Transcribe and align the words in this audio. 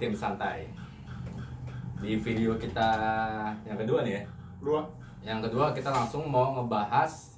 Intim 0.00 0.16
Santai. 0.16 0.64
Di 2.00 2.16
video 2.16 2.56
kita 2.56 2.88
yang 3.68 3.76
kedua 3.76 4.00
nih 4.00 4.16
ya. 4.16 4.22
Dua. 4.56 4.80
Yang 5.20 5.52
kedua 5.52 5.76
kita 5.76 5.92
langsung 5.92 6.24
mau 6.24 6.56
ngebahas 6.56 7.36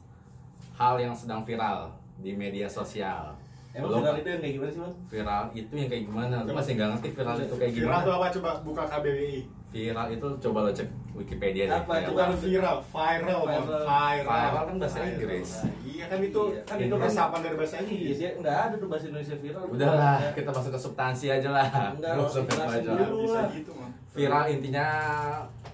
hal 0.72 0.94
yang 0.94 1.10
sedang 1.10 1.42
viral 1.42 1.90
di 2.22 2.30
media 2.30 2.70
sosial. 2.70 3.34
Emang 3.74 3.90
Belum- 3.90 4.06
viral 4.06 4.14
itu 4.14 4.28
yang 4.30 4.40
kayak 4.40 4.54
gimana 4.54 4.70
sih 4.70 4.78
bang? 4.78 4.94
viral 5.10 5.44
itu 5.50 5.72
yang 5.74 5.88
kayak 5.90 6.04
gimana? 6.06 6.36
Lu 6.46 6.54
masih 6.54 6.72
nggak 6.78 6.88
ngerti 6.94 7.08
viral 7.10 7.34
itu 7.34 7.54
kayak 7.58 7.72
Viral 7.74 7.82
gimana? 7.82 8.06
tuh 8.06 8.14
apa 8.14 8.26
coba 8.30 8.50
buka 8.62 8.82
KBBI. 8.86 9.38
Viral 9.72 10.06
itu 10.10 10.28
coba 10.38 10.58
lo 10.62 10.70
cek 10.70 10.84
Wikipedia 11.12 11.64
deh. 11.64 11.72
Apa? 11.74 11.92
Ya, 11.94 12.00
Itu 12.02 12.10
Bukan 12.10 12.24
kan 12.24 12.36
viral, 12.38 12.76
viral. 12.82 13.40
Viral. 13.42 13.42
viral. 13.80 14.22
Viral 14.22 14.62
kan 14.62 14.76
bahasa 14.76 14.96
Viral. 14.96 15.10
Inggris. 15.10 15.50
Iya 15.82 16.04
kan 16.06 16.18
itu 16.20 16.42
Iya. 16.46 16.60
kan 16.62 16.76
itu 16.78 16.94
resapan 16.98 17.38
dari 17.40 17.56
bahasa 17.56 17.74
Iya 17.74 17.84
Inggris. 17.86 18.14
sih, 18.14 18.28
nggak 18.38 18.56
ada 18.58 18.74
tuh 18.76 18.88
bahasa 18.88 19.04
Indonesia 19.06 19.36
viral. 19.38 19.64
Udahlah, 19.66 20.16
kita 20.32 20.50
masuk 20.50 20.70
ke 20.70 20.80
substansi 20.80 21.26
aja 21.30 21.48
lah. 21.50 21.66
Enggak, 21.90 22.14
viral 22.20 22.68
aja. 22.70 22.90
dulu. 23.02 23.24
Lah. 23.26 23.48
gitu. 23.50 23.72
Viral 24.12 24.44
intinya 24.46 24.86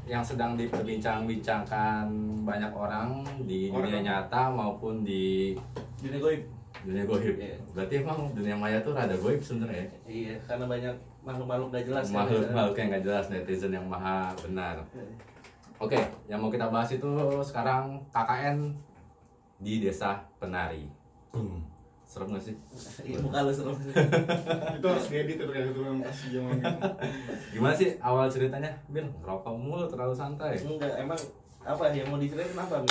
yang 0.04 0.22
sedang 0.22 0.54
diperbincang-bincangkan 0.54 2.06
banyak 2.40 2.72
orang 2.72 3.08
di 3.40 3.68
Orang. 3.68 3.82
dunia 3.84 4.00
nyata 4.00 4.48
maupun 4.48 5.02
di 5.02 5.52
Dunia 5.98 6.18
goib. 6.18 6.42
Dunia 6.88 7.04
goib. 7.04 7.36
Iya. 7.36 7.56
Berarti 7.76 7.94
emang 8.00 8.32
dunia 8.32 8.56
maya 8.56 8.80
tuh 8.80 8.96
rada 8.96 9.12
goib 9.20 9.44
sebenarnya. 9.44 9.84
Iya, 10.08 10.40
karena 10.48 10.64
banyak 10.64 10.94
makhluk-makhluk 11.20 11.68
gak 11.68 11.84
jelas. 11.84 12.08
kan, 12.08 12.24
Makhluk 12.24 12.48
ya. 12.48 12.52
makhluk 12.56 12.76
yang 12.80 12.88
nggak 12.88 13.04
jelas 13.04 13.24
netizen 13.28 13.72
yang 13.76 13.84
maha 13.84 14.32
benar. 14.40 14.76
Oke, 15.76 16.00
yang 16.26 16.40
mau 16.40 16.48
kita 16.48 16.72
bahas 16.72 16.88
itu 16.88 17.10
sekarang 17.44 18.00
KKN 18.08 18.72
di 19.60 19.84
desa 19.84 20.24
Penari. 20.40 20.88
Boom. 21.28 21.60
Serem 22.08 22.32
gak 22.32 22.40
sih? 22.40 22.56
Iya, 23.04 23.20
muka 23.20 23.44
lu 23.44 23.52
serem 23.52 23.76
sih. 23.84 23.92
Itu 24.80 24.86
harus 24.88 25.06
diedit 25.12 25.36
tuh 25.36 25.52
kayak 25.52 25.68
gitu 25.68 25.80
kasih 26.00 26.28
zaman 26.40 26.56
gitu. 26.56 26.88
Gimana 27.52 27.74
sih 27.76 28.00
awal 28.00 28.32
ceritanya? 28.32 28.72
Bil, 28.88 29.04
ngerokok 29.20 29.52
mulu 29.60 29.84
terlalu 29.92 30.16
santai. 30.16 30.56
Enggak, 30.56 30.96
emang 30.96 31.20
apa 31.68 31.84
yang 31.92 32.08
mau 32.08 32.16
diceritain 32.16 32.48
kenapa? 32.48 32.80
Bi? 32.80 32.88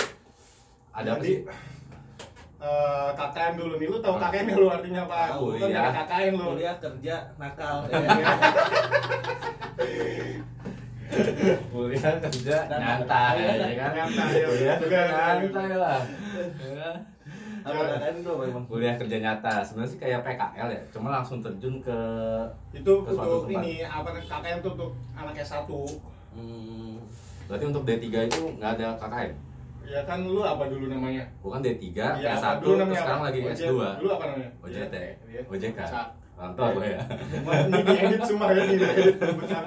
Ada 0.94 1.18
apa 1.18 1.26
Jadi, 1.26 1.30
sih? 1.34 1.38
Eh, 2.60 3.10
KKN 3.14 3.54
dulu 3.56 3.74
nih, 3.76 3.88
lu 3.88 3.98
tahu 3.98 4.16
KKN 4.18 4.46
lu 4.52 4.68
artinya 4.68 5.02
apa? 5.04 5.18
Tahu, 5.32 5.46
Lu 5.48 5.58
kan 5.58 5.68
iya. 5.68 5.78
dari 5.80 5.92
KKN 5.96 6.34
lu. 6.34 6.46
Kuliah 6.48 6.76
kerja 6.78 7.16
nakal. 7.36 7.76
Kuliah 11.70 12.16
kerja 12.20 12.56
Dan- 12.68 12.82
nyantai 12.82 13.38
ya 13.40 13.76
kan? 13.76 13.92
nyantai, 13.96 14.32
ya. 14.34 14.46
Kuliah 14.46 14.76
kerja 14.78 15.00
Juga, 15.00 15.02
nyantai 15.40 15.72
lah. 15.74 16.00
Ya. 16.60 16.92
Apa 17.64 17.82
KKN 17.86 18.16
itu? 18.18 18.32
Kuliah 18.66 18.96
kerja 18.96 19.18
nyata 19.20 19.54
sebenarnya 19.62 19.92
sih 19.92 20.00
kayak 20.00 20.20
PKL 20.24 20.68
ya, 20.70 20.82
cuma 20.90 21.08
langsung 21.12 21.40
terjun 21.40 21.80
ke 21.80 22.00
Itu 22.72 22.94
Ke 23.02 23.12
suatu 23.12 23.28
untuk 23.40 23.50
tempat. 23.50 23.62
ini 23.62 23.74
apa 23.82 24.10
KKN 24.18 24.58
tuh 24.62 24.72
untuk 24.74 24.92
anak 25.14 25.36
S1. 25.38 25.68
Hmm, 26.30 26.96
berarti 27.48 27.66
untuk 27.66 27.84
D3 27.84 28.06
itu 28.26 28.42
nggak 28.56 28.72
ada 28.74 28.88
KKN. 28.98 29.32
Ya 29.88 30.04
kan 30.04 30.20
lu 30.22 30.44
apa 30.44 30.68
dulu 30.68 30.86
namanya? 30.86 31.24
Bukan 31.40 31.64
D3, 31.64 31.80
Iya, 32.20 32.36
S1, 32.36 32.44
apa 32.44 32.60
dulu 32.60 32.68
terus 32.70 32.80
namanya 32.84 33.00
sekarang 33.00 33.18
apa? 33.18 33.26
lagi 33.26 33.40
OJ 33.40 33.52
S2. 33.64 33.72
Dulu 33.98 34.10
apa 34.12 34.24
namanya? 34.28 34.50
OJT, 34.60 34.96
Iya. 35.26 35.42
OJK. 35.48 35.80
Rantau 36.38 36.68
gue 36.70 36.86
ya. 36.86 37.00
Ini 37.66 37.80
diedit 37.82 38.22
semua 38.22 38.48
ya, 38.52 38.62
ini. 38.62 38.78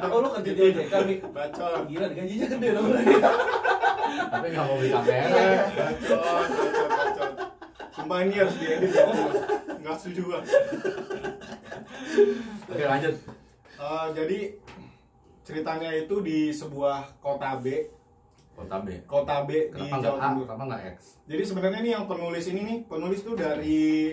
Oh, 0.06 0.18
lu 0.20 0.28
kerja 0.30 0.50
di 0.52 0.60
OJK, 0.62 0.92
Mi? 1.02 1.14
Bacot. 1.26 1.80
gila 1.84 2.06
gajinya 2.10 2.46
gede 2.48 2.68
dong 2.70 2.86
berarti. 2.86 3.14
Tapi 4.30 4.46
nggak 4.46 4.64
mau 4.64 4.76
beli 4.76 4.90
kamera. 4.90 5.24
Eh, 5.24 5.58
Bacot, 5.72 6.20
bacot, 6.46 6.88
bacot. 6.90 7.30
Sumpah 7.90 8.18
ini 8.22 8.34
harus 8.36 8.54
diedit 8.54 8.90
ya. 8.92 9.04
Nggak 9.80 9.96
setuju 9.96 10.20
gua. 10.26 10.40
Oke 12.68 12.84
lanjut. 12.84 13.14
Eh, 13.74 14.06
jadi 14.14 14.38
ceritanya 15.42 15.90
itu 15.96 16.16
di 16.20 16.38
sebuah 16.50 17.18
kota 17.18 17.58
B, 17.58 17.88
Kota 18.60 18.76
B. 18.84 18.88
kota 19.08 19.48
B 19.48 19.72
di 19.72 19.74
Kenapa 19.88 19.96
nggak 19.96 20.04
Jawa 20.04 20.20
A? 20.20 20.24
Timur. 20.28 20.44
Kenapa 20.44 20.64
nggak 20.68 20.82
X? 20.92 21.16
Jadi 21.24 21.42
sebenarnya 21.48 21.80
nih 21.80 21.92
yang 21.96 22.04
penulis 22.04 22.44
ini 22.52 22.60
nih, 22.60 22.78
penulis 22.84 23.24
tuh 23.24 23.34
dari 23.34 24.12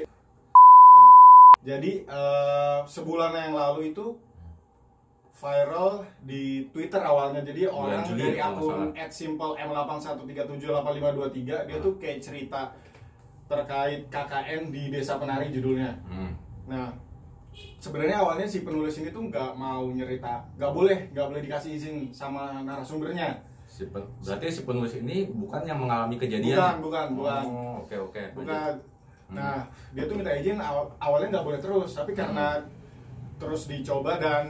jadi 1.68 1.92
eh, 2.08 2.80
sebulan 2.88 3.36
yang 3.36 3.60
lalu 3.60 3.92
itu 3.92 4.16
viral 5.38 6.02
di 6.24 6.72
Twitter 6.72 7.04
awalnya. 7.04 7.44
Jadi 7.44 7.68
Bulan 7.68 7.76
orang 7.76 8.08
Juli 8.08 8.24
dari 8.24 8.40
akun 8.40 8.96
nggak 8.96 9.12
@simple 9.12 9.60
m81378523 9.60 11.68
dia 11.68 11.78
tuh 11.84 12.00
kayak 12.00 12.24
cerita 12.24 12.72
terkait 13.48 14.12
KKN 14.12 14.72
di 14.72 14.92
Desa 14.92 15.20
Penari 15.20 15.52
judulnya. 15.52 15.96
Hmm. 16.08 16.36
Nah, 16.68 16.92
sebenarnya 17.80 18.20
awalnya 18.20 18.48
si 18.48 18.68
penulis 18.68 19.00
ini 19.00 19.12
tuh 19.12 19.24
nggak 19.32 19.56
mau 19.56 19.88
nyerita, 19.88 20.44
nggak 20.60 20.72
boleh, 20.74 20.98
nggak 21.16 21.28
boleh 21.32 21.42
dikasih 21.44 21.72
izin 21.80 22.12
sama 22.12 22.60
narasumbernya. 22.66 23.40
Si 23.78 23.86
pen- 23.94 24.10
berarti 24.26 24.50
si 24.50 24.62
penulis 24.66 24.98
ini 24.98 25.30
bukan 25.30 25.62
yang 25.62 25.78
mengalami 25.78 26.18
Bukan, 26.18 26.26
kejadian. 26.26 26.82
bukan, 26.82 27.08
bukan. 27.14 27.44
Oh, 27.46 27.86
oke 27.86 27.96
oke. 28.10 28.24
Bukan. 28.34 28.74
Hmm. 29.30 29.36
Nah, 29.38 29.62
dia 29.94 30.10
tuh 30.10 30.18
minta 30.18 30.34
izin 30.34 30.58
aw- 30.58 30.90
awalnya 30.98 31.38
nggak 31.38 31.46
boleh 31.46 31.60
terus, 31.62 31.94
tapi 31.94 32.18
karena 32.18 32.58
terus 33.38 33.70
dicoba 33.70 34.18
dan 34.18 34.50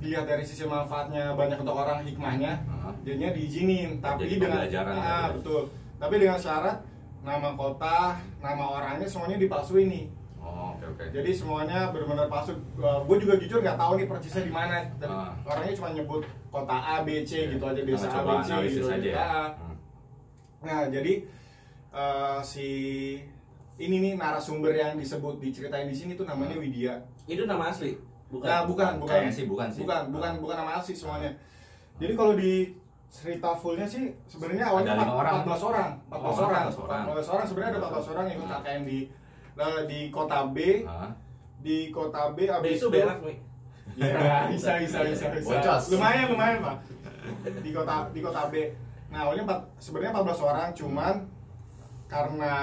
dilihat 0.00 0.24
dari 0.24 0.40
sisi 0.40 0.64
manfaatnya 0.64 1.36
banyak 1.36 1.60
untuk 1.60 1.76
orang 1.76 2.00
hikmahnya, 2.00 2.64
Heeh. 2.64 2.92
jadinya 3.04 3.30
diizinin. 3.36 4.00
Tapi 4.00 4.24
Jadi 4.24 4.34
dengan 4.40 4.64
ah, 4.64 5.28
ya. 5.28 5.36
betul. 5.36 5.68
Tapi 6.00 6.14
dengan 6.16 6.38
syarat 6.40 6.80
nama 7.20 7.52
kota, 7.52 8.16
nama 8.40 8.64
orangnya 8.72 9.04
semuanya 9.04 9.36
dipalsuin 9.36 9.92
nih. 9.92 10.06
Oh, 10.40 10.72
oke 10.72 10.84
oke. 10.96 11.04
Jadi 11.12 11.30
semuanya 11.32 11.92
benar-benar 11.92 12.32
palsu. 12.32 12.56
Gue 12.80 13.16
juga 13.20 13.36
jujur 13.36 13.60
nggak 13.60 13.76
tahu 13.76 14.00
nih 14.00 14.06
persisnya 14.08 14.48
di 14.48 14.52
mana. 14.52 14.80
Ah. 15.04 15.32
Orangnya 15.44 15.76
cuma 15.76 15.92
nyebut 15.92 16.24
kota 16.54 16.76
A, 16.78 16.94
B, 17.02 17.26
C 17.26 17.50
gitu 17.50 17.64
aja 17.66 17.82
desa 17.82 18.06
A, 18.06 18.22
B, 18.22 18.30
C 18.46 18.50
gitu. 18.70 18.86
aja 18.86 19.08
ya. 19.10 19.18
Ah. 19.18 19.48
Hmm. 19.58 19.76
Nah, 20.62 20.80
jadi 20.86 21.26
eh, 21.90 22.38
si 22.46 22.68
ini 23.74 23.96
nih 23.98 24.12
narasumber 24.14 24.70
yang 24.70 24.94
disebut 24.94 25.42
diceritain 25.42 25.90
di 25.90 25.96
sini 25.98 26.14
tuh 26.14 26.22
namanya 26.22 26.54
Widya. 26.54 26.94
Itu 27.26 27.42
nama 27.44 27.74
asli. 27.74 27.98
Bukan. 28.30 28.46
Nah, 28.46 28.62
bukan, 28.62 29.02
bukan. 29.02 29.10
Kayaknya 29.10 29.32
sih 29.34 29.44
bukan 29.50 29.68
sih. 29.74 29.82
Bukan, 29.82 30.14
bukan, 30.14 30.32
bukan 30.38 30.56
nama 30.62 30.78
asli 30.78 30.94
semuanya. 30.94 31.34
Jadi 31.98 32.12
kalau 32.14 32.38
di 32.38 32.70
cerita 33.10 33.54
fullnya 33.54 33.86
sih 33.86 34.10
sebenarnya 34.26 34.70
awalnya 34.70 34.98
Ada 34.98 35.02
empat- 35.06 35.18
orang. 35.18 35.34
14 35.46 35.62
orang, 35.62 35.90
14 36.10 36.18
Oh, 36.34 36.34
orang, 36.34 36.64
14 36.66 36.78
orang. 36.82 37.02
14 37.06 37.28
orang 37.30 37.46
sebenarnya 37.46 37.70
ada 37.70 37.80
14 37.82 38.10
orang 38.10 38.24
yang 38.26 38.36
ikut. 38.38 38.48
KKN 38.50 38.82
di 38.86 38.98
eh, 39.54 39.80
di 39.86 40.00
kota 40.10 40.38
B, 40.50 40.56
di 41.62 41.76
kota 41.94 42.22
B 42.34 42.38
B 42.42 42.50
abis 42.50 42.78
itu 42.78 42.88
berak. 42.90 43.18
Ya, 43.94 44.50
bisa, 44.50 44.82
bisa, 44.82 44.98
bisa, 45.06 45.26
bisa. 45.30 45.48
Bocos. 45.54 45.82
Lumayan, 45.94 46.26
lumayan, 46.34 46.58
Pak. 46.64 46.76
Di 47.62 47.70
kota 47.70 47.96
di 48.10 48.20
kota 48.20 48.50
B. 48.50 48.54
Nah, 49.14 49.30
awalnya 49.30 49.46
empat, 49.46 49.60
sebenarnya 49.78 50.10
14 50.10 50.42
orang, 50.42 50.68
cuman 50.74 51.14
karena 52.04 52.54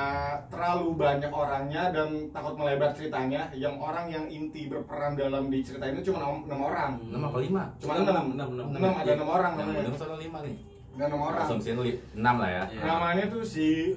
terlalu 0.51 0.87
banyak 0.95 1.31
orangnya 1.31 1.89
dan 1.91 2.29
takut 2.35 2.55
melebar 2.59 2.91
ceritanya, 2.91 3.47
yang 3.55 3.79
orang 3.79 4.11
yang 4.11 4.25
inti 4.27 4.67
berperan 4.67 5.15
dalam 5.15 5.47
di 5.47 5.63
cerita 5.63 5.87
ini 5.87 6.03
cuma 6.03 6.19
enam 6.23 6.43
enam 6.45 6.59
orang. 6.67 6.91
Enam 7.07 7.21
apa 7.31 7.37
lima? 7.39 7.63
Cuma 7.79 7.91
Enam, 7.99 8.05
enam, 8.05 8.25
enam, 8.35 8.47
enam. 8.51 8.67
enam, 8.75 8.93
ada 8.99 9.11
enam 9.15 9.29
orang 9.31 9.51
namanya. 9.57 9.79
benar 9.87 9.95
soal 9.97 10.19
lima 10.19 10.39
nih. 10.43 10.55
Enam 10.99 11.19
orang. 11.23 11.43
Asumsiin 11.47 11.77
enam 12.19 12.35
lah 12.37 12.49
ya. 12.51 12.63
Iya. 12.67 12.81
Namanya 12.83 13.23
tuh 13.31 13.43
si 13.47 13.95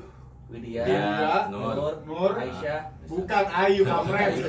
Widya, 0.52 0.82
Widya, 0.84 1.48
Nur, 1.48 1.72
Nur. 1.74 1.94
Nur. 2.04 2.32
Aisyah. 2.36 2.80
bukan 3.08 3.44
Ayu 3.48 3.82
Kamret. 3.84 4.32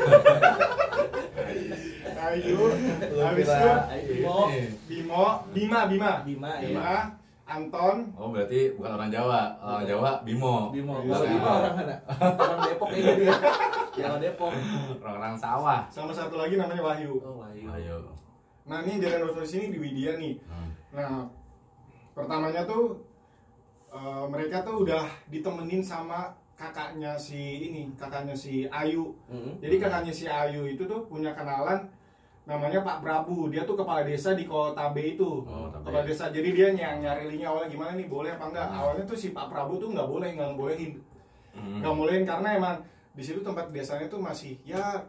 Ayu, 2.25 2.57
habis 3.21 3.45
itu 3.45 3.69
Bimo, 4.09 4.37
Bimo, 4.89 5.25
Bima, 5.53 5.79
Bima, 5.85 6.11
Bima, 6.25 6.51
ya. 6.57 6.73
Bima, 6.73 6.93
Anton, 7.45 8.09
Oh 8.17 8.33
berarti 8.33 8.73
bukan 8.73 8.97
orang 8.97 9.09
Jawa. 9.13 9.53
Orang 9.61 9.85
Jawa 9.85 10.11
Bimo. 10.25 10.73
Bimo. 10.73 11.05
Kalau 11.05 11.27
Bimo 11.29 11.49
orang 11.61 11.73
mana? 11.77 11.95
Orang 12.17 12.59
Depok 12.65 12.89
kayaknya 12.89 13.13
dia. 13.21 13.35
Orang 14.09 14.21
Depok. 14.25 14.51
Orang-orang 14.97 15.35
sawah. 15.37 15.81
sama 15.93 16.09
satu 16.09 16.41
lagi 16.41 16.57
namanya 16.57 16.81
Wahyu. 16.81 17.21
Oh, 17.21 17.45
Wahyu. 17.45 17.69
Ayo. 17.69 17.95
Nah 18.65 18.81
ini 18.81 18.97
jalan 18.97 19.29
di 19.29 19.45
sini 19.45 19.69
di 19.69 19.77
Widya 19.77 20.17
nih. 20.17 20.41
Hmm. 20.49 20.69
Nah 20.97 21.29
pertamanya 22.17 22.65
tuh 22.65 22.97
eh, 23.95 24.25
mereka 24.27 24.61
tuh 24.67 24.83
udah 24.83 25.07
ditemenin 25.31 25.79
sama 25.79 26.35
kakaknya 26.55 27.15
si 27.15 27.71
ini, 27.71 27.91
kakaknya 27.95 28.35
si 28.35 28.67
Ayu. 28.67 29.11
Mm. 29.27 29.59
Jadi 29.59 29.75
kakaknya 29.79 30.13
si 30.15 30.25
Ayu 30.27 30.67
itu 30.67 30.83
tuh 30.87 31.03
punya 31.07 31.31
kenalan 31.35 31.83
namanya 32.45 32.79
Pak 32.85 33.01
Prabu. 33.03 33.49
Dia 33.51 33.65
tuh 33.65 33.75
kepala 33.75 34.05
desa 34.05 34.37
di 34.37 34.45
kota 34.45 34.93
B 34.93 35.17
itu. 35.17 35.43
Oh, 35.43 35.67
kepala 35.73 36.05
desa. 36.05 36.29
Jadi 36.31 36.55
dia 36.55 36.71
yang 36.71 37.01
nyari 37.01 37.27
linknya 37.27 37.51
awalnya 37.51 37.73
gimana 37.73 37.91
nih 37.97 38.07
boleh 38.07 38.31
apa 38.37 38.45
enggak? 38.53 38.67
Hmm. 38.69 38.79
Awalnya 38.79 39.03
tuh 39.09 39.17
si 39.17 39.27
Pak 39.35 39.47
Prabu 39.51 39.81
tuh 39.81 39.89
nggak 39.91 40.07
boleh 40.07 40.29
nggak 40.37 40.53
bolehin, 40.55 40.93
Hmm. 41.55 41.79
nggak 41.81 41.95
bolehin 41.95 42.23
karena 42.23 42.49
emang 42.55 42.75
di 43.15 43.23
situ 43.23 43.39
tempat 43.39 43.71
desanya 43.71 44.11
tuh 44.11 44.19
masih 44.19 44.59
ya 44.67 44.99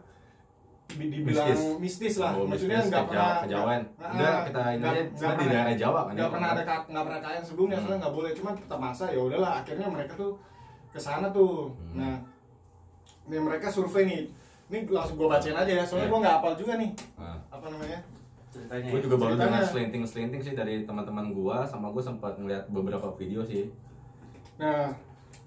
dibilang 0.89 1.47
Mistis. 1.51 1.61
mistis, 1.77 2.15
lah. 2.17 2.31
Oh, 2.33 2.47
Maksudnya 2.47 2.79
nggak 2.79 3.05
pernah 3.05 3.31
kejauhan. 3.43 3.81
nggak- 3.91 4.13
Udah 4.15 4.31
ah, 4.31 4.39
kita 4.41 4.61
ini 4.63 4.77
nggak- 4.77 4.95
nggak 4.95 5.11
kita 5.11 5.35
di 5.37 5.45
daerah 5.45 5.75
Jawa 5.75 5.99
kan. 5.99 6.13
nggak 6.15 6.23
ya? 6.23 6.31
pernah 6.31 6.49
ada 6.49 6.63
ka- 6.63 6.85
nggak 6.87 7.03
pernah 7.03 7.21
kalian 7.21 7.43
sebelumnya 7.43 7.75
Hmm. 7.75 7.83
soalnya 7.83 7.99
nggak 7.99 8.15
boleh 8.15 8.31
cuman 8.33 8.53
tetap 8.55 8.79
masa 8.79 9.05
ya 9.07 9.19
udahlah 9.19 9.51
akhirnya 9.57 9.87
mereka 9.87 10.13
tuh 10.15 10.31
ke 10.87 10.97
sana 10.97 11.27
tuh 11.29 11.53
Hmm. 11.69 11.93
nah 11.93 12.15
ini 13.25 13.37
mereka 13.37 13.67
survei 13.67 14.03
nih 14.05 14.21
ini 14.65 14.77
langsung 14.85 15.15
gue 15.15 15.27
bacain 15.27 15.53
aja 15.53 15.71
ya 15.73 15.83
soalnya 15.83 16.07
Iya. 16.07 16.11
gue 16.11 16.19
nggak 16.19 16.35
hafal 16.37 16.53
juga 16.55 16.73
nih 16.75 16.91
Nah, 17.15 17.37
apa 17.49 17.65
namanya 17.67 17.99
ceritanya 18.47 18.87
Gue 18.87 18.97
ya. 18.97 19.03
juga 19.03 19.15
baru 19.17 19.33
dengar 19.37 19.61
selinting-selinting 19.61 20.41
sih 20.41 20.53
dari 20.53 20.75
teman-teman 20.81 21.29
gua 21.29 21.61
sama 21.61 21.87
gue 21.89 22.01
sempat 22.01 22.35
ngeliat 22.35 22.65
beberapa 22.67 23.11
video 23.13 23.43
sih. 23.43 23.67
nah 24.55 24.89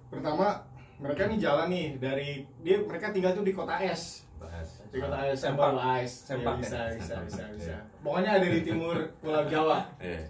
pertama 0.07 0.63
mereka 0.97 1.27
nih 1.27 1.39
jalan 1.39 1.67
nih 1.67 1.87
dari 1.97 2.29
dia 2.61 2.77
mereka 2.79 3.11
tinggal 3.11 3.33
tuh 3.33 3.43
di 3.43 3.51
kota 3.51 3.75
es 3.77 4.23
Bahas. 4.37 4.79
di 4.79 4.80
kota 4.93 5.19
es 5.25 5.39
Sempak. 5.39 5.71
Sempak. 5.71 5.97
Ice 5.99 6.15
Sempak, 6.25 6.53
Ya, 6.53 6.61
bisa 6.61 6.77
ya? 6.77 6.89
bisa 6.93 7.05
Sempak, 7.07 7.25
bisa 7.25 7.43
ya. 7.43 7.49
bisa 7.55 7.75
pokoknya 8.01 8.31
ada 8.35 8.47
di 8.47 8.61
timur 8.61 8.97
Pulau 9.19 9.45
Jawa. 9.47 9.79
Eh, 9.99 10.23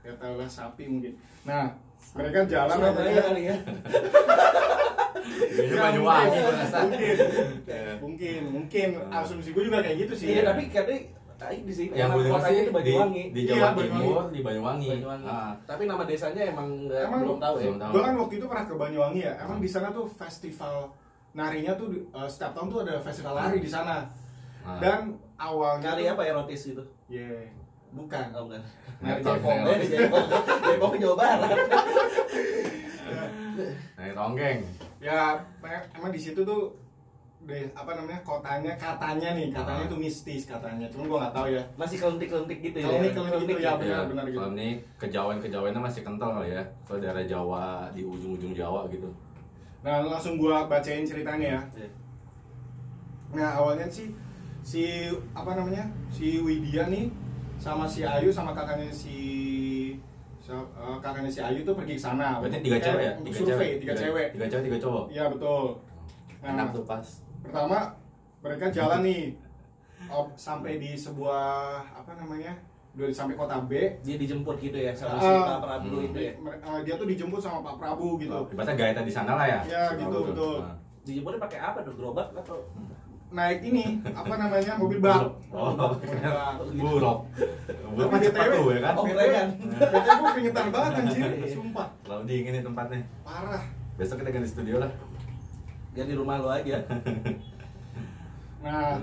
ya 0.00 0.12
tau 0.14 0.34
lah 0.34 0.48
sapi 0.48 0.84
mungkin. 0.84 1.12
Nah 1.42 1.70
mereka 2.10 2.38
jalan 2.44 2.76
kali 2.78 3.12
ya 3.12 3.22
Kayaknya 3.28 3.56
Ya, 5.68 5.80
Banyuwangi 5.84 6.38
mungkin, 6.40 6.54
mungkin. 6.80 7.16
Ya. 7.66 7.92
mungkin 8.00 8.40
mungkin. 8.48 8.88
Asumsi 9.10 9.50
gue 9.50 9.62
juga 9.62 9.78
kayak 9.78 9.96
gitu 10.00 10.14
sih. 10.14 10.26
Iya 10.30 10.42
tapi 10.46 10.62
katanya 10.68 11.00
tadi 11.36 11.56
di 11.62 11.72
sini. 11.72 11.90
Yang 11.92 12.08
gue 12.08 12.22
dengar 12.24 12.42
sih 12.42 12.56
itu 12.58 12.72
Banyuwangi. 12.72 13.22
di, 13.24 13.34
di 13.34 13.40
Iya, 13.44 13.50
Jawa 13.52 13.68
Banyuwangi. 13.70 14.00
Timur, 14.00 14.24
di 14.28 14.40
Banyuwangi. 14.40 14.88
Banyuwangi. 14.90 15.26
Ah, 15.26 15.52
tapi 15.62 15.82
nama 15.84 16.02
desanya 16.02 16.42
emang 16.46 16.68
Emang 16.88 17.20
belum 17.22 17.38
tahu 17.38 17.54
ya. 17.56 17.64
Belum 17.66 17.78
tahu. 17.78 17.90
gue 17.90 18.02
kan 18.02 18.14
waktu 18.16 18.34
itu 18.34 18.46
pernah 18.46 18.64
ke 18.64 18.74
Banyuwangi 18.74 19.20
ya. 19.20 19.32
Emang 19.38 19.58
di 19.58 19.68
sana 19.68 19.88
tuh 19.90 20.06
festival 20.08 20.76
narinya 21.30 21.72
tuh 21.72 21.86
uh, 22.10 22.24
setiap 22.24 22.52
tahun 22.52 22.68
tuh 22.68 22.80
ada 22.82 22.94
festival 22.98 23.32
nari 23.34 23.58
di 23.58 23.68
sana 23.68 24.04
ah. 24.62 24.78
dan 24.78 25.00
awalnya 25.34 25.92
kali 25.92 26.02
tuh- 26.02 26.12
apa 26.14 26.22
erotis 26.24 26.62
gitu 26.66 26.82
Ye, 27.06 27.48
bukan 27.90 28.26
oh 28.32 28.46
bukan 28.46 28.60
nari 29.00 29.16
Nari 29.16 29.20
Jepang 29.22 29.40
tonggeng. 29.40 29.64
Oh, 29.64 29.76
Depok 29.80 30.24
Depok 30.62 30.92
Jawa 30.98 31.16
Barat 31.16 31.50
Nari 33.94 34.12
tonggeng. 34.12 34.58
ya 34.98 35.38
emang 35.92 36.10
di 36.10 36.18
situ 36.18 36.42
tuh 36.42 36.74
deh 37.40 37.64
apa 37.72 37.94
namanya 37.94 38.18
kotanya 38.20 38.74
katanya 38.74 39.32
nih 39.32 39.48
katanya 39.48 39.86
Ah. 39.86 39.88
tuh 39.88 39.96
mistis 39.96 40.42
katanya 40.44 40.84
cuman 40.90 41.06
gue 41.06 41.18
nggak 41.18 41.32
tahu 41.32 41.46
ya 41.48 41.62
masih 41.76 41.96
kelentik-kelentik 41.96 42.58
gitu 42.60 42.76
ya 42.76 42.86
Kelentik-kelentik 42.90 43.46
gitu, 43.48 43.62
ya. 43.62 43.72
benar, 43.72 43.86
Iya, 43.88 43.98
benar 44.04 44.24
gitu. 44.26 44.36
Kalau 44.36 44.50
ini 44.52 44.68
kejawen-kejawennya 44.98 45.80
masih 45.80 46.00
kental 46.02 46.30
kali 46.34 46.48
ya. 46.50 46.62
Kalau 46.82 46.98
daerah 46.98 47.24
Jawa 47.24 47.64
di 47.94 48.02
ujung-ujung 48.02 48.52
Jawa 48.52 48.90
gitu. 48.90 49.08
Nah 49.78 50.02
langsung 50.02 50.36
gue 50.36 50.50
bacain 50.66 51.06
ceritanya 51.06 51.48
ya. 51.54 51.62
Nah 53.30 53.60
awalnya 53.60 53.86
sih 53.86 54.10
si 54.64 55.06
apa 55.32 55.54
namanya 55.54 55.86
si 56.10 56.42
Widya 56.42 56.90
nih 56.90 57.08
sama 57.58 57.86
si 57.86 58.02
Ayu 58.02 58.30
sama 58.30 58.54
kakaknya 58.54 58.90
si 58.90 59.16
eh, 60.48 60.96
kakaknya 60.98 61.30
si 61.30 61.40
Ayu 61.40 61.62
tuh 61.62 61.76
pergi 61.76 61.94
ke 61.94 62.02
sana. 62.02 62.40
Berarti 62.42 62.58
tiga 62.60 62.78
Eh, 62.78 62.82
cewek 62.82 63.02
ya? 63.04 63.12
Tiga 63.20 63.36
survei 63.36 63.70
tiga, 63.78 63.94
cewek. 63.94 64.26
Tiga 64.34 64.46
cewek, 64.48 64.64
tiga 64.66 64.78
cowok. 64.80 65.04
Iya 65.12 65.24
betul. 65.30 65.64
Nah, 66.38 66.50
Enak 66.54 66.68
tuh 66.70 66.84
pas. 66.86 67.06
pertama 67.38 67.78
mereka 68.42 68.66
jalan 68.68 69.00
nih 69.06 69.22
sampai 70.34 70.78
di 70.78 70.94
sebuah 70.94 71.46
apa 71.92 72.12
namanya 72.18 72.54
udah 72.98 73.14
sampai 73.14 73.38
kota 73.38 73.62
B. 73.62 73.72
dia 74.02 74.16
dijemput 74.18 74.58
gitu 74.58 74.74
ya 74.74 74.90
sama 74.90 75.22
si 75.22 75.30
Ah, 75.30 75.54
Pak 75.54 75.58
Prabu 75.62 75.94
hmm. 76.02 76.06
itu 76.10 76.18
ya 76.18 76.32
eh, 76.34 76.78
dia 76.82 76.94
tuh 76.98 77.06
dijemput 77.06 77.38
sama 77.38 77.62
Pak 77.62 77.78
Prabu 77.78 78.18
gitu. 78.18 78.34
Ibaratnya 78.50 78.74
gaeta 78.74 79.00
di 79.06 79.12
sana 79.14 79.32
lah 79.38 79.46
ya. 79.46 79.60
Iya, 79.62 79.82
gitu, 80.02 80.10
tuh. 80.10 80.22
betul. 80.34 80.56
Ah. 80.66 80.74
dijemputnya 81.06 81.40
pakai 81.40 81.58
apa 81.62 81.78
tuh 81.86 81.94
gerobak 81.94 82.26
atau 82.34 82.58
Naik 83.28 83.60
ini 83.60 84.00
apa 84.08 84.34
namanya 84.40 84.72
mobil 84.80 84.98
bak. 85.04 85.20
Oh, 85.52 85.76
bak. 85.76 86.00
buruk. 86.80 87.18
Buruk 87.92 88.08
BTW, 88.08 88.52
tuh 88.56 88.72
ya 88.72 88.80
kan. 88.80 88.94
Oh, 88.96 89.04
keren. 89.04 89.48
BTW 89.68 90.06
gue 90.08 90.28
keringetan 90.32 90.66
banget 90.72 90.92
anjir, 90.96 91.28
sumpah. 91.52 91.86
Lalu 92.08 92.22
dingin 92.24 92.52
nih 92.56 92.62
tempatnya. 92.64 93.04
Parah. 93.28 93.62
Besok 94.00 94.24
kita 94.24 94.32
ganti 94.32 94.48
studio 94.48 94.80
lah. 94.80 94.88
ganti 95.92 96.14
rumah 96.14 96.38
lo 96.40 96.48
aja 96.48 96.78
Nah, 98.64 99.02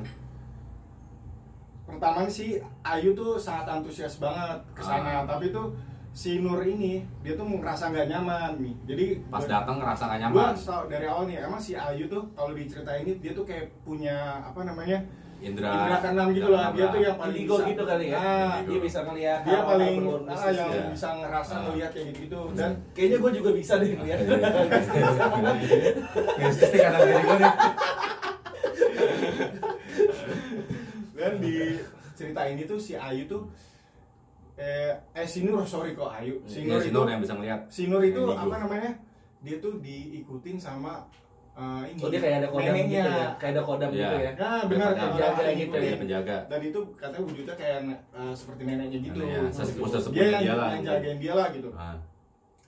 pertama 1.95 2.27
sih 2.27 2.59
Ayu 2.81 3.11
tuh 3.11 3.35
sangat 3.37 3.71
antusias 3.71 4.15
banget 4.17 4.59
ke 4.71 4.81
sana, 4.81 5.23
Ah. 5.23 5.25
tapi 5.25 5.49
tuh 5.49 5.71
si 6.11 6.37
Nur 6.37 6.59
ini 6.61 7.03
dia 7.19 7.33
tuh 7.33 7.43
ngerasa 7.45 7.89
nggak 7.89 8.07
nyaman 8.09 8.51
nih. 8.57 8.75
Jadi 8.85 9.05
Pas 9.25 9.39
gua- 9.39 9.51
datang 9.53 9.75
ngerasa 9.79 10.03
gak 10.05 10.19
gua 10.25 10.51
nyaman. 10.51 10.53
tau 10.57 10.83
dari 10.85 11.05
awal 11.05 11.23
nih 11.25 11.37
emang 11.41 11.57
si 11.57 11.71
Ayu 11.73 12.05
tuh 12.05 12.23
kalau 12.31 12.51
diceritain 12.51 13.01
ini 13.01 13.15
dia 13.17 13.31
tuh 13.31 13.43
kayak 13.43 13.71
punya 13.81 14.15
apa 14.41 14.61
namanya 14.61 14.99
Indra. 15.37 15.67
indra 15.67 15.97
keenam 15.99 16.27
gitu 16.31 16.47
lah. 16.49 16.71
Dia 16.71 16.87
tuh 16.87 16.99
yang 17.01 17.17
paling 17.17 17.35
indigo 17.37 17.55
bisa. 17.57 17.67
gitu 17.67 17.83
kali 17.85 18.05
ya 18.07 18.17
Nah, 18.17 18.55
dia 18.61 18.79
bisa 18.81 18.99
ngelihat 19.01 19.39
dia 19.41 19.59
paling 19.61 19.95
ah, 19.99 20.19
mistis 20.25 20.55
yang 20.57 20.71
ya. 20.73 20.85
bisa 20.89 21.07
ngerasa 21.13 21.53
Ah. 21.53 21.61
ngelihat 21.65 21.91
kayak 21.91 22.07
gitu 22.09 22.19
gitu 22.21 22.39
dan 22.53 22.71
kayaknya 22.91 23.17
gue 23.19 23.31
juga 23.33 23.49
bisa 23.51 23.73
deh 23.77 23.89
ngeliat 23.93 24.19
Mistis 26.37 26.69
nih 26.69 26.79
kanan 26.81 26.99
kiri 27.01 27.23
gue. 27.25 27.49
Dan 31.15 31.31
di 31.37 31.79
cerita 32.11 32.41
ini 32.43 32.63
tuh 32.63 32.77
si 32.77 32.93
Ayu 32.93 33.23
tuh 33.25 33.47
eh 34.53 34.91
eh 35.11 35.25
si 35.25 35.43
Nur 35.43 35.63
sorry 35.63 35.91
kok 35.91 36.07
Ayu 36.09 36.39
si 36.43 36.61
Iya, 36.61 36.69
Nur 36.69 36.79
si 36.79 36.87
itu 36.87 36.95
Nur 36.95 37.07
yang 37.07 37.19
bisa 37.19 37.33
ngeliat. 37.33 37.59
si 37.67 37.81
Nur 37.85 37.99
itu 38.01 38.21
apa 38.29 38.55
namanya 38.57 38.91
dia 39.39 39.57
tuh 39.57 39.77
diikutin 39.77 40.55
sama 40.55 41.03
eh, 41.53 41.83
ini 41.89 41.99
oh 41.99 42.09
dia 42.09 42.19
kayak 42.19 42.37
ada 42.37 42.49
kodam 42.49 42.67
neneknya 42.69 43.03
gitu 43.03 43.11
ya 43.11 43.27
kayak 43.37 43.51
ada 43.51 43.63
kodam 43.63 43.89
Iya. 43.89 43.99
gitu 44.01 44.15
ya 44.17 44.31
nah 44.33 44.61
benar 44.65 44.89
Dia 44.91 45.03
kayak 45.03 45.33
penjaga 45.35 45.51
gitu 45.53 45.75
Dia 45.75 45.83
ya. 45.85 45.97
penjaga. 45.97 46.37
dan 46.45 46.59
itu 46.61 46.79
katanya 46.93 47.23
wujudnya 47.25 47.55
kayak 47.55 47.79
eh, 48.11 48.33
seperti 48.33 48.61
neneknya 48.65 48.99
gitu 49.01 49.17
Neneknya, 49.17 49.41
sesepuh- 49.49 49.85
dia 49.85 49.93
sesepuhnya 49.93 50.27
yang, 50.29 50.41
dia 50.41 50.53
lah. 50.53 50.69
yang 50.69 50.83
jagain 50.85 51.17
dia 51.19 51.33
lah 51.33 51.47
gitu 51.49 51.69
Ah. 51.71 51.95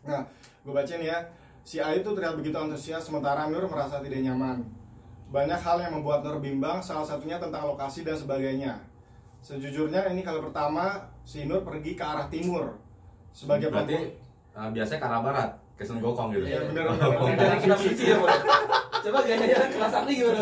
nah 0.03 0.21
gue 0.61 0.73
bacain 0.73 1.01
ya 1.01 1.17
si 1.63 1.79
Ayu 1.79 1.99
tuh 1.99 2.11
terlihat 2.13 2.35
begitu 2.35 2.55
antusias 2.55 2.99
sementara 3.01 3.47
Nur 3.47 3.63
merasa 3.65 3.99
tidak 3.99 4.19
nyaman 4.21 4.63
banyak 5.27 5.59
hal 5.59 5.77
yang 5.83 5.93
membuat 5.99 6.23
Nur 6.23 6.39
bimbang 6.39 6.79
salah 6.79 7.03
satunya 7.03 7.35
tentang 7.35 7.67
lokasi 7.67 8.07
dan 8.07 8.15
sebagainya 8.15 8.79
sejujurnya 9.43 10.07
ini 10.11 10.23
kali 10.23 10.39
pertama 10.39 11.11
si 11.27 11.43
Nur 11.43 11.67
pergi 11.67 11.99
ke 11.99 12.03
arah 12.03 12.27
timur 12.31 12.79
sebagai 13.35 13.69
Berarti 13.69 14.15
eh, 14.55 14.69
biasanya 14.73 14.99
ke 15.03 15.07
arah 15.07 15.21
barat, 15.21 15.49
ke 15.77 15.83
Sun 15.85 16.01
Gokong 16.01 16.33
gitu. 16.33 16.47
Iya, 16.47 16.65
bener, 16.71 16.83
bener, 16.89 16.97
Kayak 16.97 17.21
bener. 17.21 17.37
dari 17.37 17.59
kitab 17.61 17.79
suci 17.83 18.03
ya 18.09 18.17
coba 18.97 19.19
gayanya 19.23 19.67
kelas 19.71 19.91
sakti 19.93 20.11
gimana 20.17 20.41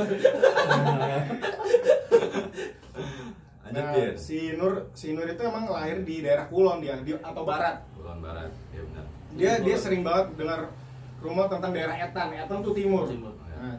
Nah, 3.75 3.91
si 4.15 4.55
Nur 4.55 4.87
si 4.95 5.11
Nur 5.11 5.27
itu 5.27 5.41
emang 5.43 5.67
lahir 5.67 5.99
di 6.07 6.23
daerah 6.23 6.47
Kulon 6.47 6.79
dia 6.79 6.95
di, 7.03 7.11
atau 7.11 7.43
barat. 7.43 7.83
Kulon 7.99 8.23
Barat. 8.23 8.47
Iya 8.71 8.81
benar. 8.87 9.05
Dia 9.35 9.51
dia 9.59 9.75
sering 9.75 9.99
banget 9.99 10.31
dengar 10.39 10.71
rumor 11.19 11.51
tentang 11.51 11.75
daerah 11.75 11.91
Etan. 11.99 12.31
Etan 12.31 12.63
tuh 12.63 12.71
timur. 12.71 13.03
Timur. 13.03 13.35
Nah, 13.35 13.75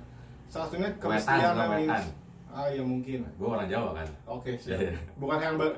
salah 0.48 0.66
satunya 0.70 0.90
Kristiana 0.96 1.64
Wetan. 1.66 1.78
Wins. 1.82 2.04
Ah 2.50 2.68
ya 2.72 2.82
mungkin. 2.82 3.20
Gue 3.36 3.48
orang 3.48 3.68
Jawa 3.68 3.90
kan. 4.02 4.08
Oke, 4.24 4.56
siap. 4.60 4.80
Iya, 4.80 4.96
iya. 4.96 4.98
Bukan 5.20 5.36
hal 5.36 5.48
yang 5.54 5.60
baru. 5.60 5.74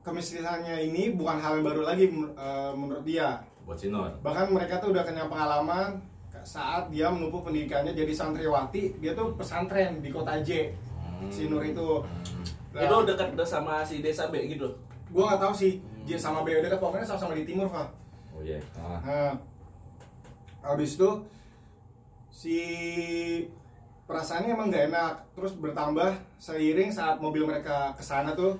Kemiskisannya 0.00 0.76
ini 0.90 1.12
bukan 1.12 1.36
hal 1.36 1.60
yang 1.60 1.66
baru 1.66 1.82
lagi 1.84 2.04
eh, 2.12 2.72
menurut 2.72 3.04
dia. 3.04 3.42
Buat 3.68 3.78
si 3.78 3.92
Nur. 3.92 4.10
Bahkan 4.24 4.46
mereka 4.54 4.80
tuh 4.80 4.96
udah 4.96 5.04
kenyang 5.04 5.28
pengalaman 5.28 6.00
saat 6.40 6.88
dia 6.88 7.12
menempuh 7.12 7.44
pendidikannya 7.44 7.92
jadi 7.92 8.16
santriwati, 8.16 8.96
dia 8.96 9.12
tuh 9.12 9.36
pesantren 9.36 10.00
di 10.00 10.08
kota 10.08 10.40
J. 10.40 10.72
Hmm. 10.96 11.28
Si 11.28 11.52
Nur 11.52 11.60
itu. 11.60 12.00
Hmm. 12.00 12.44
Nah, 12.72 12.80
itu 12.86 12.96
dekat 13.04 13.34
sama 13.44 13.84
si 13.84 14.00
desa 14.00 14.30
B 14.32 14.46
gitu 14.46 14.70
gua 15.10 15.34
nggak 15.34 15.40
tahu 15.42 15.54
sih 15.54 15.72
J 16.06 16.16
sama 16.16 16.46
B 16.46 16.54
dekat 16.54 16.78
pokoknya 16.78 17.06
sama-sama 17.06 17.36
di 17.36 17.44
timur, 17.44 17.68
Pak. 17.68 17.88
Oh 18.34 18.40
iya. 18.40 18.62
Ah. 18.78 18.98
Nah, 19.04 19.32
habis 20.64 20.96
itu 20.96 21.10
si 22.40 22.56
perasaannya 24.06 24.50
emang 24.50 24.68
nggak 24.68 24.84
enak 24.88 25.12
terus 25.36 25.52
bertambah 25.54 26.10
seiring 26.36 26.88
saat 26.88 27.20
mobil 27.20 27.44
mereka 27.44 27.92
ke 27.92 28.02
sana 28.02 28.32
tuh 28.32 28.56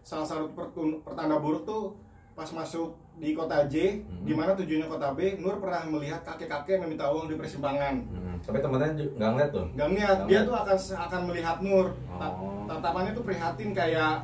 salah 0.00 0.22
satu 0.22 0.54
pertanda 1.02 1.36
buruk 1.36 1.66
tuh 1.66 1.98
pas 2.32 2.46
masuk 2.48 2.94
di 3.14 3.30
kota 3.30 3.66
J 3.66 3.74
Mhm. 4.00 4.22
di 4.22 4.32
mana 4.32 4.54
tujuannya 4.54 4.86
kota 4.86 5.10
B 5.12 5.34
Nur 5.36 5.58
pernah 5.58 5.82
melihat 5.84 6.22
kakek-kakek 6.22 6.78
meminta 6.78 7.06
uang 7.08 7.26
di 7.26 7.34
persimpangan 7.34 7.94
Hmm. 8.04 8.38
Tapi 8.40 8.58
temennya 8.60 8.90
juga 8.92 9.10
nggak 9.16 9.30
ngeliat 9.30 9.50
tuh. 9.50 9.66
Gak 9.72 9.86
ngeliat, 9.88 10.16
Nggak 10.16 10.28
dia 10.28 10.40
tuh 10.42 10.54
akan 10.56 10.76
akan 11.00 11.20
melihat 11.24 11.56
Nur 11.58 11.86
Oh. 12.12 12.66
tatapannya 12.66 13.12
tuh 13.12 13.24
prihatin 13.24 13.70
kayak 13.72 14.14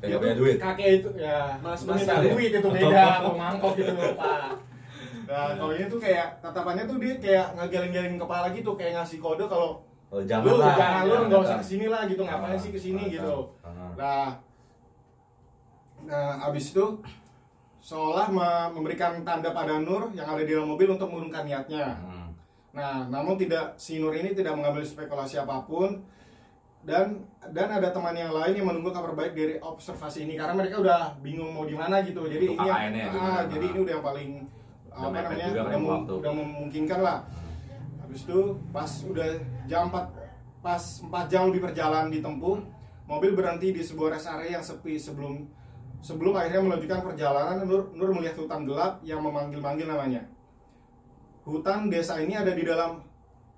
Kayak 0.00 0.18
punya 0.18 0.34
duit. 0.34 0.56
kakek 0.58 0.88
itu 0.98 1.08
ya 1.14 1.60
Mas- 1.60 1.80
itu 1.80 1.86
mas 1.86 1.98
minta 1.98 2.12
gitu 2.14 2.20
ya? 2.22 2.32
duit 2.32 2.50
itu 2.50 2.68
beda 2.70 3.02
atau 3.14 3.32
mangkok 3.34 3.72
gitu 3.74 3.92
pak 3.92 4.12
nah 5.30 5.54
kalau 5.54 5.70
ini 5.70 5.86
tuh 5.86 5.96
kayak 5.96 6.26
tatapannya 6.40 6.84
tuh 6.84 6.98
dia 6.98 7.14
kayak 7.16 7.46
ngegeleng-geleng 7.54 8.18
kepala 8.18 8.50
gitu 8.50 8.74
kayak 8.74 8.98
ngasih 8.98 9.18
kode 9.18 9.46
kalau 9.46 9.78
Oh, 10.10 10.18
jangan 10.20 10.42
lu 10.42 10.58
lah. 10.58 10.74
jangan 10.74 11.02
lu 11.06 11.14
nggak 11.24 11.38
usah 11.40 11.56
ke 11.56 11.66
sini 11.68 11.86
lah 11.86 12.02
gitu 12.04 12.26
ngapain 12.26 12.50
Ah, 12.50 12.58
sih 12.58 12.74
ke 12.74 12.80
sini 12.80 12.98
ah, 13.00 13.10
gitu 13.12 13.36
ah. 13.62 13.94
nah 13.94 14.26
nah 16.02 16.26
abis 16.42 16.72
itu 16.72 16.84
seolah 17.78 18.26
me- 18.28 18.70
memberikan 18.74 19.22
tanda 19.22 19.52
pada 19.52 19.78
Nur 19.78 20.10
yang 20.10 20.26
ada 20.26 20.42
di 20.42 20.50
dalam 20.50 20.66
mobil 20.66 20.90
untuk 20.90 21.08
mengurungkan 21.08 21.46
niatnya 21.46 21.94
Hmm. 21.96 22.18
Nah, 22.70 23.02
namun 23.06 23.34
tidak 23.34 23.74
si 23.76 23.98
Nur 23.98 24.10
ini 24.12 24.30
tidak 24.30 24.54
mengambil 24.54 24.82
spekulasi 24.82 25.34
apa 25.36 25.62
pun 25.62 26.02
dan 26.80 27.18
dan 27.48 27.66
ada 27.68 27.90
teman 27.90 28.14
yang 28.14 28.30
lain 28.30 28.52
yang 28.52 28.62
menunggu 28.64 28.90
kabar 28.90 29.10
baik 29.12 29.32
dari 29.32 29.54
observasi 29.58 30.22
ini 30.22 30.34
karena 30.34 30.54
mereka 30.54 30.78
udah 30.78 31.18
bingung 31.18 31.50
mau 31.50 31.62
di 31.62 31.74
mana 31.74 31.98
gitu. 32.00 32.24
Jadi 32.24 32.46
Untuk 32.48 32.62
ini 32.62 32.66
KKN 32.66 32.90
-nya 32.92 33.04
ah, 33.04 33.12
gimana? 33.12 33.40
jadi 33.46 33.64
ini 33.64 33.78
udah 33.80 33.92
yang 33.92 34.04
paling 34.04 34.30
apa 34.90 35.16
namanya 35.16 35.46
juga 35.48 35.62
kan 35.62 35.68
udah, 35.70 35.78
mem- 35.78 35.90
waktu. 35.94 36.12
udah 36.20 36.32
memungkinkan 36.34 37.00
lah. 37.00 37.18
Habis 38.02 38.20
itu 38.26 38.40
pas 38.74 38.90
udah 39.06 39.28
jam 39.70 39.82
4 39.88 40.60
pas 40.60 40.82
4 40.82 41.32
jam 41.32 41.42
lebih 41.48 41.62
perjalanan 41.64 42.12
ditempuh 42.12 42.58
mobil 43.08 43.32
berhenti 43.34 43.72
di 43.74 43.82
sebuah 43.82 44.14
rest 44.14 44.28
area 44.28 44.60
yang 44.60 44.64
sepi 44.64 44.94
sebelum 44.94 45.48
sebelum 46.00 46.32
akhirnya 46.36 46.62
melanjutkan 46.62 47.00
perjalanan 47.02 47.66
Nur, 47.66 47.92
Nur 47.96 48.10
melihat 48.14 48.36
hutan 48.40 48.64
gelap 48.64 49.00
yang 49.04 49.20
memanggil-manggil 49.20 49.86
namanya. 49.88 50.22
Hutan 51.44 51.88
desa 51.88 52.20
ini 52.20 52.36
ada 52.36 52.52
di 52.52 52.62
dalam 52.62 53.00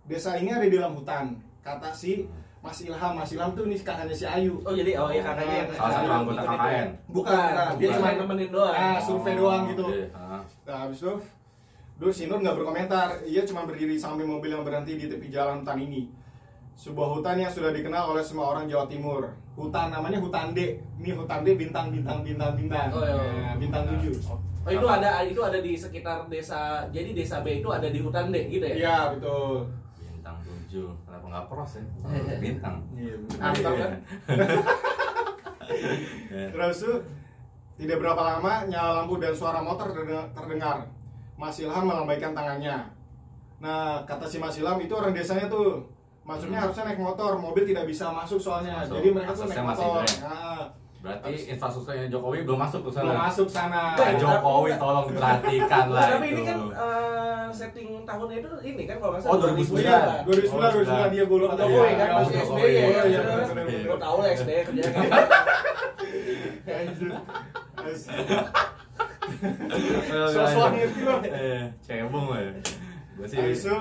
desa 0.07 0.39
ini 0.39 0.51
ada 0.51 0.65
di 0.67 0.75
dalam 0.75 0.95
hutan. 0.97 1.37
Kata 1.63 1.91
si 1.95 2.27
Mas 2.63 2.79
Ilham, 2.87 3.19
Mas 3.19 3.31
Ilham 3.35 3.51
tuh 3.59 3.67
nih 3.67 3.79
kakaknya 3.83 4.15
si 4.15 4.27
Ayu. 4.27 4.63
Oh 4.63 4.71
jadi 4.71 4.95
oh 4.95 5.11
ya 5.11 5.23
kakaknya 5.23 5.67
yang 5.67 5.69
Salah 5.75 5.93
satu 5.99 6.11
anggota 6.15 6.43
ikut 6.43 6.47
itu 6.47 6.47
ya? 6.47 6.59
KKN. 6.63 6.89
Bukan, 7.11 7.35
bukan. 7.35 7.73
dia 7.75 7.89
Bukan, 7.91 7.99
cuma 7.99 8.09
nemenin 8.15 8.51
doang. 8.55 8.75
Ah, 8.75 8.99
survei 9.03 9.35
doang 9.35 9.63
gitu. 9.71 9.85
Ah. 10.15 10.42
Nah, 10.63 10.87
habis 10.87 11.03
itu 11.03 11.15
Dulu 12.03 12.11
si 12.11 12.27
Nur 12.27 12.43
nggak 12.43 12.59
berkomentar, 12.59 13.23
ia 13.23 13.47
cuma 13.47 13.63
berdiri 13.63 13.95
samping 13.95 14.27
mobil 14.27 14.51
yang 14.51 14.67
berhenti 14.67 14.99
di 14.99 15.07
tepi 15.07 15.31
jalan 15.31 15.63
hutan 15.63 15.79
ini. 15.79 16.11
Sebuah 16.75 17.15
hutan 17.15 17.39
yang 17.39 17.53
sudah 17.53 17.71
dikenal 17.71 18.11
oleh 18.11 18.25
semua 18.25 18.51
orang 18.51 18.67
Jawa 18.67 18.91
Timur. 18.91 19.31
Hutan 19.55 19.95
namanya 19.95 20.19
Hutan 20.19 20.51
D. 20.51 20.83
Ini 20.99 21.15
Hutan 21.15 21.47
D 21.47 21.55
bintang 21.55 21.95
bintang 21.95 22.27
bintang 22.27 22.59
bintang. 22.59 22.91
Oh, 22.91 23.07
iya. 23.07 23.15
Nah, 23.15 23.55
bintang 23.55 23.87
tujuh. 23.87 24.19
Oh 24.63 24.71
itu 24.71 24.87
ada 24.87 25.27
itu 25.27 25.39
ada 25.43 25.59
di 25.63 25.79
sekitar 25.79 26.27
desa. 26.27 26.91
Jadi 26.91 27.15
desa 27.15 27.43
B 27.43 27.63
itu 27.63 27.69
ada 27.71 27.87
di 27.87 27.99
hutan 28.03 28.35
D 28.35 28.51
gitu 28.51 28.67
ya? 28.67 28.75
Iya 28.75 28.97
betul. 29.15 29.71
Bintang 29.99 30.39
7. 30.43 31.07
Kenapa 31.07 31.27
nggak 31.31 31.45
pros 31.51 31.73
ya? 31.79 31.85
Bintang. 32.43 32.77
Iya. 32.99 33.15
Mantap 33.39 33.73
kan? 33.79 33.91
Ya. 34.27 34.47
Terus 36.55 36.77
tuh 36.83 36.99
tidak 37.75 37.97
berapa 37.99 38.19
lama 38.19 38.65
nyala 38.65 38.91
lampu 39.01 39.17
dan 39.17 39.33
suara 39.33 39.59
motor 39.59 39.91
terdengar. 40.31 40.85
Mas 41.35 41.59
Ilham 41.59 41.85
melambaikan 41.85 42.31
tangannya. 42.31 42.87
Nah 43.59 44.03
kata 44.03 44.25
si 44.25 44.37
Mas 44.37 44.57
Ilham 44.57 44.79
itu 44.79 44.93
orang 44.93 45.13
desanya 45.13 45.47
tuh 45.47 45.83
Maksudnya 46.23 46.55
Hmm. 46.55 46.65
harusnya 46.65 46.85
naik 46.87 47.03
motor, 47.03 47.35
mobil 47.35 47.67
tidak 47.67 47.83
bisa 47.85 48.07
masuk 48.09 48.39
soalnya. 48.39 48.79
Masuk. 48.79 48.95
Jadi 48.95 49.09
mereka 49.11 49.35
tuh 49.35 49.43
naik 49.45 49.59
motor. 49.65 50.07
Nah, 50.23 50.71
Berarti 51.03 51.35
infrastrukturnya 51.51 52.07
Jokowi 52.07 52.47
belum 52.47 52.63
masuk 52.63 52.87
ke 52.87 52.91
sana. 52.95 53.03
belum 53.03 53.19
masuk 53.27 53.49
sana. 53.51 53.99
Pak 53.99 54.15
Jokowi 54.15 54.71
tolong 54.79 55.11
diperhatikan 55.11 55.87
lah 55.91 56.07
Tapi 56.15 56.27
ini 56.31 56.43
kan 56.47 56.59
eh, 56.71 57.45
setting 57.51 58.07
tahunnya 58.07 58.37
itu 58.39 58.49
ini 58.63 58.83
kan 58.87 58.97
kalau 58.97 59.13
nggak 59.13 59.27
Oh, 59.27 59.35
salah 59.35 59.51
2009. 59.51 59.83
Iya, 59.83 59.99
2009, 60.23 60.47
Oh, 60.47 60.71
2009 60.71 61.11
dia. 61.11 61.25
Pak 61.27 61.57
Jokowi 61.59 61.91
kan 61.91 62.07
Iya, 62.07 62.15
masih 62.15 62.35
SBY 62.39 62.71
Jokowi. 62.71 63.11
ya. 63.11 63.83
Lo 63.83 63.97
tau 63.99 64.17
lah 64.23 64.29
SBY 64.31 64.61
kerjanya 64.63 64.91
kan. 64.95 65.11
Sosok 70.29 70.67
ngerti 70.73 71.01
loh. 71.03 71.19
Eh, 71.23 71.63
cebong 71.81 72.27
lah 72.29 72.39
ya. 72.41 72.51
Gue 73.15 73.27
sih. 73.27 73.37
Habis 73.39 73.61
itu, 73.65 73.77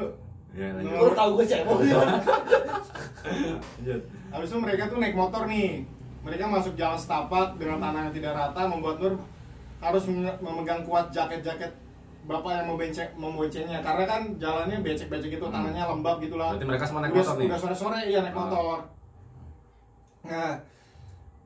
Ya, 0.51 0.67
lanjut. 0.75 1.13
Tau 1.13 1.29
gue 1.34 1.46
cebong. 1.46 1.77
Lanjut. 1.79 4.01
habis 4.31 4.48
itu 4.48 4.58
mereka 4.58 4.81
tuh 4.88 4.98
naik 4.98 5.13
motor 5.13 5.41
nih. 5.46 5.84
Mereka 6.22 6.43
masuk 6.46 6.74
jalan 6.75 6.96
setapak 6.96 7.55
dengan 7.55 7.79
tanah 7.79 8.00
yang 8.05 8.13
tidak 8.13 8.31
rata 8.31 8.60
membuat 8.63 8.96
Nur 8.98 9.13
harus 9.79 10.03
memegang 10.38 10.81
kuat 10.84 11.10
jaket-jaket 11.10 11.72
bapak 12.22 12.51
yang 12.53 12.65
membenceng 12.70 13.10
memboncengnya 13.15 13.81
karena 13.81 14.03
kan 14.05 14.22
jalannya 14.38 14.77
becek-becek 14.79 15.27
gitu 15.31 15.43
Hmm. 15.43 15.51
tanahnya 15.58 15.89
lembab 15.89 16.15
gitu 16.22 16.38
lah 16.38 16.53
Berarti 16.53 16.65
mereka 16.70 16.86
semua 16.86 17.01
naik 17.01 17.12
udah, 17.12 17.24
motor 17.24 17.34
nih? 17.34 17.48
udah 17.50 17.58
sore-sore 17.58 17.98
iya 18.05 18.20
naik 18.22 18.31
Ah. 18.31 18.38
motor 18.38 18.77
nah 20.22 20.53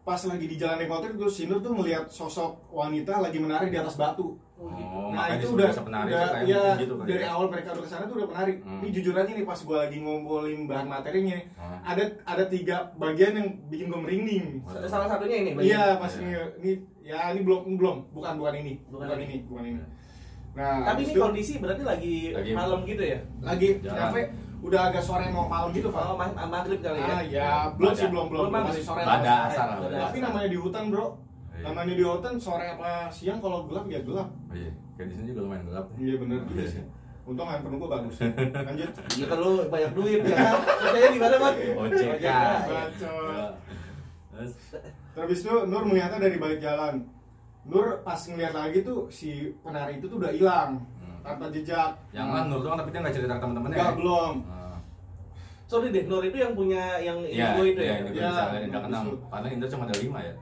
pas 0.05 0.21
lagi 0.21 0.45
di 0.45 0.55
jalan 0.55 0.85
itu 0.85 1.27
si 1.27 1.50
Nur 1.50 1.59
tuh 1.59 1.74
melihat 1.74 2.05
sosok 2.07 2.69
wanita 2.69 3.17
lagi 3.19 3.41
menari 3.41 3.74
di 3.74 3.77
atas 3.77 3.97
batu 3.97 4.38
Oh, 4.55 4.71
nah 5.12 5.27
makanya 5.27 5.35
itu 5.35 5.43
disebut 5.43 5.59
udah, 5.59 5.67
desa 5.67 5.81
penari 5.83 6.07
udah 6.07 6.15
tuh 6.15 6.31
kayak 6.31 6.47
ya, 6.47 6.63
gitu 6.79 6.93
kan 6.95 7.05
dari 7.12 7.19
ya. 7.19 7.29
awal 7.35 7.45
mereka 7.51 7.67
udah 7.75 7.83
ke 7.83 7.89
sana 7.91 8.03
tuh 8.07 8.15
udah 8.15 8.27
penari. 8.31 8.53
Hmm. 8.63 8.79
Ini 8.79 8.88
jujur 8.95 9.13
aja 9.13 9.31
nih 9.35 9.43
pas 9.43 9.59
gue 9.59 9.77
lagi 9.77 9.97
ngumpulin 10.00 10.59
bahan 10.63 10.88
materinya, 10.88 11.38
Ah. 11.59 11.77
ada 11.83 12.03
ada 12.24 12.43
tiga 12.47 12.75
bagian 12.95 13.33
yang 13.35 13.47
bikin 13.67 13.91
gue 13.91 14.00
merinding. 14.00 14.45
Salah 14.88 15.12
satunya 15.12 15.38
ini. 15.43 15.50
Iya 15.59 16.00
pas 16.00 16.07
Iya. 16.07 16.24
ini, 16.24 16.31
ini 16.55 16.71
ya 17.03 17.35
ini 17.35 17.43
belum 17.43 17.75
belum 17.75 18.15
bukan 18.15 18.33
bukan 18.39 18.53
ini 18.55 18.74
Bukan 18.88 19.03
bukan, 19.03 19.17
ini. 19.19 19.25
ini 19.27 19.38
bukan 19.43 19.63
ini. 19.67 19.79
Nah 20.55 20.75
Tapi 20.88 21.01
ini 21.03 21.12
itu 21.12 21.19
kondisi 21.19 21.53
berarti 21.59 21.83
lagi, 21.83 22.15
Lagi- 22.31 22.55
malam 22.55 22.79
gitu 22.88 23.03
ya? 23.03 23.19
lagi 23.43 23.67
Jalan. 23.83 24.12
Udah 24.65 24.81
agak 24.89 25.00
sore 25.00 25.29
mau 25.29 25.45
malam 25.45 25.69
gitu 25.69 25.88
Oh, 25.88 26.17
pak. 26.17 26.34
ma- 26.34 26.50
maghrib 26.50 26.79
kali 26.79 26.98
ya? 26.98 27.05
Ah 27.07 27.22
ya 27.24 27.50
belum 27.72 27.93
sih 27.93 28.07
belum 28.07 28.25
belum 28.27 28.50
masih 28.50 28.81
sore 28.81 29.01
sore. 29.01 29.22
asar 29.22 29.67
Tapi 29.79 30.17
namanya 30.19 30.48
di 30.48 30.57
hutan 30.57 30.84
bro. 30.89 31.07
Iya. 31.51 31.63
Namanya 31.65 31.93
di 31.93 32.03
hutan 32.03 32.34
sore 32.36 32.65
apa 32.67 32.89
siang 33.07 33.38
kalau 33.38 33.63
gelap 33.65 33.86
ya 33.86 34.01
gelap. 34.01 34.27
Oh, 34.27 34.53
Iya, 34.53 34.72
kayak 34.95 35.07
di 35.07 35.15
sini 35.15 35.27
juga 35.29 35.41
lumayan 35.43 35.63
gelap. 35.65 35.86
Iya 35.95 36.13
bener 36.17 36.39
juga 36.45 36.65
sih. 36.67 36.84
Untung 37.24 37.48
handphone 37.48 37.75
gue 37.75 37.89
bagus. 37.89 38.15
Lanjut. 38.19 38.91
Iya 39.17 39.25
kan 39.25 39.38
lu 39.39 39.51
banyak 39.65 39.91
duit 39.93 40.22
ya. 40.24 40.38
Kerjanya 40.55 41.10
di 41.10 41.19
mana, 41.19 41.36
Bang? 41.39 41.55
OJK. 41.79 42.25
Terus 44.27 44.51
Terus 45.15 45.39
itu 45.39 45.55
Nur 45.65 45.84
melihatnya 45.84 46.19
dari 46.19 46.38
balik 46.38 46.60
jalan. 46.60 47.07
Nur 47.63 47.86
pas 48.01 48.19
ngeliat 48.19 48.53
lagi 48.53 48.81
tuh 48.81 49.07
si 49.10 49.29
penari 49.60 49.98
itu 49.98 50.05
tuh 50.05 50.19
udah 50.19 50.29
hilang 50.29 50.84
Hmm. 51.00 51.17
tanpa 51.24 51.50
jejak. 51.50 51.98
yang 52.12 52.29
kan 52.29 52.45
Nur 52.45 52.62
doang 52.62 52.77
tapi 52.77 52.89
dia 52.89 53.00
nggak 53.00 53.15
cerita 53.15 53.34
ke 53.34 53.41
temen-temennya. 53.41 53.74
Enggak 53.75 53.89
ya? 53.89 53.98
belum. 53.98 54.34
Ah. 54.43 54.54
Sorry 55.65 55.89
deh, 55.89 56.05
Nur 56.05 56.22
itu 56.22 56.38
yang 56.38 56.53
punya 56.53 56.84
yang 56.98 57.17
Iya, 57.19 57.57
Indo 57.57 57.63
itu 57.65 57.79
iya, 57.79 57.89
ya? 57.89 57.95
ini 57.98 58.10
Iya, 58.12 58.29
bisa 58.29 58.43
dari 58.48 58.65
Indra 58.65 58.79
bagus 58.79 58.86
keenam. 58.86 59.03
tuh. 59.03 59.17
Padahal 59.27 59.51
Indra 59.51 59.67
cuma 59.67 59.84
ada 59.84 59.98
lima 59.98 60.19
ya. 60.22 60.34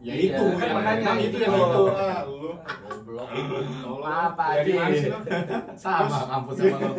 Ya 0.00 0.12
Iya, 0.12 0.14
itu, 0.30 0.44
kan 0.54 0.64
ya, 0.64 0.72
makanya 0.74 1.00
emang 1.02 1.18
itu 1.20 1.36
yang 1.38 1.52
itu. 1.52 1.64
itu. 1.64 1.82
Ah, 1.90 2.20
lu. 2.24 2.50
Goblok. 2.84 3.28
Apa, 4.04 4.44
Ya, 4.54 4.62
lu? 4.64 5.18
Sama 5.74 6.18
kampus 6.26 6.54
sama 6.56 6.76
lo. 6.78 6.92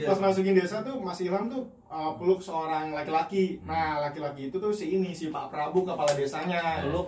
Pas 0.00 0.18
masukin 0.20 0.54
desa 0.54 0.76
tuh 0.80 0.96
Mas 0.98 1.18
Ilham 1.18 1.46
tuh 1.46 1.62
uh, 1.86 2.14
peluk 2.14 2.38
seorang 2.38 2.90
laki-laki. 2.90 3.58
Nah, 3.62 3.98
laki-laki 4.00 4.48
itu 4.48 4.56
tuh 4.56 4.70
si 4.70 4.94
ini 4.94 5.10
si 5.10 5.28
Pak 5.28 5.50
Prabu 5.50 5.82
kepala 5.82 6.10
desanya. 6.12 6.86
Lu 6.86 7.06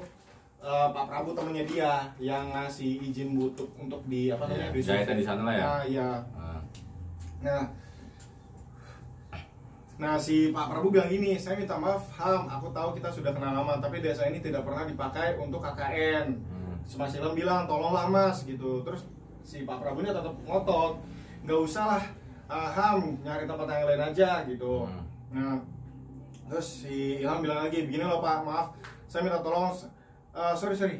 Uh, 0.62 0.94
Pak 0.94 1.10
Prabu 1.10 1.34
temennya 1.34 1.66
dia 1.66 1.90
yang 2.22 2.54
ngasih 2.54 3.02
izin 3.02 3.34
butuh 3.34 3.66
untuk 3.74 3.98
di 4.06 4.30
apa 4.30 4.46
namanya 4.46 4.70
Iya, 4.70 5.10
di 5.10 5.24
sana 5.26 5.42
lah 5.42 5.54
ya. 5.58 5.64
Nah, 5.66 5.82
iya. 5.82 6.08
Ah. 6.38 6.60
Nah, 7.42 7.62
nah 10.02 10.18
si 10.18 10.50
Pak 10.50 10.66
Prabu 10.66 10.90
bilang 10.90 11.06
gini, 11.06 11.38
saya 11.38 11.54
minta 11.54 11.78
maaf, 11.78 12.10
Ham, 12.18 12.50
aku 12.50 12.74
tahu 12.74 12.98
kita 12.98 13.06
sudah 13.06 13.30
kenal 13.30 13.54
lama, 13.54 13.78
tapi 13.78 14.02
desa 14.02 14.26
ini 14.26 14.42
tidak 14.42 14.66
pernah 14.66 14.82
dipakai 14.82 15.38
untuk 15.38 15.62
KKN. 15.62 16.26
Hmm. 16.34 16.74
Mas 16.98 17.14
Ilham 17.14 17.38
bilang, 17.38 17.70
tolonglah 17.70 18.10
Mas, 18.10 18.42
gitu. 18.42 18.82
Terus 18.82 19.06
si 19.46 19.62
Pak 19.62 19.78
Prabu 19.78 20.02
ini 20.02 20.10
tetap 20.10 20.34
ngotot, 20.42 20.98
nggak 21.46 21.60
usah 21.62 21.84
lah, 21.86 22.04
ah, 22.50 22.66
Ham, 22.74 23.14
nyari 23.22 23.46
tempat 23.46 23.66
yang 23.70 23.86
lain 23.86 24.02
aja, 24.10 24.30
gitu. 24.42 24.90
Hmm. 24.90 25.06
Nah, 25.30 25.56
terus 26.50 26.82
si 26.82 27.22
Ilham 27.22 27.38
bilang 27.38 27.62
lagi, 27.62 27.86
begini 27.86 28.02
loh 28.02 28.18
Pak, 28.18 28.42
maaf, 28.42 28.74
saya 29.06 29.22
minta 29.22 29.38
tolong, 29.38 29.70
eh, 30.34 30.54
sorry 30.58 30.74
sorry, 30.74 30.98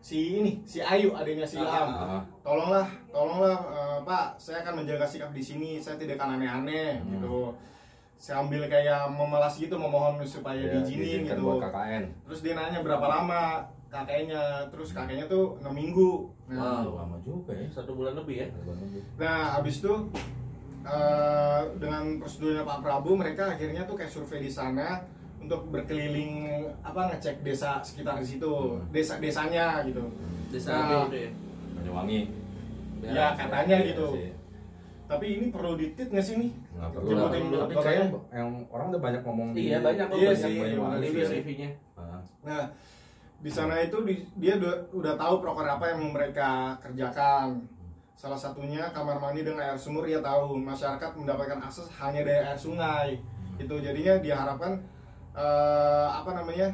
si 0.00 0.40
ini, 0.40 0.64
si 0.64 0.80
Ayu 0.80 1.12
adanya 1.12 1.44
si 1.44 1.60
Ilham 1.60 1.88
Ah. 1.94 2.22
tolonglah 2.42 2.88
tolonglah 3.14 3.54
eh, 3.70 3.98
pak 4.02 4.34
saya 4.34 4.66
akan 4.66 4.82
menjaga 4.82 5.06
sikap 5.06 5.30
di 5.30 5.38
sini 5.38 5.78
saya 5.78 5.94
tidak 5.94 6.18
akan 6.18 6.42
aneh-aneh 6.42 6.98
Hmm. 6.98 7.22
gitu 7.22 7.54
saya 8.22 8.38
ambil 8.38 8.62
kayak 8.64 9.10
memelas 9.10 9.58
gitu 9.58 9.74
memohon 9.74 10.22
supaya 10.22 10.62
Ya, 10.62 10.78
diizinin 10.78 11.26
gitu 11.26 11.42
buat 11.42 11.58
KKN. 11.64 12.02
terus 12.22 12.40
dia 12.40 12.54
nanya 12.54 12.78
berapa 12.78 13.02
lama 13.02 13.66
kakeknya 13.88 14.42
terus 14.70 14.94
kakeknya 14.94 15.26
tuh 15.26 15.58
enam 15.58 15.74
minggu 15.74 16.30
nah, 16.46 16.80
Wow. 16.80 17.02
lama 17.02 17.16
juga 17.20 17.50
ya. 17.52 17.66
satu 17.68 17.92
bulan 17.92 18.14
lebih 18.14 18.36
ya? 18.38 18.48
nah 19.18 19.58
habis 19.58 19.82
itu 19.82 19.90
eh, 20.82 21.60
dengan 21.76 22.18
prosedurnya 22.18 22.62
Pak 22.62 22.78
Prabu 22.80 23.10
mereka 23.12 23.50
akhirnya 23.50 23.82
tuh 23.84 23.94
kayak 23.96 24.08
survei 24.08 24.38
di 24.40 24.50
sana 24.50 25.02
untuk 25.36 25.66
berkeliling 25.68 26.46
apa 26.80 27.10
ngecek 27.10 27.42
desa 27.42 27.82
sekitar 27.82 28.16
di 28.16 28.26
situ 28.28 28.78
Hmm. 28.78 28.86
desa 28.88 29.18
desanya 29.18 29.82
gitu 29.82 30.06
Desa 30.48 30.70
Nah, 30.70 30.86
B 30.86 30.92
itu 31.08 31.18
ya? 31.18 31.30
Banyuwangi. 31.74 32.20
Ya, 33.02 33.26
katanya 33.32 33.76
Iya 33.78 33.88
gitu. 33.90 34.06
sih. 34.12 34.30
tapi 35.04 35.26
ini 35.34 35.46
perlu 35.48 35.74
ditit 35.74 36.06
nggak 36.06 36.22
sih 36.22 36.36
nih 36.38 36.50
Nggak 36.72 36.90
perlu 36.92 37.10
lah. 37.12 37.30
dulu. 37.30 37.56
Tapi 37.60 37.74
kayaknya 37.76 38.06
yang 38.32 38.48
orang 38.72 38.86
udah 38.90 39.02
banyak 39.02 39.22
ngomong 39.22 39.48
di- 39.52 39.68
Iya, 39.68 39.78
banyak 39.80 40.06
kok 40.08 40.16
Iya 40.16 40.28
banyak 40.32 40.40
sih, 40.40 40.54
banyak 40.56 40.78
iya, 40.78 40.98
review 40.98 41.20
iya. 41.20 41.30
reviewnya. 41.30 41.70
Ah. 41.94 42.20
Nah, 42.42 42.64
di 43.38 43.50
sana 43.50 43.74
itu 43.78 43.98
di- 44.02 44.24
dia 44.36 44.54
udah, 44.56 44.74
udah 44.90 45.14
tahu 45.14 45.34
proker 45.38 45.66
apa 45.68 45.84
yang 45.92 46.00
mereka 46.10 46.50
kerjakan. 46.80 47.48
Salah 48.14 48.38
satunya 48.38 48.86
kamar 48.94 49.18
mandi 49.18 49.42
dengan 49.42 49.66
air 49.66 49.74
sumur 49.74 50.06
ia 50.06 50.22
tahu 50.22 50.54
masyarakat 50.54 51.10
mendapatkan 51.18 51.58
akses 51.58 51.90
hanya 51.98 52.22
dari 52.22 52.40
air 52.40 52.56
sungai. 52.56 53.18
Itu 53.58 53.78
jadinya 53.78 54.16
diharapkan 54.18 54.78
eh, 55.32 56.08
apa 56.08 56.36
namanya 56.36 56.68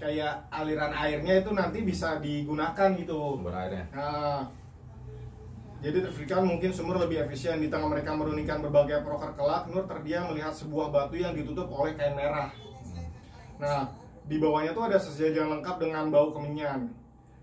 kayak 0.00 0.34
aliran 0.50 0.90
airnya 0.90 1.38
itu 1.38 1.50
nanti 1.54 1.84
bisa 1.84 2.18
digunakan 2.18 2.88
gitu. 2.98 3.38
Sumber 3.38 3.54
airnya. 3.54 3.84
Nah, 3.94 4.42
jadi 5.82 5.98
terpikirkan 6.06 6.46
mungkin 6.46 6.70
sumur 6.70 6.94
lebih 6.94 7.26
efisien 7.26 7.58
di 7.58 7.66
tengah 7.66 7.90
mereka 7.90 8.14
merundingkan 8.14 8.62
berbagai 8.62 9.02
proker 9.02 9.34
kelak. 9.34 9.66
Nur 9.66 9.82
terdiam 9.90 10.30
melihat 10.30 10.54
sebuah 10.54 10.94
batu 10.94 11.18
yang 11.18 11.34
ditutup 11.34 11.66
oleh 11.74 11.98
kain 11.98 12.14
merah. 12.14 12.54
Nah, 13.58 13.90
di 14.22 14.38
bawahnya 14.38 14.78
tuh 14.78 14.86
ada 14.86 14.98
sejajar 15.02 15.50
lengkap 15.50 15.76
dengan 15.82 16.06
bau 16.14 16.30
kemenyan. 16.30 16.86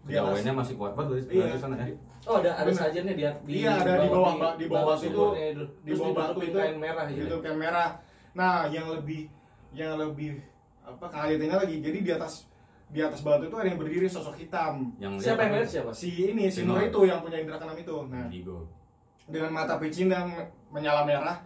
Di 0.08 0.15
Jawanya 0.15 0.55
masih 0.55 0.79
kuat 0.79 0.96
banget 0.96 1.27
Iya. 1.27 1.51
di 1.51 1.60
sana 1.60 1.75
ya. 1.84 1.91
Oh 2.27 2.36
ada 2.39 2.51
ada 2.55 2.67
Bener. 2.67 2.79
sajiannya 2.79 3.13
di, 3.15 3.24
di 3.43 3.51
Iya, 3.63 3.72
ada 3.79 3.93
di 4.00 4.08
bawah 4.12 4.34
di 4.55 4.65
bawah 4.67 4.86
batu 4.96 5.05
itu 5.08 5.25
di 5.84 5.91
bawah 5.96 6.13
batu 6.15 6.39
ditutupin 6.39 6.48
itu 6.48 6.58
kain 6.58 6.77
merah 6.79 7.05
gitu. 7.12 7.22
Itu 7.27 7.38
kain 7.43 7.58
merah. 7.60 7.89
Nah, 8.36 8.67
yang 8.72 8.88
lebih 8.91 9.22
yang 9.75 10.00
lebih 10.00 10.39
apa 10.81 11.05
kagetnya 11.05 11.55
lagi 11.62 11.75
jadi 11.86 11.98
di 12.01 12.12
atas 12.15 12.49
di 12.89 13.00
atas 13.00 13.22
batu 13.22 13.46
itu 13.46 13.53
ada 13.53 13.67
yang 13.67 13.77
berdiri 13.77 14.05
sosok 14.05 14.34
hitam 14.36 14.89
Yang 14.98 15.22
Siapa 15.24 15.41
yang 15.43 15.53
lihat 15.55 15.69
siapa? 15.69 15.91
si 15.91 16.10
ini 16.27 16.50
si 16.50 16.63
Nur 16.63 16.81
itu 16.81 17.00
yang 17.03 17.22
punya 17.22 17.38
indra 17.38 17.55
keenam 17.55 17.77
itu 17.77 17.96
nah 18.05 18.25
Indigo. 18.25 18.65
dengan 19.25 19.51
mata 19.53 19.77
picin 19.77 20.10
dan 20.10 20.25
menyala 20.67 21.03
merah 21.03 21.38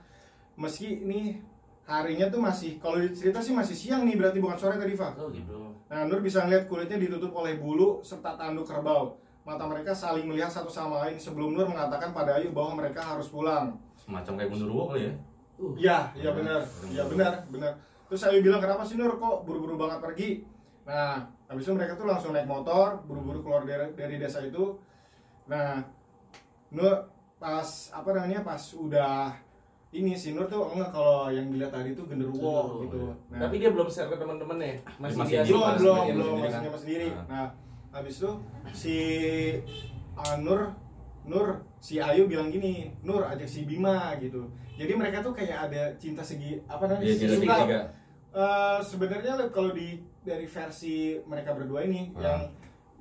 meski 0.54 1.00
ini 1.00 1.44
harinya 1.84 2.28
tuh 2.28 2.40
masih 2.40 2.80
kalau 2.80 2.96
cerita 3.10 3.38
sih 3.38 3.52
masih 3.52 3.76
siang 3.76 4.04
nih 4.04 4.16
berarti 4.16 4.40
bukan 4.40 4.56
sore 4.56 4.76
tadi 4.76 4.94
Pak 4.94 5.12
Oh 5.18 5.28
gitu. 5.28 5.76
Nah, 5.86 6.08
Nur 6.08 6.20
bisa 6.20 6.42
melihat 6.42 6.66
kulitnya 6.66 6.96
ditutup 6.98 7.36
oleh 7.36 7.54
bulu 7.56 8.00
serta 8.02 8.34
tanduk 8.34 8.64
kerbau. 8.64 9.14
Mata 9.44 9.68
mereka 9.68 9.92
saling 9.92 10.24
melihat 10.24 10.48
satu 10.48 10.66
sama 10.66 11.04
lain 11.04 11.20
sebelum 11.20 11.52
Nur 11.52 11.68
mengatakan 11.68 12.10
pada 12.10 12.40
Ayu 12.40 12.50
bahwa 12.50 12.80
mereka 12.80 13.04
harus 13.04 13.28
pulang. 13.28 13.76
Semacam 13.94 14.34
kayak 14.34 14.50
Gundurwo 14.50 14.84
kali 14.90 15.06
ya. 15.06 15.14
Uh, 15.54 15.74
Iya, 15.76 15.98
iya 16.16 16.30
Hmm. 16.32 16.40
benar. 16.40 16.62
Iya 16.88 17.04
benar, 17.06 17.34
benar. 17.46 17.72
Terus 18.08 18.22
Ayu 18.24 18.40
bilang 18.40 18.58
kenapa 18.58 18.82
sih 18.82 18.96
Nur 18.96 19.14
kok 19.14 19.44
buru-buru 19.44 19.76
banget 19.76 20.00
pergi? 20.00 20.30
Nah, 20.84 21.16
habis 21.46 21.64
itu 21.64 21.72
mereka 21.72 21.94
tuh 21.94 22.04
langsung 22.04 22.32
naik 22.32 22.46
motor, 22.46 23.00
buru-buru 23.04 23.40
keluar 23.40 23.64
dari, 23.64 23.92
dari 23.94 24.16
desa 24.18 24.42
itu. 24.42 24.76
Nah, 25.46 25.80
Nur 26.70 27.08
pas 27.38 27.64
apa 27.92 28.10
namanya 28.10 28.42
pas 28.42 28.60
udah 28.74 29.30
ini 29.92 30.12
si 30.14 30.34
Nur 30.34 30.46
tuh 30.46 30.74
enggak 30.74 30.90
kalau 30.90 31.28
yang 31.28 31.48
dilihat 31.48 31.70
tadi 31.70 31.92
itu 31.92 32.02
genderuwo 32.02 32.82
gitu. 32.82 32.98
iya. 32.98 33.14
Nah, 33.30 33.40
Tapi 33.46 33.56
dia 33.58 33.70
belum 33.70 33.86
share 33.86 34.08
ke 34.08 34.18
teman-temannya. 34.18 34.82
Masih, 34.98 35.18
Masih 35.20 35.30
dia 35.30 35.42
di- 35.42 35.52
belum 35.52 35.64
belum 35.78 36.04
belum 36.10 36.36
masih 36.42 36.62
sama 36.66 36.80
sendiri 36.80 37.08
Ah. 37.10 37.26
nah 37.26 37.48
habis 37.94 38.18
itu 38.18 38.32
si 38.74 38.96
uh, 40.14 40.36
Nur 40.40 40.74
Nur 41.24 41.48
si 41.78 42.02
Ayu 42.02 42.26
bilang 42.26 42.50
gini 42.50 42.90
Nur 43.00 43.22
ajak 43.22 43.46
si 43.46 43.64
Bima 43.64 44.18
gitu 44.18 44.50
jadi 44.74 44.98
mereka 44.98 45.22
tuh 45.22 45.30
kayak 45.32 45.70
ada 45.70 45.94
cinta 45.96 46.20
segi 46.20 46.58
apa 46.66 46.90
namanya 46.90 47.06
Iya, 47.06 47.16
segi 47.16 47.28
suka 47.38 47.56
tiga. 47.62 47.80
Eh, 48.34 48.80
sebenarnya 48.82 49.34
kalau 49.48 49.70
di 49.72 50.02
dari 50.24 50.48
versi 50.48 51.20
mereka 51.24 51.52
berdua 51.52 51.84
ini 51.84 52.10
Ah. 52.16 52.24
yang 52.24 52.40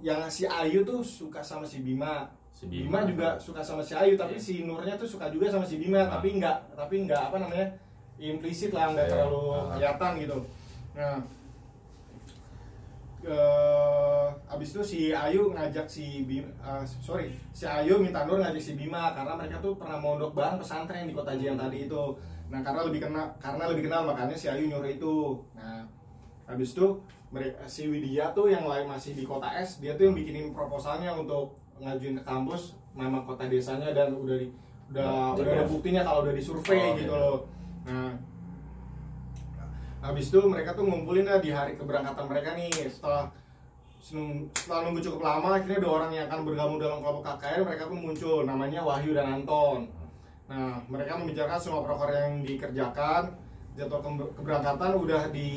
yang 0.02 0.20
si 0.26 0.42
Ayu 0.44 0.82
tuh 0.82 0.98
suka 1.00 1.38
sama 1.38 1.62
si 1.62 1.80
Bima 1.80 2.26
Si 2.52 2.68
Bima, 2.68 3.02
juga 3.02 3.34
suka 3.40 3.58
sama 3.58 3.80
si 3.80 3.96
Ayu 3.96 4.14
tapi 4.14 4.36
Iya. 4.36 4.42
si 4.42 4.54
Nurnya 4.62 4.94
tuh 4.94 5.08
suka 5.08 5.26
juga 5.30 5.48
sama 5.48 5.64
si 5.64 5.78
Bima 5.78 6.02
Ah. 6.02 6.18
tapi 6.18 6.36
nggak 6.36 6.76
tapi 6.76 7.06
nggak 7.06 7.22
apa 7.30 7.36
namanya 7.38 7.66
implisit 8.18 8.70
lah 8.70 8.92
nggak 8.92 9.06
Iya. 9.06 9.12
terlalu 9.14 9.42
Ah. 9.48 9.62
kelihatan 9.72 10.12
gitu 10.20 10.38
nah 10.92 11.16
eh 13.22 14.26
abis 14.50 14.74
itu 14.74 14.82
si 14.82 15.00
Ayu 15.14 15.54
ngajak 15.54 15.86
si 15.86 16.26
Bima 16.26 16.50
eh, 16.58 16.82
sorry 16.82 17.30
si 17.54 17.62
Ayu 17.64 18.02
minta 18.02 18.26
Nur 18.26 18.42
ngajak 18.42 18.58
si 18.58 18.74
Bima 18.74 19.14
karena 19.14 19.38
mereka 19.38 19.62
tuh 19.62 19.78
pernah 19.78 19.94
mondok 19.96 20.34
bareng 20.34 20.58
pesantren 20.58 21.06
di 21.06 21.14
kota 21.14 21.30
Jian 21.38 21.54
tadi 21.54 21.86
itu 21.86 22.02
nah 22.50 22.60
karena 22.60 22.82
lebih 22.82 23.00
kenal 23.00 23.30
karena 23.38 23.70
lebih 23.70 23.86
kenal 23.86 24.02
makanya 24.04 24.34
si 24.34 24.50
Ayu 24.50 24.66
nyuruh 24.66 24.90
itu 24.90 25.38
nah 25.54 25.86
habis 26.52 26.76
itu 26.76 26.86
mereka 27.32 27.64
si 27.64 27.88
Widya 27.88 28.30
tuh 28.30 28.52
yang 28.52 28.68
lain 28.68 28.84
masih 28.84 29.16
di 29.16 29.24
kota 29.24 29.48
S 29.56 29.80
dia 29.80 29.96
tuh 29.96 30.12
yang 30.12 30.14
bikinin 30.14 30.52
proposalnya 30.52 31.16
untuk 31.16 31.56
ngajuin 31.80 32.20
ke 32.20 32.24
kampus 32.24 32.76
nama 32.92 33.24
kota 33.24 33.48
desanya 33.48 33.90
dan 33.90 34.12
udah 34.12 34.36
di 34.36 34.52
udah 34.92 35.04
Oh, 35.08 35.32
udah 35.32 35.48
ada 35.48 35.64
buktinya 35.64 36.04
kalau 36.04 36.28
udah 36.28 36.34
disurvei 36.36 36.76
Oh, 36.76 36.96
gitu 37.00 37.08
iya. 37.08 37.22
loh. 37.24 37.38
Nah 37.88 38.12
habis 40.02 40.28
itu 40.28 40.40
mereka 40.44 40.74
tuh 40.74 40.84
ngumpulin 40.84 41.24
dah 41.24 41.38
di 41.38 41.48
hari 41.48 41.78
keberangkatan 41.78 42.26
mereka 42.26 42.52
nih 42.52 42.68
setelah 42.90 43.30
setelah 44.02 44.82
nunggu 44.84 44.98
cukup 45.00 45.22
lama 45.22 45.56
akhirnya 45.56 45.78
ada 45.78 45.88
orang 45.88 46.10
yang 46.10 46.26
akan 46.26 46.40
bergabung 46.42 46.78
dalam 46.82 46.98
kelompok 47.00 47.22
KKN 47.22 47.62
mereka 47.62 47.84
pun 47.86 47.98
muncul 48.02 48.42
namanya 48.42 48.82
Wahyu 48.82 49.14
dan 49.14 49.40
Anton. 49.40 49.86
Nah 50.50 50.82
mereka 50.90 51.16
membicarakan 51.16 51.56
semua 51.56 51.80
proker 51.80 52.10
yang 52.10 52.42
dikerjakan 52.42 53.30
jadwal 53.72 54.00
ke- 54.00 54.32
keberangkatan 54.36 54.90
udah 54.94 55.22
di 55.28 55.48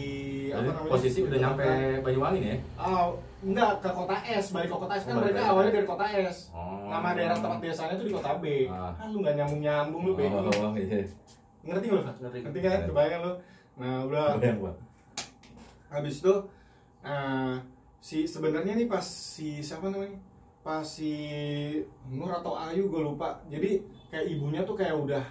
apa 0.47 0.63
namanya 0.65 0.88
posisi 0.89 1.19
udah 1.21 1.36
nyampe 1.38 1.67
Banyuwangi 1.99 2.39
nih 2.39 2.49
ya. 2.49 2.58
Ah, 2.78 3.12
enggak 3.41 3.71
ke 3.78 3.89
kota 3.89 4.15
S 4.23 4.45
balik 4.49 4.69
ke 4.69 4.78
kota 4.78 4.93
S 4.93 5.04
kan 5.04 5.13
Oh, 5.13 5.19
mereka 5.19 5.36
balik. 5.38 5.51
awalnya 5.51 5.71
dari 5.73 5.86
kota 5.86 6.06
S 6.08 6.38
Oh. 6.49 6.88
nama 6.88 7.12
daerah 7.12 7.36
tempat 7.36 7.60
desanya 7.60 7.95
tuh 7.95 8.08
di 8.08 8.13
kota 8.13 8.32
B 8.39 8.45
Ah. 8.65 8.95
ah 8.95 9.06
lu 9.06 9.19
nggak 9.19 9.36
nyambung 9.36 9.62
nyambung 9.62 10.01
lu 10.04 10.12
bego 10.13 10.38
Oh, 10.39 10.71
iya. 10.73 11.04
ngerti 11.62 11.86
nggak 11.86 11.97
lu? 11.97 12.01
Ngerti. 12.21 12.38
ngerti 12.41 12.60
kan 12.62 12.71
Iya. 12.73 12.88
kebayang 12.88 13.21
lu 13.21 13.34
nah 13.75 13.95
udah 14.01 14.25
habis 15.89 16.15
itu 16.17 16.34
eh, 17.01 17.54
si 17.99 18.23
sebenarnya 18.23 18.73
nih 18.73 18.88
pas 18.88 19.04
si 19.04 19.60
siapa 19.60 19.89
namanya 19.89 20.15
pas 20.62 20.82
si 20.82 21.12
Nur 22.08 22.32
atau 22.32 22.56
Ayu 22.56 22.88
gue 22.88 23.01
lupa 23.04 23.43
jadi 23.45 23.84
kayak 24.08 24.25
ibunya 24.30 24.62
tuh 24.62 24.73
kayak 24.73 24.95
udah 24.95 25.25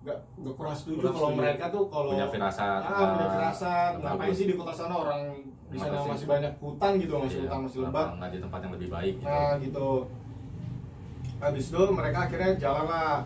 gak, 0.00 0.16
gak 0.16 0.54
kurang 0.54 0.72
setuju 0.72 0.96
Kurang 0.98 1.12
kalau 1.12 1.28
setuju. 1.28 1.40
mereka 1.40 1.64
tuh 1.68 1.84
kalau 1.86 2.10
Punya 2.10 2.28
firasat. 2.28 2.80
ah, 2.82 3.08
punya 3.10 3.28
firasat. 3.30 3.90
Bagus. 3.92 4.04
ngapain 4.06 4.32
sih 4.32 4.46
di 4.46 4.54
kota 4.54 4.72
sana 4.72 4.94
orang 4.96 5.20
di 5.66 5.76
sana 5.76 5.96
masih 6.02 6.26
banyak 6.26 6.52
hutan 6.58 6.92
gitu 6.96 7.14
masih 7.14 7.36
Iya, 7.36 7.44
hutan 7.46 7.58
masih 7.62 7.78
lebat 7.80 8.06
nggak 8.12 8.30
di 8.30 8.38
tempat 8.40 8.58
yang 8.60 8.72
lebih 8.72 8.88
baik 8.88 9.14
gitu. 9.16 9.26
nah 9.26 9.52
gitu. 9.56 9.88
Habis 11.38 11.64
itu 11.66 11.82
mereka 11.90 12.18
akhirnya 12.22 12.50
jalan 12.58 12.86
lah. 12.86 13.16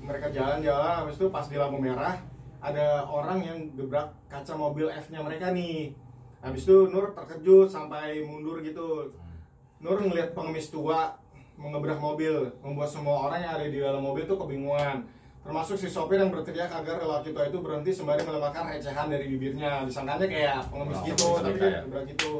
Mereka 0.00 0.26
jalan-jalan 0.30 0.92
habis 1.02 1.16
itu 1.16 1.26
pas 1.26 1.42
di 1.42 1.56
lampu 1.56 1.78
merah 1.80 2.14
ada 2.60 3.02
orang 3.04 3.42
yang 3.42 3.58
gebrak 3.72 4.06
kaca 4.26 4.54
mobil 4.54 4.86
F-nya 4.88 5.18
mereka 5.18 5.50
nih. 5.50 5.90
Habis 6.38 6.62
itu 6.62 6.86
Nur 6.86 7.10
terkejut 7.12 7.66
sampai 7.66 8.22
mundur 8.22 8.60
gitu. 8.60 9.10
Nur 9.76 9.98
ngeliat 9.98 10.30
pengemis 10.30 10.70
tua 10.70 11.18
mengebrak 11.56 11.98
mobil 11.98 12.30
membuat 12.60 12.86
semua 12.86 13.26
orang 13.26 13.40
yang 13.40 13.52
ada 13.54 13.66
di 13.66 13.78
dalam 13.80 13.98
mobil 13.98 14.22
tuh 14.22 14.36
kebingungan 14.36 15.02
termasuk 15.46 15.78
si 15.78 15.86
sopir 15.86 16.18
yang 16.18 16.28
berteriak 16.28 16.66
agar 16.68 16.98
lelaki 16.98 17.30
tua 17.30 17.46
itu 17.46 17.58
berhenti 17.58 17.90
sembari 17.90 18.20
melemahkan 18.20 18.66
recehan 18.68 19.06
dari 19.06 19.30
bibirnya. 19.30 19.86
Disangkanya 19.86 20.26
kayak 20.26 20.58
pengemis 20.68 20.98
Oh, 20.98 21.06
gitu 21.06 21.26
tapi 21.38 21.58
ya? 21.62 21.80
gebrak 21.86 22.04
gitu. 22.08 22.32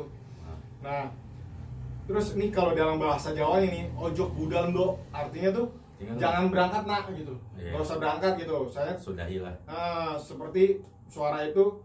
Nah. 0.82 1.06
Terus 2.06 2.26
ini 2.34 2.50
kalau 2.50 2.70
dalam 2.70 2.98
bahasa 2.98 3.30
Jawa 3.30 3.58
ini 3.58 3.90
ojok 3.92 4.30
budal 4.34 4.70
do 4.70 4.86
artinya 5.10 5.50
tuh 5.52 5.66
Jangan- 6.18 6.50
berangkat 6.50 6.82
nak 6.84 7.08
gitu. 7.10 7.34
Iya. 7.56 7.70
nggak 7.72 7.82
usah 7.82 7.96
berangkat 7.96 8.32
gitu. 8.38 8.56
Saya 8.68 8.92
Sudah 8.96 9.26
hilang. 9.26 9.58
ah, 9.66 10.14
seperti 10.14 10.82
suara 11.06 11.42
itu 11.42 11.78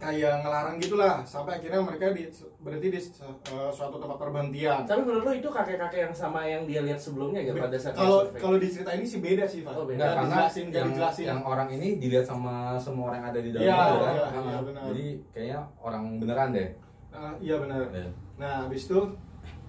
kayak 0.00 0.40
ngelarang 0.40 0.80
gitulah 0.80 1.20
sampai 1.22 1.60
akhirnya 1.60 1.76
mereka 1.78 2.08
di, 2.10 2.24
berhenti 2.58 2.88
di 2.88 2.96
eh, 2.96 3.70
suatu 3.70 4.00
tempat 4.00 4.16
perberhentian 4.16 4.80
Tapi 4.82 5.00
menurut 5.04 5.22
lo 5.22 5.32
itu 5.34 5.44
kakek-kakek 5.46 6.00
yang 6.02 6.14
sama 6.16 6.40
yang 6.42 6.64
dia 6.64 6.80
lihat 6.80 6.96
sebelumnya 6.96 7.44
gitu 7.44 7.60
pada 7.60 7.76
saat 7.76 7.92
kalau 7.92 8.24
kalau 8.32 8.56
di 8.56 8.64
cerita 8.66 8.90
ini 8.90 9.04
sih 9.04 9.20
beda 9.20 9.44
sih 9.44 9.60
Pak 9.60 9.70
Oh, 9.70 9.84
beda. 9.84 9.92
Enggak, 9.94 10.08
Nggak 10.08 10.16
karena 10.16 10.32
dijelasin 10.32 10.66
yang, 10.66 10.88
dijelasin 10.88 11.24
yang 11.26 11.40
orang 11.44 11.68
ini 11.70 11.88
dilihat 11.96 12.24
sama 12.24 12.54
semua 12.76 13.04
orang 13.06 13.18
yang 13.20 13.28
ada 13.28 13.40
di 13.40 13.50
dalam 13.50 13.62
Iya, 13.62 13.76
mobil 13.76 14.00
kan. 14.00 14.10
iya, 14.10 14.24
Ah, 14.24 14.40
iya, 14.42 14.58
benar. 14.64 14.82
Jadi 14.88 15.04
kayaknya 15.30 15.58
orang 15.78 16.04
beneran 16.16 16.48
deh. 16.50 16.68
Ah, 17.10 17.32
iya 17.38 17.54
benar 17.58 17.80
Iya. 17.90 18.08
nah 18.34 18.52
habis 18.64 18.82
itu 18.86 19.00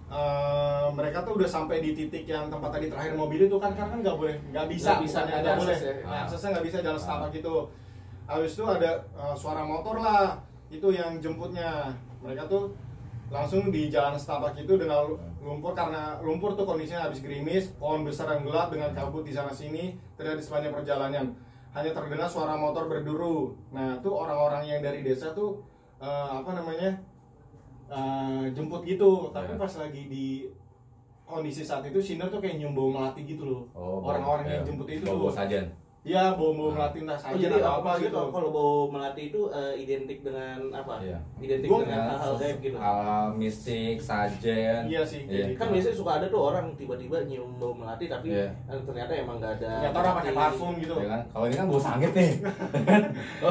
eh, 0.07 0.85
mereka 0.91 1.17
tuh 1.21 1.33
udah 1.35 1.49
sampai 1.49 1.79
di 1.79 1.91
titik 1.91 2.23
yang 2.25 2.47
tempat 2.47 2.71
tadi 2.71 2.87
terakhir 2.87 3.13
mobil 3.13 3.39
itu 3.41 3.57
kan 3.57 3.71
karena 3.71 3.89
kan 3.89 3.99
nggak 3.99 4.15
boleh 4.15 4.35
nggak 4.47 4.67
bisa 4.67 4.89
Nggak 4.89 5.03
bisa, 5.03 5.19
nggak 5.21 5.55
boleh 5.57 5.75
akses 5.75 5.79
ya. 5.81 5.93
Nah, 6.03 6.19
aksesnya 6.23 6.49
nggak 6.51 6.65
bisa 6.67 6.77
jalan 6.79 6.95
Ah. 6.95 7.01
setapak 7.01 7.29
gitu 7.33 7.55
habis 8.31 8.55
itu 8.55 8.63
ada 8.63 8.91
eh, 9.11 9.35
suara 9.35 9.61
motor 9.61 9.99
lah 9.99 10.39
itu 10.71 10.87
yang 10.89 11.19
jemputnya 11.19 11.91
mereka 12.23 12.47
tuh 12.47 12.71
langsung 13.27 13.71
di 13.71 13.87
jalan 13.87 14.15
setapak 14.15 14.55
itu 14.55 14.75
dengan 14.75 15.07
lumpur 15.39 15.71
karena 15.71 16.19
lumpur 16.19 16.51
tuh 16.53 16.63
kondisinya 16.63 17.07
habis 17.07 17.19
gerimis 17.19 17.71
pohon 17.75 18.03
besar 18.03 18.27
yang 18.31 18.43
gelap 18.43 18.71
dengan 18.71 18.91
kabut 18.91 19.23
di 19.23 19.31
sana 19.31 19.51
sini 19.51 19.95
terlihat 20.15 20.39
di 20.39 20.43
sepanjang 20.43 20.71
perjalanan 20.71 21.25
hanya 21.71 21.91
terdengar 21.91 22.27
suara 22.27 22.55
motor 22.55 22.87
berduru 22.87 23.55
nah 23.71 23.95
tuh 23.99 24.11
orang-orang 24.15 24.63
yang 24.67 24.79
dari 24.79 25.03
desa 25.03 25.31
tuh 25.31 25.59
eh, 25.99 26.29
apa 26.39 26.51
namanya 26.51 26.91
eh, 27.87 28.43
jemput 28.51 28.83
gitu 28.83 29.31
tapi 29.31 29.55
Ya. 29.55 29.59
pas 29.59 29.73
lagi 29.75 30.03
di 30.07 30.27
kondisi 31.23 31.63
saat 31.63 31.83
itu 31.87 31.99
Sinar 32.03 32.27
tuh 32.27 32.43
kayak 32.43 32.59
nyium 32.59 32.75
bau 32.75 32.91
melati 32.91 33.23
gitu 33.23 33.43
loh 33.47 33.61
Oh, 33.71 34.03
orang-orang 34.03 34.43
iya. 34.47 34.53
yang 34.59 34.63
jemput 34.67 34.87
itu 34.91 35.03
tuh 35.07 35.31
sajen. 35.31 35.71
Iya, 36.01 36.33
bau 36.33 36.49
bau 36.57 36.73
Ah. 36.73 36.89
melati 36.89 37.05
entah 37.05 37.13
Oh, 37.13 37.21
sajen 37.29 37.45
jadi 37.45 37.61
atau 37.61 37.73
apa 37.77 37.91
gitu 38.01 38.17
kalau 38.33 38.49
bau 38.49 38.73
melati 38.89 39.29
itu 39.29 39.41
eh, 39.53 39.73
identik 39.77 40.25
dengan 40.25 40.57
apa? 40.73 40.97
Iya. 40.97 41.21
Identik 41.37 41.69
Gua 41.69 41.85
dengan 41.85 42.09
hal-hal 42.09 42.33
gaib 42.41 42.57
gitu. 42.57 42.73
Hal 42.73 43.29
mistik, 43.37 43.97
sajen. 44.01 44.81
Iya 44.89 45.01
sih, 45.05 45.29
Iya. 45.29 45.53
gitu. 45.53 45.61
Kan 45.61 45.69
biasanya 45.69 45.93
suka 45.93 46.11
ada 46.17 46.25
tuh 46.25 46.41
orang 46.41 46.73
tiba-tiba 46.73 47.21
nyium 47.29 47.53
bau 47.61 47.77
melati 47.77 48.09
tapi 48.09 48.33
Iya. 48.33 48.49
eh, 48.49 48.81
ternyata 48.81 49.11
emang 49.13 49.37
nggak 49.37 49.53
ada. 49.61 49.69
Ternyata 49.77 49.97
orang 50.01 50.13
pakai 50.17 50.33
parfum 50.33 50.73
gitu. 50.81 50.93
Ya 50.97 51.05
kan? 51.05 51.21
Kalau 51.29 51.45
ini 51.45 51.55
kan 51.55 51.65
bau 51.69 51.77
sangit 51.79 52.11
nih. 52.11 52.31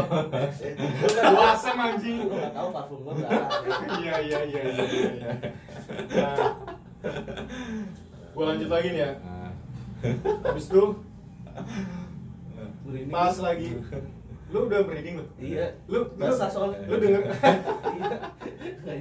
Bau 1.31 1.45
asam 1.47 1.79
anjing. 1.79 2.17
Lu 2.27 2.35
nggak 2.35 2.51
tahu 2.51 2.69
parfum 2.75 2.99
gua 3.07 3.15
nggak 3.15 3.31
ada. 3.31 3.47
Iya, 3.95 4.15
iya, 4.27 4.39
iya, 4.43 4.61
iya. 4.67 4.83
iya. 5.15 5.31
Nah, 6.19 6.51
gua 8.35 8.45
lanjut 8.51 8.67
lagi 8.67 8.89
nih 8.91 9.03
ya. 9.07 9.11
Nah, 9.23 9.51
Habis 10.43 10.67
itu 10.67 10.83
Merinding. 12.87 13.13
pas 13.13 13.35
lagi 13.41 13.69
lu 14.51 14.59
udah 14.67 14.81
merinding 14.83 15.15
lu. 15.23 15.27
Iya. 15.39 15.67
Lu 15.87 16.11
lu, 16.11 16.27
Basah 16.27 16.51
soalnya. 16.51 16.79
lu 16.91 16.97
denger 16.99 17.23
Iya. 17.31 18.17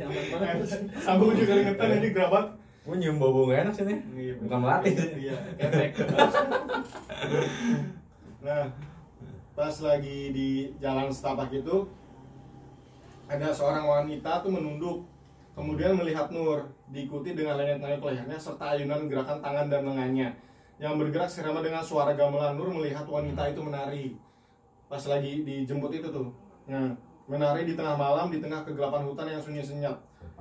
Nyaman 0.06 0.24
banget. 0.30 0.58
sambung 1.02 1.34
juga 1.34 1.54
keringetan 1.58 1.98
aja 1.98 2.10
gerabat. 2.14 2.46
gua 2.86 2.96
nyium 2.98 3.22
bau-bau 3.22 3.50
gak 3.50 3.70
enak 3.70 3.74
sih 3.76 3.86
nih. 3.86 4.00
Bukan 4.42 4.60
melati. 4.66 4.90
Iya, 4.98 5.36
ketek. 5.62 5.92
Nah, 8.40 8.66
pas 9.54 9.76
lagi 9.84 10.32
di 10.32 10.50
jalan 10.80 11.12
setapak 11.12 11.52
itu 11.52 11.86
ada 13.30 13.54
seorang 13.54 13.86
wanita 13.86 14.42
tuh 14.42 14.50
menunduk 14.50 15.06
kemudian 15.54 15.94
melihat 16.00 16.32
Nur 16.32 16.66
diikuti 16.90 17.36
dengan 17.38 17.60
lenyap-lenyap 17.60 18.02
lehernya 18.02 18.40
serta 18.40 18.74
ayunan 18.74 19.06
gerakan 19.12 19.44
tangan 19.44 19.68
dan 19.70 19.86
lengannya 19.86 20.34
yang 20.80 20.96
bergerak 20.96 21.28
serama 21.28 21.60
dengan 21.60 21.84
suara 21.84 22.12
gamelan 22.12 22.56
Nur 22.56 22.72
melihat 22.72 23.04
wanita 23.04 23.46
itu 23.46 23.60
menari 23.60 24.06
pas 24.88 25.04
lagi 25.06 25.44
dijemput 25.44 25.92
itu 25.94 26.08
tuh 26.08 26.32
nah 26.66 26.90
menari 27.26 27.64
di 27.64 27.76
tengah 27.76 27.94
malam 27.94 28.28
di 28.28 28.40
tengah 28.40 28.64
kegelapan 28.64 29.04
hutan 29.04 29.28
yang 29.28 29.40
sunyi 29.40 29.62
senyap 29.62 30.00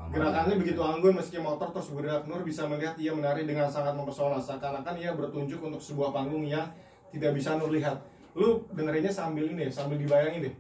Gerakannya 0.08 0.56
begitu 0.56 0.78
anggun 0.80 1.10
meski 1.12 1.36
motor 1.36 1.68
terus 1.68 1.90
bergerak 1.90 2.24
Nur 2.24 2.40
bisa 2.40 2.64
melihat 2.64 2.94
ia 2.96 3.10
menari 3.10 3.44
dengan 3.44 3.66
sangat 3.66 3.92
mempesona 3.92 4.38
seakan-akan 4.38 4.94
ia 4.96 5.12
bertunjuk 5.12 5.58
untuk 5.60 5.78
sebuah 5.78 6.10
panggung 6.10 6.42
yang 6.42 6.70
tidak 7.10 7.34
bisa 7.34 7.54
Nur 7.54 7.68
lihat. 7.68 7.98
Lu 8.32 8.62
dengerinnya 8.70 9.10
sambil 9.10 9.44
ini 9.44 9.66
deh, 9.66 9.70
sambil 9.70 9.98
dibayangin 9.98 10.48
deh. 10.48 10.54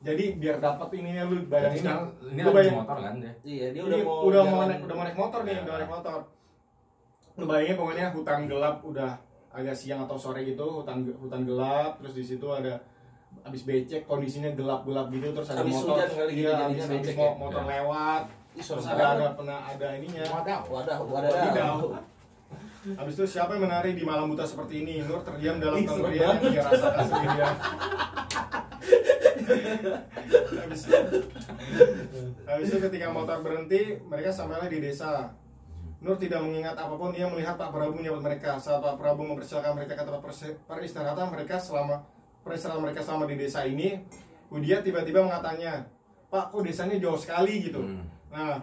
Jadi 0.00 0.38
biar 0.38 0.58
dapat 0.58 0.88
ininya 0.94 1.26
lu 1.26 1.36
Jadi 1.36 1.46
bayangin. 1.46 1.78
sekarang 1.78 2.06
ini 2.24 2.40
Lu 2.40 2.46
lagi 2.46 2.56
bayang- 2.56 2.78
motor 2.78 2.96
kan 2.96 3.14
dia. 3.18 3.32
Iya, 3.42 3.66
dia 3.70 3.80
Ini 3.80 3.86
udah 3.86 3.98
mau 4.00 4.16
udah 4.24 4.42
mau 4.44 4.60
naik 4.64 4.80
udah 4.80 4.94
mau 4.94 5.04
naik 5.04 5.18
motor 5.18 5.40
nih, 5.42 5.52
Ya. 5.52 5.60
udah 5.62 5.74
naik 5.76 5.90
motor. 5.92 6.18
Bayangin 7.36 7.76
pokoknya 7.76 8.06
hutan 8.16 8.48
gelap 8.48 8.80
udah 8.80 9.12
agak 9.52 9.76
siang 9.76 10.00
atau 10.04 10.16
sore 10.16 10.40
gitu, 10.44 10.80
hutan 10.80 11.04
hutan 11.20 11.44
gelap, 11.44 12.00
terus 12.00 12.16
di 12.16 12.24
situ 12.24 12.48
ada 12.48 12.80
habis 13.44 13.68
becek 13.68 14.08
kondisinya 14.08 14.48
gelap-gelap 14.56 15.12
gitu 15.12 15.28
terus 15.30 15.48
ada 15.52 15.60
Habis 15.60 15.76
motor 15.84 15.96
gitu, 16.02 16.48
iya, 16.48 16.56
habis, 16.56 16.82
habis 16.88 17.12
ya. 17.12 17.30
motor 17.36 17.62
Ya. 17.62 17.78
lewat 17.78 18.22
terus 18.56 18.86
ada 18.88 19.04
ada 19.12 19.26
pernah 19.36 19.58
ada 19.60 19.88
ininya 20.00 20.24
Wadah, 20.32 20.60
wadah, 20.66 20.96
Wadidaw. 21.04 21.76
wadah. 21.92 22.04
Habis 22.96 23.14
itu 23.18 23.24
siapa 23.36 23.58
yang 23.58 23.68
menari 23.68 23.92
di 23.92 24.02
malam 24.06 24.30
buta 24.32 24.46
seperti 24.46 24.86
ini? 24.86 25.04
Nur 25.04 25.20
terdiam 25.20 25.58
dalam 25.58 25.82
kemeriahan 25.82 26.38
yang 26.38 26.52
dia 26.54 26.62
rasakan 26.64 27.04
sendirian. 27.04 27.54
habis, 30.56 30.80
itu, 30.86 31.18
habis 32.46 32.66
itu 32.70 32.78
ketika 32.78 33.06
motor 33.10 33.38
berhenti, 33.42 33.98
mereka 34.06 34.30
sampailah 34.30 34.70
di 34.70 34.78
desa. 34.78 35.34
Nur 36.04 36.16
tidak 36.20 36.44
mengingat 36.44 36.76
apa 36.76 36.92
pun, 36.92 37.08
dia 37.16 37.24
melihat 37.24 37.56
Pak 37.56 37.72
Prabu 37.72 37.96
menyambut 37.96 38.20
mereka. 38.20 38.60
Saat 38.60 38.84
Pak 38.84 39.00
Prabu 39.00 39.24
mempersilakan 39.24 39.80
mereka 39.80 39.96
ke 39.96 40.02
tempat 40.04 40.22
peristirahatan 40.68 41.26
mereka 41.32 41.56
selama 41.56 42.04
peristirahatan 42.44 42.84
mereka 42.84 43.00
selama 43.00 43.24
di 43.24 43.36
desa 43.40 43.64
ini, 43.64 44.04
Widya 44.52 44.84
tiba-tiba 44.84 45.24
mengatakannya, 45.24 45.88
Pak, 46.28 46.52
kok 46.52 46.62
desanya 46.62 47.00
jauh 47.00 47.18
sekali 47.18 47.64
gitu. 47.66 47.80
Hmm. 47.80 48.04
Nah, 48.28 48.60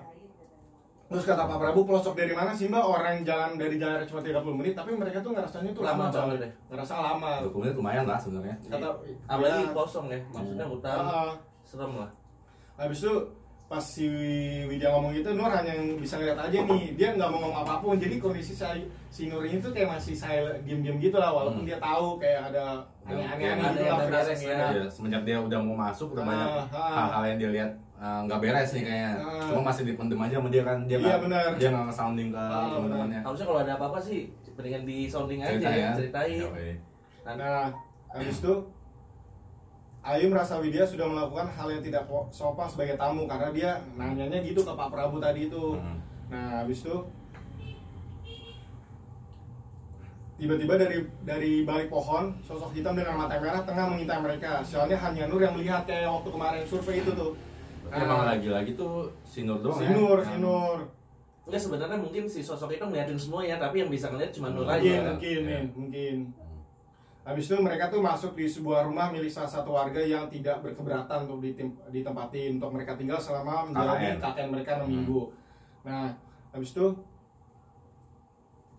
terus 1.09 1.25
kata 1.25 1.49
Pak 1.49 1.57
Prabu 1.57 1.89
pelosok 1.89 2.13
dari 2.13 2.37
mana 2.37 2.53
sih 2.53 2.69
mbak? 2.69 2.85
Orang 2.85 3.25
jalan 3.25 3.57
dari 3.57 3.81
jalan 3.81 4.05
cuma 4.05 4.21
30 4.21 4.59
menit, 4.59 4.73
tapi 4.77 4.93
mereka 4.93 5.19
tuh 5.19 5.33
ngerasanya 5.33 5.71
tuh 5.73 5.83
lama, 5.83 6.13
banget 6.13 6.37
deh. 6.47 6.51
Ngerasa 6.69 6.93
lama. 7.01 7.31
Dokumennya 7.49 7.73
lumayan 7.75 8.05
lah 8.05 8.19
sebenarnya. 8.21 8.55
Kata, 8.69 8.87
Apalagi 9.25 9.63
ya, 9.65 9.73
kosong 9.73 10.05
ya, 10.13 10.19
maksudnya 10.29 10.65
hutan 10.69 10.97
ah, 11.01 11.33
serem 11.65 11.93
lah. 11.97 12.11
habis 12.73 13.05
itu 13.05 13.13
pas 13.73 13.81
si 13.81 14.05
Widya 14.63 14.87
ngomong 14.87 15.09
gitu, 15.11 15.33
Nur 15.33 15.49
hanya 15.49 15.73
yang 15.73 15.97
bisa 15.97 16.13
ngeliat 16.15 16.37
aja 16.37 16.57
nih, 16.61 16.93
dia 16.93 17.09
nggak 17.11 17.25
mau 17.25 17.41
ngomong 17.41 17.65
apa 17.65 17.81
pun. 17.81 17.97
Jadi 17.97 18.21
kondisi 18.21 18.53
si, 18.53 18.65
si 19.09 19.21
Nur 19.25 19.41
ini 19.41 19.57
tuh 19.57 19.73
kayak 19.73 19.89
masih 19.91 20.13
saya 20.13 20.45
diem-diem 20.61 21.01
gitu 21.01 21.17
lah, 21.17 21.33
walaupun 21.33 21.65
Hmm. 21.65 21.69
dia 21.73 21.81
tahu 21.81 22.21
kayak 22.21 22.53
ada 22.53 22.85
aneh-aneh 23.03 23.49
gitu 23.49 23.81
yang 23.81 23.97
lah, 23.97 24.05
ya. 24.29 24.53
enak. 24.53 24.69
Ya, 24.69 24.85
semenjak 24.87 25.21
dia 25.23 25.37
udah 25.41 25.59
mau 25.59 25.73
masuk 25.75 26.13
udah 26.13 26.21
Ah, 26.21 26.29
banyak 26.29 26.49
ah. 26.69 26.93
hal-hal 26.93 27.23
yang 27.25 27.37
dia 27.39 27.49
lihat 27.51 27.71
eh, 27.97 28.19
nggak 28.29 28.39
beres 28.39 28.69
nih 28.69 28.83
kayaknya. 28.83 29.11
Ah. 29.17 29.45
Cuma 29.49 29.61
masih 29.65 29.83
dipendem 29.83 30.19
aja 30.19 30.35
sama 30.37 30.49
dia 30.49 30.63
kan. 30.63 30.77
Dia 30.85 30.93
Iya, 30.93 31.05
nggak 31.07 31.19
benar. 31.25 31.47
dia 31.57 31.69
nggak 31.71 31.85
nge-sounding 31.89 32.29
ke 32.29 32.37
Ah, 32.37 32.65
teman-temannya. 32.69 33.19
Harusnya 33.25 33.45
kalau 33.47 33.59
ada 33.59 33.73
apa-apa 33.73 33.97
sih, 33.97 34.19
mendingan 34.53 34.83
di 34.85 34.97
sounding 35.09 35.39
aja 35.41 35.49
Cerita 35.49 35.69
ya, 35.71 35.81
ya. 35.81 35.91
ceritain. 35.97 36.37
Yoi. 36.45 36.71
Nah, 37.25 37.65
habis 38.11 38.37
itu 38.37 38.53
Ayu 40.03 40.27
merasa 40.27 40.59
Widya 40.59 40.83
sudah 40.83 41.07
melakukan 41.07 41.47
hal 41.47 41.67
yang 41.71 41.79
tidak 41.79 42.03
sopan 42.27 42.67
sebagai 42.67 42.99
tamu 42.99 43.23
karena 43.23 43.55
dia 43.55 43.71
nanyanya 43.95 44.43
gitu 44.43 44.59
ke 44.59 44.71
Pak 44.75 44.91
Prabu 44.91 45.15
tadi 45.17 45.47
itu. 45.47 45.79
Hmm. 45.79 45.97
Nah, 46.27 46.59
habis 46.59 46.83
itu 46.83 46.95
tiba-tiba 50.33 50.75
dari 50.75 50.97
dari 51.23 51.51
balik 51.63 51.87
pohon 51.87 52.35
sosok 52.43 52.75
hitam 52.75 52.99
dengan 52.99 53.15
mata 53.15 53.39
merah 53.39 53.63
tengah 53.63 53.85
mengintai 53.87 54.19
mereka. 54.19 54.59
Soalnya 54.59 54.99
hanya 54.99 55.31
Nur 55.31 55.39
yang 55.39 55.55
melihat 55.55 55.87
kayak 55.87 56.11
waktu 56.11 56.29
kemarin 56.29 56.63
survei 56.67 56.99
itu 56.99 57.11
tuh. 57.15 57.31
Tapi 57.87 58.03
emang 58.03 58.27
lagi-lagi 58.27 58.71
tuh 58.75 59.07
si 59.23 59.47
Nur 59.47 59.63
doang 59.63 59.79
si 59.79 59.87
ya. 59.87 59.95
Nur, 59.95 60.19
yang- 60.19 60.27
si 60.27 60.35
Nur. 60.35 60.77
Enggak 61.43 61.59
sebenarnya 61.59 61.95
mungkin 61.95 62.23
si 62.27 62.39
sosok 62.39 62.71
itu 62.71 62.83
ngeliatin 62.83 63.19
semua 63.19 63.43
ya, 63.43 63.55
tapi 63.55 63.83
yang 63.83 63.91
bisa 63.91 64.11
ngeliat 64.11 64.31
cuma 64.31 64.51
Nur 64.51 64.67
aja. 64.67 64.79
Mungkin, 64.79 64.99
kan? 64.99 65.15
mungkin, 65.15 65.39
Ya. 65.45 65.59
mungkin. 65.71 66.15
Habis 67.23 67.47
itu 67.47 67.55
mereka 67.57 67.87
tuh 67.87 68.03
masuk 68.03 68.35
di 68.35 68.43
sebuah 68.43 68.83
rumah 68.83 69.07
milik 69.07 69.31
salah 69.31 69.47
satu 69.47 69.71
warga 69.71 69.99
yang 69.99 70.27
tidak 70.27 70.59
berkeberatan 70.59 71.23
untuk 71.23 71.39
ditempatin 71.87 72.59
untuk 72.59 72.71
mereka 72.71 72.99
tinggal 72.99 73.15
selama 73.15 73.63
menjalani 73.65 74.19
KKN. 74.19 74.47
Mereka 74.51 74.69
enam 74.75 74.83
Hmm. 74.83 74.93
minggu. 74.93 75.21
Nah, 75.83 76.11
habis 76.51 76.69
itu 76.71 76.85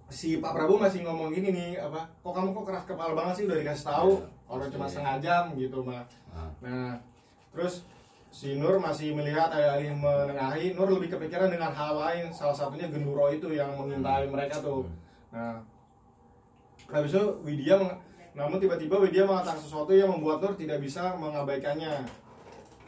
si 0.07 0.39
Pak 0.39 0.53
Prabowo 0.53 0.79
masih 0.79 1.03
ngomong 1.03 1.33
gini 1.33 1.51
nih 1.51 1.71
apa 1.81 2.07
kok 2.15 2.31
kamu 2.31 2.53
kok 2.53 2.65
keras 2.69 2.85
kepala 2.85 3.17
banget 3.17 3.35
sih 3.35 3.45
udah 3.49 3.59
dikasih 3.59 3.87
tahu 3.89 4.11
Iya. 4.15 4.29
orang 4.47 4.69
cuma 4.71 4.85
Iya. 4.85 4.93
setengah 4.93 5.17
jam 5.19 5.45
gitu 5.57 5.79
mah 5.83 6.05
Ah. 6.31 6.51
nah 6.61 6.93
terus 7.51 7.83
si 8.31 8.55
Nur 8.55 8.79
masih 8.79 9.11
melihat 9.11 9.51
alih-alih 9.51 9.91
menengahi 9.91 10.77
Nur 10.77 10.93
lebih 10.93 11.09
kepikiran 11.11 11.49
dengan 11.49 11.73
hal 11.73 11.97
lain 11.97 12.25
salah 12.31 12.55
satunya 12.55 12.87
genduro 12.87 13.27
itu 13.27 13.49
yang 13.51 13.75
mengintai 13.75 14.29
mereka 14.29 14.61
tuh 14.61 14.87
nah 15.33 15.59
habis 16.87 17.11
itu 17.11 17.25
Widya 17.43 17.75
namun 18.35 18.59
tiba-tiba 18.59 18.99
Widya 18.99 19.23
mengatakan 19.23 19.57
sesuatu 19.57 19.91
yang 19.91 20.11
membuat 20.11 20.43
Nur 20.43 20.55
tidak 20.55 20.79
bisa 20.79 21.15
mengabaikannya 21.15 22.03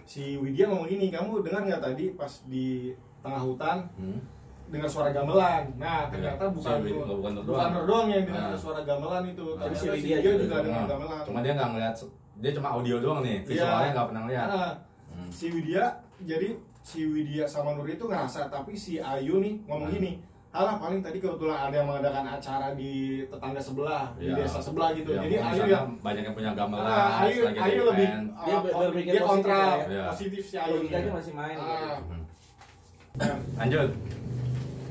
si 0.02 0.34
Widya 0.36 0.66
ngomong 0.66 0.86
gini 0.86 1.06
kamu 1.08 1.42
dengar 1.42 1.62
nggak 1.64 1.82
tadi 1.82 2.04
pas 2.12 2.32
di 2.44 2.90
tengah 3.18 3.38
hutan 3.40 3.86
Hmm. 3.94 4.18
dengar 4.66 4.90
suara 4.90 5.10
gamelan. 5.10 5.62
Nah, 5.78 6.10
ternyata 6.10 6.42
Ya, 6.42 6.50
bukan 6.50 6.74
si 6.76 6.90
Nur- 6.90 7.06
bukan 7.16 7.32
Nur 7.32 7.44
doang. 7.44 7.70
Nur 7.70 7.84
doang 7.86 8.06
yang 8.10 8.22
dengar 8.22 8.50
Nah. 8.50 8.58
suara 8.58 8.82
gamelan 8.82 9.22
itu. 9.24 9.46
Nah, 9.54 9.62
Ternyata 9.64 9.78
si 9.78 9.86
Widya 9.88 10.16
juga 10.18 10.34
juga 10.42 10.56
dengar 10.60 10.84
gamelan. 10.88 11.22
Cuma 11.22 11.38
dia 11.40 11.52
nggak 11.54 11.68
ngeliat, 11.70 11.94
dia 12.36 12.50
cuma 12.52 12.68
audio 12.68 12.96
doang 12.98 13.20
nih, 13.22 13.36
Iya. 13.36 13.46
visualnya 13.46 13.90
nggak 13.94 14.06
pernah 14.10 14.22
ngeliat. 14.26 14.46
Nah, 14.48 14.72
Hmm. 15.08 15.30
si 15.30 15.46
Widya 15.48 15.84
jadi 16.20 16.48
si 16.82 16.98
Widya 17.04 17.44
sama 17.46 17.70
Nur 17.72 17.86
itu 17.86 18.02
ngerasa 18.02 18.46
tapi 18.46 18.74
si 18.74 18.98
Ayu 18.98 19.38
nih 19.38 19.62
ngomong 19.64 19.86
Hmm. 19.86 19.96
gini 19.96 20.12
Alah 20.56 20.80
paling 20.80 21.04
tadi 21.04 21.20
kebetulan 21.20 21.58
ada 21.60 21.74
yang 21.76 21.84
mengadakan 21.84 22.24
acara 22.32 22.72
di 22.72 22.92
tetangga 23.28 23.60
sebelah, 23.60 24.04
di 24.16 24.24
Iya. 24.24 24.40
desa 24.40 24.58
sebelah 24.58 24.88
gitu. 24.96 25.12
Ya, 25.12 25.20
Jadi 25.20 25.36
Ayu 25.36 25.62
ya 25.68 25.80
banyak 26.00 26.22
yang 26.24 26.32
punya 26.32 26.50
gamelan, 26.56 26.88
Ah, 26.88 27.28
Ayu, 27.28 27.40
Ayu 27.52 27.82
lebih 27.92 28.08
event. 28.08 28.26
Dia 28.40 28.56
dia 28.56 28.72
positif 28.72 29.20
kontra 29.20 29.60
ya. 29.60 29.76
Iya. 29.84 30.04
positif 30.08 30.42
si 30.48 30.56
Ayu. 30.56 30.72
Logikanya 30.80 31.10
masih 31.12 31.32
main. 31.36 31.56
Ah. 31.60 31.96
Hmm. 32.00 32.22
Nah, 33.16 33.36
Lanjut. 33.60 33.90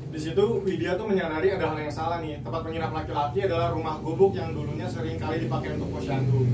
Di 0.06 0.18
situ 0.22 0.44
Widya 0.62 0.94
tuh 0.94 1.06
menyadari 1.10 1.48
ada 1.50 1.64
hal 1.66 1.78
yang 1.82 1.90
salah 1.90 2.18
nih. 2.22 2.38
Tempat 2.40 2.62
menginap 2.62 2.90
laki-laki 2.94 3.38
adalah 3.42 3.74
rumah 3.74 3.98
gubuk 3.98 4.32
yang 4.32 4.54
dulunya 4.54 4.86
sering 4.86 5.18
kali 5.18 5.42
dipakai 5.42 5.74
untuk 5.74 5.90
posyandu. 5.92 6.46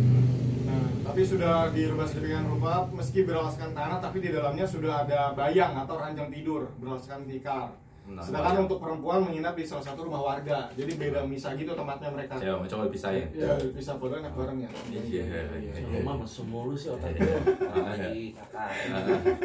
Nah, 0.64 0.88
tapi 1.04 1.20
sudah 1.20 1.68
dirubah 1.68 2.08
sedemikian 2.08 2.48
rupa 2.48 2.88
meski 2.88 3.22
beralaskan 3.22 3.76
tanah 3.76 4.00
tapi 4.00 4.18
di 4.18 4.32
dalamnya 4.32 4.64
sudah 4.64 5.04
ada 5.04 5.36
bayang 5.36 5.76
atau 5.76 6.00
ranjang 6.00 6.32
tidur 6.32 6.72
beralaskan 6.80 7.28
tikar. 7.28 7.76
Nah, 8.02 8.18
Sedangkan 8.18 8.66
untuk 8.66 8.82
perempuan 8.82 9.22
menginap 9.22 9.54
di 9.54 9.62
salah 9.62 9.84
satu 9.86 10.04
rumah 10.04 10.20
warga. 10.20 10.66
Jadi 10.74 10.98
beda 10.98 11.22
misah 11.22 11.54
gitu 11.54 11.70
tempatnya 11.72 12.10
mereka. 12.10 12.34
Coba, 12.34 12.66
coba 12.66 12.82
dipisahin. 12.90 13.30
Ya, 13.30 13.54
bisa 13.70 13.94
foto 13.94 14.18
enak 14.18 14.34
bareng 14.34 14.58
ya. 14.58 14.70
Iya, 14.90 15.00
iya, 15.06 15.40
iya. 15.70 15.72
Rumah 16.02 16.14
mesum 16.20 16.50
mulu 16.50 16.74
sih 16.74 16.90
otaknya. 16.90 17.22
Iya. 17.22 17.38
Lagi 17.78 18.34
kakak. 18.34 18.68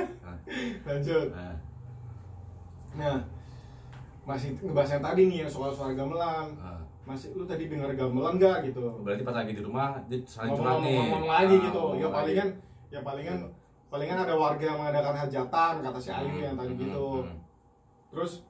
Lanjut. 0.89 1.28
ah, 1.32 1.54
ah. 1.54 1.56
Nah, 2.98 3.17
masih 4.26 4.50
ngebahas 4.60 4.89
yang 4.98 5.04
tadi 5.06 5.22
nih 5.30 5.38
yang 5.46 5.52
soal 5.54 5.70
suara 5.70 5.93
gamelan. 5.93 6.48
Masih 7.08 7.32
lu 7.39 7.48
tadi 7.48 7.72
dengar 7.72 7.93
gamelan 7.96 8.36
nggak 8.36 8.67
gitu? 8.67 8.84
Berarti 9.06 9.24
pas 9.24 9.36
lagi 9.38 9.52
di 9.56 9.62
rumah 9.63 9.96
dia 10.12 10.20
saling 10.28 10.52
curhat 10.52 10.76
ngomong, 10.76 10.84
nih. 10.84 10.98
ngomong 11.08 11.26
lagi 11.30 11.56
Ah, 11.56 11.63
gitu 11.63 11.80
ngomong 11.80 12.00
ya 12.02 12.08
palingan 12.12 12.50
ya 12.88 13.00
palingan 13.00 13.38
palingan 13.88 14.17
ada 14.28 14.36
warga 14.36 14.63
yang 14.67 14.80
mengadakan 14.84 15.15
hajatan 15.15 15.74
kata 15.80 16.00
si 16.04 16.10
Ayu 16.12 16.28
Hmm, 16.28 16.43
yang 16.43 16.56
tadi 16.60 16.74
hmm, 16.76 16.82
gitu 16.84 17.06
hmm. 17.24 17.46
Terus 18.10 18.43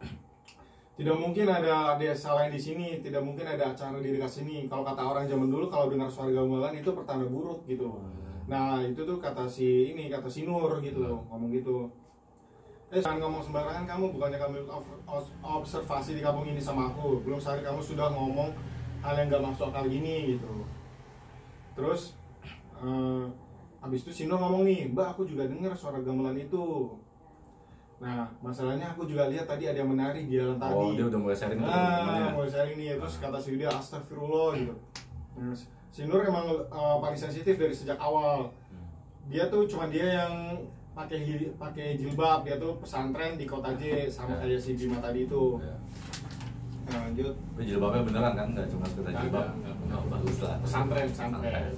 tidak 0.97 1.13
mungkin 1.13 1.45
ada 1.45 1.93
desa 2.01 2.33
lain 2.33 2.49
di 2.49 2.57
sini 2.57 2.87
tidak 3.05 3.21
mungkin 3.21 3.45
ada 3.45 3.69
acara 3.69 4.01
di 4.01 4.17
dekat 4.17 4.31
sini. 4.33 4.65
Kalau 4.65 4.81
kata 4.81 5.01
orang 5.05 5.29
zaman 5.29 5.49
dulu 5.49 5.69
kalau 5.69 5.93
dengar 5.93 6.09
suara 6.09 6.33
gamelan 6.33 6.73
itu 6.73 6.89
pertanda 6.89 7.25
buruk 7.29 7.65
gitu 7.69 7.97
nah 8.47 8.79
itu 8.79 9.03
tuh 9.03 9.19
kata 9.19 9.43
si 9.43 9.91
ini 9.91 10.07
kata 10.07 10.31
si 10.31 10.47
Nur 10.47 10.79
gitu 10.79 11.03
Hmm. 11.03 11.27
ngomong 11.27 11.51
gitu. 11.51 11.91
Eh 12.87 13.03
jangan 13.03 13.27
ngomong 13.27 13.43
sembarangan 13.43 13.83
kamu 13.83 14.15
bukannya 14.15 14.39
kamu 14.39 14.55
ob- 14.71 15.03
ob- 15.03 15.35
observasi 15.43 16.15
di 16.15 16.23
kampung 16.23 16.47
ini 16.47 16.55
sama 16.63 16.87
aku. 16.87 17.19
Belum 17.27 17.35
sehari 17.35 17.59
kamu 17.59 17.83
sudah 17.83 18.07
ngomong 18.07 18.55
hal 19.03 19.13
yang 19.19 19.27
gak 19.27 19.43
masuk 19.43 19.67
akal 19.67 19.83
gini 19.91 20.39
gitu. 20.39 20.63
Terus 21.75 22.15
eh, 22.79 23.25
habis 23.83 24.07
itu 24.07 24.11
Sino 24.15 24.39
ngomong 24.39 24.63
nih 24.63 24.95
mbak 24.95 25.19
aku 25.19 25.27
juga 25.27 25.43
dengar 25.51 25.75
suara 25.75 25.99
gamelan 25.99 26.39
itu 26.39 26.95
nah 27.97 28.29
masalahnya 28.39 28.87
aku 28.87 29.03
juga 29.03 29.25
lihat 29.25 29.45
tadi 29.45 29.65
ada 29.65 29.73
yang 29.75 29.89
menari 29.89 30.23
di 30.23 30.37
jalan 30.37 30.55
tadi 30.55 30.69
Oh, 30.71 30.93
dia 30.93 31.05
udah 31.07 31.17
mulai 31.17 31.33
sharing 31.33 31.57
ke 31.57 31.65
teman-temannya. 31.65 32.21
ah 32.21 32.31
mulai 32.31 32.45
sharing 32.47 32.75
nih 32.75 32.87
terus 32.95 33.15
kata 33.17 33.37
si 33.37 33.47
Widya 33.51 33.69
astagfirullah 33.71 34.49
gitu 34.55 34.75
Nah, 35.35 35.53
si 35.87 36.01
Nur 36.03 36.21
emang 36.21 36.45
eh, 36.63 36.95
paling 36.99 37.13
sensitif 37.15 37.55
dari 37.55 37.69
sejak 37.71 37.97
awal 37.97 38.53
Hmm. 38.67 38.85
dia 39.27 39.45
tuh 39.47 39.65
cuma 39.65 39.85
dia 39.87 40.05
yang 40.19 40.33
pakai 40.93 41.21
pakai 41.53 41.93
jilbab 41.95 42.41
dia 42.41 42.57
tuh 42.57 42.77
pesantren 42.77 43.33
di 43.33 43.45
kota 43.45 43.73
J 43.73 44.05
sama 44.07 44.33
Ya. 44.35 44.45
kayak 44.45 44.59
si 44.59 44.71
Bima 44.73 44.97
tadi 44.99 45.23
itu 45.23 45.57
Ya. 45.57 45.73
nah, 46.87 46.99
lanjut 47.03 47.33
Tapi 47.33 47.63
jilbabnya 47.63 48.01
beneran 48.03 48.33
kan, 48.35 48.47
nggak 48.51 48.67
cuma 48.67 48.85
sekedar 48.85 49.13
jilbab. 49.15 49.45
nggak, 49.55 49.75
Oh, 49.89 50.05
bagus 50.07 50.37
lah. 50.39 50.55
pesantren 50.59 51.05
pesantren 51.07 51.73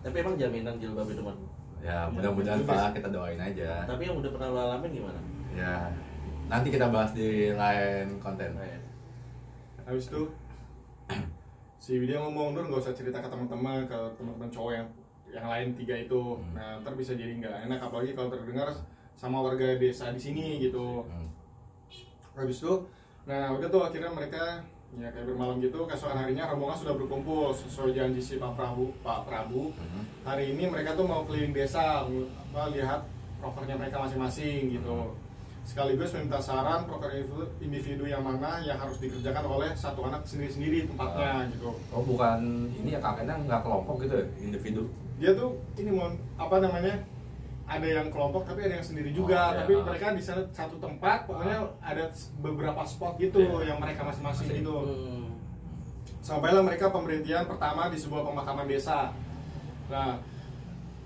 Tapi 0.00 0.16
emang 0.18 0.34
jaminan 0.34 0.74
jilbab 0.76 1.06
itu 1.06 1.22
man. 1.22 1.38
Ya 1.78 2.08
mudah-mudahan 2.08 2.58
Ya, 2.58 2.66
Pak 2.66 2.90
kita 2.92 3.08
doain 3.08 3.36
aja. 3.36 3.84
Tapi 3.84 4.02
yang 4.02 4.16
udah 4.16 4.30
pernah 4.30 4.48
lo 4.48 4.60
alamin 4.64 4.90
gimana? 4.94 5.20
Ya 5.54 5.88
nanti 6.44 6.68
kita 6.68 6.90
bahas 6.90 7.14
di 7.14 7.50
lain 7.50 8.20
konten. 8.20 8.52
Nah, 8.52 8.66
ya. 8.66 8.78
habis 9.84 10.08
itu 10.08 10.22
si 11.76 12.00
Widya 12.00 12.16
ngomong 12.18 12.56
Nur 12.56 12.64
nggak 12.66 12.80
usah 12.80 12.96
cerita 12.96 13.20
ke 13.20 13.28
teman-teman 13.28 13.84
ke 13.84 13.96
teman-teman 14.16 14.48
cowok 14.48 14.72
yang 14.72 14.86
yang 15.28 15.44
lain 15.44 15.68
tiga 15.74 15.92
itu 15.94 16.40
Hmm. 16.40 16.56
nah 16.56 16.80
ntar 16.80 16.96
bisa 16.96 17.12
jadi 17.12 17.36
nggak 17.36 17.68
enak 17.68 17.80
apalagi 17.82 18.16
kalau 18.16 18.32
terdengar 18.32 18.72
sama 19.12 19.44
warga 19.44 19.76
desa 19.76 20.08
di 20.08 20.16
sini 20.16 20.46
gitu 20.58 21.04
Hmm. 21.04 21.28
habis 22.32 22.64
itu 22.64 22.72
nah 23.24 23.52
udah 23.52 23.68
tuh 23.68 23.82
akhirnya 23.84 24.08
mereka 24.08 24.64
ya 24.94 25.12
kayak 25.12 25.26
bermalam 25.26 25.60
gitu 25.60 25.84
keesokan 25.84 26.16
harinya 26.16 26.48
rombongan 26.48 26.78
sudah 26.78 26.94
berkumpul 26.94 27.52
sesuai 27.52 27.92
janji 27.92 28.20
si 28.22 28.40
Pak 28.40 28.56
Prabu 28.56 28.88
Pak 29.04 29.28
Prabu 29.28 29.68
Hmm. 29.76 30.04
hari 30.24 30.56
ini 30.56 30.64
mereka 30.64 30.96
tuh 30.96 31.04
mau 31.04 31.28
keliling 31.28 31.52
desa 31.52 32.08
apa, 32.08 32.62
lihat 32.72 33.04
prokernya 33.36 33.76
mereka 33.76 34.00
masing-masing 34.00 34.72
gitu 34.72 35.12
sekaligus 35.64 36.12
meminta 36.12 36.36
saran 36.38 36.84
proker 36.84 37.08
individu- 37.10 37.52
individu 37.58 38.04
yang 38.04 38.20
mana 38.20 38.60
yang 38.60 38.76
harus 38.76 39.00
dikerjakan 39.00 39.44
oleh 39.44 39.72
satu 39.72 40.04
anak 40.04 40.20
sendiri-sendiri 40.22 40.84
tempatnya 40.86 41.48
gitu 41.50 41.72
Oh 41.88 42.04
bukan 42.04 42.40
ini 42.74 42.92
ya 42.92 43.00
kakeknya 43.00 43.40
nggak 43.42 43.60
kelompok 43.60 43.96
gitu 44.00 44.14
ya, 44.14 44.26
individu. 44.38 44.82
dia 45.14 45.30
tuh 45.32 45.50
ini 45.74 45.90
mau 45.90 46.10
apa 46.36 46.58
namanya 46.58 47.00
ada 47.64 47.86
yang 47.86 48.08
kelompok 48.08 48.44
tapi 48.44 48.60
ada 48.62 48.76
yang 48.76 48.84
sendiri 48.84 49.08
juga 49.10 49.40
Oh, 49.40 49.48
iya. 49.48 49.58
tapi 49.58 49.72
mereka 49.80 50.06
di 50.12 50.22
satu 50.52 50.76
tempat 50.76 51.24
pokoknya 51.24 51.58
ada 51.80 52.04
beberapa 52.38 52.84
spot 52.84 53.16
gitu 53.16 53.40
Iya. 53.40 53.72
yang 53.72 53.78
mereka 53.78 54.04
masing-masing 54.04 54.46
Masing. 54.46 54.60
gitu 54.60 54.74
Hmm. 54.76 55.32
sampailah 56.20 56.60
mereka 56.60 56.88
pemberhentian 56.88 57.44
pertama 57.44 57.88
di 57.88 57.96
sebuah 57.96 58.20
pemakaman 58.22 58.64
desa. 58.64 59.12
Nah, 59.86 60.16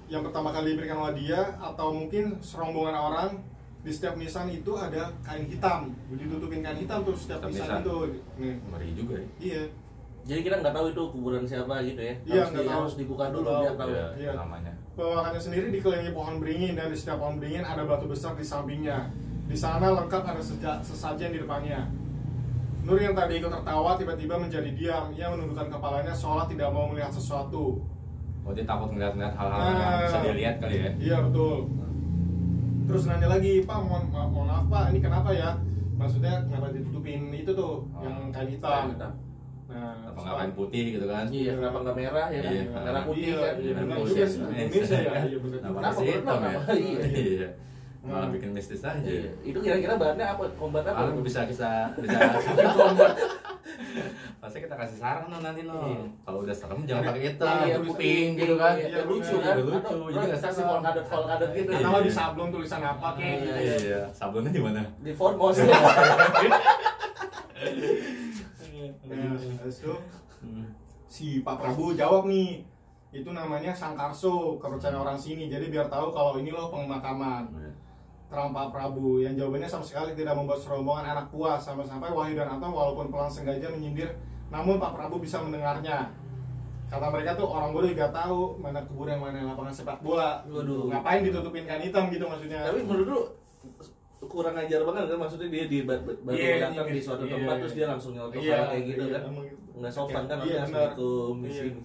yang 0.07 0.23
pertama 0.23 0.51
kali 0.51 0.73
diberikan 0.73 0.99
hadiah 1.01 1.59
atau 1.61 1.91
mungkin 1.93 2.39
serombongan 2.41 2.95
orang 2.97 3.31
di 3.79 3.91
setiap 3.91 4.15
nisan 4.15 4.47
itu 4.49 4.73
ada 4.73 5.09
kain 5.21 5.45
hitam, 5.45 5.95
ditutupin 6.11 6.61
kain 6.61 6.77
hitam 6.77 7.01
tuh 7.01 7.15
setiap 7.15 7.41
nisan 7.45 7.65
nisan. 7.65 7.81
itu. 7.81 7.97
Nih, 8.37 8.55
Ngeri 8.65 8.89
juga 8.93 9.15
ya. 9.17 9.27
iya. 9.39 9.63
Jadi 10.25 10.41
kita 10.43 10.61
nggak 10.61 10.75
tahu 10.75 10.87
itu 10.91 11.03
kuburan 11.09 11.43
siapa 11.43 11.81
gitu 11.83 11.99
ya? 11.99 12.15
Iya, 12.23 12.37
harus, 12.39 12.51
nggak 12.51 12.61
di- 12.61 12.69
tahu. 12.69 12.79
harus 12.79 12.95
dibuka 12.95 13.25
dulu 13.31 13.47
Nggak 13.47 13.59
biar 13.59 13.73
tahu. 13.73 13.79
tahu. 13.81 13.95
Iya, 13.95 14.07
Iya. 14.19 14.31
namanya. 14.35 14.73
Pemakamannya 14.93 15.41
sendiri 15.41 15.67
dikelilingi 15.71 16.13
pohon 16.13 16.35
beringin 16.37 16.73
dan 16.75 16.87
di 16.87 16.97
setiap 16.97 17.19
pohon 17.19 17.35
beringin 17.37 17.63
ada 17.63 17.83
batu 17.83 18.05
besar 18.05 18.35
di 18.35 18.45
sampingnya. 18.45 18.99
Di 19.47 19.57
sana 19.57 19.87
lengkap 19.95 20.23
ada 20.27 20.43
seja- 20.43 20.83
sesajen 20.83 21.33
di 21.33 21.39
depannya. 21.39 21.87
Nur 22.81 22.97
yang 22.97 23.13
tadi 23.13 23.37
ikut 23.37 23.49
tertawa 23.49 23.95
tiba-tiba 23.95 24.35
menjadi 24.37 24.71
diam. 24.71 25.05
Ia 25.11 25.27
menundukkan 25.31 25.69
kepalanya 25.71 26.13
seolah 26.13 26.45
tidak 26.45 26.69
mau 26.69 26.89
melihat 26.89 27.09
sesuatu. 27.09 27.81
Oh 28.43 28.53
dia 28.53 28.65
takut 28.65 28.91
ngeliat-ngeliat 28.91 29.33
hal-hal 29.35 29.61
Nah. 29.61 29.73
yang 29.73 30.01
bisa 30.03 30.19
dia 30.21 30.35
lihat 30.35 30.55
kali 30.59 30.75
ya. 30.77 30.91
Iya 30.99 31.17
betul. 31.23 31.57
Terus 32.89 33.03
nanya 33.05 33.29
lagi, 33.29 33.53
Pak, 33.63 33.79
mohon, 33.79 34.05
ma- 34.09 34.25
mohon 34.27 34.47
maaf 34.47 34.65
Pak, 34.67 34.85
ini 34.89 34.99
kenapa 34.99 35.31
ya? 35.31 35.51
Maksudnya 35.95 36.41
kenapa 36.43 36.71
ditutupin 36.71 37.29
itu 37.31 37.51
tuh 37.53 37.85
Oh. 37.87 38.01
yang 38.01 38.17
kain 38.29 38.49
Kain 38.49 38.49
hitam? 38.51 38.85
hitam. 38.91 39.13
Nah, 39.69 39.93
Apa 40.07 40.19
nggak 40.19 40.37
kain 40.39 40.53
putih 40.55 40.85
gitu 40.95 41.07
kan? 41.07 41.25
Iya, 41.29 41.53
kenapa 41.55 41.77
nggak 41.83 41.97
merah 41.99 42.27
ya 42.29 42.41
kan? 42.41 42.53
Iya. 42.55 42.63
Merah 42.73 43.03
putih 43.05 43.23
Iya, 43.23 43.37
kan? 43.37 43.55
iya, 43.55 43.73
benar 43.75 43.85
Indonesia. 43.85 44.09
juga 44.09 44.25
sih. 44.27 44.41
Indonesia 44.41 44.99
ya, 44.99 45.13
iya, 45.29 45.39
benar. 45.39 45.59
Kenapa 45.59 45.69
Kenapa 45.75 45.89
masih 45.91 46.01
bener 46.01 46.17
hitam 46.17 46.39
ya? 46.39 46.49
kenapa? 46.49 46.73
Iya. 46.73 47.49
Iya. 48.09 48.11
Malah 48.11 48.25
Hmm. 48.25 48.33
bikin 48.35 48.51
mistis 48.51 48.81
aja. 48.81 48.97
Iya. 48.99 49.31
Itu 49.45 49.61
kira-kira 49.61 49.95
bahannya 49.95 50.27
apa? 50.27 50.43
Kombat 50.57 50.83
apa? 50.83 51.05
Ah, 51.05 51.13
bisa 51.21 51.45
bisa 51.45 51.87
bisa 52.01 52.17
Pasti 54.39 54.59
kita 54.59 54.73
kasih 54.73 54.97
saran 54.97 55.29
no, 55.29 55.37
nanti 55.39 55.63
no. 55.63 55.77
Iya. 55.77 56.01
Kalau 56.25 56.39
udah 56.41 56.53
serem 56.53 56.81
jangan 56.83 57.07
pakai 57.07 57.23
hitam, 57.29 57.57
Iya, 57.59 57.67
iya, 57.69 57.77
putih, 57.79 57.95
pink 58.01 58.31
gitu 58.39 58.55
kan. 58.57 58.73
Iya, 58.75 58.87
Iya, 58.89 59.03
lucu 59.05 59.37
kan? 59.37 59.53
Iya, 59.53 59.63
lucu. 59.63 59.79
Atau 59.79 60.09
Jadi 60.09 60.27
nggak 60.27 60.41
kasih 60.41 60.65
polkadot 60.65 61.05
polkadot 61.07 61.51
gitu. 61.53 61.71
Atau 61.71 61.93
Iya. 61.93 62.01
di 62.01 62.11
sablon 62.11 62.49
tulisan 62.49 62.81
apa 62.83 63.13
kayak 63.13 63.29
Iya, 63.29 63.39
gitu. 63.39 63.61
Iya, 63.61 63.77
iya. 63.85 64.09
Sabunnya 64.11 64.49
di 64.49 64.59
mana? 64.59 64.81
Di 64.99 65.13
Formos. 65.13 65.55
Nah, 65.59 65.69
habis 69.59 69.79
itu 69.79 69.95
Hmm. 70.39 70.71
si 71.05 71.43
Pak 71.43 71.59
Prabu 71.59 71.91
jawab 71.93 72.25
nih, 72.25 72.63
itu 73.11 73.27
namanya 73.29 73.75
Sangkarso, 73.75 74.57
kepercayaan 74.57 74.97
orang 74.97 75.19
sini. 75.19 75.49
Jadi 75.49 75.67
biar 75.67 75.89
tahu 75.89 76.09
kalau 76.09 76.37
ini 76.37 76.49
loh 76.49 76.69
pemakaman. 76.69 77.49
Terang 78.29 78.53
Pak 78.53 78.69
Prabu 78.77 79.25
yang 79.25 79.33
jawabannya 79.33 79.65
sama 79.65 79.81
sekali 79.81 80.13
tidak 80.13 80.37
membuat 80.37 80.61
serombongan 80.61 81.17
anak 81.17 81.33
puas 81.33 81.65
sampai-sampai 81.65 82.13
Wahyu 82.13 82.37
dan 82.37 82.61
Anton 82.61 82.77
walaupun 82.77 83.09
pelan 83.09 83.33
sengaja 83.33 83.73
menyindir 83.73 84.13
namun 84.53 84.77
Pak 84.77 84.93
Prabu 84.97 85.17
bisa 85.21 85.41
mendengarnya. 85.41 86.13
Kata 86.89 87.13
mereka 87.13 87.37
tuh 87.37 87.45
orang 87.45 87.73
bodoh 87.77 87.89
juga 87.89 88.09
tahu 88.09 88.57
mana 88.61 88.81
kuburan 88.89 89.21
mana 89.21 89.45
lapangan 89.45 89.73
sepak 89.73 90.01
bola. 90.01 90.41
Waduh. 90.49 90.89
ngapain 90.89 91.21
ditutupin 91.25 91.65
kain 91.69 91.85
hitam 91.85 92.09
gitu 92.09 92.25
maksudnya? 92.25 92.65
Tapi 92.65 92.81
menurut 92.85 93.07
lu 93.13 93.21
kurang 94.29 94.57
ajar 94.57 94.81
banget 94.85 95.05
kan? 95.13 95.19
Maksudnya 95.21 95.49
dia 95.53 95.65
di 95.69 95.79
baru 95.85 96.17
Iya, 96.33 96.69
datang 96.69 96.89
iya, 96.89 96.97
di 96.97 97.01
suatu 97.01 97.25
iya, 97.29 97.33
tempat 97.37 97.55
iya. 97.57 97.61
terus 97.65 97.75
dia 97.77 97.87
langsung 97.93 98.13
nyeletuk 98.17 98.41
Iya, 98.41 98.59
kayak 98.73 98.83
gitu 98.89 99.05
iya, 99.05 99.13
kan? 99.21 99.23
gitu. 99.37 99.77
nggak 99.79 99.93
sopan 99.93 100.25
kan? 100.29 100.39
Iya, 100.45 100.57
assalamualaikum 100.65 101.35
di 101.45 101.49
Iya. 101.49 101.61
sini 101.65 101.81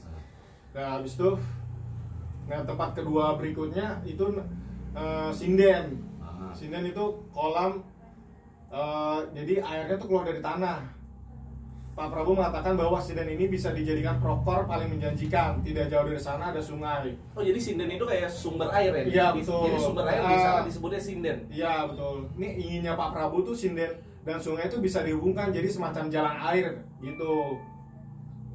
nah 0.74 0.98
habis 0.98 1.14
itu 1.14 1.30
nah 2.50 2.60
tempat 2.66 2.90
kedua 2.98 3.38
berikutnya 3.38 4.02
itu 4.10 4.26
eh, 4.98 5.30
sinden 5.30 5.86
Sinden 6.54 6.86
itu 6.86 7.04
kolam 7.30 7.82
eh, 8.70 9.20
jadi 9.34 9.54
airnya 9.60 9.96
tuh 9.96 10.08
keluar 10.08 10.26
dari 10.26 10.40
tanah 10.40 10.80
Pak 11.94 12.10
Prabowo 12.10 12.34
mengatakan 12.34 12.74
bahwa 12.74 12.98
sinden 12.98 13.30
ini 13.30 13.46
bisa 13.46 13.70
dijadikan 13.70 14.18
prokor 14.18 14.66
paling 14.66 14.90
menjanjikan 14.90 15.62
tidak 15.62 15.94
jauh 15.94 16.02
dari 16.04 16.18
sana 16.18 16.50
ada 16.50 16.58
sungai 16.58 17.14
oh 17.32 17.42
jadi 17.42 17.54
sinden 17.56 17.86
itu 17.88 18.02
kayak 18.02 18.26
sumber 18.26 18.66
air 18.72 18.90
ya 18.90 19.04
Iya, 19.06 19.26
betul. 19.38 19.70
jadi 19.70 19.78
sumber 19.80 20.06
air 20.08 20.22
di 20.24 20.34
sana 20.36 20.58
Ah. 20.58 20.66
disebutnya 20.66 20.98
sinden 21.00 21.38
Iya 21.48 21.74
betul. 21.86 22.16
Ini 22.34 22.48
inginnya 22.58 22.94
Pak 22.94 23.14
Prabowo 23.14 23.46
tuh 23.46 23.54
sinden 23.54 23.94
dan 24.26 24.42
sungai 24.42 24.66
itu 24.66 24.82
bisa 24.82 25.06
dihubungkan 25.06 25.54
jadi 25.54 25.70
semacam 25.70 26.10
jalan 26.10 26.36
air 26.50 26.66
gitu. 26.98 27.62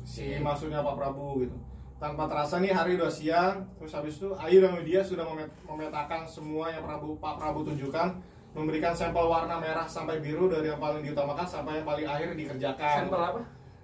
Si 0.02 0.34
maksudnya 0.40 0.82
Pak 0.82 0.98
Prabowo 0.98 1.38
gitu. 1.38 1.54
Tanpa 1.98 2.30
terasa 2.30 2.62
nih 2.62 2.70
hari 2.70 2.94
udah 2.94 3.10
siang, 3.10 3.66
terus 3.74 3.90
habis 3.90 4.22
itu 4.22 4.30
Ayu 4.38 4.62
dan 4.62 4.78
Widya 4.78 5.02
sudah 5.02 5.26
memet- 5.26 5.50
memetakan 5.66 6.22
semua 6.22 6.70
yang 6.70 6.86
Prabu, 6.86 7.18
Pak 7.18 7.42
Prabowo 7.42 7.66
tunjukkan, 7.66 8.14
memberikan 8.54 8.94
sampel 8.94 9.26
warna 9.26 9.58
merah 9.58 9.82
sampai 9.82 10.22
biru 10.22 10.46
dari 10.46 10.70
yang 10.70 10.78
paling 10.78 11.02
diutamakan 11.02 11.42
sampai 11.42 11.82
yang 11.82 11.86
paling 11.86 12.06
akhir 12.06 12.38
dikerjakan. 12.38 12.96
sampel 13.06 13.20
apa 13.20 13.40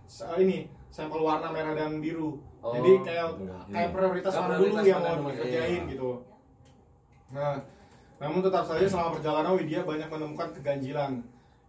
S- 0.07 0.23
ini 0.39 0.71
sampel 0.95 1.21
warna 1.27 1.51
merah 1.51 1.75
dan 1.75 1.99
biru. 1.99 2.39
Oh. 2.63 2.71
Jadi 2.71 3.03
kayak 3.03 3.35
Enggak, 3.35 3.63
kayak 3.69 3.89
iya. 3.91 3.93
prioritas 3.93 4.33
Kayak 4.33 4.45
mana 4.47 4.55
dulu 4.55 4.65
prioritas 4.65 4.87
yang 4.87 5.01
mau 5.03 5.31
dikerjain 5.35 5.83
iya. 5.83 5.91
gitu. 5.91 6.11
Nah, 7.35 7.55
namun 8.23 8.41
tetap 8.47 8.65
saja 8.65 8.87
selama 8.87 9.11
perjalanan 9.19 9.53
Widya 9.59 9.81
banyak 9.83 10.09
menemukan 10.09 10.49
keganjilan. 10.55 11.13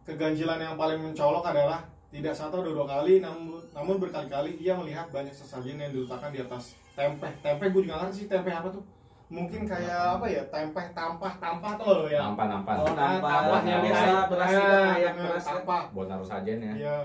Keganjilan 0.06 0.60
yang 0.62 0.76
paling 0.78 1.02
mencolok 1.02 1.42
adalah 1.42 1.82
tidak 2.14 2.38
satu 2.38 2.62
atau 2.62 2.72
dua 2.72 2.86
kali, 2.86 3.20
namun, 3.20 3.55
namun 3.76 4.00
berkali-kali 4.00 4.56
ia 4.58 4.72
melihat 4.74 5.12
banyak 5.12 5.36
sesajen 5.36 5.76
yang 5.76 5.92
diletakkan 5.92 6.32
di 6.32 6.40
atas 6.40 6.80
tempe. 6.96 7.28
Tempe 7.44 7.66
gue 7.68 7.82
juga 7.84 8.00
ngerti 8.02 8.24
sih 8.24 8.28
tempe 8.32 8.48
apa 8.48 8.72
tuh. 8.72 8.80
Mungkin 9.28 9.68
kayak 9.68 10.16
apa 10.16 10.26
ya? 10.32 10.48
Tempe 10.48 10.80
tampah 10.96 11.34
tampah 11.36 11.76
tuh 11.76 11.86
loh 11.92 12.08
ya. 12.08 12.24
Nampan 12.24 12.48
nampan. 12.56 12.76
Oh, 12.80 12.96
Nah, 12.96 13.20
nampah. 13.20 13.32
tampahnya 13.36 13.72
Yang 13.76 13.84
biasa 13.84 14.08
beras 14.32 14.48
kita 14.48 14.80
yang 14.96 15.16
beras 15.20 15.44
tampah. 15.44 15.84
Buat 15.92 16.08
naruh 16.08 16.24
sajen 16.24 16.58
ya. 16.64 16.74
Iya. 16.74 16.98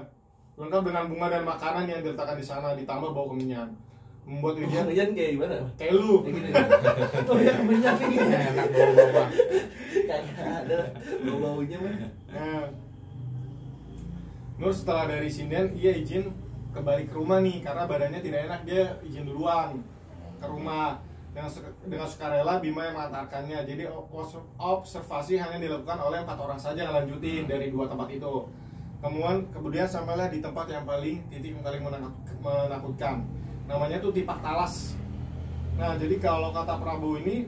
Lengkap 0.55 0.83
dengan 0.87 1.05
bunga 1.11 1.27
dan 1.27 1.43
makanan 1.43 1.85
yang 1.91 2.01
diletakkan 2.07 2.37
di 2.39 2.47
sana 2.47 2.79
ditambah 2.79 3.11
bau 3.11 3.27
kemenyan. 3.29 3.69
Membuat 4.21 4.63
Widya 4.63 4.85
Kemudian 4.85 5.11
kayak 5.17 5.31
gimana? 5.35 5.57
kayak 5.75 5.93
lu. 5.97 6.23
Kayak 6.23 6.35
gini. 6.39 6.51
Oh 7.27 7.39
ya 7.41 7.53
kemenyan 7.59 7.95
kayak 7.99 8.11
gini. 8.15 8.31
Enak 8.31 8.67
bawa-bawa. 8.71 9.25
Kagak 10.07 10.49
ada 10.63 10.81
bau-baunya 11.27 11.77
mah. 11.83 11.95
Nah, 12.31 12.65
Nur 14.61 14.71
setelah 14.71 15.09
dari 15.09 15.33
sinden 15.33 15.73
ia 15.73 15.97
izin 15.97 16.29
kembali 16.71 17.11
ke 17.11 17.15
rumah 17.15 17.43
nih 17.43 17.63
karena 17.63 17.83
badannya 17.87 18.21
tidak 18.23 18.41
enak 18.47 18.61
dia 18.63 18.83
izin 19.03 19.27
duluan 19.27 19.83
ke 20.39 20.47
rumah. 20.47 20.99
Dengan 21.31 21.47
dengan 21.87 22.07
sukarela 22.11 22.59
Bima 22.59 22.91
yang 22.91 22.99
mengantarkannya. 22.99 23.63
Jadi 23.63 23.87
obs- 23.87 24.43
observasi 24.59 25.39
hanya 25.39 25.63
dilakukan 25.63 26.03
oleh 26.03 26.27
empat 26.27 26.39
orang 26.43 26.59
saja 26.59 26.91
lanjutin 26.91 27.47
dari 27.47 27.71
dua 27.71 27.87
tempat 27.87 28.11
itu. 28.11 28.51
Kemudian 28.99 29.47
kemudian 29.55 29.87
sampailah 29.87 30.27
di 30.27 30.43
tempat 30.43 30.67
yang 30.67 30.83
paling 30.83 31.23
titik 31.31 31.55
yang 31.55 31.63
paling 31.63 31.87
menakut- 31.87 32.19
menakutkan. 32.43 33.23
Namanya 33.71 34.03
tuh 34.03 34.11
tipak 34.11 34.43
talas. 34.43 34.99
Nah 35.79 35.95
jadi 35.95 36.19
kalau 36.19 36.51
kata 36.51 36.83
Prabowo 36.83 37.23
ini 37.23 37.47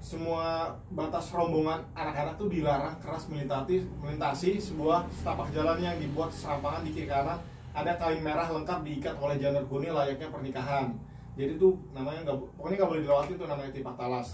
semua 0.00 0.72
batas 0.96 1.28
rombongan 1.28 1.84
anak-anak 1.92 2.40
tuh 2.40 2.48
dilarang 2.48 2.96
keras 3.04 3.28
melintasi 3.28 3.84
melintasi 4.00 4.56
sebuah 4.56 5.04
setapak 5.12 5.52
jalan 5.52 5.76
yang 5.76 6.00
dibuat 6.00 6.32
serampangan 6.32 6.88
di 6.88 6.96
kiri 6.96 7.04
kanan 7.04 7.36
ada 7.70 7.92
kain 7.96 8.20
merah 8.22 8.50
lengkap 8.50 8.82
diikat 8.82 9.14
oleh 9.22 9.36
janur 9.38 9.64
kuning 9.70 9.94
layaknya 9.94 10.28
pernikahan. 10.30 10.90
Jadi 11.38 11.56
tuh 11.56 11.78
namanya 11.94 12.26
nggak 12.26 12.36
pokoknya 12.58 12.76
nggak 12.82 12.90
boleh 12.90 13.02
dilewati 13.06 13.32
tuh 13.38 13.46
namanya 13.46 13.70
tipak 13.70 13.94
talas. 13.96 14.28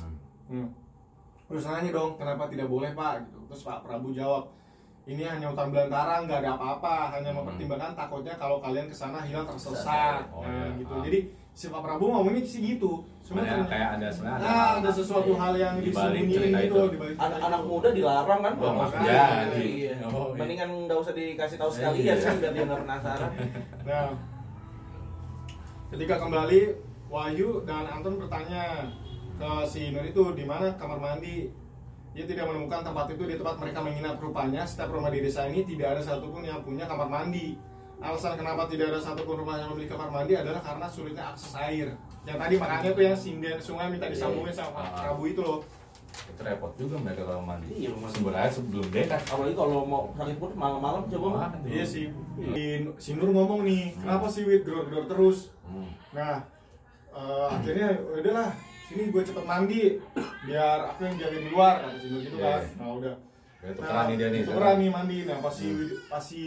Hmm. 0.47 0.71
terus 1.47 1.63
nanya 1.63 1.95
dong 1.95 2.19
kenapa 2.19 2.51
tidak 2.51 2.67
boleh 2.67 2.91
pak? 2.91 3.23
Gitu. 3.23 3.39
Terus 3.47 3.63
Pak 3.63 3.87
Prabu 3.87 4.11
jawab 4.11 4.51
ini 5.07 5.23
hanya 5.23 5.55
hutan 5.55 5.71
belantara 5.71 6.27
nggak 6.27 6.43
ada 6.43 6.59
apa-apa. 6.59 7.15
Hanya 7.15 7.31
Hmm. 7.31 7.39
mempertimbangkan 7.47 7.95
takutnya 7.95 8.35
kalau 8.35 8.59
kalian 8.59 8.91
ke 8.91 8.97
sana 8.97 9.23
hilang 9.23 9.47
tersesat. 9.47 10.27
Oh, 10.35 10.43
nah, 10.43 10.51
iya. 10.51 10.79
gitu. 10.83 10.91
Ah. 10.91 11.03
jadi 11.07 11.19
si 11.57 11.73
Pak 11.73 11.81
Prabu 11.81 12.13
ngomongnya 12.13 12.45
sih 12.45 12.61
gitu 12.77 13.01
sebenarnya 13.25 13.65
kayak 13.65 13.89
ada 13.97 14.09
sebenarnya 14.13 14.45
nah 14.45 14.69
ada 14.77 14.91
sesuatu 14.93 15.33
hal 15.41 15.57
yang 15.57 15.81
disembunyiin 15.81 16.53
gitu 16.53 16.93
itu. 16.93 17.09
Anak-anak 17.17 17.61
itu. 17.65 17.69
muda 17.73 17.89
dilarang 17.97 18.41
kan? 18.45 18.55
Oh, 18.61 18.73
makanya. 18.77 19.09
Iya. 19.09 19.25
Iya. 19.57 19.95
Oh, 20.13 20.37
iya. 20.37 20.37
Mendingan 20.37 20.71
nggak 20.85 20.99
usah 21.01 21.15
dikasih 21.17 21.57
tahu 21.57 21.71
Iya. 21.73 21.77
sekalian 21.81 22.17
kan 22.21 22.35
biar 22.37 22.53
dia 22.53 22.65
nggak 22.69 22.81
penasaran. 22.85 23.31
Nah, 23.89 24.09
ketika 25.89 26.15
kembali 26.21 26.61
Wahyu 27.07 27.51
dan 27.65 27.87
Anton 27.89 28.15
bertanya 28.21 28.91
ke 29.41 29.51
si 29.65 29.95
Nur 29.97 30.05
itu 30.05 30.23
di 30.37 30.45
mana 30.45 30.77
kamar 30.77 31.01
mandi. 31.01 31.49
Dia 32.13 32.25
tidak 32.25 32.49
menemukan 32.49 32.81
tempat 32.81 33.13
itu 33.13 33.25
di 33.29 33.37
tempat 33.37 33.57
mereka 33.61 33.81
menginap 33.85 34.17
rupanya. 34.21 34.65
Setiap 34.65 34.89
rumah 34.93 35.13
di 35.13 35.21
desa 35.21 35.49
ini 35.49 35.65
tidak 35.65 35.97
ada 35.97 36.03
satupun 36.05 36.45
yang 36.45 36.61
punya 36.65 36.85
kamar 36.85 37.09
mandi. 37.09 37.57
Alasan 38.07 38.39
kenapa 38.39 38.71
tidak 38.71 38.87
ada 38.89 39.01
satupun 39.03 39.43
rumah 39.43 39.59
yang 39.59 39.75
memiliki 39.75 39.91
kamar 39.91 40.09
mandi 40.09 40.33
adalah 40.33 40.63
karena 40.63 40.87
sulitnya 40.87 41.25
akses 41.27 41.59
air. 41.59 41.91
Yang 42.23 42.37
tadi 42.39 42.55
makanya 42.57 42.91
tuh 42.93 43.03
yang 43.03 43.19
sinden 43.19 43.59
sungai 43.59 43.87
minta 43.91 44.07
disambungin 44.07 44.55
sama 44.55 44.79
Ah. 44.81 45.11
Prabu 45.11 45.27
itu 45.27 45.43
loh. 45.43 45.61
itu 46.17 46.41
repot 46.41 46.73
juga 46.75 46.97
mereka 46.97 47.23
kalau 47.23 47.45
mandi 47.45 47.69
Iya, 47.77 47.93
mandi. 47.93 48.09
sumber 48.09 48.33
air 48.33 48.49
sebelum 48.49 48.89
dekat 48.89 49.21
Apalagi 49.21 49.53
kalau 49.53 49.85
mau 49.85 50.09
sakit 50.17 50.37
perut 50.41 50.57
malam-malam 50.57 51.03
coba. 51.07 51.29
Waduh. 51.53 51.69
Iya 51.69 51.85
sih. 51.85 52.09
Si, 52.41 52.65
si 52.97 53.11
Nur 53.13 53.29
ngomong 53.29 53.61
nih, 53.63 53.93
kenapa 53.93 54.25
sih 54.25 54.49
Wid 54.49 54.65
gedor-gedor 54.65 55.05
terus? 55.07 55.53
Hmm. 55.63 55.93
Nah, 56.17 56.41
eh, 57.13 57.47
akhirnya 57.53 58.01
udahlah, 58.01 58.49
sini 58.89 59.13
gue 59.13 59.23
cepet 59.23 59.45
mandi 59.45 60.01
biar 60.43 60.79
aku 60.89 61.05
yang 61.05 61.17
jaga 61.21 61.37
di 61.37 61.49
luar 61.53 61.75
kata 61.85 61.97
si 62.01 62.07
Nur 62.09 62.21
gitu 62.23 62.37
kan. 62.39 62.61
Iya. 62.65 62.81
Nah 62.81 62.89
udah. 62.97 63.15
Ya, 63.61 63.71
tukeran 63.75 64.05
nih 64.07 64.17
dia 64.17 64.29
nih 64.31 64.41
Tukeran 64.47 64.77
nih 64.79 64.91
mandi. 64.91 65.19
Nah 65.29 65.37
pas 65.39 65.53
si 65.53 65.69
pas 66.09 66.23
si 66.23 66.41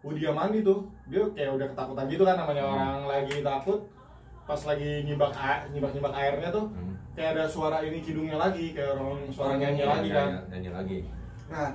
Widya 0.00 0.32
mandi 0.32 0.64
tuh, 0.64 0.88
dia 1.06 1.20
kayak 1.36 1.60
udah 1.60 1.66
ketakutan 1.68 2.06
gitu 2.08 2.24
kan 2.24 2.36
namanya 2.36 2.64
Hmm. 2.64 2.72
orang 2.72 3.00
lagi 3.06 3.36
takut. 3.40 3.80
Pas 4.48 4.60
lagi 4.66 5.04
nyibak 5.04 5.30
air, 5.36 5.60
nyibak 5.70 5.92
nyibak 5.92 6.14
airnya 6.16 6.48
tuh, 6.48 6.66
Hmm. 6.72 6.96
kayak 7.12 7.36
ada 7.36 7.44
suara 7.44 7.84
ini 7.84 8.00
kidungnya 8.00 8.34
lagi, 8.34 8.72
kayak 8.72 8.96
orang 8.96 9.28
suara 9.28 9.54
nyanyi 9.54 9.84
Iya, 9.84 9.86
lagi 9.86 10.08
kan. 10.08 10.26
nyanyi- 10.26 10.46
nyanyi 10.50 10.70
lagi. 10.72 10.98
Nah, 11.52 11.68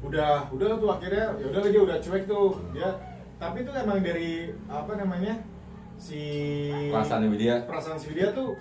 udah 0.00 0.32
udah 0.48 0.68
tuh 0.78 0.88
akhirnya 0.88 1.24
ya 1.34 1.46
udah 1.50 1.60
dia 1.64 1.82
udah 1.82 1.98
cuek 1.98 2.24
tuh. 2.24 2.48
Dia 2.70 2.88
tapi 3.34 3.60
itu 3.60 3.70
emang 3.74 3.98
dari 4.00 4.32
apa 4.70 4.92
namanya 4.94 5.34
si 5.98 6.20
perasaan 6.94 7.26
Widya. 7.26 7.66
Perasaan 7.66 7.98
si 7.98 8.14
dia 8.14 8.30
tuh 8.30 8.54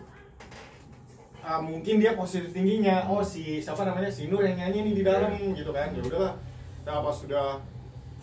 ah, 1.40 1.60
mungkin 1.60 2.00
dia 2.00 2.16
positif 2.16 2.50
tingginya. 2.50 3.06
Oh 3.06 3.20
si 3.22 3.60
siapa 3.60 3.84
namanya 3.84 4.08
si 4.08 4.26
Nur 4.28 4.42
yang 4.42 4.56
nyanyi 4.58 4.90
nih 4.90 4.94
di 4.98 5.04
dalam 5.04 5.30
gitu 5.54 5.70
kan. 5.70 5.92
Ya 5.92 6.02
udahlah. 6.02 6.34
Nah 6.84 7.00
pas 7.00 7.16
sudah 7.16 7.60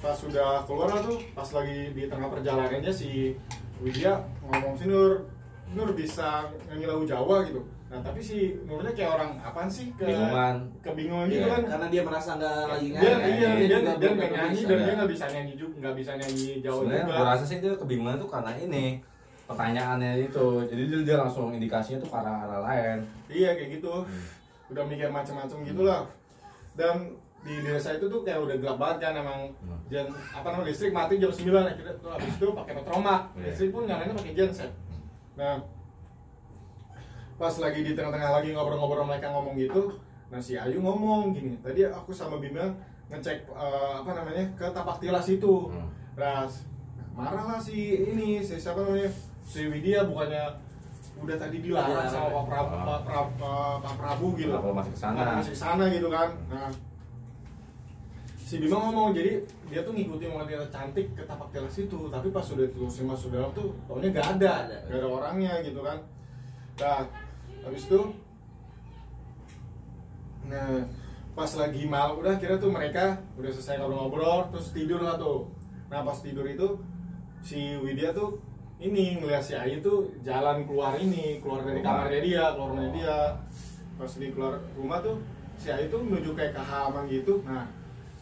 pas 0.01 0.17
sudah 0.17 0.65
keluar 0.65 0.89
tuh 0.99 1.21
pas 1.31 1.49
lagi 1.53 1.93
di 1.93 2.09
tengah 2.09 2.29
perjalanannya 2.29 2.89
si 2.89 3.37
Widya 3.79 4.17
ngomong 4.43 4.73
si 4.75 4.89
Nur 4.89 5.29
Nur 5.71 5.95
bisa 5.95 6.51
nyanyi 6.67 6.83
lagu 6.85 7.07
Jawa 7.07 7.47
gitu. 7.47 7.63
Nah 7.87 8.03
tapi 8.03 8.19
si 8.19 8.59
Nurnya 8.67 8.91
kayak 8.91 9.13
orang 9.15 9.31
apaan 9.39 9.71
sih? 9.71 9.95
Ke 9.95 10.03
bingungan 10.05 10.57
kebingungan 10.83 11.27
gitu 11.27 11.43
Iya. 11.43 11.53
kan. 11.53 11.63
Karena 11.69 11.87
dia 11.87 12.03
merasa 12.03 12.31
nggak 12.35 12.59
lagi 12.67 12.87
dia 12.91 12.99
nyanyi. 12.99 13.31
iya 13.31 13.49
dia 13.55 13.67
juga 13.71 13.79
dia 13.79 13.95
belum 14.01 14.15
nggak 14.17 14.27
tentu 14.27 14.41
nyanyi 14.41 14.61
dan 14.67 14.79
dia 14.79 14.93
nggak 14.99 15.11
bisa 15.11 15.25
nyanyi 15.31 15.53
juga 15.55 15.75
nggak 15.79 15.95
bisa 15.95 16.13
nyanyi 16.17 16.49
Jawa 16.59 16.75
sebenarnya 16.77 17.05
juga. 17.05 17.15
gue 17.15 17.27
rasa 17.29 17.45
sih 17.47 17.59
dia 17.59 17.73
kebingungan 17.77 18.17
tuh 18.19 18.29
karena 18.29 18.53
ini 18.57 18.85
pertanyaannya 19.47 20.13
itu. 20.23 20.47
Jadi 20.65 20.83
dia, 20.87 20.99
dia 21.07 21.17
langsung 21.19 21.47
indikasinya 21.51 21.99
tuh 21.99 22.09
ke 22.11 22.17
arah 22.19 22.37
arah 22.47 22.61
lain. 22.65 22.99
Iya 23.29 23.51
kayak 23.55 23.71
gitu. 23.79 23.93
Hmm. 24.03 24.25
udah 24.71 24.85
mikir 24.87 25.11
macam-macam 25.11 25.59
gitulah. 25.67 26.03
Dan 26.75 27.15
di 27.40 27.55
desa 27.61 27.90
itu 27.92 28.05
tuh 28.05 28.20
kayak 28.20 28.37
udah 28.38 28.57
gelap 28.57 28.76
banget 28.76 28.98
kan 29.00 29.14
emang 29.16 29.40
Hmm. 29.59 29.81
dan 29.88 30.07
apa 30.31 30.46
namanya 30.50 30.68
listrik 30.68 30.92
mati 30.92 31.16
jam 31.16 31.29
9 31.29 31.40
akhirnya 31.66 31.94
tuh 31.96 32.11
habis 32.11 32.33
itu 32.33 32.46
pakai 32.50 32.72
petromak 32.74 33.20
Iya. 33.33 33.44
listrik 33.48 33.70
pun 33.70 33.83
nyalanya 33.85 34.12
pakai 34.12 34.33
genset 34.35 34.72
nah 35.35 35.57
pas 37.37 37.55
lagi 37.57 37.81
di 37.81 37.92
tengah-tengah 37.94 38.31
lagi 38.35 38.53
ngobrol-ngobrol 38.53 39.07
mereka 39.07 39.29
ngomong 39.31 39.57
gitu 39.57 39.96
nah 40.29 40.37
si 40.38 40.55
Ayu 40.55 40.79
ngomong 40.79 41.33
gini 41.33 41.57
tadi 41.59 41.83
aku 41.83 42.12
sama 42.12 42.37
Bima 42.37 42.68
ngecek 43.09 43.48
eh, 43.48 43.92
apa 43.96 44.11
namanya 44.12 44.44
ke 44.55 44.66
tapak 44.68 44.96
tilas 44.98 45.26
itu 45.26 45.72
Hmm. 45.72 45.88
Ras 46.12 46.68
marah 47.11 47.44
lah 47.46 47.59
si 47.59 47.74
ini 48.05 48.38
si 48.38 48.55
siapa 48.55 48.81
namanya 48.81 49.09
si 49.42 49.66
Widya 49.66 50.05
bukannya 50.05 50.44
udah 51.16 51.37
tadi 51.37 51.57
dilarang 51.59 52.00
Iya. 52.00 52.09
sama 52.09 52.29
Pak 52.31 52.44
Prabu, 52.46 52.70
Ah. 52.70 52.85
Pak 52.87 53.00
Prabu, 53.03 53.44
Pak 53.81 53.94
Prabu 53.94 54.26
gitu 54.35 54.53
Kenapa 54.53 54.72
masih 54.74 54.92
ke 54.92 54.98
sana? 54.98 55.12
Kenapa 55.14 55.33
masih 55.37 55.53
ke 55.53 55.59
sana 55.59 55.85
gitu 55.88 56.09
kan 56.09 56.29
nah 56.46 56.68
si 58.51 58.59
Bima 58.59 58.83
ngomong 58.83 59.15
jadi 59.15 59.47
dia 59.71 59.87
tuh 59.87 59.95
ngikutin 59.95 60.35
wanita 60.35 60.67
cantik 60.75 61.15
ke 61.15 61.23
tapak 61.23 61.55
teras 61.55 61.79
itu. 61.79 62.11
Tapi 62.11 62.35
pas 62.35 62.43
sudah 62.43 62.67
telusuri 62.67 63.07
masuk 63.07 63.31
dalam 63.31 63.55
tuh 63.55 63.71
taunya 63.87 64.11
gak 64.11 64.27
ada. 64.35 64.67
Gak 64.91 64.99
ada. 64.99 65.07
Orangnya 65.07 65.63
gitu 65.63 65.87
kan. 65.87 66.03
Nah 66.83 67.07
habis 67.63 67.87
itu 67.87 68.11
nah 70.51 70.83
pas 71.39 71.47
lagi 71.55 71.87
malam 71.87 72.19
udah 72.19 72.35
kira 72.43 72.59
tuh 72.59 72.75
mereka 72.75 73.23
udah 73.39 73.55
selesai 73.55 73.79
ngobrol-ngobrol 73.79 74.51
terus 74.51 74.75
tidur 74.75 74.99
lah 74.99 75.15
tuh. 75.15 75.47
Nah 75.87 76.03
pas 76.03 76.19
tidur 76.19 76.43
itu 76.51 76.75
si 77.47 77.79
Widya 77.79 78.11
tuh 78.11 78.43
ini 78.83 79.23
ngeliat 79.23 79.47
si 79.47 79.55
Ayu 79.55 79.79
tuh 79.79 80.11
jalan 80.27 80.67
keluar 80.67 80.99
ini 80.99 81.39
keluar 81.39 81.63
dari 81.63 81.87
kamarnya 81.87 82.19
dia 82.19 82.45
keluar 82.59 82.75
dari 82.75 82.91
dia. 82.99 83.39
Pas 83.95 84.11
di 84.11 84.27
keluar 84.35 84.59
rumah 84.75 84.99
tuh 84.99 85.23
si 85.55 85.71
Ayu 85.71 85.87
tuh 85.87 86.03
menuju 86.03 86.35
kayak 86.35 86.59
ke 86.59 86.63
halaman 86.67 87.07
gitu. 87.07 87.47
Nah 87.47 87.79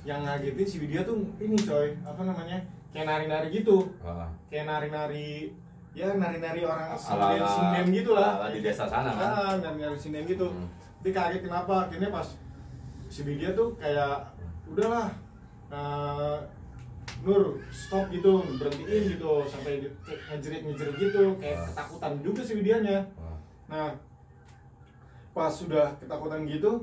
yang 0.09 0.25
ngagetin 0.25 0.65
si 0.65 0.77
Widya 0.81 1.05
tuh 1.05 1.21
ini 1.37 1.53
coy 1.59 1.93
apa 2.01 2.21
namanya 2.23 2.57
kayak 2.89 3.05
nari-nari 3.05 3.49
gitu 3.53 3.85
Ah. 4.01 4.25
kayak 4.49 4.65
nari-nari 4.65 5.53
ya 5.93 6.09
nari-nari 6.15 6.65
orang 6.65 6.97
sinden 6.97 7.45
sinden 7.45 7.87
gitu 7.93 8.11
lah 8.15 8.41
ala 8.41 8.49
di 8.49 8.61
desa 8.61 8.89
sana 8.89 9.11
kan? 9.11 9.29
ah, 9.29 9.53
nari-nari 9.59 9.93
sinden 9.95 10.25
gitu 10.25 10.49
Hmm. 10.49 10.65
dia 10.99 11.13
kaget 11.13 11.45
kenapa 11.45 11.75
akhirnya 11.85 12.09
pas 12.09 12.25
si 13.07 13.21
Widya 13.23 13.53
tuh 13.53 13.77
kayak 13.77 14.33
udahlah 14.67 15.13
eh, 15.69 16.39
Nur 17.19 17.59
stop 17.69 18.09
gitu 18.09 18.41
berhentiin 18.57 19.11
gitu 19.11 19.43
sampai 19.45 19.83
ngejerit 20.31 20.63
ngejerit 20.63 20.97
gitu 20.99 21.37
kayak 21.37 21.57
Ah. 21.59 21.67
ketakutan 21.69 22.13
juga 22.23 22.41
si 22.41 22.53
Widyanya 22.55 22.99
Ah. 23.15 23.37
nah 23.67 23.89
pas 25.31 25.51
sudah 25.51 25.93
ketakutan 25.99 26.47
gitu 26.47 26.81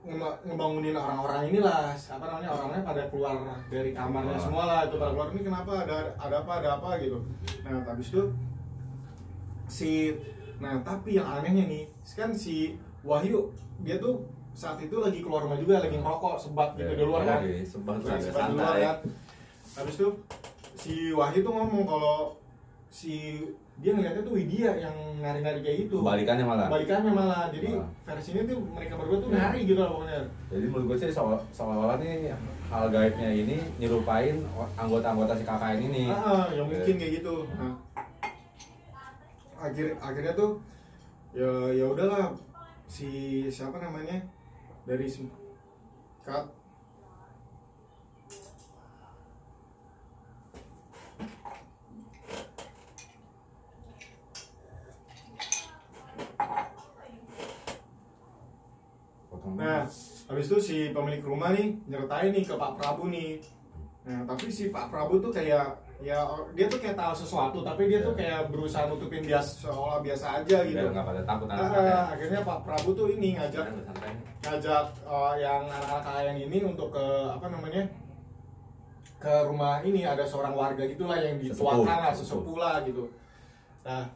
ngebangunin 0.00 0.96
orang-orang 0.96 1.52
inilah 1.52 1.92
apa 1.92 2.24
namanya 2.24 2.48
orangnya 2.50 2.80
pada 2.80 3.02
keluar 3.12 3.36
dari 3.68 3.90
kamarnya 3.92 4.32
Ah. 4.32 4.40
semua 4.40 4.64
lah 4.64 4.80
itu 4.88 4.96
pada 4.96 5.12
keluar 5.12 5.28
ini 5.30 5.42
kenapa? 5.44 5.70
Ada 5.84 5.98
ada 6.16 6.36
apa 6.40 6.52
ada 6.56 6.68
apa? 6.80 6.88
gitu. 6.98 7.18
Nah 7.62 7.84
habis 7.84 8.08
itu 8.08 8.22
si 9.68 10.16
nah 10.56 10.76
tapi 10.80 11.16
yang 11.16 11.28
anehnya 11.30 11.64
nih 11.64 11.84
kan 12.10 12.32
si 12.32 12.76
Wahyu 13.00 13.48
dia 13.80 13.96
tuh 13.96 14.24
saat 14.52 14.76
itu 14.76 14.92
lagi 14.92 15.24
keluar 15.24 15.44
rumah 15.44 15.56
juga 15.56 15.80
lagi 15.80 15.96
ngerokok 15.96 16.36
sebat 16.36 16.76
gitu 16.76 16.92
di 16.92 17.04
luar 17.06 17.22
kan 17.22 17.40
sebat 17.64 17.96
sebat 18.02 18.20
di 18.50 18.56
luar 18.56 18.76
kan 18.76 18.96
habis 19.78 19.94
itu 19.96 20.08
si 20.76 20.94
Wahyu 21.12 21.40
tuh 21.40 21.52
ngomong 21.54 21.84
kalau 21.86 22.36
si 22.90 23.40
dia 23.80 23.90
ngeliatnya 23.90 24.22
tuh 24.22 24.34
Widya 24.36 24.70
yang 24.78 24.92
nari-nari 25.18 25.60
kayak 25.60 25.76
gitu 25.82 25.96
Kebalikannya 25.98 26.44
malah. 26.44 26.68
balikannya 26.68 27.12
malah 27.12 27.48
jadi 27.48 27.68
Malah. 27.74 27.88
versinya 28.06 28.42
tuh 28.44 28.58
mereka 28.66 28.92
berdua 28.94 29.18
tuh 29.18 29.28
nari 29.30 29.60
gitu 29.64 29.80
lah 29.80 29.90
pokoknya 29.90 30.20
Jadi 30.48 30.64
menurut 30.66 30.84
gue 30.86 30.96
sih 30.98 31.08
seolah- 31.10 31.44
seolah-olah 31.50 31.96
nih 31.96 32.32
hal 32.66 32.84
gaibnya 32.88 33.30
ini 33.30 33.56
nyerupain 33.76 34.36
anggota-anggota 34.76 35.32
si 35.34 35.44
KKN 35.44 35.80
ini. 35.82 36.04
ah 36.06 36.44
ya 36.48 36.62
mungkin 36.62 36.94
kayak 36.94 37.12
gitu 37.18 37.34
nah, 37.50 37.74
akhir 39.58 39.86
akhirnya 39.98 40.32
tuh 40.34 40.50
ya 41.32 41.48
ya 41.70 41.84
udahlah 41.86 42.36
si 42.86 43.08
siapa 43.46 43.76
namanya 43.76 44.20
dari 44.84 45.04
sem- 45.04 45.32
kat 46.20 46.44
Potong 59.30 59.54
Nah, 59.56 59.86
dulu. 59.86 60.28
habis 60.28 60.39
itu 60.50 60.58
si 60.58 60.76
pemilik 60.90 61.22
rumah 61.22 61.54
nih 61.54 61.78
nyertain 61.86 62.34
nih 62.34 62.42
ke 62.42 62.58
Pak 62.58 62.74
Prabu 62.74 63.06
nih. 63.06 63.38
Nah, 64.02 64.26
tapi 64.26 64.50
si 64.50 64.74
Pak 64.74 64.90
Prabu 64.90 65.22
tuh 65.22 65.30
kayak 65.30 65.78
ya 66.02 66.26
dia 66.58 66.66
tuh 66.66 66.82
kayak 66.82 66.98
tahu 66.98 67.14
sesuatu, 67.14 67.62
tapi 67.62 67.86
dia 67.86 68.02
tuh 68.02 68.18
kayak 68.18 68.50
berusaha 68.50 68.90
nutupin 68.90 69.22
dia 69.22 69.38
seolah 69.38 70.02
biasa 70.02 70.42
aja 70.42 70.66
gitu. 70.66 70.74
Biar 70.74 70.90
nggak 70.90 71.06
pada 71.06 71.22
takut 71.22 71.46
Nah, 71.46 72.10
akhirnya 72.10 72.42
Pak 72.42 72.58
Prabu 72.66 72.98
tuh 72.98 73.14
ini 73.14 73.38
ngajak 73.38 73.62
santai. 73.86 74.10
ngajak 74.42 74.84
uh, 75.06 75.38
yang 75.38 75.70
anak-anak 75.70 76.02
kalian 76.02 76.36
ini 76.50 76.58
untuk 76.66 76.90
ke 76.90 77.06
apa 77.30 77.46
namanya 77.46 77.86
ke 79.20 79.34
rumah 79.46 79.84
ini 79.86 80.02
ada 80.02 80.26
seorang 80.26 80.56
warga 80.56 80.82
gitulah 80.82 81.20
yang 81.20 81.38
dituakan 81.38 82.08
lah 82.08 82.10
sesepuh 82.10 82.56
lah 82.56 82.80
gitu 82.88 83.04
nah 83.84 84.08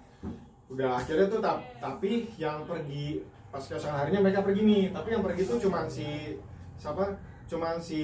udah 0.73 0.97
akhirnya 0.97 1.29
tuh 1.29 1.45
tap- 1.45 1.61
tapi 1.77 2.33
yang 2.41 2.65
pergi 2.65 3.21
pas 3.55 3.63
keesokan 3.63 3.95
harinya 4.03 4.27
mereka 4.27 4.43
pergi 4.43 4.67
nih. 4.67 4.85
Tapi 4.91 5.09
yang 5.15 5.23
pergi 5.23 5.47
tuh 5.47 5.63
cuman 5.63 5.87
si 5.87 6.35
siapa? 6.75 7.15
Cuman 7.47 7.79
si 7.79 8.03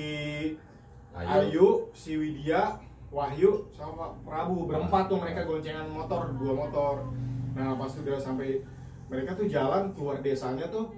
Ayu, 1.11 1.90
si 1.90 2.14
Widya 2.14 2.78
Wahyu 3.11 3.66
sama 3.74 4.14
Prabu. 4.22 4.70
Berempat 4.70 5.11
tuh 5.11 5.18
mereka 5.18 5.42
goncengan 5.42 5.90
motor 5.90 6.30
dua 6.38 6.55
motor. 6.55 7.11
Nah 7.59 7.74
pas 7.74 7.90
udah 7.90 8.14
sampai 8.14 8.62
mereka 9.11 9.34
tuh 9.34 9.51
jalan 9.51 9.90
keluar 9.90 10.22
desanya 10.22 10.70
tuh 10.70 10.94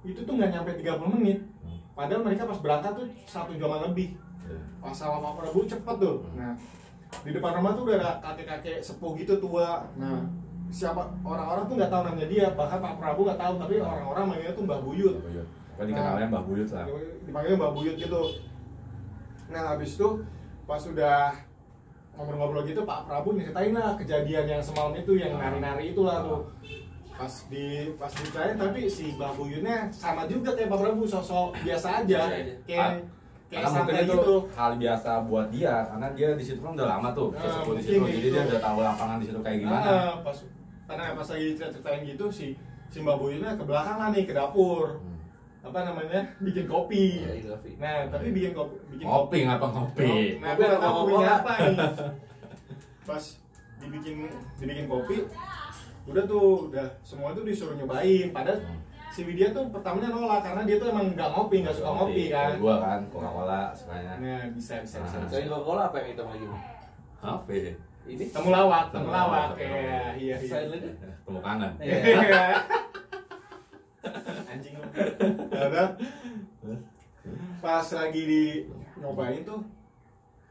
itu 0.00 0.24
tuh 0.24 0.32
nggak 0.40 0.48
nyampe 0.48 0.72
30 0.80 1.04
menit. 1.20 1.44
Padahal 1.92 2.24
mereka 2.24 2.48
pas 2.48 2.56
berangkat 2.64 2.96
tuh 2.96 3.06
satu 3.28 3.52
jaman 3.52 3.92
lebih. 3.92 4.16
Iya. 4.48 4.64
pas 4.80 4.96
sama 4.96 5.20
Pak 5.20 5.44
Prabu 5.44 5.68
cepet 5.68 5.96
tuh. 6.00 6.24
Nah 6.32 6.56
di 7.20 7.36
depan 7.36 7.60
rumah 7.60 7.76
tuh 7.76 7.84
udah 7.84 7.96
ada 8.00 8.10
kakek-kakek 8.24 8.80
sepuh 8.80 9.12
gitu 9.20 9.36
tua. 9.36 9.84
Nah 10.00 10.24
siapa 10.68 11.02
orang-orang 11.22 11.64
tuh 11.64 11.74
nggak 11.74 11.88
tahu 11.88 12.02
namanya 12.04 12.28
dia 12.28 12.46
bahkan 12.52 12.78
Pak 12.78 12.94
Prabu 12.96 13.20
nggak 13.22 13.38
tahu 13.38 13.52
tapi 13.56 13.74
orang-orang 13.78 14.24
manggilnya 14.26 14.52
tuh 14.52 14.64
Mbah 14.64 14.80
Buyut 14.80 15.14
Mbah 15.14 15.26
Buyut. 15.26 15.46
Kan 15.74 15.84
dikenalnya 15.86 16.26
Mbah 16.26 16.42
Buyut 16.42 16.68
lah. 16.68 16.86
dipanggilnya 17.22 17.56
Mbak 17.56 17.72
Buyut 17.72 17.96
gitu 17.96 18.22
nah 19.48 19.62
habis 19.70 19.90
itu 19.94 20.08
pas 20.62 20.82
udah 20.82 21.32
ngobrol-ngobrol 22.12 22.64
gitu 22.64 22.82
Pak 22.82 23.06
Prabu 23.06 23.32
nyeritain 23.32 23.72
lah 23.72 23.94
kejadian 23.94 24.44
yang 24.46 24.60
semalam 24.60 24.92
itu 24.92 25.12
yang 25.14 25.32
nari-nari 25.34 25.92
itulah 25.92 26.20
tuh 26.20 26.40
pas 27.10 27.32
di 27.48 27.66
pas 27.94 28.10
diceritain 28.10 28.54
tapi 28.54 28.80
si 28.86 29.14
Mbak 29.14 29.32
Buyutnya 29.34 29.88
sama 29.88 30.26
juga 30.26 30.52
kayak 30.52 30.68
Pak 30.68 30.78
Prabu 30.78 31.02
sosok 31.02 31.56
biasa 31.58 32.02
aja 32.02 32.18
Biasa 32.18 32.28
aja. 32.28 32.54
kayak 32.62 33.00
kayak 33.48 33.64
Karena 33.64 33.64
mungkin 33.72 33.86
santai 33.88 34.04
itu 34.04 34.12
gitu 34.12 34.36
hal 34.52 34.72
biasa 34.76 35.10
buat 35.24 35.46
dia 35.48 35.74
karena 35.82 36.06
dia 36.12 36.28
di 36.36 36.44
situ 36.44 36.60
kan 36.60 36.76
udah 36.76 36.88
lama 36.90 37.08
tuh 37.10 37.28
Nah, 37.32 37.40
di 37.40 37.80
situ 37.80 37.96
jadi 37.96 38.18
gitu. 38.20 38.28
dia 38.28 38.42
udah 38.44 38.60
tahu 38.60 38.78
lapangan 38.78 39.16
di 39.16 39.24
situ 39.24 39.40
kayak 39.40 39.58
gimana 39.64 39.88
Ah, 39.88 40.14
pas 40.20 40.36
karena 40.88 41.12
pas 41.12 41.28
lagi 41.28 41.46
cerita-ceritain 41.52 42.02
gitu 42.02 42.26
si 42.32 42.56
si 42.88 42.98
Mbak 42.98 43.16
Buyutnya 43.20 43.52
ke 43.54 43.62
belakang 43.62 44.00
lah 44.00 44.08
nih 44.08 44.24
ke 44.24 44.32
dapur 44.32 44.96
Hmm. 44.98 45.20
apa 45.68 45.84
namanya 45.84 46.20
bikin 46.40 46.64
kopi 46.64 47.20
Iya, 47.20 47.44
itu 47.44 47.52
nah 47.76 48.08
tapi 48.08 48.32
bikin 48.32 48.56
kopi 48.56 48.74
bikin 48.88 49.04
ngopi 49.04 49.38
ngapa 49.44 49.66
Nah, 49.68 49.84
Kopi 49.84 50.08
gue 50.40 50.48
atau 50.48 50.64
nggak 50.64 50.80
tahu 50.80 50.94
kopinya 50.96 51.30
apa 51.36 51.52
nih. 51.60 51.76
Pas 53.04 53.24
dibikin 53.78 54.16
dibikin 54.58 54.86
kopi, 54.88 55.16
udah 56.04 56.24
tuh, 56.24 56.72
udah 56.72 56.86
semua 57.00 57.30
tuh 57.30 57.44
disuruh 57.44 57.76
nyobain. 57.76 58.32
Padahal 58.32 58.58
si 59.08 59.24
Widya 59.24 59.52
tuh 59.52 59.68
pertamanya 59.68 60.08
nolak 60.08 60.40
karena 60.42 60.62
dia 60.64 60.76
tuh 60.76 60.88
emang 60.88 61.12
nggak 61.12 61.30
ngopi, 61.32 61.56
nggak 61.62 61.76
suka 61.76 61.90
ngopi 61.90 62.24
kan. 62.28 62.56
gua 62.58 62.76
kan 62.80 63.00
Coca 63.08 63.28
Cola 63.28 63.62
sukanya 63.72 64.12
Nah 64.18 64.40
bisa 64.52 64.80
bisa 64.80 64.96
bisa. 65.00 65.16
Ah. 65.16 65.20
bisa. 65.24 65.30
Selain 65.30 65.48
Coca-Cola 65.48 65.82
apa 65.88 65.96
yang 66.00 66.08
hitam 66.12 66.26
lagi? 66.32 66.44
Bang? 66.48 66.60
Ini? 68.08 68.24
Temulawak, 68.32 68.88
Temulawak, 68.88 69.52
iya 69.60 70.16
iya 70.16 70.36
iya. 70.40 70.58
Lagi? 70.64 70.88
temu 70.96 71.40
kanan 71.44 71.72
Iya. 71.76 72.42
Anjing 74.50 74.74
lu. 74.80 74.84
Ya 75.52 75.62
udah. 75.68 75.88
Pas 77.60 77.86
lagi 77.92 78.22
di 78.24 78.42
nyobain 78.96 79.44
tuh 79.44 79.60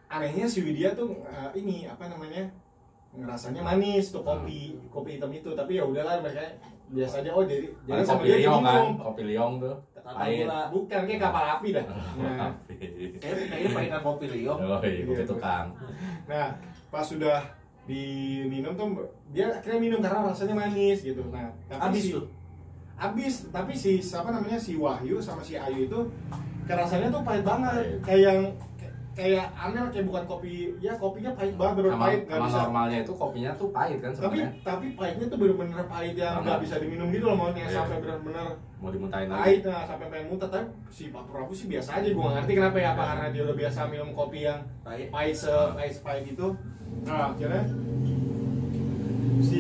anehnya 0.08 0.46
si 0.48 0.64
Widya 0.64 0.96
tuh 0.96 1.20
eh, 1.28 1.50
ini 1.60 1.84
apa 1.84 2.08
namanya 2.08 2.48
ngerasanya 3.12 3.60
manis 3.66 4.14
tuh 4.14 4.24
kopi 4.24 4.78
kopi 4.88 5.18
hitam 5.18 5.32
itu 5.34 5.52
tapi 5.52 5.76
ya 5.76 5.84
udahlah 5.84 6.22
mereka 6.24 6.62
biasa 6.88 7.20
aja 7.20 7.32
oh 7.36 7.44
jadi 7.44 7.68
jadi 7.84 8.04
sama 8.08 8.24
kopi 8.24 8.30
liong 8.40 8.64
kan 8.64 8.84
kopi 8.96 9.24
liong 9.28 9.54
tuh 9.60 9.76
gula. 10.08 10.72
bukan 10.72 11.02
kayak 11.04 11.20
kapal 11.20 11.44
api 11.60 11.68
dah 11.76 11.84
nah, 12.24 12.52
Kayaknya 12.72 13.44
kayaknya 13.52 13.70
pahitan 13.76 14.02
kopi 14.06 14.26
liong. 14.32 14.60
oh 14.64 14.80
iya 14.80 15.04
kopi 15.04 15.24
tukang 15.28 15.68
nah 16.32 16.48
pas 16.88 17.04
sudah 17.04 17.44
diminum 17.84 18.74
tuh 18.74 18.88
dia 19.30 19.48
akhirnya 19.50 19.80
minum 19.82 20.00
karena 20.00 20.28
rasanya 20.28 20.56
manis 20.58 21.00
gitu. 21.02 21.24
Nah 21.28 21.48
tapi 21.68 21.82
Habis 21.82 22.04
si- 22.04 22.14
tuh. 22.14 22.26
habis 22.98 23.34
tapi 23.50 23.74
si 23.74 23.92
siapa 23.98 24.30
namanya 24.30 24.58
si 24.58 24.76
Wahyu 24.76 25.18
sama 25.18 25.40
si 25.40 25.54
Ayu 25.54 25.86
itu 25.86 26.00
kayak 26.64 26.84
rasanya 26.84 27.08
tuh 27.10 27.22
pahit 27.24 27.44
banget. 27.44 28.02
Kayak 28.02 28.22
yang 28.28 28.40
kayak- 29.18 29.50
aneh 29.52 29.82
kayak 29.90 30.06
bukan 30.06 30.24
kopi 30.24 30.52
ya 30.78 30.94
kopinya 30.94 31.32
pahit 31.34 31.58
banget 31.58 31.74
bener 31.76 31.98
pahit 31.98 32.22
nggak 32.24 32.40
bisa. 32.40 32.58
normalnya 32.62 32.98
itu 33.02 33.14
kopinya 33.16 33.52
tuh 33.52 33.68
pahit 33.72 33.98
kan 33.98 34.12
tapi 34.12 34.22
sebenarnya. 34.38 34.50
tapi 34.62 34.86
pahitnya 34.94 35.26
tuh 35.26 35.38
bener-bener 35.38 35.84
pahit 35.84 36.16
yang 36.16 36.34
nggak 36.40 36.60
bisa 36.62 36.76
diminum 36.78 37.08
gitu 37.10 37.26
loh 37.26 37.36
mau 37.36 37.50
yang 37.50 37.66
Iya. 37.66 37.76
sampai 37.76 37.98
bener-bener 37.98 38.46
mau 38.78 38.90
dimuntahin 38.90 39.28
pahit 39.28 39.60
lagi 39.60 39.68
nah 39.68 39.82
sampai 39.84 40.06
pengen 40.08 40.26
muntah. 40.30 40.48
Tapi 40.48 40.66
si 40.88 41.04
Pak 41.10 41.24
Prabu 41.26 41.52
sih 41.52 41.66
biasa 41.66 41.90
aja 41.98 42.08
gue 42.08 42.28
ngerti 42.30 42.52
kenapa 42.54 42.78
ya 42.78 42.90
apa 42.90 43.02
Iya. 43.02 43.10
karena 43.10 43.26
dia 43.28 43.42
udah 43.44 43.58
biasa 43.58 43.80
minum 43.88 44.10
kopi 44.14 44.40
yang 44.44 44.60
Pahit. 44.80 45.08
pahit 45.10 45.36
se 45.36 45.54
pahit 45.74 45.94
pahit 46.00 46.26
itu 46.30 46.48
nah 47.04 47.30
akhirnya 47.30 47.64
si 49.40 49.60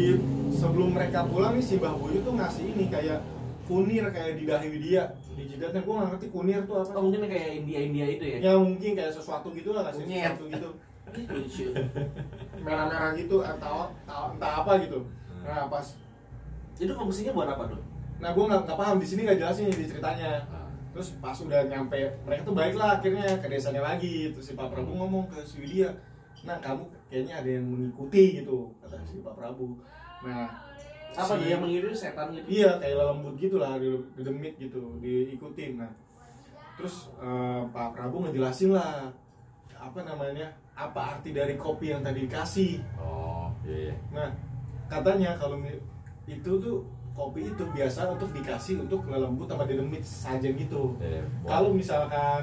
sebelum 0.51 0.89
mereka 0.91 1.25
pulang 1.25 1.53
nih 1.53 1.63
si 1.63 1.75
Mbah 1.75 1.93
Buyu 1.93 2.21
tuh 2.21 2.33
ngasih 2.33 2.65
ini 2.67 2.85
kayak 2.87 3.19
kunir 3.67 4.03
kayak 4.09 4.39
di 4.39 4.43
dahi 4.47 4.67
Widya. 4.71 5.03
Di 5.35 5.43
jidatnya 5.45 5.83
gue 5.83 5.93
nggak 5.93 6.09
ngerti 6.15 6.27
kunir 6.31 6.59
tuh 6.63 6.75
apa 6.79 6.95
Oh, 6.95 7.03
mungkin 7.03 7.27
kayak 7.27 7.51
India-India 7.61 8.05
itu 8.09 8.23
ya. 8.25 8.37
ya 8.41 8.53
mungkin 8.55 8.91
kayak 8.95 9.11
sesuatu 9.11 9.51
gitu 9.51 9.75
lah 9.75 9.85
ngasih 9.85 10.07
Kunyit. 10.07 10.23
sesuatu 10.23 10.43
gitu. 10.47 10.69
Merah-merah 12.65 13.11
gitu 13.15 13.37
atau 13.39 13.91
entah 14.07 14.53
apa 14.63 14.71
gitu. 14.81 14.99
Nah 15.43 15.67
pas 15.67 15.85
Itu 16.77 16.93
fungsinya 16.93 17.33
buat 17.33 17.49
apa 17.49 17.65
tuh? 17.67 17.81
nah 18.17 18.33
gue 18.33 18.45
nggak 18.49 18.65
paham 18.73 18.97
di 18.97 19.05
sini 19.05 19.29
nggak 19.29 19.37
jelasin 19.37 19.69
di 19.69 19.85
ceritanya. 19.85 20.41
Nah, 20.49 20.65
terus 20.89 21.13
pas 21.21 21.37
udah 21.37 21.69
nyampe 21.69 22.01
mereka 22.25 22.41
tuh 22.41 22.57
baik 22.57 22.73
lah 22.73 22.97
akhirnya 22.97 23.37
ke 23.37 23.45
desanya 23.45 23.85
lagi. 23.85 24.33
Terus 24.33 24.45
si 24.47 24.53
Pak 24.57 24.73
Prabu 24.73 24.93
ngomong 24.93 25.29
ke 25.29 25.43
si 25.45 25.61
Widya 25.61 25.93
nah 26.45 26.57
kamu 26.61 26.85
kayaknya 27.09 27.33
ada 27.41 27.49
yang 27.49 27.65
mengikuti 27.65 28.41
gitu 28.41 28.69
kata 28.81 28.97
si 29.05 29.21
Pak 29.21 29.37
Prabu. 29.37 29.77
Nah 30.21 30.49
Apa 31.15 31.33
si- 31.33 31.39
dia 31.45 31.49
yang 31.55 31.61
mengirim 31.63 31.93
setan 31.93 32.27
gitu? 32.33 32.45
iya 32.49 32.75
kayak 32.77 32.95
lembut 32.99 33.35
gitu 33.37 33.55
lah 33.57 33.79
di, 33.79 33.87
di 34.17 34.21
demit 34.21 34.53
gitu 34.57 34.99
diikutin. 34.99 35.79
Nah 35.79 35.91
terus 36.77 37.09
eh, 37.17 37.61
Pak 37.69 37.87
Prabu 37.93 38.25
ngejelasin 38.25 38.75
lah 38.75 39.09
apa 39.77 39.99
namanya 40.03 40.49
apa 40.77 41.17
arti 41.17 41.33
dari 41.33 41.57
kopi 41.57 41.89
yang 41.93 42.01
tadi 42.01 42.25
dikasih. 42.25 42.81
Oh 42.97 43.49
iya 43.63 43.93
iya. 43.93 43.95
Nah 44.13 44.29
katanya 44.87 45.37
kalau 45.37 45.57
itu 46.27 46.51
tuh 46.59 46.83
kopi 47.17 47.49
itu 47.49 47.63
biasa 47.73 48.13
untuk 48.13 48.29
dikasih 48.29 48.85
untuk 48.85 49.09
lembut 49.09 49.49
sama 49.49 49.65
didemit 49.65 50.05
sajen 50.05 50.53
gitu. 50.53 50.93
Iya, 51.01 51.25
buat- 51.41 51.49
kalau 51.49 51.69
misalkan 51.73 52.41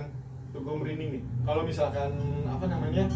tuh 0.51 0.63
gue 0.63 0.75
merinding 0.75 1.11
nih 1.19 1.23
kalau 1.43 1.63
misalkan 1.63 2.11
apa 2.47 2.67
namanya 2.67 3.07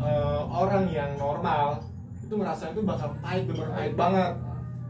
eh, 0.00 0.42
orang 0.48 0.84
yang 0.88 1.16
normal 1.16 1.80
itu 2.18 2.34
merasa 2.36 2.72
itu 2.72 2.80
bakal 2.80 3.12
pahit 3.20 3.44
bener 3.44 3.68
pahit 3.68 3.92
banget 3.92 4.32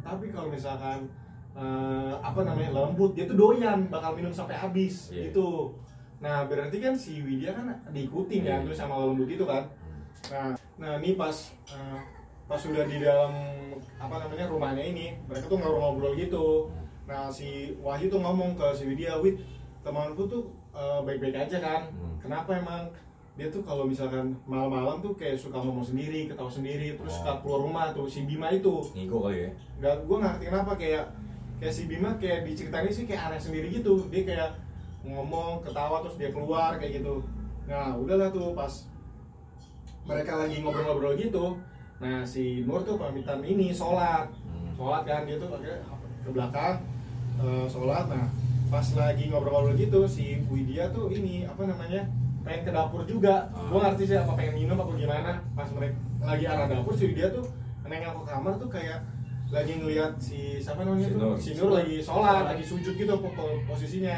tapi 0.03 0.26
kalau 0.28 0.48
misalkan 0.48 1.07
eh, 1.53 2.14
apa 2.18 2.40
namanya 2.42 2.70
lembut 2.72 3.12
dia 3.12 3.24
tuh 3.24 3.36
doyan 3.36 3.86
bakal 3.86 4.12
minum 4.12 4.30
sampai 4.30 4.55
habis 4.55 5.09
Iya. 5.09 5.28
gitu 5.28 5.72
nah 6.18 6.44
berarti 6.44 6.78
kan 6.78 6.94
si 6.94 7.18
Widya 7.18 7.50
kan 7.50 7.66
diikutin 7.88 8.42
Iya. 8.42 8.59
ya 8.59 8.64
terus 8.64 8.78
sama 8.78 8.94
lembut 9.00 9.26
itu 9.26 9.42
kan 9.42 9.64
nah 10.28 10.50
nah 10.76 10.92
ini 10.96 11.14
pas 11.14 11.34
eh, 11.68 12.00
pas 12.44 12.57
sudah 12.57 12.84
di 12.84 12.98
dalam 12.98 13.32
apa 13.96 14.14
namanya 14.18 14.46
rumahnya 14.46 14.84
ini 14.84 15.14
mereka 15.24 15.46
tuh 15.46 15.57
ngobrol-ngobrol 15.57 16.14
gitu 16.14 16.70
nah 17.03 17.26
si 17.26 17.74
Wahyu 17.78 18.07
tuh 18.07 18.18
ngomong 18.18 18.55
ke 18.55 18.66
si 18.72 18.86
Widya 18.86 19.18
Wid 19.18 19.38
temanku 19.80 20.24
tuh 20.24 20.42
eh, 20.70 21.00
baik-baik 21.03 21.36
aja 21.38 21.59
kan 21.59 21.82
Hmm. 21.90 22.16
kenapa 22.22 22.55
emang 22.55 22.86
dia 23.33 23.49
tuh 23.49 23.64
kalau 23.64 23.89
misalkan 23.89 24.37
malam-malam 24.45 25.01
tuh 25.01 25.16
kayak 25.16 25.41
suka 25.41 25.57
ngomong 25.57 25.80
sendiri 25.80 26.28
ketawa 26.28 26.53
sendiri 26.53 27.01
terus 27.01 27.16
suka 27.16 27.41
keluar 27.41 27.64
rumah 27.64 27.85
tuh 27.97 28.05
si 28.05 28.28
Bima 28.28 28.53
itu. 28.53 28.85
Ngigo 28.93 29.24
kali 29.24 29.49
ya? 29.49 29.51
Nggak 29.80 29.95
gue 30.05 30.16
ngerti 30.20 30.45
kenapa 30.53 30.72
kayak 30.76 31.05
kayak 31.57 31.72
si 31.72 31.83
Bima 31.89 32.11
kayak 32.20 32.45
diceritain 32.45 32.93
sih 32.93 33.09
kayak 33.09 33.33
aneh 33.33 33.41
sendiri 33.41 33.72
gitu. 33.72 34.05
Dia 34.12 34.22
kayak 34.28 34.51
ngomong 35.09 35.64
ketawa 35.64 36.05
terus 36.05 36.20
dia 36.20 36.28
keluar 36.28 36.76
kayak 36.76 37.01
gitu. 37.01 37.24
Nah 37.64 37.97
udahlah 37.97 38.28
tuh 38.28 38.53
pas 38.53 38.72
mereka 40.05 40.33
lagi 40.37 40.61
ngobrol-ngobrol 40.61 41.14
gitu 41.14 41.57
nah 42.03 42.26
si 42.26 42.66
Nur 42.66 42.83
tuh 42.83 42.99
pamitan 42.99 43.41
ini 43.47 43.70
sholat. 43.70 44.26
Hmm. 44.26 44.74
sholat 44.74 45.07
kan 45.07 45.22
dia 45.22 45.39
tuh 45.39 45.49
ke 45.57 46.28
belakang 46.28 46.85
eh, 47.41 47.64
sholat. 47.64 48.12
Nah 48.12 48.28
pas 48.68 48.85
lagi 48.93 49.33
ngobrol-ngobrol 49.33 49.72
gitu 49.72 50.05
si 50.05 50.37
Widya 50.53 50.93
tuh 50.93 51.09
ini 51.09 51.49
apa 51.49 51.64
namanya 51.64 52.05
pengen 52.43 52.61
ke 52.62 52.70
dapur 52.70 53.03
juga. 53.03 53.47
Ah. 53.49 53.66
gua 53.66 53.78
ngerti 53.84 54.03
sih 54.05 54.16
apa 54.16 54.32
pengen 54.32 54.55
minum 54.57 54.76
apa 54.76 54.93
gimana. 54.93 55.32
Pas 55.53 55.68
mereka 55.70 55.97
lagi 56.20 56.45
arah 56.45 56.66
dapur 56.66 56.93
si 56.93 57.05
Widya 57.07 57.30
tuh 57.30 57.45
nengok 57.82 58.14
ke 58.18 58.24
kamar 58.26 58.55
tuh 58.57 58.68
kayak 58.68 58.99
lagi 59.49 59.72
ngeliat 59.76 60.16
si 60.16 60.57
siapa 60.57 60.80
namanya 60.80 61.05
Si 61.05 61.12
tuh? 61.12 61.20
Nur. 61.20 61.34
si 61.36 61.51
Nur 61.55 61.70
lagi 61.70 61.97
sholat 61.99 62.43
lagi 62.47 62.64
sujud 62.64 62.95
gitu 62.95 63.14
po- 63.14 63.32
po- 63.32 63.61
posisinya. 63.66 64.16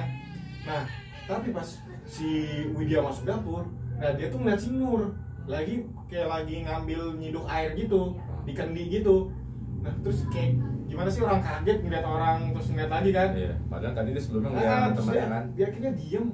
Nah 0.62 0.87
tapi 1.25 1.51
pas 1.51 1.66
si 2.05 2.29
Widya 2.70 3.01
masuk 3.01 3.25
dapur 3.25 3.66
nah 3.95 4.11
dia 4.11 4.29
tuh 4.29 4.39
ngeliat 4.39 4.61
si 4.61 4.70
Nur 4.70 5.11
lagi 5.45 5.83
kayak 6.07 6.29
lagi 6.31 6.62
ngambil 6.62 7.18
nyiduk 7.18 7.45
air 7.45 7.75
gitu 7.75 8.14
di 8.43 8.53
kendi 8.53 8.87
gitu. 8.93 9.35
Nah 9.81 9.91
terus 10.01 10.22
kayak 10.29 10.55
gimana 10.85 11.11
sih 11.11 11.20
orang 11.20 11.41
kaget 11.41 11.83
ngeliat 11.83 12.05
orang 12.05 12.39
terus 12.53 12.68
ngeliat 12.70 12.91
lagi 12.93 13.11
kan? 13.11 13.29
Iya 13.35 13.55
padahal 13.66 13.93
tadi 13.93 14.09
dia 14.12 14.22
sebelumnya 14.22 14.51
ngeliat 14.51 14.70
terus 14.87 14.97
temannya 15.03 15.18
dia, 15.18 15.27
kan? 15.27 15.45
dia 15.51 15.64
akhirnya 15.66 15.93
diem 15.95 16.27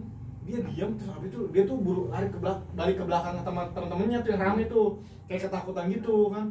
dia 0.50 0.60
diem 0.66 0.90
terus 0.98 1.10
habis 1.14 1.30
itu 1.30 1.40
dia 1.54 1.62
tuh 1.64 1.76
buru 1.78 2.10
lari 2.10 2.26
ke 2.28 2.38
belakang 2.42 2.66
balik 2.74 2.96
ke 2.98 3.04
belakang 3.06 3.34
teman 3.46 3.66
teman-temannya 3.70 4.18
tuh 4.20 4.30
yang 4.34 4.42
rame 4.42 4.62
tuh 4.66 4.86
kayak 5.30 5.46
ketakutan 5.48 5.86
gitu 5.88 6.30
kan 6.34 6.46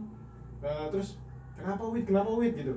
Nah, 0.60 0.92
terus 0.92 1.16
kenapa 1.56 1.88
wit 1.88 2.04
kenapa 2.04 2.36
wit 2.36 2.52
gitu 2.52 2.76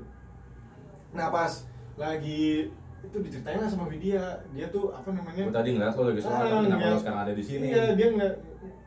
nah 1.13 1.35
pas 1.35 1.67
lagi 1.99 2.71
itu 3.03 3.17
diceritain 3.19 3.59
lah 3.59 3.67
sama 3.67 3.91
Widya 3.91 4.23
dia 4.55 4.67
tuh 4.71 4.95
apa 4.95 5.11
namanya 5.11 5.51
tadi 5.51 5.75
ngeliat 5.75 5.95
lo 5.99 6.03
lagi 6.15 6.23
sholat, 6.23 6.39
Ah, 6.39 6.47
tapi 6.47 6.67
kenapa 6.71 6.87
lo 6.87 6.99
sekarang 7.03 7.21
ada 7.27 7.33
di 7.35 7.45
sini? 7.45 7.67
Iya, 7.75 7.85
dia 7.99 8.07
ngeliat, 8.15 8.37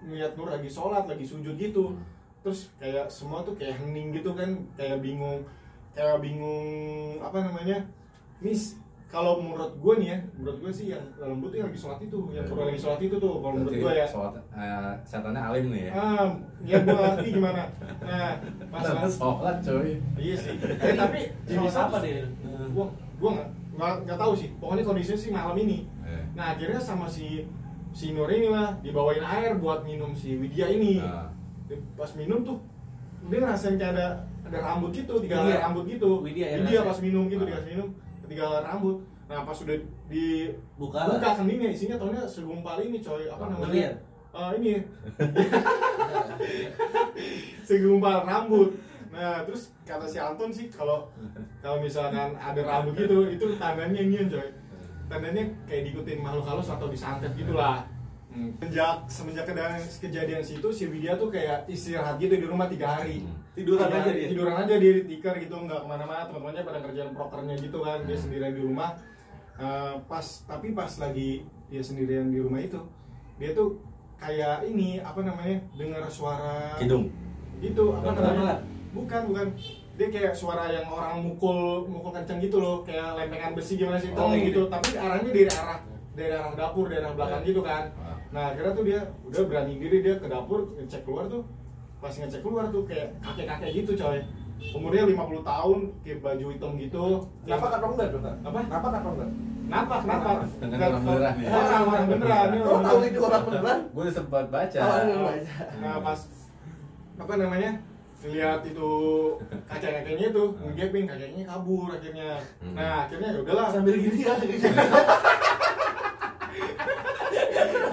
ngeliat 0.08 0.32
Nur 0.40 0.48
lagi 0.48 0.70
sholat, 0.72 1.04
lagi 1.04 1.26
sujud 1.28 1.56
gitu. 1.60 1.92
Hmm. 1.92 2.00
Terus 2.40 2.72
kayak 2.80 3.12
semua 3.12 3.44
tuh 3.44 3.60
kayak 3.60 3.76
hening 3.84 4.16
gitu 4.16 4.32
kan, 4.32 4.56
kayak 4.80 5.04
bingung, 5.04 5.44
kayak 5.92 6.24
bingung 6.24 6.68
apa 7.20 7.44
namanya? 7.44 7.84
Miss, 8.40 8.80
kalau 9.06 9.40
menurut 9.40 9.72
gue 9.80 9.94
nih 10.02 10.08
ya, 10.12 10.20
menurut 10.36 10.58
gue 10.60 10.72
sih 10.72 10.86
yang 10.92 11.04
lembut 11.16 11.48
tuh 11.50 11.58
yang 11.62 11.68
lagi 11.72 11.80
sholat 11.80 12.00
itu, 12.02 12.20
yang 12.34 12.44
pura 12.44 12.68
lagi 12.68 12.80
sholat 12.80 13.00
itu 13.00 13.16
tuh, 13.16 13.34
kalau 13.40 13.54
menurut 13.56 13.74
gue 13.78 13.92
ya. 13.94 14.06
sholat, 14.06 14.34
eh, 14.52 14.94
setannya 15.08 15.40
alim 15.40 15.66
nih 15.72 15.84
ya? 15.88 15.92
Ah, 15.94 16.28
ya 16.62 16.78
gue 16.84 16.92
ngerti 16.92 17.28
gimana. 17.40 17.64
Nah, 18.04 18.32
masalah 18.68 19.08
sholat 19.08 19.58
coy. 19.64 19.96
iya 20.20 20.36
sih. 20.36 20.56
Eh, 20.84 20.94
tapi 20.94 21.20
Jenis 21.48 21.76
apa 21.76 21.98
dia? 22.04 22.28
Gua 22.76 22.92
gua 23.16 23.30
nggak 23.40 23.48
nggak 23.78 23.94
nggak 24.04 24.18
tahu 24.20 24.34
sih. 24.36 24.50
Pokoknya 24.60 24.84
kondisinya 24.84 25.20
sih 25.20 25.32
malam 25.32 25.56
ini. 25.56 25.88
Eh. 26.04 26.24
Nah 26.36 26.52
akhirnya 26.52 26.82
sama 26.82 27.08
si 27.08 27.48
si 27.96 28.12
Nur 28.12 28.28
ini 28.28 28.52
lah 28.52 28.76
dibawain 28.84 29.24
air 29.24 29.56
buat 29.56 29.88
minum 29.88 30.12
si 30.12 30.36
Widya 30.36 30.68
ini. 30.68 31.00
Nah. 31.00 31.32
Dia 31.72 31.80
Pas 31.96 32.12
minum 32.14 32.44
tuh 32.44 32.60
dia 33.26 33.40
ngerasain 33.40 33.80
kayak 33.80 33.96
ada 33.96 34.08
ada 34.46 34.58
rambut 34.62 34.92
gitu, 34.94 35.18
tiga 35.24 35.42
rambut 35.42 35.88
gitu. 35.88 36.20
Widya 36.22 36.46
yang 36.52 36.68
Widya 36.68 36.82
pas 36.84 37.00
minum 37.00 37.26
gitu 37.26 37.42
Ah. 37.42 37.50
dikasih 37.50 37.70
minum 37.74 37.88
helai 38.34 38.66
rambut. 38.66 38.98
Nah 39.30 39.46
pas 39.46 39.54
sudah 39.54 39.78
di 40.10 40.50
Buka 40.78 41.06
keningnya 41.38 41.70
isinya 41.70 42.02
taunya 42.02 42.26
segumpal 42.26 42.82
ini 42.82 43.02
coy 43.02 43.30
apa 43.30 43.46
namanya? 43.54 43.94
Ah, 44.36 44.52
ini 44.58 44.84
segumpal 47.64 48.28
rambut. 48.28 48.76
Nah, 49.16 49.48
terus 49.48 49.72
kata 49.88 50.04
si 50.04 50.20
Anton 50.20 50.52
sih 50.52 50.68
kalau 50.68 51.08
kalau 51.64 51.80
misalkan 51.80 52.36
ada 52.36 52.60
rambut 52.68 53.00
gitu, 53.00 53.32
itu 53.32 53.56
tandanya 53.56 54.04
ini 54.04 54.28
coy. 54.28 54.52
Tandanya 55.08 55.48
kayak 55.64 55.88
diikutin 55.88 56.20
makhluk 56.20 56.44
halus 56.52 56.68
atau 56.68 56.92
disantet 56.92 57.32
gitulah. 57.40 57.88
Hmm. 58.36 58.52
Sejak 58.60 59.08
semenjak 59.08 59.48
kejadian, 59.48 59.80
kejadian 59.80 60.44
situ 60.44 60.68
si 60.76 60.84
Widya 60.92 61.16
tuh 61.16 61.32
kayak 61.32 61.64
istirahat 61.72 62.20
gitu 62.20 62.36
di 62.36 62.44
rumah 62.44 62.68
tiga 62.68 63.00
hari. 63.00 63.24
Hmm. 63.24 63.32
Tiduran 63.56 63.88
Tiga 63.88 64.00
aja 64.04 64.12
dia. 64.12 64.28
Tiduran 64.28 64.56
aja 64.60 64.76
di 64.76 64.90
tikar 65.08 65.36
gitu 65.40 65.56
nggak 65.56 65.80
ke 65.80 65.88
mana-mana 65.88 66.28
teman-temannya 66.28 66.62
pada 66.68 66.80
kerjaan 66.84 67.12
prokernya 67.16 67.56
gitu 67.56 67.80
kan 67.80 68.04
dia 68.04 68.18
sendirian 68.20 68.52
di 68.52 68.62
rumah. 68.68 68.92
Eh, 69.56 69.94
pas 70.12 70.26
tapi 70.44 70.76
pas 70.76 70.92
lagi 71.00 71.48
dia 71.72 71.80
sendirian 71.80 72.28
di 72.28 72.44
rumah 72.44 72.60
itu 72.60 72.76
dia 73.40 73.56
tuh 73.56 73.80
kayak 74.20 74.68
ini 74.68 75.00
apa 75.00 75.24
namanya 75.24 75.64
dengar 75.80 76.04
suara 76.12 76.76
Kidung. 76.76 77.08
itu 77.64 77.84
apa 77.96 78.12
namanya 78.20 78.60
bukan 78.92 79.22
bukan 79.32 79.48
dia 79.96 80.08
kayak 80.12 80.36
suara 80.36 80.68
yang 80.72 80.88
orang 80.92 81.24
mukul 81.24 81.88
mukul 81.88 82.12
kenceng 82.12 82.44
gitu 82.44 82.60
loh 82.60 82.84
kayak 82.84 83.16
lempengan 83.16 83.56
besi 83.56 83.80
gimana 83.80 83.96
sih 83.96 84.12
Oh, 84.12 84.28
tong 84.28 84.36
iya. 84.36 84.52
gitu 84.52 84.68
tapi 84.68 85.00
arahnya 85.00 85.32
dari 85.32 85.48
arah 85.52 85.80
dari 86.16 86.32
arah 86.36 86.52
dapur 86.56 86.86
dari 86.92 87.00
arah 87.04 87.16
belakang 87.16 87.42
gitu 87.48 87.64
kan. 87.64 87.84
Nah 88.30 88.52
akhirnya 88.52 88.72
tuh 88.72 88.84
dia 88.84 89.00
udah 89.24 89.44
berani 89.46 89.74
diri 89.78 89.98
dia 90.02 90.16
ke 90.16 90.28
dapur 90.28 90.72
ngecek 90.76 91.02
keluar 91.04 91.26
tuh 91.26 91.44
pas 91.98 92.12
ngecek 92.12 92.42
keluar 92.42 92.68
tuh 92.70 92.84
kayak 92.84 93.16
kakek 93.20 93.46
kakek 93.48 93.70
gitu 93.74 93.92
coy 93.96 94.20
umurnya 94.72 95.04
50 95.06 95.44
tahun 95.44 95.80
kayak 96.02 96.20
baju 96.22 96.46
hitam 96.50 96.72
gitu 96.80 97.06
Kenapa 97.44 97.66
kantong 97.70 97.92
enggak, 97.94 98.08
Dokter? 98.10 98.34
Apa? 98.40 98.60
Kenapa 98.64 98.88
kantong 98.90 99.16
enggak? 99.20 99.30
kenapa 99.66 99.96
kenapa 100.00 100.30
Dengan 100.62 100.80
orang 100.86 101.04
beneran 101.04 101.36
ya? 101.36 101.50
orang 101.50 101.84
orang 101.86 102.06
beneran 102.08 102.48
ini 102.48 102.60
orang 102.62 102.84
tahu 102.86 102.96
beneran. 102.96 103.10
itu 103.12 103.20
orang 103.20 103.44
beneran? 103.46 103.80
Gue 103.92 104.04
udah 104.06 104.16
sempat 104.16 104.46
baca. 104.48 104.80
Oh, 104.80 104.98
iya, 105.02 105.16
baca. 105.18 105.54
Nah 105.82 105.96
pas 106.02 106.20
apa 107.16 107.34
namanya 107.36 107.72
lihat 108.26 108.60
itu 108.66 108.90
kaca 109.68 109.88
kakeknya 109.92 110.26
itu 110.34 110.44
ngegeping 110.58 111.06
kakeknya 111.06 111.44
kabur 111.46 111.90
akhirnya. 111.92 112.30
Hmm. 112.64 112.74
Nah 112.74 113.06
akhirnya 113.06 113.28
ya 113.34 113.40
udahlah. 113.44 113.68
Sambil 113.70 113.96
gini 113.98 114.22
ya. 114.24 114.34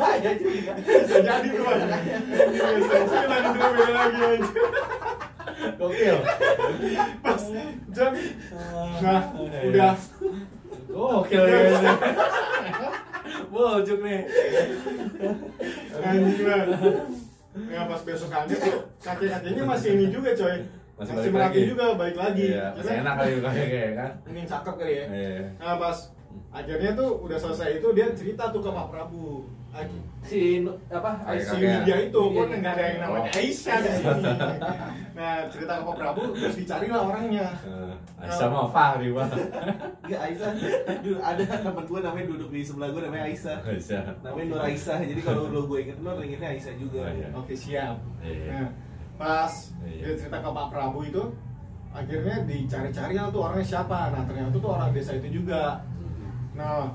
Ya, 0.03 0.33
juga. 0.35 0.73
Bisa 0.77 1.17
jadi 1.21 1.49
tuh 1.49 1.63
mas. 1.63 1.83
Bisa 2.53 3.19
lagi 3.25 3.49
dulu 3.51 3.93
lagi 3.93 4.21
aja. 4.23 4.51
Gokil. 5.79 6.17
Pas 7.21 7.43
jam. 7.91 8.13
Nah 8.99 9.23
udah. 9.39 9.95
Gokil 10.89 11.43
ya. 11.45 11.59
Bojuk 13.49 13.99
nih. 14.03 14.21
Anjing 15.95 16.47
lah. 16.47 16.63
Nah 17.53 17.85
pas 17.85 18.01
besokannya 18.01 18.57
kakeknya 18.99 19.63
masih 19.63 19.89
ini 19.95 20.07
juga 20.09 20.33
coy. 20.33 20.57
Masih 20.93 21.13
Masih, 21.19 21.31
lagi. 21.35 21.61
juga 21.67 21.99
balik 21.99 22.15
lagi. 22.15 22.55
Iya, 22.55 22.73
masih 22.73 22.95
Kira- 22.95 23.01
enak 23.03 23.15
kali 23.19 23.33
kayak 23.43 23.93
kan. 23.99 24.11
Ini 24.31 24.41
cakep 24.47 24.75
kali 24.77 24.93
ya. 24.95 25.07
Iya. 25.11 25.43
Nah 25.59 25.75
pas 25.77 25.99
akhirnya 26.53 26.91
tuh 26.95 27.11
udah 27.21 27.39
selesai 27.39 27.81
itu 27.81 27.89
dia 27.93 28.07
cerita 28.13 28.49
tuh 28.49 28.61
ke 28.63 28.71
Pak 28.71 28.87
Prabu. 28.89 29.45
Si 30.23 30.61
apa? 30.87 31.11
Si 31.25 31.45
kakek. 31.49 31.65
Widya 31.83 31.97
itu 32.07 32.21
pun 32.21 32.47
nggak 32.47 32.73
ada 32.77 32.85
yang 32.85 32.99
namanya 33.01 33.31
Oh. 33.33 33.39
Aisyah 33.41 33.77
di 33.81 33.91
sini. 33.91 34.23
Nah 35.13 35.45
cerita 35.49 35.77
ke 35.77 35.85
Pak 35.85 35.97
Prabu 35.97 36.23
terus 36.33 36.57
dicarilah 36.57 37.01
orangnya. 37.05 37.47
Eh, 37.65 37.93
Aisyah 38.21 38.49
mah 38.49 38.69
Fahri 38.69 39.09
bang. 39.11 39.33
Enggak 40.03 40.21
Aisyah. 40.25 40.51
Dulu 41.01 41.19
ada 41.21 41.43
teman 41.45 41.85
gue 41.85 42.01
namanya 42.01 42.27
duduk 42.29 42.49
di 42.49 42.61
sebelah 42.61 42.89
gue 42.91 43.03
namanya 43.03 43.25
Aisyah. 43.29 43.59
Aisyah. 43.63 44.03
Namanya 44.21 44.47
Nur 44.49 44.61
Aisyah. 44.63 44.99
Jadi 45.05 45.21
kalau 45.21 45.43
lo 45.49 45.61
gue 45.67 45.79
inget 45.81 45.99
Nur, 46.01 46.17
ingetnya 46.19 46.49
Aisyah 46.53 46.75
juga. 46.77 47.01
Oh, 47.03 47.13
iya. 47.13 47.29
Oke 47.35 47.55
siap. 47.55 47.97
Iya. 48.21 48.45
Nah, 48.49 48.69
pas 49.17 49.53
Iya. 49.83 50.05
dia 50.07 50.15
cerita 50.17 50.39
ke 50.39 50.49
Pak 50.49 50.67
Prabu 50.69 51.01
itu 51.03 51.23
akhirnya 51.93 52.37
dicari-cari 52.45 53.15
lah 53.15 53.29
tuh 53.29 53.41
orangnya 53.43 53.67
siapa. 53.67 53.99
Nah 54.11 54.23
ternyata 54.25 54.53
tuh 54.55 54.71
orang 54.71 54.91
desa 54.93 55.13
itu 55.13 55.29
juga. 55.41 55.81
Nah 56.53 56.89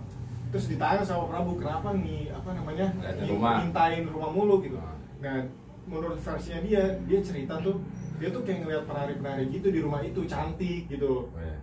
terus 0.48 0.66
ditanya 0.66 1.04
sama 1.04 1.28
Prabu 1.28 1.54
kenapa 1.54 1.94
nih 1.94 2.34
apa 2.48 2.56
namanya 2.56 2.88
rumah. 3.28 3.56
ngintain 3.60 4.08
rumah 4.08 4.32
mulu 4.32 4.56
gitu. 4.64 4.80
Ah. 4.80 4.96
Nah 5.20 5.44
menurut 5.84 6.16
versinya 6.16 6.64
dia 6.64 6.84
dia 7.04 7.20
cerita 7.20 7.60
tuh 7.60 7.76
dia 8.18 8.32
tuh 8.32 8.40
kayak 8.42 8.64
ngeliat 8.64 8.84
penari-penari 8.88 9.52
gitu 9.52 9.68
di 9.68 9.84
rumah 9.84 10.00
itu 10.00 10.24
cantik 10.24 10.88
gitu. 10.88 11.28
Oh, 11.28 11.38
iya. 11.38 11.60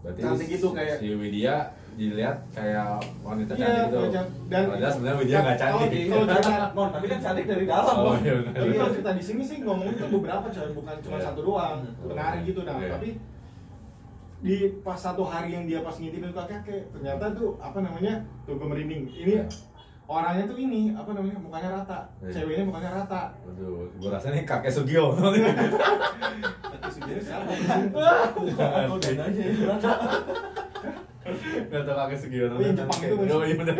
Berarti 0.00 0.18
Cantik 0.18 0.48
gitu 0.50 0.68
kayak- 0.72 0.98
si 0.98 1.12
Widya 1.12 1.56
dilihat 1.92 2.40
kayak 2.50 2.96
wanita 3.20 3.52
Iya, 3.52 3.60
cantik 3.60 3.84
gitu. 3.84 3.98
dan- 4.48 4.66
Padahal 4.66 4.92
sebenarnya 4.92 5.18
Widya 5.20 5.38
nggak 5.38 5.58
cantik. 5.58 5.88
kalau- 6.08 6.26
cerita- 6.26 6.72
non, 6.76 6.88
tapi 6.90 7.06
kan 7.06 7.18
cantik 7.20 7.44
dari 7.46 7.64
dalam, 7.68 7.94
Oh, 8.00 8.14
iya 8.16 8.32
benar. 8.34 8.52
Tapi 8.56 8.72
kalau 8.74 8.90
cerita 8.90 9.12
di 9.12 9.22
sini 9.22 9.42
sih 9.44 9.56
ngomongin 9.60 9.94
tuh 9.94 10.08
beberapa 10.10 10.46
coy, 10.48 10.68
bukan 10.72 10.94
cuma 11.00 11.16
Iya. 11.16 11.24
satu 11.24 11.40
doang, 11.44 11.76
Hmm. 11.78 12.08
penari 12.08 12.38
gitu 12.42 12.60
nah. 12.64 12.74
Iya. 12.74 12.90
Tapi 12.90 13.08
di 14.40 14.56
pas 14.80 14.96
satu 14.96 15.22
hari 15.22 15.52
yang 15.52 15.64
dia 15.64 15.80
pas 15.80 15.92
ngintipin 15.92 16.32
kakek 16.32 16.48
kakek, 16.58 16.82
ternyata 16.90 17.24
tuh 17.30 17.60
apa 17.60 17.78
namanya 17.78 18.14
tuh 18.42 18.56
gue 18.56 18.66
merinding. 18.66 19.04
Ini 19.06 19.34
Iya. 19.36 19.44
Orangnya 20.10 20.42
tuh 20.44 20.58
ini 20.58 20.90
apa 20.90 21.14
namanya 21.14 21.38
mukanya 21.38 21.70
rata, 21.70 22.10
Iya. 22.18 22.32
ceweknya 22.34 22.64
mukanya 22.66 22.90
rata. 22.98 23.22
Waduh, 23.46 23.86
gua 23.94 24.10
rasa 24.18 24.34
nih 24.34 24.42
kakek 24.42 24.72
Sugio. 24.74 25.14
Tapi 25.14 25.38
sebenarnya 26.90 27.22
siapa? 27.22 27.52
Aku 28.90 28.98
dan 28.98 29.22
aja 29.22 29.38
ya. 29.38 29.54
Gak 31.70 31.82
tau 31.86 31.94
kakek 31.94 32.18
Sugio. 32.18 32.50
Oh, 32.50 32.58
yang 32.58 32.74
Jepang 32.74 32.98
itu 32.98 33.14
Oh 33.14 33.42
iya 33.46 33.54
bener. 33.54 33.74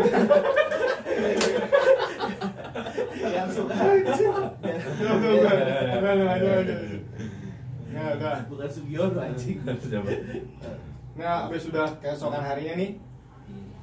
Yang 3.21 3.49
suka. 3.51 3.75
Nah. 3.75 3.99
Nah, 7.91 8.07
udah. 8.15 8.37
Bukan 8.47 8.69
Sugiono 8.71 9.19
anjing. 9.19 9.59
Nah, 11.19 11.51
habis 11.51 11.67
sudah 11.67 11.91
keesokan 11.99 12.39
harinya 12.41 12.79
nih 12.79 12.91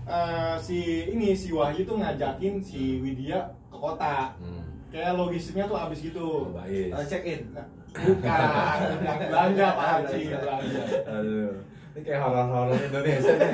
eh, 0.07 0.55
si 0.57 0.79
ini 1.07 1.31
si 1.31 1.51
Wahyu 1.51 1.83
tuh 1.83 1.99
ngajakin 1.99 2.57
si 2.57 2.97
Widya 2.97 3.39
ke 3.67 3.75
kota. 3.75 4.31
Hmm. 4.39 4.63
Kayak 4.87 5.15
logistiknya 5.15 5.67
tuh 5.67 5.75
habis 5.75 5.99
gitu. 5.99 6.23
Oh, 6.23 6.55
baik. 6.55 6.89
Eh, 6.89 7.05
Check 7.05 7.23
in. 7.23 7.41
Nah, 7.51 7.67
Bukan, 7.97 9.17
belanja 9.27 9.65
Pak 9.73 9.87
Haji, 9.89 10.21
belanja. 10.31 10.81
Aduh. 11.07 11.51
Ini 11.97 12.05
kayak 12.05 12.21
horor-horor 12.21 12.77
Indonesia 12.77 13.33
nih. 13.33 13.53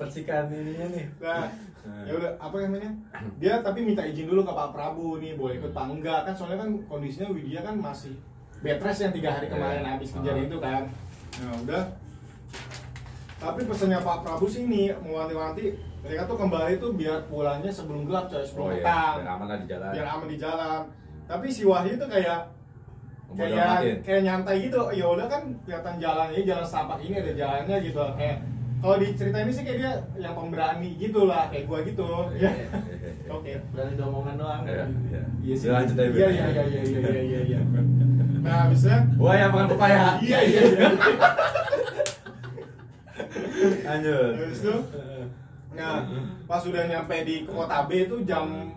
Percikan 0.00 0.48
ininya 0.48 0.86
nih. 0.90 1.04
Nah, 1.20 1.44
ya 2.08 2.12
udah 2.16 2.32
apa 2.40 2.56
namanya? 2.56 2.88
Dia 3.36 3.60
tapi 3.60 3.84
minta 3.84 4.00
izin 4.00 4.24
dulu 4.24 4.40
ke 4.42 4.48
Pak 4.48 4.72
Prabu 4.72 5.20
nih, 5.20 5.36
boleh 5.36 5.60
ikut 5.60 5.70
apa 5.70 5.92
enggak 5.92 6.20
kan 6.24 6.32
soalnya 6.32 6.64
kan 6.64 6.70
kondisinya 6.88 7.28
Widya 7.28 7.60
kan 7.60 7.76
masih 7.76 8.16
bed 8.64 8.80
rest 8.80 9.04
yang 9.04 9.12
tiga 9.12 9.36
hari 9.36 9.52
kemarin 9.52 9.84
Iya. 9.84 9.92
habis 9.92 10.08
kejadian 10.10 10.48
itu 10.48 10.58
kan. 10.58 10.82
Nah 11.36 11.52
udah 11.60 11.82
tapi 13.42 13.60
pesannya 13.66 13.98
Pak 14.00 14.18
Prabu 14.22 14.46
sih 14.46 14.64
ini 14.64 14.94
mewanti-wanti 14.94 15.74
mereka 16.04 16.22
tuh 16.28 16.36
kembali 16.36 16.72
tuh 16.76 16.90
biar 16.94 17.24
pulangnya 17.32 17.72
sebelum 17.72 18.04
gelap 18.04 18.28
coy 18.28 18.44
sebelum 18.44 18.66
oh, 18.68 18.70
iya. 18.76 18.84
petang. 18.84 19.14
biar 19.16 19.30
aman 19.32 19.46
lah 19.48 19.58
di 19.58 19.66
jalan. 19.72 19.90
Biar 19.96 20.06
aman 20.12 20.28
di 20.28 20.36
jalan. 20.36 20.80
Tapi 21.24 21.46
si 21.48 21.62
Wahyu 21.64 21.96
tuh 21.96 22.08
kayak 22.12 22.40
kayak 23.32 24.04
kayak 24.04 24.20
nyantai 24.20 24.56
gitu. 24.68 24.80
Ya 24.92 25.06
udah 25.08 25.26
kan 25.26 25.42
kelihatan 25.64 25.96
jalan 25.96 26.28
ini 26.36 26.42
jalan 26.44 26.66
sampah 26.68 27.00
ini 27.00 27.16
ada 27.16 27.32
jalannya 27.32 27.76
gitu. 27.80 28.04
Kayak 28.20 28.36
kalau 28.84 28.96
di 29.00 29.08
cerita 29.16 29.38
ini 29.40 29.52
sih 29.56 29.64
kayak 29.64 29.78
dia 29.80 29.92
yang 30.20 30.36
pemberani 30.36 30.92
gitu 31.00 31.24
lah 31.24 31.48
kayak 31.48 31.64
gua 31.64 31.80
gitu. 31.88 32.04
Iya, 32.36 32.52
ya. 32.52 32.68
Iya, 32.68 33.10
iya, 33.24 33.32
oke. 33.32 33.52
Berani 33.72 33.94
domongan 33.96 34.34
doang. 34.36 34.62
Iya 35.40 35.54
sih. 35.56 35.68
Lanjut 35.72 35.96
aja 35.96 36.12
iya 36.12 36.28
iya 36.28 36.46
iya 36.52 36.82
iya 36.84 37.22
iya 37.24 37.40
iya 37.48 37.60
nah 38.44 38.68
bisa 38.68 39.08
wah 39.16 39.32
yang 39.32 39.48
makan 39.56 39.72
pepaya. 39.72 40.20
Iya 40.20 40.38
iya 40.44 40.62
iya. 40.68 40.88
Lanjut. 43.82 44.30
Habis 44.36 44.58
itu, 44.60 44.74
nah 45.72 45.94
pas 46.44 46.62
udah 46.62 46.84
nyampe 46.84 47.16
di 47.22 47.36
kota 47.44 47.78
B 47.84 48.06
itu 48.06 48.16
jam 48.22 48.70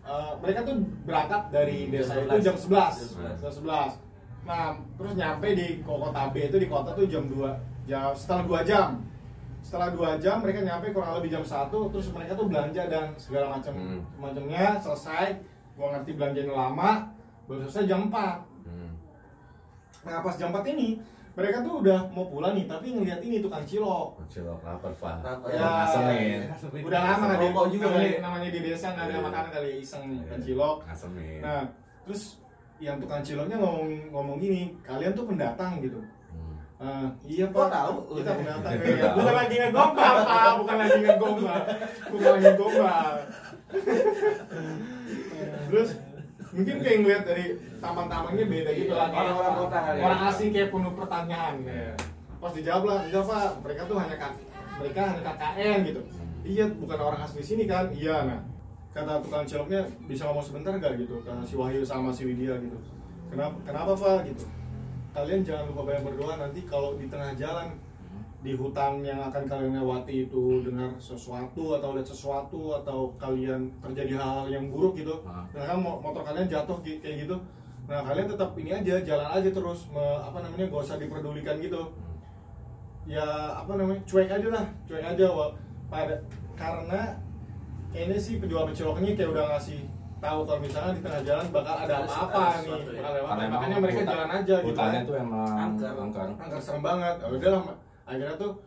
eh, 0.00 0.32
mereka 0.38 0.62
tuh 0.62 0.76
berangkat 1.02 1.42
dari 1.50 1.78
desa 1.88 2.14
11. 2.16 2.22
itu 2.22 2.36
jam 2.40 2.56
11 2.56 3.18
Jam 3.18 3.34
jam 3.36 3.50
11 3.50 3.98
nah 4.40 4.64
terus 4.94 5.12
nyampe 5.14 5.48
di 5.52 5.68
kota 5.80 6.22
B 6.30 6.36
itu 6.44 6.56
di 6.56 6.66
kota 6.66 6.90
tuh 6.92 7.04
jam 7.04 7.26
2 7.26 7.44
jam 7.84 8.14
setelah 8.14 8.62
2 8.62 8.64
jam 8.64 8.88
setelah 9.60 9.88
2 9.92 10.16
jam 10.18 10.40
mereka 10.40 10.62
nyampe 10.62 10.86
kurang 10.90 11.18
lebih 11.18 11.30
jam 11.30 11.44
1 11.44 11.68
terus 11.92 12.06
mereka 12.08 12.32
tuh 12.32 12.46
belanja 12.46 12.82
dan 12.86 13.12
segala 13.14 13.58
macam 13.58 13.74
Hmm. 13.74 14.00
macamnya 14.16 14.78
selesai 14.78 15.36
gua 15.74 15.92
ngerti 15.92 16.14
belanjanya 16.14 16.54
lama 16.54 16.90
baru 17.44 17.66
selesai 17.66 17.84
jam 17.86 18.00
4 18.06 18.46
Hmm. 18.64 18.92
nah 20.00 20.22
pas 20.22 20.34
jam 20.34 20.48
4 20.48 20.62
ini 20.70 21.02
mereka 21.40 21.58
tuh 21.60 21.74
udah 21.80 21.98
mau 22.10 22.26
pulang 22.26 22.52
nih 22.52 22.66
tapi 22.66 22.86
ngeliat 22.90 23.20
ini 23.20 23.40
tukang 23.40 23.64
cilok 23.64 24.20
Cilok 24.28 24.60
lapar, 24.60 24.92
Pak. 24.94 25.16
Lapar. 25.20 25.48
Ya, 25.48 25.64
ngasemin. 25.82 26.40
udah 26.84 27.00
lama 27.02 27.24
nggak 27.24 27.34
ada 27.34 27.46
Rokok 27.46 27.66
juga 27.70 27.84
namanya, 27.86 28.04
kali. 28.06 28.20
namanya 28.20 28.48
di 28.48 28.60
desa 28.60 28.86
nggak 28.90 29.02
ada 29.02 29.10
Iya. 29.10 29.24
makanan 29.24 29.50
kali 29.50 29.70
iseng 29.80 30.02
kan 30.22 30.38
cilok 30.38 30.76
Ngasemin. 30.84 31.40
nah 31.40 31.62
terus 32.02 32.22
yang 32.78 32.96
tukang 32.96 33.20
ciloknya 33.20 33.56
ngomong 33.56 33.88
ngomong 34.10 34.36
gini 34.38 34.76
kalian 34.80 35.12
tuh 35.12 35.24
pendatang 35.24 35.80
gitu. 35.80 36.00
Ah, 36.76 37.12
iya 37.22 37.44
Kok 37.44 37.56
pak 37.58 37.68
tahu? 37.70 37.94
kita 38.16 38.32
pendatang 38.34 38.72
ya. 38.96 39.12
bukan 39.12 39.34
lagi 39.34 39.54
ngegombal 39.54 40.14
pak 40.24 40.52
bukan 40.56 40.76
lagi 40.78 40.98
ngegombal 40.98 41.60
bukan 42.08 42.30
lagi 42.30 42.44
ngegombal 42.46 43.12
terus 45.68 45.90
mungkin 46.50 46.74
kayak 46.82 46.98
ngeliat 47.00 47.22
dari 47.24 47.44
taman-tamannya 47.78 48.44
beda 48.46 48.70
gitu 48.74 48.92
lah. 48.92 49.06
Kayak 49.08 49.22
Orang-orang 49.22 49.54
kota 49.56 49.78
kali 49.78 49.96
ya. 49.96 50.02
orang 50.04 50.20
asing 50.26 50.50
kayak 50.50 50.68
penuh 50.74 50.92
pertanyaan. 50.94 51.54
Ya. 51.64 51.94
pas 52.40 52.52
dijawab 52.56 52.82
lah 52.88 52.98
enggak 53.04 53.24
pak 53.28 53.48
mereka 53.60 53.82
tuh 53.84 53.96
hanya 54.00 54.16
kak 54.16 54.32
mereka 54.80 55.00
hanya 55.12 55.22
KKN 55.22 55.78
gitu. 55.84 56.00
Iya 56.40 56.64
bukan 56.72 56.98
orang 56.98 57.20
asli 57.20 57.42
sini 57.44 57.64
kan? 57.68 57.92
Iya 57.92 58.16
nah. 58.24 58.40
Kata 58.90 59.22
tukang 59.22 59.44
ciloknya 59.46 59.86
bisa 60.08 60.26
ngomong 60.26 60.42
sebentar 60.42 60.74
gak 60.74 60.98
gitu 60.98 61.22
kata 61.22 61.44
si 61.46 61.54
Wahyu 61.54 61.84
sama 61.86 62.10
si 62.10 62.24
Widya 62.26 62.56
gitu. 62.58 62.74
Kenapa 63.30 63.54
kenapa 63.62 63.92
pak? 63.94 64.18
gitu. 64.26 64.44
Kalian 65.10 65.42
jangan 65.46 65.68
lupa 65.70 65.82
banyak 65.86 66.02
berdoa 66.06 66.34
nanti 66.40 66.60
kalau 66.66 66.96
di 66.96 67.06
tengah 67.06 67.34
jalan 67.36 67.76
di 68.40 68.52
hutan 68.52 69.00
yang 69.00 69.20
akan 69.22 69.44
kalian 69.44 69.76
lewati 69.76 70.24
itu 70.24 70.64
dengar 70.64 70.88
sesuatu 70.96 71.76
atau 71.76 71.92
lihat 71.92 72.08
sesuatu 72.08 72.72
atau 72.74 73.12
kalian 73.14 73.68
terjadi 73.80 74.16
hal-hal 74.16 74.48
yang 74.48 74.64
buruk 74.66 74.96
gitu 74.96 75.20
Ah. 75.22 75.44
nah 75.52 75.64
kan 75.66 75.76
mo- 75.76 76.00
motor 76.00 76.24
kalian 76.24 76.48
jatuh 76.48 76.80
kayak 76.80 77.00
gitu 77.20 77.36
nah 77.84 78.00
kalian 78.00 78.24
tetap 78.26 78.56
ini 78.56 78.70
aja 78.72 78.94
jalan 79.02 79.28
aja 79.30 79.50
terus 79.50 79.84
me- 79.88 80.20
apa 80.20 80.40
namanya 80.40 80.66
gak 80.66 80.82
usah 80.82 80.96
diperdulikan 80.96 81.58
gitu 81.58 81.92
ya 83.04 83.26
apa 83.54 83.72
namanya 83.74 84.00
cuek 84.04 84.30
aja 84.30 84.48
lah 84.48 84.64
cuek 84.86 85.04
aja 85.04 85.26
Wak. 85.26 85.50
pada 85.88 86.16
karena 86.54 87.00
kayaknya 87.90 88.16
sih 88.16 88.38
penjual 88.38 88.64
ciloknya 88.70 89.12
kayak 89.14 89.30
udah 89.30 89.44
ngasih 89.50 89.80
tahu 90.16 90.38
kalau 90.44 90.60
misalnya 90.60 90.92
di 90.94 91.02
tengah 91.02 91.22
jalan 91.24 91.46
bakal 91.50 91.74
ada 91.76 91.94
apa-apa 92.04 92.40
nih 92.60 92.70
ya. 92.70 93.00
bakal 93.00 93.12
emang 93.18 93.50
makanya 93.50 93.76
mereka 93.80 94.02
jalan 94.06 94.30
aja 94.30 94.54
gitu 94.56 94.68
Hutannya 94.70 94.96
kan. 94.96 95.08
tuh 95.08 95.16
emang 95.18 95.48
Angker. 95.50 95.92
angker. 95.98 96.26
angker 96.38 96.60
serem 96.60 96.80
banget 96.80 97.16
ya 97.18 97.26
udah 97.26 97.50
lah 97.50 97.62
akhirnya 98.10 98.34
tuh 98.34 98.58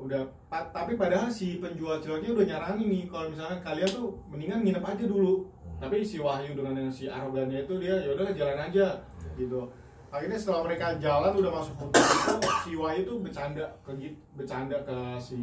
udah 0.00 0.26
tapi 0.50 0.98
padahal 0.98 1.30
si 1.30 1.62
penjual 1.62 2.02
ciloknya 2.02 2.34
udah 2.34 2.44
nyaranin 2.50 2.88
nih 2.90 3.04
kalau 3.06 3.30
misalnya 3.30 3.62
kalian 3.62 3.90
tuh 3.94 4.18
mendingan 4.26 4.66
nginep 4.66 4.82
aja 4.82 5.04
dulu. 5.06 5.46
Tapi 5.80 6.04
si 6.04 6.20
Wahyu 6.20 6.52
dengan 6.52 6.76
yang 6.76 6.92
si 6.92 7.08
arogannya 7.08 7.64
itu 7.64 7.78
dia 7.80 7.96
ya 8.02 8.12
udah 8.12 8.34
jalan 8.34 8.58
aja 8.68 9.00
gitu. 9.38 9.64
Akhirnya 10.10 10.36
setelah 10.36 10.66
mereka 10.66 10.98
jalan 10.98 11.32
udah 11.38 11.52
masuk 11.54 11.74
hutan 11.78 12.02
itu 12.02 12.34
si 12.66 12.72
Wahyu 12.74 13.00
tuh 13.06 13.16
bercanda 13.22 13.64
ke 13.86 13.92
bercanda 14.34 14.76
ke 14.82 14.96
si 15.22 15.38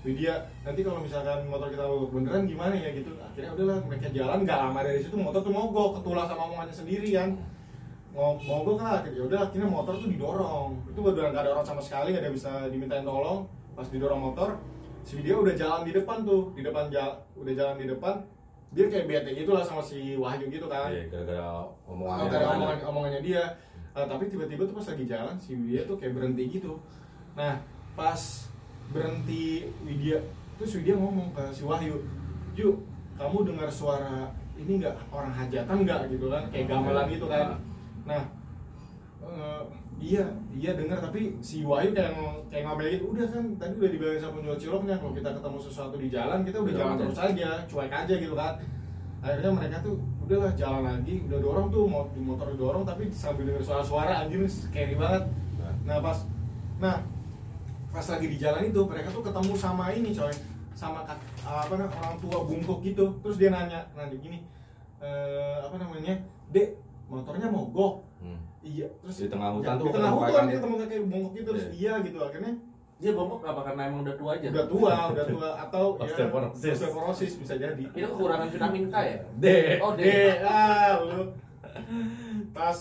Widya 0.00 0.40
nanti 0.64 0.80
kalau 0.80 1.04
misalkan 1.04 1.44
motor 1.44 1.68
kita 1.68 1.84
mogok 1.84 2.10
beneran 2.16 2.46
gimana 2.46 2.72
ya? 2.76 2.92
Gitu. 2.92 3.10
Akhirnya 3.18 3.50
udahlah 3.56 3.78
mereka 3.88 4.06
jalan 4.14 4.38
nggak 4.44 4.58
lama 4.60 4.80
dari 4.84 5.00
situ 5.02 5.16
motor 5.16 5.40
tuh 5.42 5.52
mogok 5.52 6.00
ketulah 6.00 6.24
sama 6.28 6.42
omongannya 6.48 6.74
sendiri 6.76 7.08
kan 7.10 7.34
mogok 8.14 8.82
lah 8.82 9.06
ya 9.06 9.22
udah 9.22 9.38
akhirnya 9.46 9.68
motor 9.70 9.94
tuh 9.94 10.10
didorong. 10.10 10.70
Itu 10.90 10.98
udah 11.00 11.30
nggak 11.30 11.42
ada 11.46 11.50
orang 11.54 11.66
sama 11.66 11.82
sekali 11.82 12.10
nggak 12.10 12.24
ada 12.26 12.32
bisa 12.34 12.50
dimintain 12.66 13.06
tolong. 13.06 13.46
Pas 13.78 13.86
didorong 13.86 14.18
motor 14.18 14.58
si 15.06 15.22
dia 15.22 15.38
udah 15.38 15.54
jalan 15.56 15.86
di 15.86 15.92
depan 15.94 16.26
tuh 16.26 16.52
di 16.52 16.62
depan 16.66 16.90
jalan 16.90 17.16
udah 17.38 17.52
jalan 17.54 17.76
di 17.78 17.86
depan. 17.86 18.14
Dia 18.70 18.86
kayak 18.86 19.06
bete 19.10 19.30
gitu 19.34 19.50
lah 19.50 19.66
sama 19.66 19.82
si 19.82 20.14
Wahyu 20.14 20.46
gitu 20.46 20.70
kan. 20.70 20.94
Iya, 20.94 21.10
gara-gara 21.10 21.66
omongannya. 21.90 22.30
gara 22.30 22.42
yang 22.42 22.54
omongan, 22.54 22.76
ada. 22.78 22.86
omongannya 22.86 23.20
dia. 23.22 23.44
Eh, 23.90 24.06
tapi 24.06 24.30
tiba-tiba 24.30 24.62
tuh 24.70 24.74
pas 24.78 24.86
lagi 24.86 25.04
jalan 25.10 25.34
si 25.42 25.58
Widya 25.58 25.82
tuh 25.86 25.96
kayak 25.98 26.14
berhenti 26.14 26.44
gitu. 26.50 26.78
Nah 27.34 27.62
pas 27.94 28.50
berhenti 28.90 29.70
Widya 29.86 30.18
terus 30.58 30.78
Widya 30.78 30.98
ngomong 30.98 31.30
ke 31.34 31.44
si 31.54 31.62
Wahyu 31.62 32.02
Ju 32.58 32.82
kamu 33.14 33.54
dengar 33.54 33.70
suara 33.70 34.34
ini 34.58 34.82
nggak? 34.82 34.98
Orang 35.14 35.30
hajatan 35.30 35.76
nggak? 35.86 36.00
Gitu 36.10 36.26
kan 36.26 36.42
kayak 36.50 36.66
gamelan 36.66 37.06
gitu 37.06 37.26
kan 37.30 37.69
nah 38.10 38.24
eh, 39.22 39.62
iya 40.00 40.24
iya 40.56 40.72
dengar 40.74 40.98
tapi 40.98 41.36
si 41.44 41.62
Wahyu 41.62 41.92
kayak 41.92 42.16
kayak 42.48 42.96
gitu 42.96 43.12
udah 43.12 43.26
kan 43.28 43.44
tadi 43.60 43.72
udah 43.76 43.90
dibilangin 43.92 44.20
sama 44.24 44.34
penjual 44.40 44.56
ciloknya 44.56 44.94
kalau 44.96 45.12
kita 45.12 45.30
ketemu 45.36 45.58
sesuatu 45.60 45.96
di 46.00 46.08
jalan 46.08 46.38
kita 46.42 46.58
udah 46.58 46.72
Udah 46.72 46.80
jalan 46.80 46.96
terus 46.98 47.20
aja 47.20 47.50
cuek 47.68 47.92
aja 47.92 48.14
gitu 48.16 48.34
kan. 48.34 48.54
Akhirnya 49.20 49.52
mereka 49.52 49.76
tuh 49.84 50.00
udahlah 50.24 50.52
jalan 50.56 50.82
lagi 50.88 51.14
udah 51.28 51.38
dorong 51.44 51.68
tuh 51.68 51.84
mau 51.84 52.08
di 52.16 52.20
motor 52.24 52.48
dorong 52.56 52.88
tapi 52.88 53.12
sambil 53.12 53.44
denger 53.52 53.60
suara-suara 53.60 54.24
anjir 54.24 54.40
scary 54.48 54.96
banget. 54.96 55.28
Nah. 55.84 56.00
Pas 56.00 56.18
nah 56.80 56.96
pas 57.92 58.06
lagi 58.08 58.26
di 58.32 58.40
jalan 58.40 58.72
itu 58.72 58.80
mereka 58.88 59.12
tuh 59.12 59.20
ketemu 59.20 59.52
sama 59.60 59.92
ini 59.92 60.16
coy 60.16 60.32
sama 60.72 61.04
apa 61.44 61.74
orang 61.76 62.16
tua 62.24 62.48
bungkuk 62.48 62.80
gitu. 62.80 63.20
Terus 63.20 63.36
dia 63.36 63.52
nanya 63.52 63.84
nanya 63.92 64.16
gini 64.16 64.40
eh, 65.04 65.60
apa 65.60 65.76
namanya 65.76 66.16
dek 66.48 66.80
motornya 67.10 67.48
mogok 67.48 67.94
Hmm. 68.20 68.36
iya 68.60 68.84
terus 69.00 69.16
Di 69.16 69.28
tengah 69.28 69.50
hutan 69.50 69.74
ya, 69.74 69.80
tuh 69.80 69.86
di 69.86 69.94
tengah 69.96 70.12
hutan 70.12 70.28
kakak 70.28 70.36
dia 70.36 70.46
dia. 70.46 70.56
ketemu 70.56 70.74
kakek 70.76 70.98
bungkuk 71.06 71.32
gitu 71.34 71.48
terus 71.50 71.64
Iya. 71.64 71.72
iya 71.72 71.92
gitu 72.00 72.18
akhirnya 72.20 72.52
Dia 72.96 73.10
bongkok 73.12 73.40
apa 73.42 73.60
karena 73.64 73.82
emang 73.86 74.00
udah 74.04 74.12
tua 74.14 74.30
aja? 74.36 74.46
udah 74.46 74.66
tua 74.66 74.92
udah 75.16 75.24
tua 75.26 75.48
atau 75.58 75.84
ya 75.96 76.04
Osteoporosis. 76.04 76.64
osteoporosis 76.70 77.32
bisa 77.34 77.54
jadi 77.56 77.80
Itu 77.82 77.96
kekurangan 78.06 78.48
vitamin 78.48 78.84
K 78.86 78.96
ya? 79.00 79.16
D. 79.34 79.46
Oh, 79.80 79.92
D. 79.94 80.00
Eh, 80.02 80.36
ah, 80.42 81.00
lu. 81.00 81.20
Pas 82.52 82.76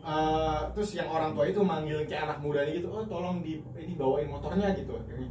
eh, 0.00 0.60
terus 0.72 0.90
yang 0.94 1.08
orang 1.08 1.34
tua 1.34 1.44
itu 1.44 1.60
manggil 1.60 1.98
kayak 2.04 2.22
anak 2.24 2.38
mudanya 2.38 2.72
gitu, 2.72 2.88
oh 2.88 3.04
tolong 3.04 3.42
di 3.42 3.60
ini 3.74 3.94
bawain 3.94 4.26
motornya 4.26 4.72
gitu. 4.72 4.94
akhirnya. 4.94 5.28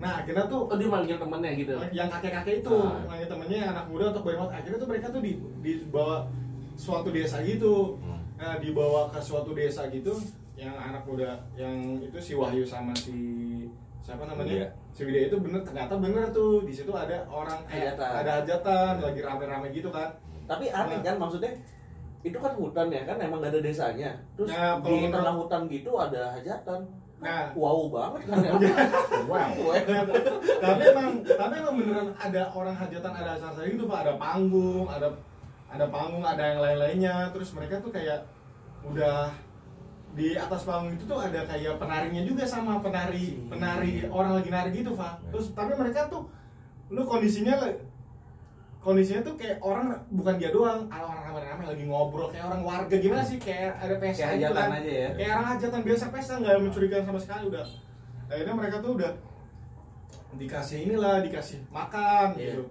Nah 0.00 0.24
akhirnya 0.24 0.44
tuh 0.48 0.64
Oh 0.64 0.76
dia 0.76 0.88
manggil 0.88 1.16
temennya 1.16 1.50
gitu. 1.54 1.74
yang 1.92 2.08
kakek-kakek 2.08 2.64
itu 2.64 2.72
Ah. 2.72 3.04
manggil 3.04 3.28
temennya 3.28 3.56
yang 3.60 3.70
anak 3.70 3.84
muda 3.86 4.04
untuk 4.10 4.24
motor. 4.24 4.48
Akhirnya 4.48 4.78
tuh 4.78 4.88
mereka 4.88 5.06
tuh 5.08 5.20
di 5.20 5.32
dibawa 5.60 6.24
suatu 6.74 7.12
desa 7.12 7.44
gitu. 7.44 8.00
Hmm. 8.00 8.20
Nah 8.40 8.56
dibawa 8.56 9.12
ke 9.12 9.20
suatu 9.20 9.52
desa 9.52 9.84
gitu, 9.92 10.16
yang 10.56 10.72
anak 10.72 11.04
muda 11.04 11.36
yang 11.54 11.76
itu 12.00 12.16
si 12.16 12.32
Wahyu 12.32 12.64
sama 12.64 12.96
si 12.96 13.12
siapa 14.00 14.24
namanya? 14.24 14.48
Widya. 14.48 14.68
Si 14.90 15.00
Widya 15.04 15.28
itu 15.28 15.36
bener 15.36 15.60
ternyata 15.60 15.92
bener 15.94 16.32
tuh 16.32 16.64
di 16.64 16.72
situ 16.72 16.88
ada 16.90 17.20
orang 17.28 17.60
kayak 17.68 17.94
Hajatan. 17.94 18.10
ada 18.16 18.30
hajatan 18.40 18.92
lagi 18.98 19.20
rame-rame 19.20 19.68
gitu 19.70 19.92
kan. 19.92 20.08
Tapi 20.48 20.72
aneh 20.72 20.98
kan 20.98 21.14
maksudnya 21.14 21.52
itu 22.20 22.36
kan 22.36 22.52
hutan 22.52 22.88
ya 22.88 23.04
kan 23.04 23.16
emang 23.16 23.40
gak 23.40 23.52
ada 23.52 23.60
desanya. 23.60 24.12
Terus 24.36 24.48
Nah, 24.48 24.76
kalau 24.76 24.96
di 24.98 25.08
tengah 25.08 25.34
hutan 25.36 25.62
gitu 25.68 25.90
ada 25.94 26.32
hajatan. 26.32 26.80
Nah. 27.20 27.52
wow 27.52 27.78
banget. 27.92 28.20
Kan 28.32 28.38
ya. 28.48 28.52
Wow. 29.28 29.52
tapi 30.60 30.82
emang 30.88 31.08
tapi 31.24 31.54
emang 31.60 31.74
beneran 31.76 32.08
ada 32.16 32.42
orang 32.56 32.76
hajatan 32.76 33.12
ada 33.12 33.30
acara 33.36 33.60
gitu 33.68 33.84
pak. 33.84 33.98
Ada 34.08 34.12
panggung 34.16 34.88
ada 34.88 35.08
ada 35.68 35.86
panggung 35.92 36.24
ada 36.24 36.42
yang 36.42 36.60
lain-lainnya. 36.64 37.28
Terus 37.36 37.52
mereka 37.52 37.84
tuh 37.84 37.92
kayak 37.92 38.24
udah 38.88 39.28
di 40.16 40.34
atas 40.34 40.64
panggung 40.64 40.96
itu 40.96 41.04
tuh 41.04 41.20
ada 41.20 41.44
kayak 41.44 41.76
penarinya 41.76 42.24
juga 42.24 42.42
sama 42.48 42.80
penari 42.80 43.36
penari 43.46 44.08
orang 44.08 44.40
lagi 44.40 44.48
nari 44.48 44.70
gitu 44.72 44.96
pak. 44.96 45.20
Terus 45.28 45.52
tapi 45.52 45.76
mereka 45.76 46.08
tuh 46.08 46.24
lu 46.88 47.04
kondisinya 47.04 47.60
kondisinya 48.80 49.20
tuh 49.20 49.36
kayak 49.36 49.60
orang 49.60 49.92
bukan 50.08 50.34
dia 50.36 50.48
doang 50.48 50.88
ada 50.88 51.04
orang 51.04 51.20
rame-rame 51.22 51.64
lagi 51.68 51.84
ngobrol 51.84 52.28
kayak 52.28 52.48
orang 52.48 52.62
warga 52.64 52.96
gimana 52.96 53.20
sih? 53.20 53.36
Kayak 53.36 53.76
ada 53.76 53.94
pesta 54.00 54.24
Kayak 54.24 54.36
gitu 54.40 54.54
kan. 54.54 54.68
aja 54.72 54.90
ya. 54.90 55.08
kayak 55.14 55.32
orang 55.34 55.48
hajatan 55.52 55.80
biasa 55.84 56.04
pesta 56.08 56.32
nggak 56.36 56.54
mencurigakan 56.58 57.04
sama 57.06 57.20
sekali 57.20 57.42
udah. 57.48 57.66
Akhirnya 58.26 58.54
mereka 58.56 58.76
tuh 58.78 58.92
udah 58.96 59.12
dikasih 60.32 60.78
inilah 60.86 61.20
dikasih 61.20 61.58
makan 61.68 62.26
Iya. 62.34 62.56
gitu. 62.56 62.62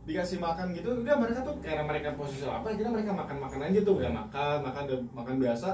Dikasih 0.00 0.38
makan 0.38 0.66
gitu 0.72 0.90
udah 0.96 1.16
mereka 1.16 1.38
tuh 1.42 1.54
karena 1.60 1.82
mereka 1.82 2.08
posisi 2.14 2.44
apa 2.44 2.66
akhirnya 2.66 2.92
mereka 2.92 3.10
makan 3.12 3.36
makan 3.40 3.60
aja 3.64 3.80
tuh. 3.80 3.94
Udah 3.98 4.12
makan 4.12 4.56
makan 4.62 4.82
udah 4.86 4.98
makan 5.12 5.34
biasa. 5.38 5.70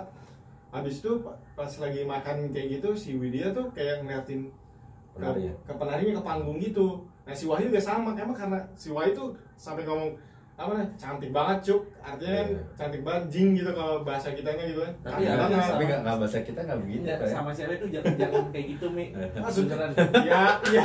Habis 0.73 0.99
itu 0.99 1.13
pa- 1.21 1.37
pas 1.55 1.73
lagi 1.79 2.01
makan 2.03 2.37
kayak 2.51 2.67
gitu 2.79 2.89
si 2.93 3.15
Widya 3.15 3.51
tuh 3.51 3.71
kayak 3.71 4.03
ngeliatin 4.03 4.51
ke, 5.13 5.19
Penari 5.19 5.49
ke 5.65 5.73
penarinya 5.73 6.13
ke 6.15 6.23
panggung 6.23 6.59
gitu. 6.59 6.87
Nah 7.25 7.33
si 7.33 7.45
Wahyu 7.45 7.69
juga 7.69 7.81
sama 7.83 8.13
emang 8.15 8.37
karena 8.37 8.61
si 8.73 8.89
Wahyu 8.89 9.13
tuh 9.13 9.29
sampai 9.57 9.83
ngomong 9.83 10.13
apa 10.57 10.73
nih? 10.73 10.89
Cantik 10.97 11.31
banget 11.31 11.59
cuk. 11.63 11.83
Artinya 12.01 12.33
kan 12.35 12.47
Iya. 12.49 12.61
cantik 12.73 13.03
banget 13.03 13.25
jing 13.29 13.49
gitu 13.53 13.71
kalau 13.71 14.01
bahasa 14.01 14.33
kitanya 14.33 14.65
gitu 14.65 14.81
kan. 14.81 14.93
Tapi 15.03 15.21
ya, 15.23 15.37
banget. 15.37 15.69
tapi 15.69 15.83
nggak 15.85 16.01
nggak 16.01 16.17
bahasa 16.17 16.39
kita 16.41 16.61
nggak 16.63 16.79
begitu 16.81 17.05
Iya, 17.05 17.15
kayak 17.15 17.29
sama 17.31 17.51
cewek 17.53 17.77
tuh 17.77 17.89
jangan 17.91 18.13
jangan 18.17 18.45
kayak 18.55 18.67
gitu 18.71 18.87
mi. 18.89 19.05
Maksud- 19.13 19.67
beneran. 19.67 19.91
Ya 20.25 20.43
iya. 20.71 20.85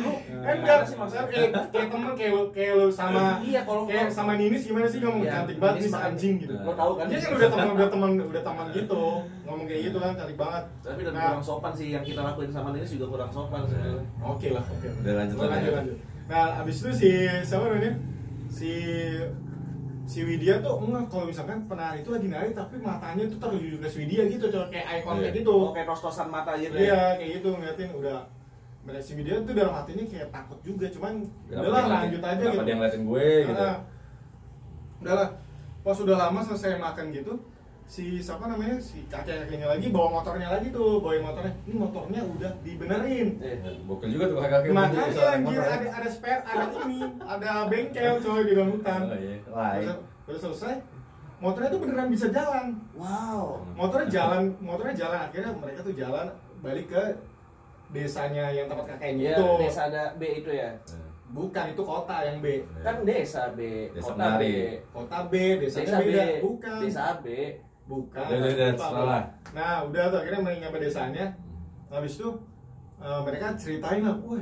Lu 0.00 0.12
kan 0.40 0.54
enggak. 0.56 0.80
Sih 0.82 0.96
maksudnya. 0.96 1.24
Kayak 1.24 1.50
kayak 1.70 1.88
temen 1.88 2.10
kayak 2.12 2.32
lu 2.32 2.42
kayak 2.50 2.72
lu 2.74 2.86
sama 2.90 3.22
iya 3.40 3.60
kalau 3.62 3.82
kayak 3.86 4.10
sama 4.10 4.32
Ninis 4.34 4.62
gimana 4.64 4.86
sih 4.86 4.98
ngomong? 4.98 5.22
Iya, 5.22 5.30
cantik 5.32 5.56
banget 5.56 5.76
Ninis 5.76 5.92
nih 5.92 6.02
anjing 6.02 6.34
gitu. 6.40 6.54
Lo 6.56 6.72
tau 6.74 6.92
kan 6.96 7.04
dia 7.06 7.18
kan 7.20 7.30
udah 7.32 7.48
teman 7.48 7.68
udah 7.72 7.88
teman 7.88 8.10
udah 8.26 8.42
teman 8.42 8.66
gitu. 8.72 9.02
Ngomong 9.44 9.66
kayak 9.66 9.82
gitu 9.86 9.98
kan 10.00 10.10
cantik 10.16 10.34
banget. 10.36 10.64
Tapi 10.82 10.98
udah 11.00 11.12
Nah. 11.12 11.22
kurang 11.28 11.44
sopan 11.44 11.72
sih 11.72 11.88
yang 11.90 12.02
kita 12.02 12.20
lakuin 12.20 12.50
sama 12.50 12.74
Ninis 12.74 12.90
juga 12.90 13.06
kurang 13.08 13.30
sopan 13.30 13.62
sebenarnya. 13.62 14.02
Oke 14.18 14.48
lah 14.50 14.64
oke. 14.64 14.88
Udah 14.98 15.14
lanjut 15.14 15.36
aja. 15.38 15.70
lanjut, 15.70 15.96
nah 16.30 16.62
abis 16.62 16.76
itu 16.80 16.90
si 16.94 17.10
siapa 17.42 17.66
namanya? 17.66 17.98
Si 18.46 18.70
si 20.06 20.22
Widya 20.22 20.58
tuh 20.58 20.78
enggak 20.80 21.06
kalau 21.06 21.26
misalkan 21.26 21.66
penari 21.66 22.00
itu 22.00 22.10
lagi 22.10 22.26
nari 22.26 22.50
tapi 22.50 22.78
matanya 22.78 23.26
tuh 23.26 23.38
tertuju 23.38 23.78
ke 23.78 23.86
si 23.86 23.96
Widya 24.00 24.26
gitu 24.26 24.46
coba 24.48 24.66
kayak 24.68 24.86
eye 24.88 25.02
contact 25.02 25.26
Iya. 25.28 25.38
gitu. 25.38 25.50
Oh 25.52 25.70
kayak 25.70 25.86
tos-tosan 25.86 26.28
mata 26.28 26.54
gitu 26.54 26.74
ya. 26.74 26.82
Iya 26.86 27.00
kayak 27.16 27.30
gitu 27.36 27.48
ngeliatin 27.52 27.90
udah. 27.92 28.20
Mereka 28.80 29.02
si 29.02 29.12
Widya 29.12 29.42
tuh 29.42 29.52
dalam 29.52 29.74
hatinya 29.74 30.04
kayak 30.04 30.28
takut 30.30 30.58
juga 30.62 30.86
cuman 30.88 31.12
Kenapa 31.44 31.62
udahlah 31.62 31.84
lanjut 32.00 32.22
aja 32.22 32.32
kenapa 32.38 32.54
gitu. 32.54 32.64
dia 32.64 32.74
ngeliatin 32.74 33.02
gue 33.04 33.26
gitu? 33.44 33.60
Ah, 33.60 33.76
udahlah. 35.00 35.28
Pas 35.80 35.96
udah 35.98 36.16
lama 36.18 36.40
selesai 36.40 36.70
makan 36.76 37.06
gitu 37.10 37.32
si 37.90 38.22
siapa 38.22 38.46
namanya 38.46 38.78
si 38.78 39.02
kakek 39.10 39.50
kakeknya 39.50 39.66
lagi 39.66 39.90
bawa 39.90 40.22
motornya 40.22 40.46
lagi 40.46 40.70
tuh 40.70 41.02
bawa 41.02 41.18
motornya. 41.26 41.52
Ini 41.66 41.74
motornya 41.74 42.20
udah 42.22 42.52
dibenerin. 42.62 43.28
Eh, 43.42 43.82
Bokil 43.82 44.14
juga 44.14 44.24
tuh 44.30 44.38
kakek 44.38 44.70
makanya 44.70 45.34
anjir 45.34 45.58
ada 45.58 45.86
ada 45.98 46.08
spare 46.08 46.42
ada 46.46 46.64
ini 46.86 46.98
ada 47.18 47.50
bengkel 47.66 48.14
coy 48.22 48.40
di 48.46 48.52
dalam 48.54 48.70
hutan 48.70 49.00
Oh 49.10 49.18
iya, 49.18 49.34
terus, 49.82 49.98
terus 50.22 50.40
selesai 50.46 50.74
motornya 51.42 51.68
tuh 51.68 51.80
beneran 51.82 52.08
bisa 52.08 52.26
jalan. 52.30 52.66
Wow. 52.94 53.66
Motornya 53.74 54.06
jalan 54.06 54.42
motornya 54.62 54.94
jalan 54.94 55.18
akhirnya 55.26 55.50
mereka 55.50 55.80
tuh 55.82 55.94
jalan 55.98 56.26
balik 56.62 56.86
ke 56.86 57.02
desanya 57.90 58.54
yang 58.54 58.70
tempat 58.70 58.86
kakeknya 58.86 59.34
Iya, 59.34 59.34
itu. 59.34 59.48
desa 59.66 59.80
ada 59.90 60.14
B 60.14 60.22
itu 60.38 60.50
ya? 60.54 60.70
Bukan 61.30 61.74
itu 61.74 61.82
kota 61.82 62.16
yang 62.22 62.38
B. 62.38 62.62
Kan 62.86 63.02
desa 63.02 63.50
B 63.50 63.90
Desa 63.90 64.14
kota 64.14 64.38
B. 64.38 64.42
Menari. 64.46 64.54
kota 64.94 65.18
B 65.26 65.34
desanya 65.58 65.86
desa 65.90 65.98
B. 65.98 66.06
beda. 66.06 66.24
Bukan. 66.38 66.78
Desa 66.86 67.06
B 67.18 67.26
bukan 67.90 68.22
Udah, 68.22 68.38
udah, 68.38 68.52
udah, 68.54 68.70
salah. 68.78 69.22
nah 69.50 69.82
udah 69.82 70.02
tuh 70.06 70.18
akhirnya 70.20 70.40
mereka 70.40 70.58
nyampe 70.62 70.78
desanya 70.78 71.26
habis 71.88 72.14
itu 72.14 72.28
eh, 72.96 73.20
mereka 73.20 73.46
ceritain 73.54 74.00
lah 74.00 74.14
wah 74.20 74.38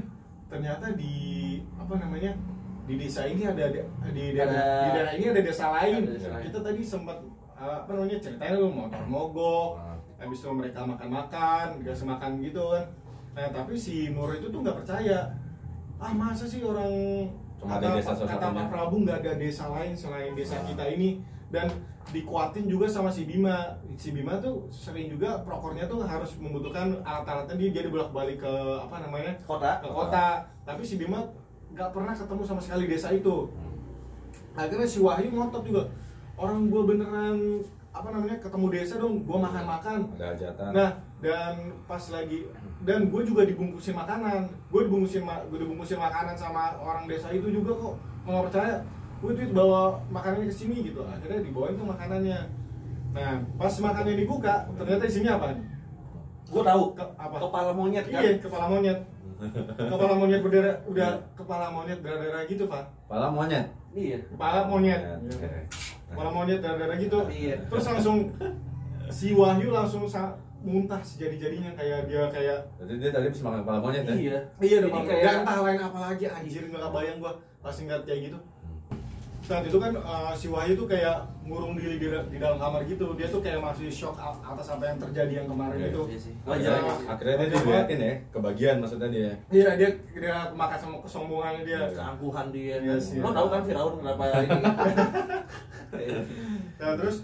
ternyata 0.46 0.92
di 0.92 1.14
apa 1.74 1.94
namanya 1.96 2.36
di 2.84 2.94
desa 2.96 3.24
ini 3.24 3.42
ada 3.42 3.64
di 3.66 3.80
di 4.10 4.24
daerah, 4.32 4.48
Ada- 4.50 4.76
di 4.78 4.88
daerah 4.92 5.12
ini 5.14 5.26
ada 5.26 5.40
desa 5.42 5.64
lain 5.70 5.92
ada 5.98 6.10
desa 6.10 6.28
lain. 6.30 6.44
kita 6.44 6.58
tadi 6.62 6.80
sempat 6.82 7.16
eh, 7.54 7.76
apa 7.78 7.90
namanya 7.90 8.18
ceritain 8.18 8.52
lu 8.54 8.68
motor 8.68 9.02
mogok 9.04 9.70
Ah. 9.78 9.96
habis 10.18 10.38
itu 10.38 10.50
mereka 10.50 10.80
makan-makan 10.82 11.64
dikasih 11.78 12.06
makan 12.06 12.30
gitu 12.38 12.62
kan 12.68 12.84
nah 13.32 13.48
tapi 13.54 13.72
si 13.72 14.10
Nur 14.10 14.34
itu 14.34 14.46
tuh 14.46 14.60
nggak 14.60 14.76
percaya 14.78 15.30
ah 15.96 16.12
masa 16.12 16.44
sih 16.44 16.60
orang 16.60 16.90
Cuma 17.56 17.74
kata, 17.74 17.86
ada 17.86 17.98
desa 17.98 18.12
kata. 18.14 18.46
Pak 18.52 18.66
Prabu 18.68 18.96
nggak 19.02 19.18
ada 19.18 19.32
desa 19.34 19.64
lain 19.68 19.90
selain 19.90 20.30
desa 20.32 20.62
kita 20.62 20.84
ini 20.88 21.18
dan 21.48 21.68
dikuatin 22.08 22.64
juga 22.68 22.88
sama 22.88 23.12
si 23.12 23.28
Bima. 23.28 23.76
Si 24.00 24.12
Bima 24.12 24.40
tuh 24.40 24.68
sering 24.72 25.12
juga 25.12 25.44
prokornya 25.44 25.84
tuh 25.84 26.04
harus 26.04 26.32
membutuhkan 26.40 27.00
alat-alatnya. 27.04 27.56
Dia 27.56 27.82
jadi 27.82 27.88
bolak 27.92 28.12
balik 28.12 28.40
ke 28.40 28.52
apa 28.80 28.96
namanya 29.04 29.32
kota. 29.44 29.80
ke 29.84 29.88
kota. 29.88 30.26
Tapi 30.64 30.82
si 30.84 30.96
Bima 30.96 31.24
nggak 31.72 31.90
pernah 31.92 32.16
ketemu 32.16 32.42
sama 32.44 32.60
sekali 32.64 32.84
desa 32.88 33.12
itu. 33.12 33.48
Akhirnya 34.56 34.88
si 34.88 34.98
Wahyu 34.98 35.30
ngotot 35.32 35.62
juga 35.62 35.82
orang 36.40 36.66
gua 36.72 36.82
beneran 36.88 37.62
apa 37.92 38.08
namanya 38.14 38.36
ketemu 38.38 38.66
desa 38.72 38.94
dong 38.96 39.24
gua 39.28 39.38
makan-makan. 39.44 39.98
Ada 40.16 40.26
hajatan. 40.34 40.70
Nah, 40.72 40.90
dan 41.18 41.54
pas 41.84 42.02
lagi 42.14 42.46
dan 42.86 43.10
gue 43.10 43.22
juga 43.26 43.42
dibungkusin 43.42 43.90
makanan, 43.90 44.46
gue 44.70 44.80
dibungkusin 44.86 45.26
ma- 45.26 45.42
gue 45.50 45.58
dibungkusin 45.58 45.98
makanan 45.98 46.38
sama 46.38 46.78
orang 46.78 47.10
desa 47.10 47.34
itu 47.34 47.50
juga 47.50 47.74
kok. 47.74 47.94
Nggak 48.22 48.42
percaya. 48.50 48.76
Gue 49.18 49.30
tuh 49.32 49.50
bawa 49.50 49.80
makanannya 50.08 50.46
ke 50.46 50.54
sini 50.54 50.76
gitu, 50.84 51.02
akhirnya 51.02 51.42
dibawain 51.42 51.74
tuh 51.74 51.86
makanannya. 51.86 52.38
Nah, 53.10 53.30
pas 53.56 53.72
makanannya 53.74 54.16
dibuka, 54.16 54.54
ternyata 54.72 55.04
isinya 55.04 55.32
apa? 55.36 55.46
gue 56.48 56.62
tahu 56.64 56.96
Ke- 56.96 57.12
apa? 57.14 57.36
kepala 57.38 57.70
monyet 57.70 58.08
kan 58.08 58.24
Iya, 58.24 58.40
kepala 58.40 58.66
monyet. 58.66 58.98
Kepala 59.76 60.14
monyet 60.16 60.40
berdarah, 60.40 60.76
udah 60.82 61.10
kepala 61.36 61.66
monyet 61.68 61.98
berdarah 62.00 62.42
gitu, 62.42 62.64
Pak. 62.64 62.84
Kepala 63.04 63.26
monyet. 63.28 63.66
iya 63.92 64.16
Kepala 64.24 64.64
monyet. 64.64 65.00
Oke. 65.28 65.50
Kepala 66.08 66.30
monyet 66.32 66.58
berdarah 66.58 66.96
gitu. 66.96 67.18
Iya. 67.28 67.56
Terus 67.68 67.84
langsung 67.86 68.16
si 69.08 69.32
Wahyu 69.32 69.68
langsung 69.68 70.04
sa- 70.04 70.34
muntah 70.58 70.98
sejadi-jadinya 70.98 71.70
kayak 71.72 72.10
dia 72.10 72.26
kayak 72.26 72.58
Jadi 72.82 72.92
dia 72.98 73.10
tadi 73.14 73.30
bisa 73.30 73.46
makan 73.46 73.62
kepala 73.62 73.78
monyet 73.78 74.02
ya? 74.02 74.14
iya 74.16 74.38
Iya 74.58 74.76
dong, 74.82 74.90
kayak- 74.96 75.06
kayak 75.06 75.34
entah 75.38 75.58
lain 75.62 75.80
apa 75.80 75.98
lagi 76.02 76.24
anjir 76.26 76.62
nggak 76.66 76.82
kebayang 76.82 77.18
gua 77.18 77.32
pas 77.58 77.74
ngeliat 77.76 78.02
kayak 78.02 78.20
gitu. 78.26 78.38
Saat 79.48 79.64
itu 79.64 79.80
kan 79.80 79.96
eh, 79.96 80.32
si 80.36 80.46
Wahyu 80.46 80.76
tuh 80.76 80.84
kayak 80.84 81.16
ngurung 81.42 81.72
diri 81.72 81.96
di, 81.96 82.04
di 82.04 82.36
dalam 82.36 82.56
kamar 82.56 82.84
gitu. 82.84 83.16
Dia 83.16 83.26
tuh 83.26 83.40
kayak 83.40 83.58
masih 83.58 83.88
shock 83.88 84.12
atas 84.20 84.68
apa 84.68 84.84
yang 84.84 85.00
terjadi 85.00 85.32
yang 85.34 85.48
kemarin 85.48 85.78
Iya. 85.78 85.88
itu. 85.88 86.02
Iya 86.04 86.18
sih. 86.20 86.32
Wajar 86.42 86.52
Wajar 86.68 86.76
aja. 86.78 86.92
sih. 86.94 87.06
Akhirnya 87.08 87.34
dia 87.40 87.48
diliatin 87.58 87.98
ya, 87.98 88.12
kebagian 88.28 88.76
maksudnya 88.78 89.08
dia. 89.08 89.32
Iya 89.48 89.68
dia 89.74 89.88
dia 90.12 90.36
kemakan 90.46 90.78
sama 90.78 90.96
kesombongannya 91.00 91.62
dia. 91.64 91.80
Iya. 91.80 91.96
keangkuhan 91.96 92.46
dia 92.50 92.76
Iya 92.78 92.96
sih. 93.00 93.18
lo 93.18 93.30
tau 93.30 93.48
kan 93.48 93.60
Firaun 93.64 93.94
kenapa 93.96 94.22
ini 94.38 94.48
Nah 96.76 96.92
terus 96.94 97.16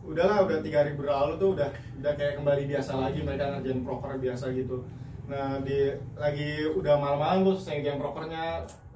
udahlah 0.00 0.42
udah 0.42 0.58
tiga 0.60 0.82
hari 0.82 0.96
berlalu 0.96 1.36
tuh 1.36 1.48
udah 1.54 1.68
udah 2.00 2.12
kayak 2.16 2.34
kembali 2.34 2.64
biasa 2.66 2.92
lagi 2.98 3.20
mereka 3.20 3.44
ngerjain 3.52 3.84
proker 3.84 4.16
biasa 4.16 4.48
gitu. 4.50 4.82
Nah 5.28 5.60
di 5.60 5.78
lagi 6.16 6.50
udah 6.66 6.94
malam-malam 6.96 7.44
tuh 7.44 7.54
selesai 7.54 7.74
ngerjain 7.78 8.00
prokernya 8.00 8.44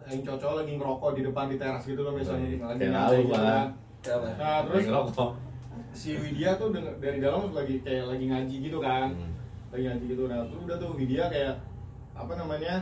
yang 0.05 0.21
cocok 0.23 0.53
lagi 0.55 0.73
ngerokok 0.75 1.11
di 1.13 1.23
depan 1.23 1.45
di 1.49 1.57
teras 1.57 1.83
gitu 1.83 2.01
loh 2.01 2.13
biasanya 2.13 2.45
Iya, 2.47 2.61
lagi 2.63 2.85
lalu, 2.87 3.17
gitu 3.19 3.31
Pak. 3.31 3.41
kan. 3.41 3.67
Siapa? 4.01 4.27
Nah 4.37 4.57
terus 4.63 4.83
ngerokok. 4.85 5.31
si 5.91 6.11
Widya 6.13 6.51
tuh 6.55 6.69
denger- 6.71 6.99
dari 6.99 7.19
dalam 7.19 7.51
lagi 7.51 7.79
kayak 7.81 8.05
lagi 8.07 8.25
ngaji 8.27 8.57
gitu 8.63 8.79
kan 8.79 9.11
Hmm. 9.11 9.31
lagi 9.71 9.83
ngaji 9.85 10.05
gitu 10.09 10.23
nah 10.27 10.43
terus 10.45 10.61
udah 10.61 10.77
tuh 10.77 10.91
Widya 10.93 11.25
kayak 11.29 11.55
apa 12.13 12.33
namanya 12.35 12.75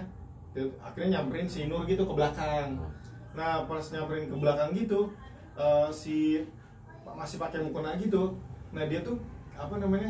akhirnya 0.79 1.09
nyamperin 1.15 1.45
si 1.45 1.65
Nur 1.67 1.85
gitu 1.85 2.03
ke 2.03 2.13
belakang 2.13 2.81
nah 3.31 3.63
pas 3.63 3.85
nyamperin 3.87 4.27
ke 4.27 4.35
belakang 4.35 4.73
gitu 4.75 5.13
eh, 5.55 5.89
si 5.91 6.41
masih 7.07 7.37
pakai 7.39 7.61
mukena 7.61 7.97
gitu 7.97 8.33
nah 8.71 8.83
dia 8.83 9.01
tuh 9.01 9.21
apa 9.55 9.77
namanya 9.77 10.09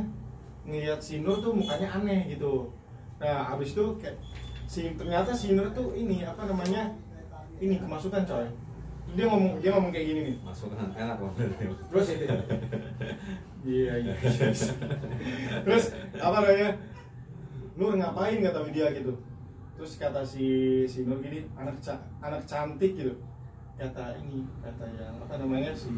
ngeliat 0.62 0.98
si 0.98 1.18
Nur 1.18 1.38
tuh 1.38 1.50
mukanya 1.52 1.90
aneh 1.92 2.26
gitu 2.28 2.70
nah 3.18 3.46
habis 3.48 3.74
itu 3.74 3.84
kayak 3.96 4.14
si 4.64 4.90
ternyata 4.92 5.30
si 5.30 5.52
Nur 5.52 5.66
tuh 5.68 5.90
ini 5.92 6.22
apa 6.22 6.42
namanya 6.44 6.86
ini 7.62 7.74
kemasukan 7.78 8.26
coy. 8.26 8.46
Dia 9.12 9.24
ngomong 9.28 9.62
dia 9.62 9.70
ngomong 9.76 9.92
kayak 9.94 10.06
gini 10.10 10.20
nih. 10.26 10.36
Masuk 10.42 10.74
kan 10.74 10.90
enak 10.90 11.16
loh. 11.22 11.30
terus 11.90 12.06
iya 13.62 13.92
iya 14.02 14.14
terus 15.62 15.94
apa 16.18 16.36
namanya? 16.42 16.70
Nur 17.78 17.94
ngapain 17.94 18.42
kata 18.42 18.58
Widya 18.66 18.90
gitu. 18.98 19.14
Terus 19.78 19.92
kata 19.96 20.20
si 20.26 20.46
si 20.90 21.06
Nur 21.06 21.22
gini 21.22 21.46
anak 21.54 21.78
ca- 21.78 22.02
anak 22.18 22.42
cantik 22.48 22.98
gitu. 22.98 23.14
Kata 23.78 24.18
ini 24.18 24.42
kata 24.60 24.84
yang 24.98 25.14
apa 25.22 25.34
namanya 25.38 25.70
si 25.70 25.92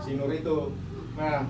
si 0.00 0.10
Nur 0.16 0.32
itu. 0.32 0.72
Nah 1.18 1.44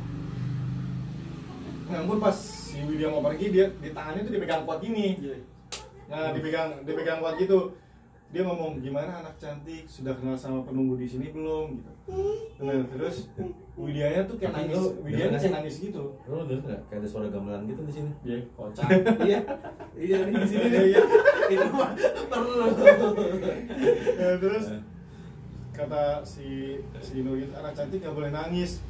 namun 1.86 2.18
pas 2.18 2.34
si 2.34 2.82
Widya 2.82 3.14
mau 3.14 3.22
pergi 3.22 3.54
dia 3.54 3.70
di 3.78 3.94
tangannya 3.94 4.26
tuh 4.26 4.34
dipegang 4.34 4.66
kuat 4.66 4.82
gini. 4.82 5.22
Nah 6.10 6.34
dipegang 6.34 6.82
dipegang 6.82 7.22
kuat 7.22 7.38
gitu 7.38 7.70
dia 8.36 8.44
ngomong 8.44 8.84
gimana 8.84 9.24
anak 9.24 9.32
cantik? 9.40 9.88
Sudah 9.88 10.12
kenal 10.12 10.36
sama 10.36 10.60
penunggu 10.68 11.00
di 11.00 11.08
sini 11.08 11.32
belum? 11.32 11.80
Gitu. 11.80 11.92
Nah 12.60 12.84
terus 12.92 13.32
Widyanya 13.80 14.28
tuh 14.28 14.36
kayak 14.36 14.52
nangis. 14.52 14.76
denger 15.00 15.40
kayak 15.40 15.54
nangis 15.56 15.74
gitu. 15.80 16.04
Lu 16.28 16.44
denger 16.44 16.68
nggak? 16.68 16.80
Kayak 16.92 17.00
ada 17.00 17.08
suara 17.08 17.26
gamelan 17.32 17.64
gitu 17.64 17.80
di 17.88 17.92
sini. 17.96 18.12
iya 18.28 18.36
kocak. 18.52 18.88
Iya. 19.28 19.40
Iya 19.96 20.16
di 20.28 20.44
sini. 20.44 20.64
Iya, 20.68 20.68
nih 20.68 20.84
iya. 20.92 21.02
itu 21.48 21.66
perlu. 22.28 22.66
Nah, 24.20 24.36
terus 24.44 24.64
kata 25.72 26.20
si 26.20 26.76
si 27.00 27.24
anak 27.56 27.72
cantik 27.72 28.04
nggak 28.04 28.16
boleh 28.20 28.32
nangis. 28.36 28.84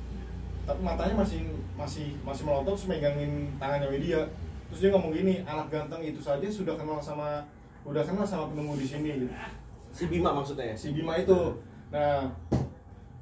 Tapi 0.66 0.82
matanya 0.82 1.22
masih 1.22 1.54
masih 1.78 2.18
masih 2.26 2.42
melotot 2.42 2.74
terus 2.74 2.90
megangin 2.90 3.54
tangannya 3.62 3.94
Widya. 3.94 4.26
Terus 4.74 4.78
dia 4.82 4.90
ngomong 4.90 5.14
gini 5.14 5.46
anak 5.46 5.70
ganteng 5.70 6.02
itu 6.02 6.18
saja 6.18 6.50
sudah 6.50 6.74
kenal 6.74 6.98
sama 6.98 7.46
udah 7.86 8.02
kenal 8.02 8.26
sama 8.26 8.50
penunggu 8.50 8.74
di 8.74 8.86
sini. 8.86 9.30
Si 9.94 10.10
Bima 10.10 10.34
maksudnya? 10.34 10.74
Ya 10.74 10.76
si 10.76 10.90
Bima 10.90 11.14
itu. 11.14 11.54
Nah 11.94 12.26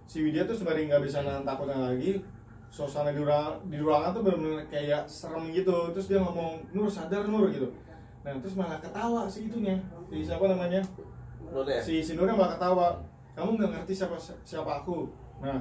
si 0.09 0.25
Widya 0.25 0.49
tuh 0.49 0.57
sembari 0.57 0.89
nggak 0.89 1.05
bisa 1.05 1.25
nahan 1.25 1.45
takutnya 1.45 1.77
lagi 1.93 2.21
suasana 2.69 3.15
di 3.15 3.23
ruangan 3.25 3.57
di 3.71 3.79
ruangan 3.81 4.11
tuh 4.13 4.23
benar-benar 4.25 4.65
kayak 4.73 5.05
serem 5.05 5.53
gitu. 5.53 5.93
Terus 5.93 6.09
dia 6.09 6.19
ngomong 6.25 6.65
Nur 6.73 6.89
sadar 6.89 7.29
Nur 7.29 7.53
gitu. 7.53 7.69
Nah 8.25 8.33
terus 8.41 8.57
malah 8.57 8.81
ketawa 8.81 9.29
si 9.29 9.53
itunya. 9.53 9.77
Si 10.09 10.25
siapa 10.25 10.49
namanya? 10.49 10.81
Ya? 11.53 11.81
Si 11.85 12.01
si 12.01 12.17
Nurnya 12.17 12.35
malah 12.35 12.57
ketawa. 12.57 12.89
Kamu 13.37 13.61
nggak 13.61 13.71
ngerti 13.71 13.93
siapa 13.93 14.17
siapa 14.43 14.81
aku? 14.81 15.13
Nah 15.45 15.61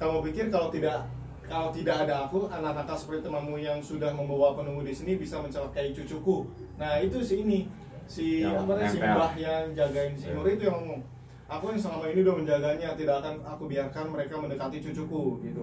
kamu 0.00 0.24
pikir 0.32 0.48
kalau 0.48 0.72
tidak 0.72 1.04
kalau 1.44 1.68
tidak 1.74 2.06
ada 2.06 2.30
aku 2.30 2.46
anak 2.46 2.78
nakal 2.78 2.94
seperti 2.94 3.26
temanmu 3.26 3.58
yang 3.58 3.82
sudah 3.82 4.14
membawa 4.14 4.54
penunggu 4.54 4.86
di 4.86 4.94
sini 4.94 5.18
bisa 5.18 5.42
mencelakai 5.42 5.90
cucuku. 5.90 6.46
Nah 6.78 7.02
itu 7.02 7.18
si 7.20 7.42
ini 7.42 7.66
si 8.10 8.42
Yang 8.42 8.66
apa 8.66 8.72
namanya 8.74 8.90
si 8.90 8.98
mbah 8.98 9.32
yang 9.38 9.64
jagain 9.70 10.12
si 10.18 10.26
Iya. 10.26 10.34
Nur 10.34 10.46
itu 10.50 10.62
yang 10.66 10.76
ngomong 10.82 11.00
aku 11.46 11.64
yang 11.70 11.78
selama 11.78 12.04
ini 12.10 12.20
udah 12.26 12.36
menjaganya 12.42 12.88
tidak 12.98 13.14
akan 13.22 13.34
aku 13.46 13.62
biarkan 13.70 14.04
mereka 14.10 14.34
mendekati 14.34 14.78
cucuku 14.82 15.22
gitu 15.46 15.62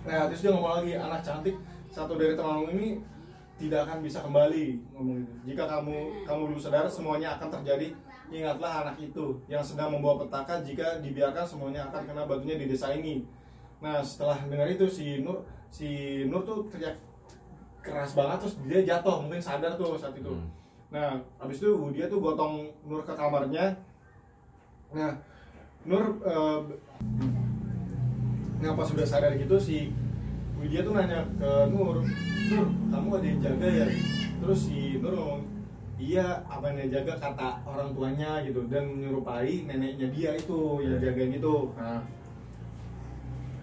Nah, 0.00 0.32
terus 0.32 0.40
dia 0.40 0.50
ngomong 0.56 0.80
lagi, 0.80 0.96
anak 0.96 1.20
cantik 1.20 1.60
satu 1.92 2.16
dari 2.16 2.32
temanmu 2.32 2.72
ini 2.72 3.04
tidak 3.60 3.84
akan 3.84 4.00
bisa 4.00 4.24
kembali 4.24 4.80
ngomong 4.96 5.20
gitu. 5.20 5.32
Jika 5.52 5.68
kamu 5.68 6.24
kamu 6.24 6.40
belum 6.48 6.60
sadar 6.60 6.88
semuanya 6.88 7.36
akan 7.36 7.60
terjadi. 7.60 7.92
Ingatlah 8.30 8.86
anak 8.86 8.96
itu 8.96 9.36
yang 9.50 9.60
sedang 9.60 9.92
membawa 9.92 10.24
petaka 10.24 10.64
jika 10.64 11.04
dibiarkan 11.04 11.44
semuanya 11.44 11.84
akan 11.92 12.08
kena 12.08 12.24
batunya 12.24 12.56
di 12.56 12.70
desa 12.70 12.96
ini. 12.96 13.26
Nah, 13.84 14.00
setelah 14.00 14.40
dengar 14.48 14.70
itu 14.72 14.88
si 14.88 15.20
Nur 15.20 15.44
si 15.68 16.22
Nur 16.24 16.46
tuh 16.48 16.64
teriak 16.72 16.96
keras 17.84 18.16
banget 18.16 18.40
terus 18.40 18.54
dia 18.64 18.80
jatuh 18.86 19.20
mungkin 19.20 19.42
sadar 19.42 19.76
tuh 19.76 20.00
saat 20.00 20.16
itu. 20.16 20.32
Hmm. 20.32 20.59
Nah, 20.90 21.22
habis 21.38 21.62
itu 21.62 21.70
dia 21.94 22.10
tuh 22.10 22.18
gotong 22.18 22.66
Nur 22.82 23.06
ke 23.06 23.14
kamarnya. 23.14 23.78
Nah, 24.90 25.14
Nur 25.86 26.18
eh, 26.26 26.60
Nah 28.60 28.76
pas 28.76 28.84
sudah 28.84 29.06
sadar 29.08 29.32
gitu 29.40 29.56
si 29.56 29.88
Widya 30.60 30.84
tuh 30.84 30.92
nanya 30.92 31.24
ke 31.40 31.50
Nur 31.72 32.04
Nur 32.52 32.64
kamu 32.92 33.08
ada 33.16 33.26
yang 33.26 33.40
jaga 33.40 33.68
ya? 33.70 33.86
Terus 34.42 34.60
si 34.66 34.98
Nur 34.98 35.14
ngomong 35.14 35.42
iya 36.00 36.42
apa 36.50 36.74
yang 36.74 36.90
dia 36.90 37.00
jaga? 37.00 37.14
kata 37.16 37.62
orang 37.64 37.94
tuanya 37.94 38.42
gitu 38.42 38.66
dan 38.66 38.90
menyerupai 38.90 39.68
neneknya 39.70 40.10
dia 40.10 40.30
itu 40.34 40.82
yang 40.82 40.98
jagain 40.98 41.38
itu. 41.38 41.56
Nah. 41.78 42.02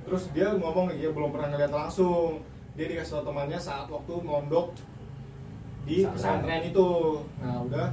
Terus 0.08 0.32
dia 0.32 0.56
ngomong 0.56 0.96
ya 0.96 1.12
belum 1.12 1.36
pernah 1.36 1.52
ngeliat 1.52 1.76
langsung. 1.76 2.40
Dia 2.80 2.88
dikasih 2.88 3.20
tau 3.20 3.34
temannya 3.34 3.60
saat 3.60 3.90
waktu 3.92 4.14
mondok 4.22 4.72
di 5.88 6.04
Pesantren. 6.04 6.68
itu 6.68 6.88
nah 7.40 7.64
udah 7.64 7.88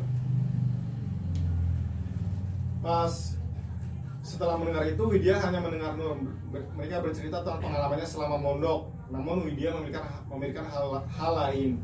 pas 2.82 3.38
setelah 4.20 4.56
mendengar 4.56 4.84
itu 4.84 5.02
Widya 5.04 5.36
hanya 5.38 5.60
mendengar 5.60 5.94
Nur 5.94 6.16
mereka 6.74 7.00
bercerita 7.00 7.40
tentang 7.40 7.60
pengalamannya 7.60 8.04
selama 8.04 8.36
mondok 8.36 8.88
namun 9.08 9.44
Widya 9.44 9.72
memikirkan 9.72 10.04
memikirkan 10.26 10.66
hal, 10.66 11.00
hal 11.06 11.32
lain 11.38 11.78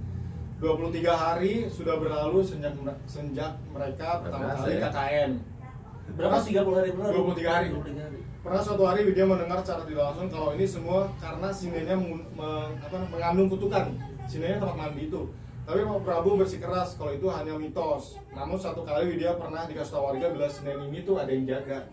23 0.58 1.00
hari 1.06 1.52
sudah 1.68 1.96
berlalu 1.96 2.44
sejak 2.44 2.76
sejak 3.06 3.56
mereka 3.70 4.20
pertama 4.20 4.50
Berasa 4.50 4.60
kali 4.62 4.74
ya? 4.74 4.88
KKN 4.88 5.30
Berapa? 6.10 6.36
30 6.42 6.58
hari 6.74 6.90
berlalu? 6.90 7.38
23 7.38 7.46
hari. 7.46 7.66
23 7.70 8.02
hari. 8.02 8.18
Pernah 8.40 8.60
suatu 8.60 8.82
hari 8.82 9.00
Widya 9.06 9.24
mendengar 9.24 9.62
secara 9.62 9.86
tidak 9.86 10.04
langsung 10.10 10.26
kalau 10.26 10.48
ini 10.52 10.66
semua 10.66 11.06
karena 11.16 11.48
sinenya 11.54 11.94
meng- 11.94 12.26
apa, 12.82 12.96
mengandung 13.06 13.46
kutukan. 13.46 13.94
Sinenya 14.26 14.58
tempat 14.58 14.74
mandi 14.74 15.06
itu. 15.06 15.22
Tapi 15.70 15.86
Pak 15.86 16.02
Prabu 16.02 16.34
bersikeras 16.34 16.98
kalau 16.98 17.14
itu 17.14 17.30
hanya 17.30 17.54
mitos. 17.54 18.18
Namun 18.34 18.58
satu 18.58 18.82
kali 18.82 19.14
Widya 19.14 19.38
pernah 19.38 19.70
dikasih 19.70 19.94
tahu 19.94 20.02
warga 20.10 20.26
bila 20.34 20.50
sinen 20.50 20.82
ini 20.90 21.06
tuh 21.06 21.14
ada 21.22 21.30
yang 21.30 21.46
jaga. 21.46 21.86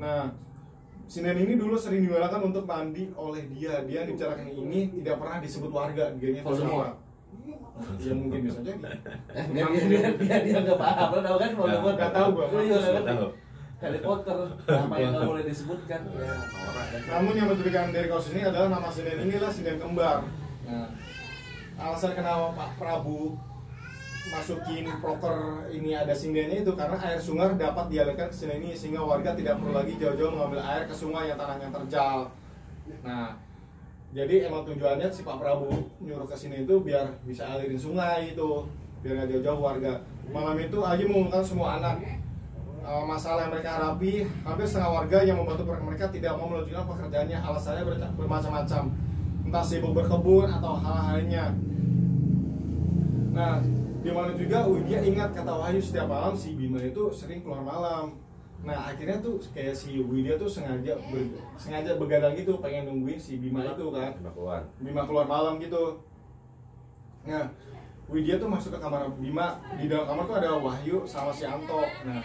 Nah, 0.00 0.32
sinen 1.04 1.36
ini 1.36 1.60
dulu 1.60 1.76
sering 1.76 2.08
digunakan 2.08 2.40
untuk 2.40 2.64
mandi 2.64 3.12
oleh 3.12 3.44
dia. 3.52 3.84
Dia 3.84 4.08
yang 4.08 4.16
dibicarakan 4.16 4.48
ini 4.48 4.88
tidak 5.04 5.20
pernah 5.20 5.36
disebut 5.36 5.68
warga. 5.68 6.16
Dia 6.16 6.40
itu 6.40 6.48
Voldemort. 6.48 6.96
sama. 6.96 8.00
Ya 8.00 8.12
mungkin 8.16 8.40
bisa 8.48 8.58
jadi. 8.64 8.80
Dia 9.52 9.64
dia 9.68 9.84
dia 9.84 10.00
dia, 10.16 10.36
dia 10.48 10.58
nggak 10.64 10.80
paham, 10.80 11.08
lo 11.12 11.20
tahu 11.20 11.36
kan? 11.36 11.50
Nggak 11.92 12.10
tahu 12.16 12.28
gua. 12.32 12.44
Lu 12.48 12.56
juga 12.56 12.72
nggak 12.72 12.72
Nggak 12.72 13.04
ngerti. 13.04 13.12
tahu. 13.12 13.28
Harry 13.78 14.00
Potter, 14.02 14.38
nama 14.66 14.94
yang 14.98 15.12
nggak 15.12 15.28
boleh 15.28 15.44
disebutkan. 15.44 16.00
Ya. 16.10 16.34
Namun 17.06 17.32
yang 17.36 17.46
mencurigakan 17.52 17.92
dari 17.92 18.08
kasus 18.08 18.32
ini 18.32 18.42
adalah 18.48 18.66
nama 18.72 18.88
sinden 18.88 19.28
inilah 19.28 19.52
sinden 19.52 19.76
kembar. 19.76 20.24
Nah, 20.66 20.88
alasan 21.78 22.12
kenapa 22.18 22.50
Pak 22.58 22.70
Prabu 22.74 23.38
masukin 24.28 24.84
proker 25.00 25.64
ini 25.72 25.96
ada 25.96 26.12
sindennya 26.12 26.60
itu 26.60 26.72
karena 26.76 26.98
air 27.00 27.16
sungai 27.16 27.56
dapat 27.56 27.88
dialirkan 27.88 28.28
ke 28.28 28.34
sinden 28.34 28.60
ini 28.60 28.76
sehingga 28.76 29.00
warga 29.00 29.32
tidak 29.32 29.56
perlu 29.56 29.72
lagi 29.72 29.96
jauh-jauh 29.96 30.36
mengambil 30.36 30.60
air 30.60 30.84
ke 30.84 30.92
sungai 30.92 31.32
yang 31.32 31.40
tanahnya 31.40 31.72
terjal. 31.72 32.28
Nah, 33.00 33.32
jadi 34.12 34.50
emang 34.50 34.68
tujuannya 34.68 35.08
si 35.08 35.24
Pak 35.24 35.40
Prabu 35.40 35.72
nyuruh 36.04 36.28
ke 36.28 36.36
sini 36.36 36.68
itu 36.68 36.76
biar 36.84 37.08
bisa 37.24 37.48
alirin 37.48 37.80
sungai 37.80 38.36
itu, 38.36 38.68
biar 39.00 39.24
nggak 39.24 39.28
jauh-jauh 39.32 39.60
warga. 39.64 39.96
Malam 40.28 40.60
itu 40.60 40.78
Aji 40.84 41.08
mengumumkan 41.08 41.40
semua 41.40 41.80
anak 41.80 41.96
uh, 42.84 43.04
masalah 43.08 43.48
yang 43.48 43.52
mereka 43.56 43.80
hadapi 43.80 44.28
hampir 44.44 44.66
setengah 44.68 44.92
warga 44.92 45.18
yang 45.24 45.40
membantu 45.40 45.64
mereka 45.64 46.04
tidak 46.12 46.36
mau 46.36 46.52
melanjutkan 46.52 46.84
pekerjaannya 46.84 47.38
alasannya 47.40 47.82
ber- 47.86 48.12
bermacam-macam 48.16 49.07
entah 49.48 49.64
sibuk 49.64 49.96
berkebun 49.96 50.44
atau 50.46 50.76
hal 50.76 51.16
lainnya 51.16 51.56
nah 53.32 53.64
di 53.98 54.10
mana 54.14 54.32
juga 54.36 54.68
Widya 54.68 55.02
ingat 55.02 55.34
kata 55.34 55.52
Wahyu 55.52 55.80
setiap 55.80 56.06
malam 56.06 56.36
si 56.36 56.54
Bima 56.54 56.78
itu 56.78 57.08
sering 57.10 57.40
keluar 57.40 57.64
malam 57.64 58.14
nah 58.58 58.90
akhirnya 58.90 59.22
tuh 59.22 59.38
kayak 59.54 59.70
si 59.70 60.02
Widya 60.02 60.34
tuh 60.34 60.50
sengaja 60.50 60.98
ber- 61.10 61.38
sengaja 61.54 61.94
begadang 61.94 62.34
gitu 62.34 62.58
pengen 62.58 62.90
nungguin 62.90 63.18
si 63.18 63.38
Bima 63.38 63.62
itu 63.62 63.86
kan 63.94 64.10
Coba 64.18 64.30
keluar. 64.34 64.60
Bima 64.82 65.02
keluar 65.06 65.26
malam 65.30 65.62
gitu. 65.62 66.02
Nah, 67.22 67.46
Widya 68.10 68.34
tuh 68.42 68.50
masuk 68.50 68.74
ke 68.74 68.78
kamar 68.82 69.06
Bima. 69.14 69.62
Di 69.78 69.86
dalam 69.86 70.10
kamar 70.10 70.26
tuh 70.26 70.36
ada 70.42 70.58
Wahyu 70.58 71.06
sama 71.06 71.30
si 71.30 71.46
Anto. 71.46 71.86
Nah, 72.02 72.18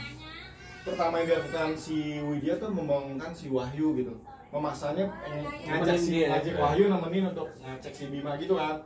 pertama 0.82 1.22
yang 1.22 1.38
dilakukan 1.38 1.78
si 1.78 2.18
Widya 2.26 2.58
tuh 2.58 2.74
membangunkan 2.74 3.30
si 3.30 3.54
Wahyu 3.54 3.94
gitu. 4.02 4.18
Memaksanya 4.54 5.04
pengen 5.18 5.44
ngajak 5.66 5.98
si 5.98 6.10
dia, 6.14 6.28
ngajak 6.30 6.54
ya? 6.54 6.62
Wahyu 6.62 6.84
nemenin 6.86 7.24
untuk 7.34 7.50
ngecek 7.58 7.94
si 7.94 8.04
Bima 8.14 8.38
gitu 8.38 8.54
kan. 8.54 8.78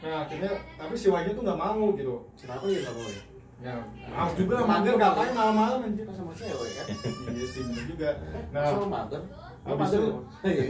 Nah, 0.00 0.24
akhirnya 0.24 0.52
tapi 0.80 0.94
si 0.96 1.12
Wahyu 1.12 1.36
tuh 1.36 1.42
nggak 1.44 1.60
mau 1.60 1.92
gitu. 1.92 2.14
Kenapa 2.40 2.64
ya 2.66 2.80
nggak 2.80 2.96
boleh? 2.96 3.18
Ya, 3.60 3.76
harus 4.08 4.34
juga 4.40 4.64
mager 4.64 4.96
ngapain 4.96 5.32
malam-malam 5.36 5.84
anjir. 5.84 6.08
Kita 6.08 6.12
sama 6.16 6.32
cewek 6.32 6.70
kan? 6.72 6.86
Iya 7.28 7.44
sih 7.44 7.60
bener 7.68 7.84
juga. 7.84 8.10
Nah, 8.48 8.62
sama 8.64 8.86
mager. 8.88 9.22
Habis 9.60 9.90
itu- 9.92 10.16
ya? 10.40 10.64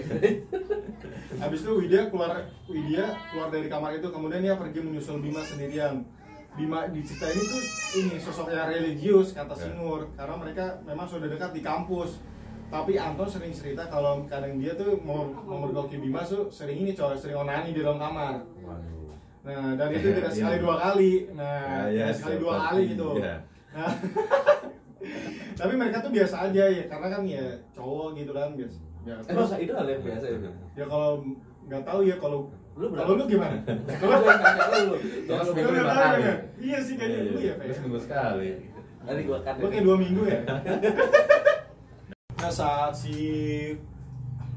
Habis 1.47 1.61
itu 1.63 1.73
Widya 1.79 2.11
keluar 2.11 2.33
Widya 2.67 3.07
keluar 3.31 3.49
dari 3.49 3.71
kamar 3.71 3.95
itu 3.95 4.11
kemudian 4.11 4.43
dia 4.43 4.59
pergi 4.59 4.83
menyusul 4.83 5.23
Bima 5.23 5.47
sendirian. 5.47 6.03
Bima 6.59 6.91
di 6.91 7.07
cerita 7.07 7.31
ini 7.31 7.43
tuh 7.47 7.63
ini 7.95 8.15
sosoknya 8.19 8.67
religius 8.67 9.31
kata 9.31 9.55
Ya. 9.55 9.71
Singur 9.71 10.11
karena 10.19 10.35
mereka 10.35 10.65
memang 10.83 11.07
sudah 11.07 11.31
dekat 11.31 11.55
di 11.55 11.63
kampus. 11.63 12.19
Tapi 12.71 12.93
Anton 12.95 13.27
sering 13.27 13.51
cerita 13.51 13.83
kalau 13.85 14.23
kadang 14.25 14.55
dia 14.57 14.73
tuh 14.73 14.95
mau 15.01 15.27
memergoki 15.27 15.99
Bima 15.99 16.23
tuh 16.23 16.47
sering 16.49 16.79
ini 16.79 16.93
coy 16.93 17.13
sering 17.13 17.35
onani 17.37 17.71
di 17.71 17.83
dalam 17.83 17.99
kamar. 17.99 18.39
Waduh. 18.57 19.11
Nah 19.43 19.75
dan 19.75 19.89
itu 19.91 20.07
tidak 20.09 20.31
sekali 20.31 20.57
dua 20.59 20.77
kali. 20.79 21.13
Nah 21.33 21.87
Ya, 21.87 21.91
ya, 21.91 22.05
tidak 22.07 22.17
sekali 22.17 22.37
dua 22.39 22.53
seperti- 22.53 22.67
kali 22.69 22.83
gitu. 22.89 23.09
ya. 23.19 23.37
Nah, 23.71 23.91
tapi 25.61 25.73
mereka 25.75 25.97
tuh 26.01 26.11
biasa 26.11 26.37
aja 26.45 26.65
ya 26.65 26.85
karena 26.87 27.07
kan 27.09 27.23
ya 27.25 27.45
cowok 27.71 28.09
gitu 28.15 28.31
kan 28.31 28.49
biasa. 28.55 28.79
Ya, 29.01 29.15
Eh, 29.17 29.25
terus 29.27 29.51
itu 29.59 29.73
hal 29.73 29.87
yang 29.89 30.03
biasa 30.05 30.25
ya? 30.27 30.39
ya 30.75 30.85
kalau 30.87 31.11
nggak 31.65 31.83
tahu 31.83 32.01
ya 32.03 32.17
kalau 32.17 32.41
Lu 32.77 32.87
berapa? 32.87 33.03
kalau 33.03 33.15
lu 33.17 33.25
gimana? 33.27 33.57
Kalau 34.01 34.17
gue 34.17 34.31
yang 34.31 34.41
tanya 34.41 34.79
lu, 34.81 34.97
jangan 35.27 35.45
lu 35.45 35.53
Lu 35.53 35.83
tahu 35.83 35.99
kali. 35.99 36.21
ya? 36.23 36.35
Iya 36.57 36.79
sih 36.81 36.95
kayaknya 36.95 37.19
Iya, 37.19 37.27
lu 37.27 37.33
ya, 37.33 37.41
iya. 37.41 37.53
Pak, 37.53 37.61
Terus 37.61 37.69
ya? 37.69 37.77
seminggu 37.77 37.99
sekali. 38.01 38.51
Tadi 39.01 39.21
gua 39.27 39.39
kan. 39.43 39.55
Lu 39.57 39.67
kayak 39.67 39.85
dua 39.85 39.97
minggu 39.97 40.23
ya? 40.25 40.41
nah 42.41 42.49
saat 42.49 42.97
si 42.97 43.13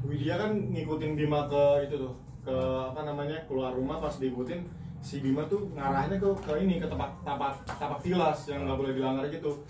Widya 0.08 0.40
kan 0.40 0.52
ngikutin 0.56 1.12
Bima 1.20 1.44
ke 1.52 1.84
itu 1.84 2.00
tuh 2.00 2.16
ke 2.40 2.56
apa 2.92 3.04
namanya 3.04 3.36
keluar 3.44 3.76
rumah 3.76 4.00
pas 4.00 4.16
diikutin 4.16 4.64
si 5.04 5.20
Bima 5.20 5.44
tuh 5.44 5.68
ngarahnya 5.76 6.16
ke 6.16 6.28
ke 6.40 6.52
ini 6.64 6.80
ke 6.80 6.88
tapak 6.88 7.12
tapak 7.20 7.52
tapak 7.76 8.00
tilas 8.00 8.48
yang 8.48 8.64
nggak 8.64 8.78
boleh 8.80 8.92
dilanggar 8.96 9.28
gitu. 9.28 9.60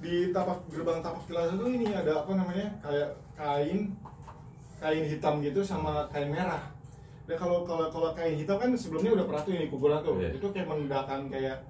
Di 0.00 0.32
tapak 0.32 0.64
gerbang 0.72 1.04
tapak 1.04 1.28
tilas 1.28 1.52
itu 1.52 1.64
ini 1.68 1.92
ada 1.92 2.24
apa 2.24 2.32
namanya 2.32 2.68
kayak 2.80 3.08
kain 3.36 3.92
kain 4.80 5.04
hitam 5.04 5.44
gitu 5.44 5.60
sama 5.60 6.08
kain 6.08 6.32
merah. 6.32 6.72
Dan 7.28 7.36
kalau 7.36 7.68
kalau 7.68 7.92
kalau 7.92 8.16
kain 8.16 8.40
hitam 8.40 8.56
kan 8.56 8.72
sebelumnya 8.72 9.12
udah 9.12 9.24
pernah 9.28 9.42
tuh 9.44 9.52
ini 9.52 9.68
kuburan 9.68 10.00
tuh. 10.00 10.16
Iya. 10.16 10.40
itu 10.40 10.46
kayak 10.56 10.68
menandakan 10.72 11.28
kayak 11.28 11.60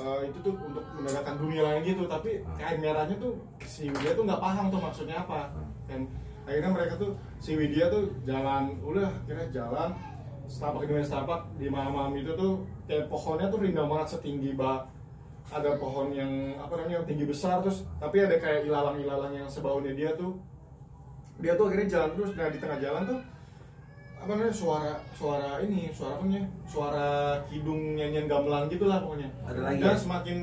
eh, 0.00 0.20
itu 0.32 0.38
tuh 0.40 0.54
untuk 0.56 0.84
menandakan 0.96 1.34
dunia 1.38 1.62
lain 1.62 1.80
gitu 1.84 2.04
tapi 2.08 2.40
kain 2.56 2.78
merahnya 2.80 3.16
tuh 3.20 3.36
si 3.62 3.88
Widya 3.92 4.16
tuh 4.16 4.24
nggak 4.26 4.40
paham 4.40 4.72
tuh 4.72 4.80
maksudnya 4.80 5.22
apa. 5.22 5.52
Dan 5.84 6.08
akhirnya 6.48 6.70
mereka 6.72 6.94
tuh 6.96 7.12
si 7.40 7.56
Widya 7.56 7.88
tuh 7.92 8.10
jalan 8.24 8.76
udah 8.80 9.08
akhirnya 9.24 9.48
jalan 9.52 9.90
setapak 10.44 10.84
demi 10.84 11.00
setapak 11.00 11.40
di 11.56 11.72
malam-malam 11.72 12.12
itu 12.20 12.32
tuh 12.36 12.68
kayak 12.84 13.08
pohonnya 13.08 13.48
tuh 13.48 13.64
rindang 13.64 13.88
banget 13.88 14.20
setinggi 14.20 14.52
bak 14.52 14.84
ada 15.48 15.76
pohon 15.76 16.12
yang 16.12 16.56
apa 16.56 16.72
namanya 16.80 17.00
yang 17.00 17.06
tinggi 17.08 17.24
besar 17.28 17.60
terus 17.60 17.84
tapi 18.00 18.20
ada 18.20 18.36
kayak 18.40 18.68
ilalang-ilalang 18.68 19.32
yang 19.32 19.48
sebaunya 19.48 19.92
dia 19.92 20.12
tuh. 20.16 20.36
Dia 21.42 21.58
tuh 21.58 21.66
akhirnya 21.66 21.88
jalan 21.90 22.10
terus 22.14 22.30
nah 22.38 22.48
di 22.48 22.58
tengah 22.62 22.78
jalan 22.78 23.02
tuh 23.04 23.20
apa 24.24 24.40
namanya 24.40 24.56
suara 24.56 24.96
suara 25.12 25.60
ini 25.60 25.92
suara 25.92 26.16
apa 26.16 26.24
namanya 26.24 26.48
suara 26.64 27.36
kidung 27.44 27.92
nyanyian 27.92 28.24
gamelan 28.24 28.72
gitulah 28.72 29.04
pokoknya. 29.04 29.28
Ada 29.44 29.60
lagi 29.60 29.84
dan 29.84 29.92
ya? 29.92 30.00
semakin 30.00 30.38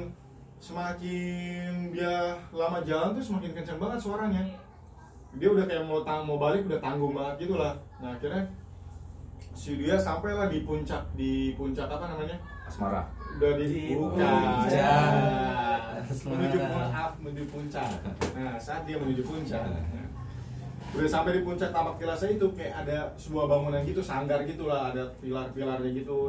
semakin 0.61 1.89
dia 1.89 2.37
lama 2.53 2.85
jalan 2.85 3.17
tuh 3.17 3.25
semakin 3.25 3.57
kencang 3.57 3.81
banget 3.81 3.99
suaranya. 4.05 4.45
Dia 5.33 5.49
udah 5.49 5.65
kayak 5.65 5.89
mau 5.89 6.05
tang 6.05 6.29
mau 6.29 6.37
balik 6.37 6.69
udah 6.69 6.77
tanggung 6.77 7.17
banget 7.17 7.49
gitu 7.49 7.57
lah 7.57 7.73
nah 7.97 8.13
akhirnya 8.13 8.45
si 9.57 9.81
dia 9.81 9.97
sampailah 9.97 10.45
di 10.51 10.61
puncak 10.61 11.01
di 11.17 11.57
puncak 11.57 11.89
apa 11.89 12.05
namanya? 12.05 12.37
Asmara. 12.69 13.01
udah 13.41 13.57
di, 13.57 13.97
menuju 13.97 14.21
puncak. 16.61 17.09
menuju 17.17 17.43
puncak. 17.49 17.89
Nah 18.37 18.61
saat 18.61 18.85
dia 18.85 19.01
menuju 19.01 19.25
puncak 19.25 19.65
udah 20.91 21.07
sampai 21.07 21.31
di 21.33 21.41
puncak 21.41 21.71
tapak 21.71 21.95
kilasnya 21.95 22.35
itu 22.35 22.47
kayak 22.51 22.83
ada 22.83 22.97
sebuah 23.15 23.47
bangunan 23.47 23.79
gitu 23.81 23.99
sanggar 23.99 24.43
gitulah 24.43 24.91
ada 24.91 25.07
pilar-pilarnya 25.17 25.89
gitu. 25.93 26.27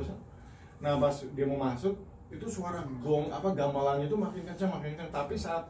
Nah 0.78 0.98
pas 0.98 1.14
dia 1.28 1.44
mau 1.44 1.58
masuk 1.60 1.94
itu 2.28 2.46
suara 2.46 2.80
gong 2.98 3.28
apa 3.28 3.52
gamelannya 3.52 4.06
itu 4.06 4.14
makin 4.14 4.42
kencang 4.44 4.70
makin 4.70 4.94
kencang. 4.94 5.10
Tapi 5.10 5.34
saat 5.34 5.66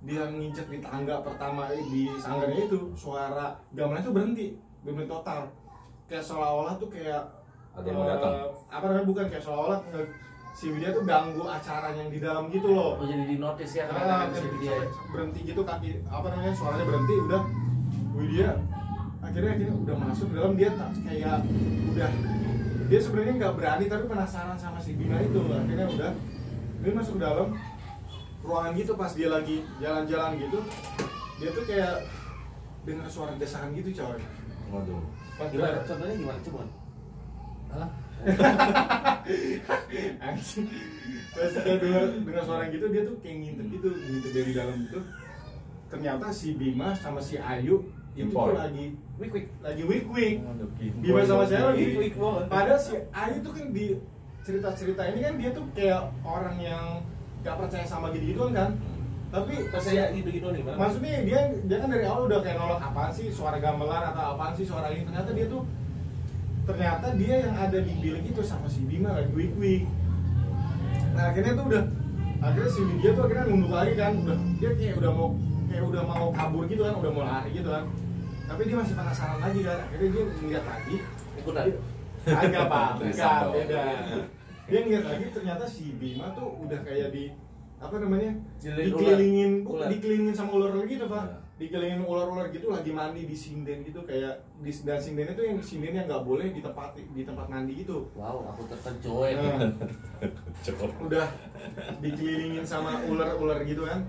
dia 0.00 0.22
nginjek 0.24 0.68
di 0.68 0.78
tangga 0.78 1.18
pertama 1.20 1.66
eh, 1.68 1.82
di 1.82 2.06
sanggarnya 2.14 2.66
itu 2.66 2.94
suara 2.94 3.50
gamelan 3.72 3.98
itu 4.00 4.12
berhenti 4.12 4.46
berhenti 4.80 5.06
total. 5.06 5.50
Kayak 6.06 6.22
seolah-olah 6.22 6.74
tuh 6.76 6.86
kayak 6.86 7.22
Ada 7.74 7.82
yang 7.84 7.98
mau 7.98 8.06
eh, 8.06 8.10
datang. 8.14 8.32
apa 8.70 8.84
namanya 8.86 9.04
bukan 9.04 9.24
kayak 9.26 9.42
seolah-olah 9.42 9.78
nge- 9.90 10.12
si 10.56 10.72
Widya 10.72 10.88
tuh 10.88 11.04
ganggu 11.04 11.44
acara 11.44 11.92
yang 11.92 12.08
di 12.08 12.16
dalam 12.16 12.48
gitu 12.48 12.70
loh. 12.70 12.96
Oh 12.96 13.04
jadi 13.04 13.26
di 13.26 13.36
notice 13.36 13.74
ya 13.74 13.84
Ah, 13.84 13.92
kedatangan 13.92 14.28
si 14.30 14.38
sampai- 14.38 14.60
dia. 14.62 14.76
sampai 14.78 15.08
berhenti 15.10 15.40
gitu 15.44 15.60
kaki 15.60 15.88
apa 16.06 16.26
namanya 16.30 16.54
suaranya 16.54 16.84
berhenti 16.86 17.14
udah 17.20 17.42
Widya 18.16 18.50
akhirnya 19.20 19.50
akhirnya 19.58 19.74
udah 19.76 19.96
masuk 20.00 20.26
ke 20.32 20.34
dalam 20.38 20.54
dia 20.56 20.70
tak 20.72 20.90
kayak 21.04 21.36
udah 21.92 22.10
dia 22.86 23.00
sebenarnya 23.02 23.34
nggak 23.42 23.54
berani 23.58 23.84
tapi 23.90 24.04
penasaran 24.06 24.56
sama 24.56 24.78
si 24.78 24.94
Bima 24.94 25.18
itu 25.20 25.40
akhirnya 25.50 25.86
udah 25.90 26.12
dia 26.80 26.92
masuk 26.94 27.14
ke 27.18 27.22
dalam 27.22 27.48
ruangan 28.46 28.72
gitu 28.78 28.92
pas 28.94 29.10
dia 29.10 29.28
lagi 29.28 29.66
jalan-jalan 29.82 30.32
gitu 30.38 30.58
dia 31.36 31.48
tuh 31.52 31.64
kayak 31.66 31.94
dengar 32.86 33.08
suara 33.10 33.34
desakan 33.34 33.74
gitu 33.74 33.90
coy 33.92 34.22
Waduh. 34.70 35.02
pas 35.38 35.46
Gimana? 35.50 35.78
dia 35.78 35.86
Contohnya 35.86 36.14
gimana? 36.18 36.38
Coba. 36.42 36.62
Hah? 37.70 37.88
anjing 40.24 40.66
pas 41.36 41.52
dia 41.52 41.74
dengar 41.76 42.02
dengar 42.24 42.42
suara 42.46 42.64
gitu 42.72 42.86
dia 42.88 43.02
tuh 43.04 43.16
kayak 43.20 43.36
ngintip 43.44 43.66
gitu 43.76 43.88
ngintip 43.92 44.32
dari 44.32 44.52
dalam 44.56 44.76
gitu 44.88 45.00
ternyata 45.92 46.26
si 46.32 46.56
Bima 46.56 46.96
sama 46.96 47.20
si 47.20 47.36
Ayu 47.36 47.84
Impor. 48.16 48.56
lagi. 48.56 48.96
Wik 49.16 49.30
wik. 49.32 49.46
lagi 49.64 49.82
week 49.88 50.06
week 50.12 50.36
Bima 51.00 51.24
sama 51.24 51.44
saya 51.48 51.72
lagi? 51.72 51.84
Wik 51.84 51.96
wik 52.00 52.14
banget. 52.20 52.44
padahal 52.52 52.80
si 52.80 52.92
Ayu 53.12 53.36
tuh 53.40 53.52
kan 53.52 53.66
di 53.72 53.86
cerita-cerita 54.44 55.02
ini 55.12 55.18
kan 55.24 55.34
dia 55.40 55.50
tuh 55.52 55.64
kayak 55.72 56.02
orang 56.22 56.56
yang 56.60 56.84
gak 57.44 57.56
percaya 57.60 57.86
sama 57.88 58.12
gitu-gituan 58.12 58.52
kan. 58.52 58.70
Tapi 59.26 59.52
Percaya 59.68 60.14
gitu 60.14 60.28
gitu 60.30 60.48
nih, 60.54 60.62
Bang. 60.62 60.78
maksudnya 60.78 61.18
dia 61.26 61.40
dia 61.66 61.76
kan 61.82 61.88
dari 61.90 62.04
awal 62.06 62.30
udah 62.30 62.40
kayak 62.40 62.56
nolak 62.62 62.78
apaan 62.78 63.10
sih 63.10 63.26
suara 63.28 63.58
gamelan 63.58 64.02
atau 64.14 64.38
apaan 64.38 64.54
sih 64.54 64.64
suara 64.64 64.86
ini. 64.92 65.02
Ternyata 65.02 65.30
dia 65.34 65.46
tuh 65.50 65.62
ternyata 66.66 67.06
dia 67.18 67.34
yang 67.46 67.54
ada 67.58 67.78
di 67.78 67.92
bilik 68.00 68.24
itu 68.26 68.42
sama 68.42 68.66
si 68.70 68.82
Bima 68.86 69.14
lagi 69.14 69.30
week 69.36 69.54
week 69.58 69.86
nah 71.14 71.30
akhirnya 71.32 71.56
tuh 71.56 71.64
udah 71.72 71.84
akhirnya 72.42 72.70
si 72.70 72.80
Widya 72.84 73.10
tuh 73.16 73.22
akhirnya 73.24 73.44
nunduk 73.48 73.72
lagi 73.72 73.92
kan. 73.96 74.12
Udah 74.20 74.38
dia 74.60 74.70
kayak 74.76 74.94
udah 75.00 75.10
mau 75.14 75.28
kayak 75.66 75.84
udah 75.90 76.02
mau 76.06 76.26
kabur 76.30 76.62
gitu 76.70 76.82
kan 76.86 76.94
udah 77.00 77.10
mau 77.10 77.22
lari 77.26 77.50
gitu 77.50 77.68
kan 77.72 77.84
tapi 78.46 78.60
dia 78.66 78.76
masih 78.78 78.94
penasaran 78.94 79.38
lagi 79.42 79.60
kan 79.66 79.78
akhirnya 79.82 80.08
dia 80.14 80.24
ngeliat 80.40 80.64
lagi. 80.64 80.96
Ikutan. 81.36 81.64
agak 82.26 82.64
pak 82.66 82.88
enggak 83.02 83.42
beda. 83.54 83.82
Dia 84.66 84.78
ngeliat 84.82 85.04
lagi 85.06 85.26
ternyata 85.30 85.64
si 85.66 85.94
Bima 85.94 86.34
tuh 86.34 86.58
udah 86.66 86.80
kayak 86.82 87.14
di 87.14 87.30
apa 87.76 88.00
namanya 88.00 88.32
Dikelilingi 88.56 88.88
dikelilingin 88.88 89.52
ular. 89.68 89.86
dikelilingin 89.92 90.34
sama 90.34 90.50
ular 90.56 90.72
gitu 90.88 91.06
pak. 91.06 91.22
Ya. 91.22 91.36
dikelilingin 91.56 92.04
ular-ular 92.04 92.52
gitu 92.52 92.68
lagi 92.68 92.92
mandi 92.92 93.24
di 93.24 93.32
sinden 93.32 93.80
gitu 93.80 94.04
kayak 94.04 94.44
di 94.60 94.68
dan 94.84 95.00
sinden 95.00 95.32
itu 95.32 95.40
yang 95.40 95.56
sinden 95.64 95.96
yang 95.96 96.04
nggak 96.04 96.20
boleh 96.20 96.52
di 96.52 96.60
tempat 96.60 96.92
di 97.00 97.22
tempat 97.24 97.48
mandi 97.48 97.80
gitu. 97.80 98.12
Wow, 98.12 98.52
aku 98.52 98.68
terpencoi. 98.68 99.40
Nah, 99.40 99.72
udah 101.00 101.26
dikelilingin 102.04 102.60
sama 102.60 103.00
ular-ular 103.08 103.64
gitu 103.64 103.88
kan. 103.88 104.04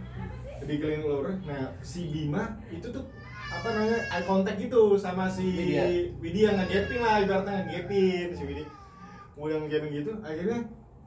Dikelilingin 0.59 1.07
ular 1.07 1.39
nah 1.47 1.71
si 1.79 2.11
Bima 2.11 2.59
itu 2.67 2.87
tuh 2.91 3.07
apa 3.47 3.67
namanya 3.71 3.99
eye 4.11 4.25
contact 4.27 4.57
gitu 4.59 4.81
sama 4.99 5.31
si 5.31 5.47
Widya. 5.47 5.85
Widya 6.19 6.49
ngegapin 6.51 6.99
lah 6.99 7.15
ibaratnya 7.23 7.63
ngegapin 7.63 8.29
si 8.35 8.43
Widya 8.43 8.67
udah 9.39 9.57
ngegapin 9.63 9.91
gitu 9.95 10.11
akhirnya 10.19 10.59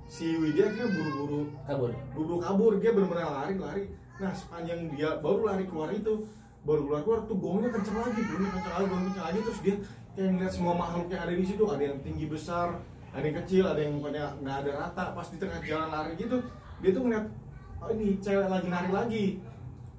si 0.09 0.26
Widya 0.41 0.72
akhirnya 0.72 0.88
buru-buru 0.88 1.41
Kabur. 1.68 1.91
buru 2.16 2.34
kabur 2.41 2.72
dia 2.80 2.91
benar-benar 2.97 3.28
lari 3.28 3.55
lari 3.61 3.84
nah 4.16 4.32
sepanjang 4.32 4.88
dia 4.97 5.20
baru 5.20 5.53
lari 5.53 5.64
keluar 5.68 5.93
itu 5.93 6.24
baru 6.64 6.80
keluar 6.88 7.01
keluar 7.05 7.20
tuh 7.28 7.36
gongnya 7.36 7.68
kenceng 7.72 7.97
lagi 7.97 8.20
gongnya 8.24 8.51
kenceng 8.57 8.74
lagi 8.76 8.86
gongnya 8.88 9.07
kenceng 9.12 9.26
lagi 9.28 9.38
terus 9.45 9.61
dia 9.61 9.76
kayak 10.16 10.30
ngeliat 10.36 10.53
semua 10.53 10.74
makhluk 10.76 11.07
yang 11.09 11.22
ada 11.24 11.32
di 11.36 11.45
situ 11.45 11.64
ada 11.68 11.82
yang 11.84 11.99
tinggi 12.01 12.26
besar 12.28 12.68
ada 13.11 13.24
yang 13.24 13.36
kecil 13.45 13.64
ada 13.68 13.80
yang 13.80 13.93
mukanya 13.97 14.24
nggak 14.41 14.57
ada 14.64 14.70
rata 14.76 15.05
pas 15.12 15.26
di 15.28 15.36
tengah 15.36 15.61
jalan 15.64 15.88
lari 15.88 16.12
gitu 16.16 16.36
dia 16.80 16.91
tuh 16.93 17.03
ngeliat 17.05 17.26
oh 17.80 17.88
ini 17.93 18.07
cewek 18.20 18.49
lagi 18.49 18.68
nari 18.68 18.91
lagi 18.93 19.24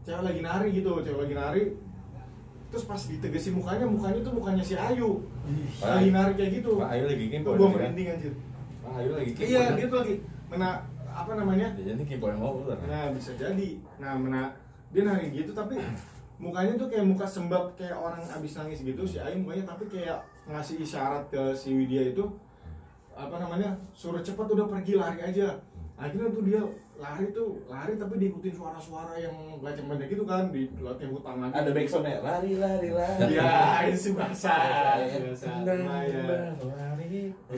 cewek 0.06 0.24
lagi 0.26 0.42
nari 0.42 0.68
gitu 0.74 0.92
cewek 1.02 1.20
lagi 1.26 1.36
nari 1.38 1.64
terus 2.72 2.88
pas 2.88 2.96
ditegesin 2.98 3.54
mukanya 3.60 3.84
mukanya 3.84 4.20
tuh 4.24 4.32
mukanya 4.32 4.64
si 4.64 4.80
Ayu 4.80 5.20
lagi 5.84 6.08
Ayu. 6.08 6.16
nari 6.16 6.34
kayak 6.40 6.52
gitu 6.64 6.80
Pak 6.80 6.90
Ayu 6.96 7.04
lagi 7.04 7.24
tuh 7.28 7.32
keyboard 7.36 7.58
gua 7.60 7.68
kan? 7.68 7.74
merinding 7.76 8.08
anjir 8.16 8.34
Pak 8.80 8.94
Ayu 8.96 9.10
lagi 9.12 9.32
keyboard. 9.36 9.52
iya 9.52 9.64
dia 9.76 9.86
tuh 9.92 9.98
lagi 10.00 10.16
mena 10.48 10.70
apa 11.12 11.32
namanya 11.36 11.68
Jadi 11.76 12.02
keyboard 12.08 12.40
mau 12.40 12.64
ular. 12.64 12.80
Nah 12.88 13.12
bisa 13.12 13.36
jadi. 13.36 13.70
Nah 14.00 14.16
mena 14.16 14.56
dia 14.96 15.04
nari 15.04 15.28
gitu 15.36 15.52
tapi 15.52 15.76
mukanya 16.40 16.80
tuh 16.80 16.88
kayak 16.88 17.04
muka 17.04 17.28
sembab 17.28 17.76
kayak 17.76 17.94
orang 17.94 18.24
abis 18.24 18.56
nangis 18.56 18.80
gitu 18.88 19.04
si 19.04 19.20
Ayu 19.20 19.44
mukanya 19.44 19.68
tapi 19.68 19.92
kayak 19.92 20.24
ngasih 20.48 20.80
isyarat 20.80 21.28
ke 21.28 21.52
si 21.52 21.76
Widya 21.76 22.16
itu 22.16 22.24
apa 23.12 23.36
namanya 23.38 23.76
suruh 23.92 24.24
cepet 24.24 24.48
udah 24.48 24.72
pergi 24.72 24.96
lari 24.96 25.20
aja. 25.20 25.60
Akhirnya 26.02 26.34
tuh 26.34 26.42
dia 26.42 26.62
lari 26.98 27.26
tuh 27.30 27.62
lari 27.70 27.94
tapi 27.98 28.14
diikutin 28.18 28.54
suara-suara 28.58 29.14
yang 29.22 29.62
gaceng 29.62 29.86
banyak 29.86 30.08
gitu 30.10 30.26
kan 30.26 30.50
di 30.50 30.66
latihan 30.82 31.14
hutan 31.14 31.36
lagi. 31.38 31.54
Ada 31.54 31.70
backsoundnya. 31.78 32.18
Lari 32.26 32.52
lari 32.58 32.90
lari. 32.90 33.38
Ya 33.38 33.86
ini 33.86 33.98
sih 33.98 34.12
bahasa. 34.18 34.54
lari. 34.98 36.26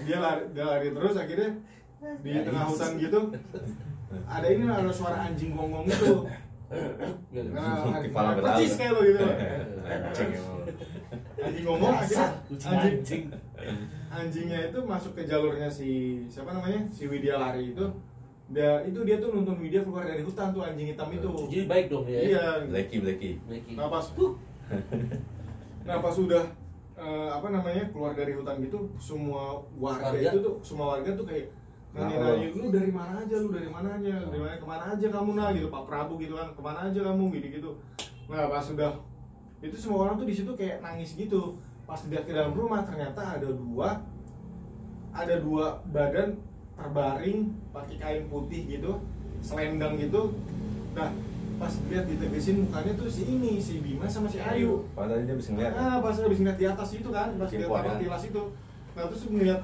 Dia 0.03 0.17
lari, 0.19 0.43
dia 0.51 0.65
lari 0.67 0.87
terus 0.91 1.15
akhirnya 1.15 1.49
di 2.19 2.31
tengah 2.35 2.67
hutan 2.67 2.91
gitu 2.99 3.19
ada 4.27 4.47
ini 4.49 4.63
lah, 4.67 4.77
ada 4.81 4.93
suara 4.93 5.17
anjing 5.29 5.57
gonggong 5.57 5.85
gitu. 5.89 6.27
Nah, 7.53 8.01
Kepala 8.01 8.33
nah, 8.33 8.41
percis 8.41 8.73
kayak 8.77 8.97
lo 8.97 9.01
gitu. 9.05 9.25
Anjing. 9.85 10.31
Anjing 11.37 11.65
ngomong 11.69 11.93
akhirnya 11.93 12.29
Kucing 12.49 12.71
anjing, 12.73 12.95
anjing. 12.97 13.23
anjingnya 14.09 14.59
itu 14.73 14.79
masuk 14.81 15.11
ke 15.13 15.21
jalurnya 15.29 15.69
si 15.69 16.21
siapa 16.25 16.49
namanya 16.53 16.81
si 16.89 17.05
Widya 17.05 17.37
lari 17.37 17.77
itu. 17.77 17.85
Dia 18.53 18.85
itu 18.85 18.99
dia 19.01 19.17
tuh 19.17 19.33
nuntun 19.33 19.57
Widya 19.57 19.81
keluar 19.81 20.05
dari 20.05 20.21
hutan 20.21 20.53
tuh 20.53 20.61
anjing 20.61 20.93
hitam 20.93 21.09
itu. 21.09 21.29
Jadi 21.49 21.65
baik 21.65 21.85
dong 21.89 22.05
ya. 22.05 22.19
Iya. 22.21 22.45
Blacky, 22.69 22.97
Blacky. 23.01 23.31
Blacky. 23.49 23.73
Nah 23.73 23.89
pas 23.89 24.05
nah 25.83 25.99
pas 25.99 26.13
sudah 26.15 26.43
eh, 26.95 27.29
apa 27.29 27.47
namanya 27.51 27.83
keluar 27.91 28.15
dari 28.15 28.31
hutan 28.31 28.63
gitu 28.63 28.87
semua 28.95 29.59
warga, 29.75 30.15
Warga? 30.15 30.31
itu 30.31 30.37
tuh 30.39 30.55
semua 30.63 30.97
warga 30.97 31.11
tuh 31.11 31.27
kayak 31.27 31.51
nanya-nanya 31.93 32.49
lu 32.57 32.73
dari 32.73 32.89
mana 32.89 33.21
aja 33.21 33.35
lu 33.37 33.49
dari 33.53 33.69
mana 33.69 34.01
aja 34.01 34.13
dari 34.25 34.39
mana 34.41 34.57
ke 34.57 34.65
mana 34.65 34.83
aja 34.97 35.07
kamu 35.13 35.31
nah 35.37 35.53
gitu 35.53 35.67
Pak 35.69 35.83
Prabu 35.85 36.17
gitu 36.17 36.33
kan 36.33 36.49
ke 36.49 36.61
mana 36.63 36.89
aja 36.89 36.99
kamu 37.05 37.23
gitu 37.37 37.47
gitu 37.61 37.71
nah 38.25 38.49
pas 38.49 38.65
sudah 38.65 38.97
itu 39.61 39.75
semua 39.77 40.09
orang 40.09 40.15
tuh 40.17 40.25
di 40.25 40.33
situ 40.33 40.51
kayak 40.57 40.81
nangis 40.81 41.13
gitu 41.13 41.59
pas 41.85 42.01
dia 42.09 42.25
ke 42.25 42.33
dalam 42.33 42.55
rumah 42.57 42.81
ternyata 42.81 43.37
ada 43.37 43.45
dua 43.45 44.01
ada 45.13 45.35
dua 45.37 45.85
badan 45.93 46.33
terbaring 46.83 47.39
pakai 47.71 47.95
kain 47.95 48.23
putih 48.27 48.67
gitu 48.69 48.99
selendang 49.39 49.95
gitu. 49.95 50.35
Nah 50.91 51.09
pas 51.53 51.71
lihat 51.87 52.03
ditegesin 52.03 52.67
mukanya 52.67 52.91
tuh 52.93 53.07
si 53.07 53.23
ini 53.25 53.55
si 53.57 53.79
Bima 53.79 54.03
sama 54.05 54.27
si 54.27 54.37
Ayu. 54.37 54.83
Padahal 54.91 55.23
dia 55.23 55.33
bisa 55.33 55.55
ngeliat. 55.55 55.71
ah 55.73 55.97
pas 55.97 56.11
habis 56.13 56.37
ngeliat 56.37 56.59
di 56.59 56.67
atas 56.67 56.89
itu 56.91 57.07
kan 57.07 57.31
pas 57.33 57.47
lihat 57.47 57.63
Kimpor, 57.63 57.79
tapak 57.79 57.95
ya. 57.95 57.99
tilas 58.03 58.23
itu. 58.27 58.43
Nah 58.93 59.03
terus 59.07 59.23
ngeliat 59.25 59.61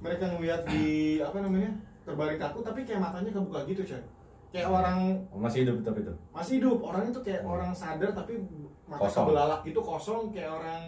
mereka 0.00 0.24
ngeliat 0.30 0.62
di 0.66 0.84
apa 1.20 1.36
namanya 1.38 1.70
terbaring 2.02 2.40
kaku 2.40 2.58
tapi 2.60 2.80
kayak 2.82 3.00
matanya 3.02 3.30
kebuka 3.30 3.60
gitu 3.66 3.82
coy. 3.84 4.02
Kayak 4.50 4.68
orang 4.70 4.98
Oh, 5.34 5.40
masih 5.42 5.66
hidup 5.66 5.76
tapi 5.82 6.00
itu. 6.00 6.14
masih 6.30 6.52
hidup. 6.62 6.78
Orang 6.80 7.04
itu 7.04 7.20
kayak 7.20 7.42
orang 7.42 7.70
sadar 7.74 8.10
tapi 8.14 8.40
mata 8.86 9.02
Kosong. 9.04 9.24
kebelalak 9.26 9.60
gitu 9.62 9.80
kosong. 9.82 10.22
Kayak 10.30 10.50
orang 10.54 10.80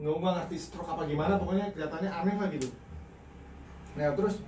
nggak 0.00 0.32
ngerti 0.34 0.56
stroke 0.56 0.88
apa 0.88 1.04
gimana 1.04 1.36
pokoknya 1.36 1.68
kelihatannya 1.70 2.08
aneh 2.10 2.34
lah 2.40 2.48
gitu. 2.48 2.68
Nah 3.94 4.08
terus 4.16 4.40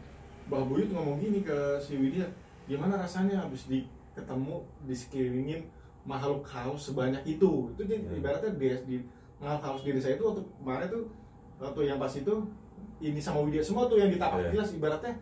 Mbah 0.46 0.62
Buyut 0.64 0.90
ngomong 0.90 1.16
gini 1.18 1.40
ke 1.40 1.58
si 1.78 1.96
Widya 1.96 2.26
gimana 2.64 2.96
rasanya 2.96 3.42
habis 3.42 3.66
di 3.66 3.82
ketemu 4.12 4.62
di 4.84 4.94
sekelilingin 4.94 5.60
makhluk 6.02 6.42
haus 6.44 6.90
sebanyak 6.90 7.22
itu 7.24 7.70
itu 7.72 7.82
dia 7.84 7.98
Ya. 7.98 8.10
ibaratnya 8.14 8.50
dia 8.54 8.76
di 8.82 8.96
makhluk 9.38 9.62
haus 9.64 9.82
di 9.82 9.90
desa 9.92 10.10
itu 10.10 10.22
waktu 10.22 10.42
kemarin 10.58 10.86
tuh 10.88 11.04
waktu 11.58 11.80
yang 11.86 11.98
pas 11.98 12.12
itu 12.12 12.34
ini 12.98 13.18
sama 13.18 13.42
Widya 13.42 13.62
semua 13.62 13.86
tuh 13.86 13.98
yang 13.98 14.10
di 14.10 14.18
tapak 14.18 14.42
Iya. 14.42 14.50
kilas 14.54 14.70
ibaratnya 14.72 15.14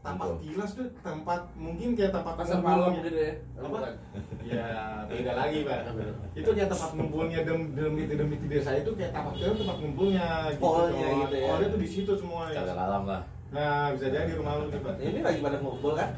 tapak 0.00 0.26
Betul. 0.30 0.38
tilas 0.46 0.70
tuh 0.72 0.86
tempat 1.02 1.40
mungkin 1.52 1.88
kayak 1.92 2.12
tempat 2.14 2.34
pasar 2.36 2.62
malam 2.62 2.94
gitu 2.94 3.10
ya 3.10 3.32
Apa? 3.58 3.78
Ya 4.46 4.62
beda 5.10 5.32
lagi 5.34 5.66
pak. 5.66 5.90
Itu 6.30 6.54
kayak 6.54 6.70
tempat 6.70 6.90
ngumpulnya 6.94 7.42
dem 7.42 7.74
demit 7.74 8.06
demit 8.06 8.38
di 8.38 8.48
desa 8.48 8.78
itu 8.78 8.94
kayak 8.94 9.10
tapak 9.10 9.34
tilas 9.34 9.58
tempat 9.58 9.76
ngumpulnya. 9.82 10.26
Gitu, 10.54 10.62
Kawan. 10.62 10.86
gitu 10.94 11.34
ya. 11.34 11.46
Polnya 11.50 11.66
tuh 11.66 11.80
di 11.82 11.88
situ 11.90 12.12
semua 12.14 12.42
ya. 12.54 12.62
Alam 12.62 13.02
lah. 13.10 13.22
Nah 13.54 13.94
bisa 13.94 14.06
jadi 14.10 14.26
di 14.26 14.34
rumah 14.34 14.58
lu 14.58 14.70
nih 14.70 14.80
pak. 14.82 14.94
ini 14.98 15.20
lagi 15.22 15.38
pada 15.38 15.58
ngumpul 15.62 15.92
kan? 15.94 16.10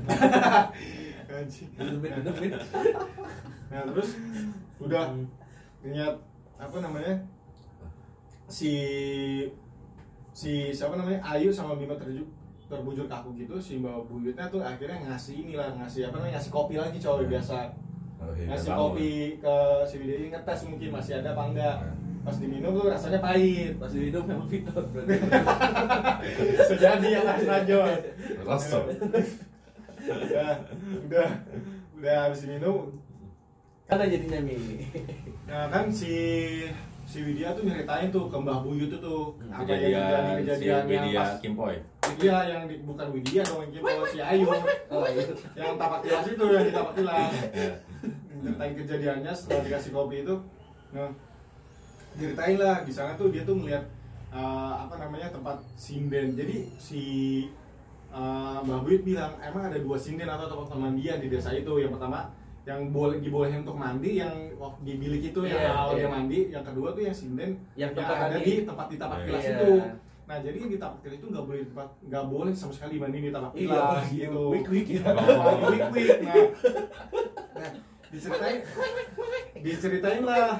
Anjing. 1.28 1.68
demit 1.76 2.12
Nah 3.68 3.80
terus 3.84 4.16
udah 4.80 5.12
niat 5.84 6.14
apa 6.58 6.76
namanya 6.80 7.14
si 8.48 8.72
si 10.32 10.72
siapa 10.72 10.96
namanya 10.96 11.20
Ayu 11.20 11.52
sama 11.52 11.76
Bima 11.76 11.94
terju 12.00 12.24
terbujur 12.68 13.08
kaku 13.08 13.32
gitu 13.36 13.56
si 13.60 13.80
Mbak 13.80 14.08
Buyutnya 14.08 14.48
tuh 14.48 14.60
akhirnya 14.60 15.00
ngasih 15.08 15.44
inilah 15.44 15.72
ngasih 15.76 16.08
apa 16.08 16.20
namanya 16.20 16.36
ngasih 16.40 16.52
kopi 16.52 16.74
lagi 16.76 16.98
coy 17.00 17.24
biasa. 17.28 17.72
Oh, 18.18 18.34
iya, 18.34 18.50
ngasih 18.50 18.70
kopi 18.74 19.10
ke 19.38 19.56
si 19.86 19.94
Widya 20.02 20.28
ngetes 20.32 20.60
mungkin 20.66 20.90
masih 20.90 21.12
ada 21.22 21.32
apa 21.32 21.42
enggak 21.54 21.76
pas 22.28 22.36
diminum 22.36 22.70
tuh 22.76 22.92
rasanya 22.92 23.20
pahit. 23.24 23.72
Pas 23.80 23.88
di 23.88 24.12
hidup 24.12 24.28
memang 24.28 24.48
fitur 24.52 24.84
berarti. 24.92 25.16
Sejadi 26.68 27.08
ya 27.16 27.20
mas 27.24 27.40
Rajon 27.48 27.96
Rosok. 28.44 28.84
udah 30.08 30.52
udah 31.08 31.28
udah 31.96 32.16
habis 32.28 32.44
diminum. 32.44 32.92
Karena 33.88 34.04
jadinya 34.04 34.44
mie 34.44 34.84
Nah 35.48 35.72
kan 35.72 35.88
si 35.88 36.12
si 37.08 37.24
Widya 37.24 37.56
tuh 37.56 37.64
nyeritain 37.64 38.12
tuh 38.12 38.28
ke 38.28 38.36
Mbah 38.36 38.60
Buyut 38.60 38.92
itu 38.92 38.98
tuh. 39.00 39.32
Apa 39.48 39.64
yang 39.72 39.80
Kejadian 39.80 40.12
terjadi 40.12 40.36
si 40.36 40.44
kejadian 40.44 40.68
yang 40.68 40.84
Widya 40.84 41.20
pas 41.24 41.32
Kimpoy. 41.40 41.74
Widya 42.12 42.36
yang 42.44 42.62
di, 42.68 42.74
bukan 42.84 43.06
Widya 43.16 43.42
dong 43.48 43.60
yang 43.64 43.72
kipas 43.72 44.08
si 44.12 44.18
Ayu. 44.20 44.46
oh 44.92 45.04
iya. 45.08 45.24
yang 45.56 45.80
tapak 45.80 46.04
tilas 46.04 46.26
itu 46.28 46.44
yang 46.44 46.64
di 46.68 46.72
tapak 46.76 46.92
tilas. 46.92 47.32
Iya. 48.38 48.54
ceritain 48.54 48.74
kejadiannya 48.78 49.32
setelah 49.34 49.62
dikasih 49.66 49.90
kopi 49.90 50.22
itu. 50.22 50.34
Nah 50.94 51.10
ceritain 52.18 52.58
lah 52.58 52.82
di 52.82 52.90
sana 52.90 53.14
tuh 53.14 53.30
dia 53.30 53.42
tuh 53.42 53.54
melihat 53.54 53.86
eh, 54.28 54.72
apa 54.76 54.94
namanya 54.98 55.30
tempat 55.30 55.62
sinden 55.74 56.34
jadi 56.34 56.66
si 56.76 57.02
eh, 58.10 58.56
Mbah 58.60 58.80
Buyut 58.82 59.02
bilang 59.02 59.38
emang 59.38 59.70
ada 59.70 59.78
dua 59.78 59.96
sinden 59.96 60.26
atau 60.26 60.46
tempat 60.46 60.68
pemandian 60.68 61.18
di 61.18 61.28
desa 61.28 61.54
itu 61.54 61.70
yang 61.78 61.94
pertama 61.94 62.28
yang 62.66 62.92
boleh 62.92 63.16
dibolehin 63.24 63.64
untuk 63.64 63.80
mandi 63.80 64.20
yang 64.20 64.34
waktu 64.60 64.84
di 64.84 64.94
bilik 65.00 65.32
itu 65.32 65.40
yang 65.40 65.56
Iya, 65.56 65.72
awal 65.72 65.92
dia 65.96 66.04
iya. 66.04 66.08
mandi 66.12 66.38
yang 66.52 66.60
kedua 66.60 66.92
tuh 66.92 67.00
yang 67.00 67.16
sinden 67.16 67.50
Yang 67.72 67.80
yang, 67.80 67.90
tempat 67.96 68.16
ada 68.20 68.36
tadi. 68.36 68.44
di 68.44 68.54
tempat 68.68 68.86
di 68.92 68.96
tapak 69.00 69.16
Iya. 69.16 69.24
tilas 69.24 69.40
Iya. 69.44 69.52
itu 69.56 69.70
nah 70.28 70.36
jadi 70.44 70.56
yang 70.60 70.68
di 70.68 70.78
tapak 70.78 70.98
tilas 71.00 71.16
itu 71.16 71.26
nggak 71.32 71.44
boleh 71.48 71.62
tempat 71.64 71.88
nggak 72.04 72.24
boleh 72.28 72.52
sama 72.52 72.72
sekali 72.76 72.94
mandi 73.00 73.18
di 73.24 73.32
tapak 73.32 73.52
tilas 73.56 74.04
iya, 74.12 74.28
gitu 74.28 74.42
wik-wik 74.52 74.86
ya. 74.92 75.00
Oh, 75.16 75.56
wik-wik. 75.72 76.08
nah, 76.20 76.34
nah 77.64 77.70
diceritain 78.08 78.58
diceritain 79.54 80.22
lah 80.22 80.56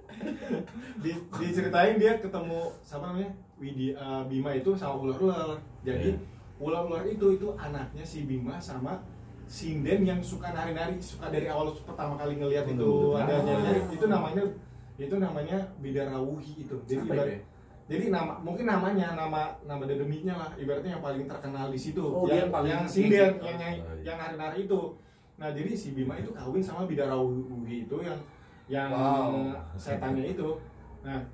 di, 1.02 1.10
diceritain 1.36 1.96
dia 1.96 2.12
ketemu 2.16 2.58
sama 2.80 3.10
namanya 3.10 3.30
Widi 3.56 3.92
eh, 3.92 4.22
Bima 4.26 4.52
itu 4.52 4.72
sama 4.72 4.96
ular-ular 4.98 5.56
jadi 5.80 6.12
Iya. 6.12 6.18
ular-ular 6.58 7.04
itu 7.06 7.26
itu 7.34 7.48
anaknya 7.56 8.04
si 8.04 8.22
Bima 8.22 8.56
sama 8.56 9.00
sinden 9.44 10.04
yang 10.04 10.20
suka 10.20 10.50
nari-nari 10.50 10.94
suka 10.96 11.26
dari 11.28 11.48
awal 11.48 11.72
pertama 11.74 12.14
kali 12.14 12.36
ngelihat 12.36 12.68
Oh, 12.68 12.72
itu 12.72 12.90
ada 13.16 13.32
Oh. 13.34 13.42
nyari 13.42 13.80
itu 13.90 14.06
namanya 14.06 14.42
itu 14.96 15.16
namanya 15.16 15.58
bidarawuhi 15.78 16.52
itu 16.60 16.76
jadi 16.84 17.00
Apa 17.00 17.08
ibarat- 17.08 17.26
itu 17.26 17.32
ya? 17.32 17.40
jadi 17.88 18.04
nama 18.08 18.32
mungkin 18.38 18.64
namanya 18.64 19.06
nama 19.14 19.40
nama 19.60 19.82
dedemitnya 19.82 20.36
lah 20.36 20.50
ibaratnya 20.54 20.94
yang 20.94 21.02
paling 21.02 21.24
terkenal 21.26 21.66
di 21.66 21.80
situ 21.80 22.04
Oh, 22.04 22.22
yang 22.24 22.46
paling 22.48 22.70
yang 22.70 22.84
tinggi. 22.84 23.10
sinden 23.10 23.32
yang 23.40 23.58
yang, 23.58 23.74
oh, 23.80 23.90
iya. 23.90 24.02
yang 24.06 24.16
nari-nari 24.16 24.58
itu 24.62 24.80
nah 25.40 25.48
jadi 25.48 25.72
si 25.72 25.96
Bima 25.96 26.14
itu 26.14 26.30
kawin 26.30 26.60
sama 26.60 26.84
bidarawuhi 26.84 27.88
itu 27.88 27.96
yang 27.98 28.20
yang 28.68 28.92
Wow. 28.92 29.56
setannya 29.74 30.30
itu. 30.30 30.60
Nah 31.00 31.24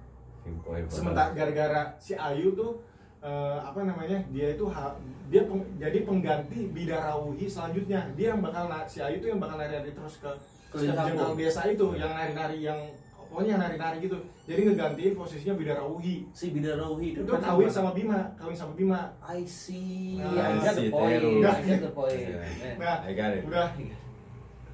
sementara 0.88 1.34
gara-gara 1.34 1.82
si 1.98 2.14
Ayu 2.14 2.54
tuh 2.54 2.78
eh, 3.18 3.59
apa 3.59 3.82
namanya 3.82 4.22
dia 4.30 4.54
itu 4.54 4.64
ha- 4.70 4.94
dia 5.26 5.42
peng- 5.42 5.66
jadi 5.76 6.07
pengganti 6.07 6.70
bidarawuhi 6.70 7.44
selanjutnya. 7.44 8.07
Dia 8.14 8.32
yang 8.32 8.40
bakal 8.40 8.70
si 8.86 9.02
Ayu 9.02 9.18
tuh 9.18 9.28
yang 9.28 9.42
bakal 9.42 9.59
nari-nari 9.59 9.90
terus 9.90 10.22
ke 10.22 10.30
jengkal 10.78 11.34
desa 11.34 11.66
itu 11.66 11.86
yang 11.92 12.14
nari-nari 12.14 12.62
yang 12.62 12.78
pokoknya 13.27 13.51
yang 13.51 13.61
nari-nari 13.61 13.97
gitu. 14.01 14.16
Jadi 14.45 14.61
ngegantiin 14.64 15.12
posisinya 15.12 15.55
bidarawuhi 15.55 16.31
si 16.31 16.51
bidarawuhi 16.51 17.09
itu 17.12 17.20
itu 17.20 17.33
kawin 17.37 17.66
sama 17.66 17.91
Bima 17.91 18.33
kawin 18.35 18.55
sama 18.55 18.72
Bima. 18.72 19.01
I 19.20 19.43
see. 19.43 20.16
Nah, 20.16 20.31
I 20.33 20.61
get 20.61 20.74
the 20.74 20.89
point. 20.89 21.22
I 21.43 21.61
get 21.61 21.81
the 21.81 21.91
point. 21.91 22.14
Iya. 22.14 22.41
Nah 22.77 22.97
I 23.03 23.11
got 23.12 23.31
it. 23.33 23.43
udah. 23.43 23.68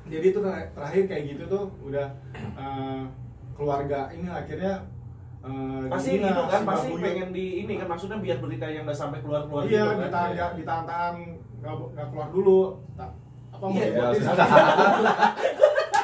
Jadi 0.04 0.26
itu 0.28 0.38
ter- 0.38 0.70
terakhir 0.70 1.02
kayak 1.06 1.22
gitu 1.28 1.42
tuh 1.46 1.64
udah 1.80 2.06
eh, 2.34 3.02
keluarga 3.52 4.10
ini 4.10 4.26
akhirnya 4.26 4.82
eh, 5.40 5.82
pasti 5.86 6.10
itu 6.16 6.26
kan 6.26 6.48
si 6.52 6.64
pasti 6.64 6.88
Babuyut. 6.90 7.02
pengen 7.02 7.28
di 7.30 7.46
ini 7.60 7.72
kan 7.76 7.86
maksudnya 7.86 8.18
biar 8.18 8.38
berita 8.38 8.66
yang 8.66 8.82
udah 8.82 8.96
sampai 8.96 9.18
keluar 9.20 9.46
keluar 9.46 9.62
iya 9.64 9.82
gitu 9.88 10.02
kan. 10.02 10.30
ditahan 10.34 10.52
ditahan 10.58 11.14
nggak 11.62 11.74
nggak 11.94 12.06
keluar 12.10 12.28
dulu. 12.28 12.60
Ta- 12.94 13.14
apa 13.52 13.64
mau 13.64 13.76
Iya, 13.78 13.86
dibuatin 13.86 14.22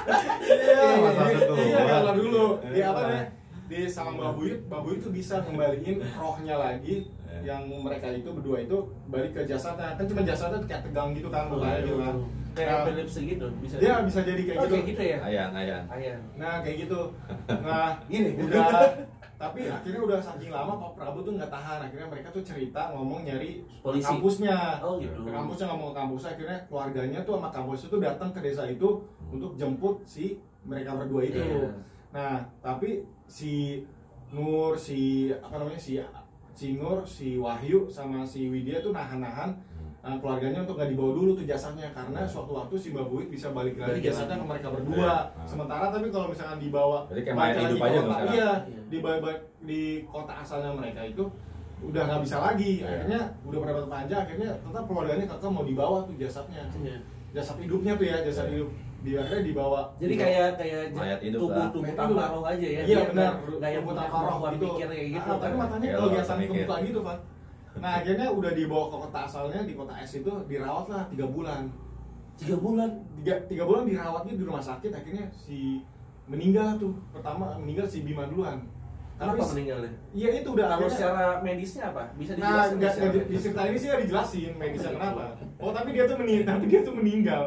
iya. 0.09 0.83
iya 1.05 1.29
iya, 1.29 1.79
iya 1.79 1.97
keluar 1.99 2.17
dulu 2.17 2.45
di 2.63 2.79
Iya. 2.79 2.87
apa 2.89 3.01
namanya 3.03 3.27
di 3.69 3.79
sama 3.85 4.11
Mbak 4.11 4.33
Buyut 4.33 4.61
Mbak 4.65 4.81
Buyut 4.81 5.01
tuh 5.03 5.13
bisa 5.13 5.35
kembaliin 5.43 5.97
rohnya 6.15 6.57
lagi 6.57 6.95
Iya. 7.29 7.41
yang 7.47 7.63
mereka 7.79 8.09
itu 8.09 8.29
berdua 8.29 8.59
itu 8.59 8.77
balik 9.07 9.33
ke 9.33 9.45
jasadnya 9.45 9.93
kan 9.95 10.05
cuma 10.05 10.23
jasadnya 10.23 10.59
kayak 10.65 10.83
tegang 10.83 11.13
gitu 11.13 11.29
kan 11.29 11.45
mukanya 11.47 11.81
gitu 11.83 11.97
kan 11.99 12.15
kayak 12.51 12.69
Nah, 12.69 12.81
epilepsi 12.83 13.21
gitu 13.29 13.47
bisa 13.61 13.75
dia 13.77 13.95
bisa 14.03 14.21
jadi 14.21 14.43
kayak 14.43 14.59
oh, 14.59 14.65
gitu 14.65 14.73
kayak 14.73 14.87
gitu 14.89 15.03
ya 15.05 15.19
Ayan, 15.23 15.51
ayan. 15.53 15.83
Ayan. 15.87 16.19
Nah 16.35 16.55
kayak 16.59 16.77
gitu. 16.83 17.01
Nah 17.69 17.89
Gini. 18.09 18.31
udah 18.35 18.67
tapi 19.39 19.61
akhirnya 19.64 20.03
udah 20.03 20.18
saking 20.18 20.51
lama 20.51 20.74
Pak 20.76 20.91
Prabowo 20.93 21.22
tuh 21.22 21.32
nggak 21.32 21.47
tahan 21.49 21.78
akhirnya 21.80 22.09
mereka 22.09 22.28
tuh 22.28 22.43
cerita 22.43 22.91
ngomong 22.91 23.22
nyari 23.22 23.62
Polisi. 23.78 24.03
kampusnya 24.03 24.82
Oh, 24.82 24.99
gitu. 24.99 25.22
ke 25.22 25.30
kampusnya 25.30 25.66
ngomong 25.68 25.89
ke 25.89 25.97
kampus 25.97 26.22
akhirnya 26.26 26.59
keluarganya 26.66 27.20
tuh 27.22 27.34
sama 27.34 27.49
kampus 27.49 27.80
itu 27.86 27.97
datang 27.99 28.30
ke 28.30 28.41
desa 28.41 28.66
itu 28.66 28.89
untuk 29.30 29.55
jemput 29.55 30.03
si 30.03 30.36
mereka 30.62 30.93
berdua 30.93 31.22
itu 31.22 31.39
Iya. 31.39 31.70
nah 32.11 32.34
tapi 32.59 33.06
si 33.24 33.86
Nur 34.28 34.74
si 34.74 35.31
apa 35.32 35.56
namanya 35.56 35.78
si 35.78 35.97
si 36.52 36.74
Nur 36.74 37.06
si 37.06 37.39
Wahyu 37.39 37.86
sama 37.86 38.20
si 38.23 38.44
Widya 38.44 38.82
tuh 38.82 38.90
nahan-nahan 38.90 39.55
uh, 40.09 40.16
keluarganya 40.18 40.59
untuk 40.62 40.74
nggak 40.74 40.90
dibawa 40.90 41.10
dulu 41.12 41.30
tuh 41.35 41.44
jasadnya 41.44 41.89
karena 41.90 42.20
suatu 42.24 42.52
waktu 42.55 42.74
si 42.74 42.89
Mbak 42.90 43.06
Buit 43.06 43.28
bisa 43.28 43.47
balik 43.51 43.74
lagi 43.76 44.01
lagi. 44.01 44.09
ke 44.09 44.47
mereka 44.47 44.66
Iya. 44.66 44.74
berdua 44.74 45.05
Ah. 45.06 45.20
sementara 45.44 45.85
tapi 45.89 46.06
kalau 46.09 46.26
misalkan 46.26 46.59
dibawa 46.59 46.98
Jadi 47.06 47.20
kayak 47.22 47.36
lagi 47.36 47.60
hidup 47.62 47.80
aja 47.82 47.98
kota- 48.01 48.24
iya 48.26 48.51
Iya. 48.64 48.80
di 48.89 48.98
di 49.60 49.80
kota 50.05 50.32
asalnya 50.35 50.70
mereka 50.72 51.01
itu 51.05 51.24
udah 51.78 52.02
nggak 52.05 52.20
bisa 52.22 52.36
lagi 52.40 52.72
Iya. 52.74 52.89
akhirnya 52.89 53.20
udah 53.44 53.59
berapa 53.60 53.80
panjang 53.86 54.20
akhirnya 54.20 54.51
tetap 54.56 54.82
keluarganya 54.85 55.24
kakak 55.26 55.51
mau 55.51 55.62
dibawa 55.62 55.98
tuh 56.02 56.14
jasadnya 56.16 56.64
Iya. 56.74 56.98
jasad 57.30 57.56
hidupnya 57.59 57.93
tuh 57.94 58.06
ya 58.06 58.16
jasad 58.22 58.47
Iya. 58.47 58.55
hidup 58.56 58.70
di 58.98 59.14
akhirnya 59.14 59.43
dibawa 59.47 59.80
Jadi 59.94 60.10
dibawa- 60.10 60.26
kayak 60.26 60.51
kayak 60.59 60.82
Mayat 60.90 61.20
hidup 61.22 61.39
tubuh 61.40 61.55
lah. 61.55 61.68
tubuh 61.70 61.94
tanpa 61.94 62.24
roh 62.28 62.43
aja 62.43 62.66
ya. 62.66 62.80
Iya 62.82 62.98
benar, 63.05 63.14
nggak- 63.14 63.36
nggak 63.55 63.70
yang 63.70 63.78
Rumput 63.78 63.94
punya 63.94 64.02
tanpa 64.02 64.16
roh 64.18 64.26
kemampuan 64.26 64.51
gitu. 64.51 64.66
mikir 64.66 64.86
kayak 64.89 65.06
gitu. 65.09 65.28
Ah, 65.28 65.36
tapi 65.39 65.47
kan. 65.47 65.59
matanya 65.60 65.86
Iya, 65.86 65.94
langsung 65.94 66.35
mikir. 66.35 66.51
kebuka 66.59 66.76
gitu, 66.82 66.98
Pak. 67.06 67.18
Nah, 67.79 67.93
akhirnya 67.97 68.27
udah 68.29 68.53
dibawa 68.53 68.87
ke 68.87 68.97
kota 69.01 69.19
asalnya 69.21 69.61
di 69.63 69.73
kota 69.73 69.95
S 69.97 70.13
itu 70.17 70.33
dirawat 70.45 70.87
lah 70.87 71.03
tiga 71.07 71.27
bulan. 71.27 71.63
tiga 72.35 72.57
bulan. 72.57 72.91
Tiga, 73.17 73.35
tiga 73.47 73.65
bulan 73.65 73.83
dirawatnya 73.85 74.35
di 74.35 74.45
rumah 74.45 74.61
sakit 74.61 74.91
akhirnya 74.91 75.27
si 75.29 75.83
meninggal 76.25 76.77
tuh 76.77 76.93
pertama 77.11 77.57
meninggal 77.57 77.85
si 77.85 78.03
Bima 78.03 78.27
duluan. 78.27 78.63
Kenapa 79.15 79.35
Tapi 79.37 79.51
meninggalnya? 79.53 79.91
iya 80.13 80.29
itu 80.33 80.49
udah 80.49 80.67
Kalau 80.71 80.87
secara 80.87 81.23
medisnya 81.41 81.91
apa? 81.91 82.03
Bisa 82.15 82.33
Nah, 82.33 82.39
dijelaskan 82.39 82.77
nggak 82.77 82.93
secara 82.93 83.09
nggak 83.09 83.27
di- 83.27 83.41
cerita 83.41 83.63
ini 83.65 83.77
sih 83.77 83.89
dijelasin 83.99 84.53
medisnya 84.55 84.91
kenapa. 84.95 85.23
Oh, 85.59 85.71
tapi 85.75 85.89
dia 85.91 86.05
tuh 86.07 86.17
meninggal, 86.17 86.47
tapi 86.49 86.65
dia 86.67 86.81
tuh 86.81 86.95
meninggal. 86.95 87.43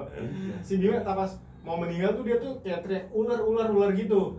Si 0.59 0.73
Bima 0.75 0.99
tak 0.99 1.15
pas 1.15 1.31
mau 1.61 1.77
meninggal 1.77 2.11
tuh 2.11 2.23
dia 2.25 2.37
tuh 2.37 2.59
kayak 2.59 2.79
teriak 2.83 3.05
ular 3.11 3.39
ular 3.39 3.67
ular 3.71 3.91
gitu. 3.93 4.35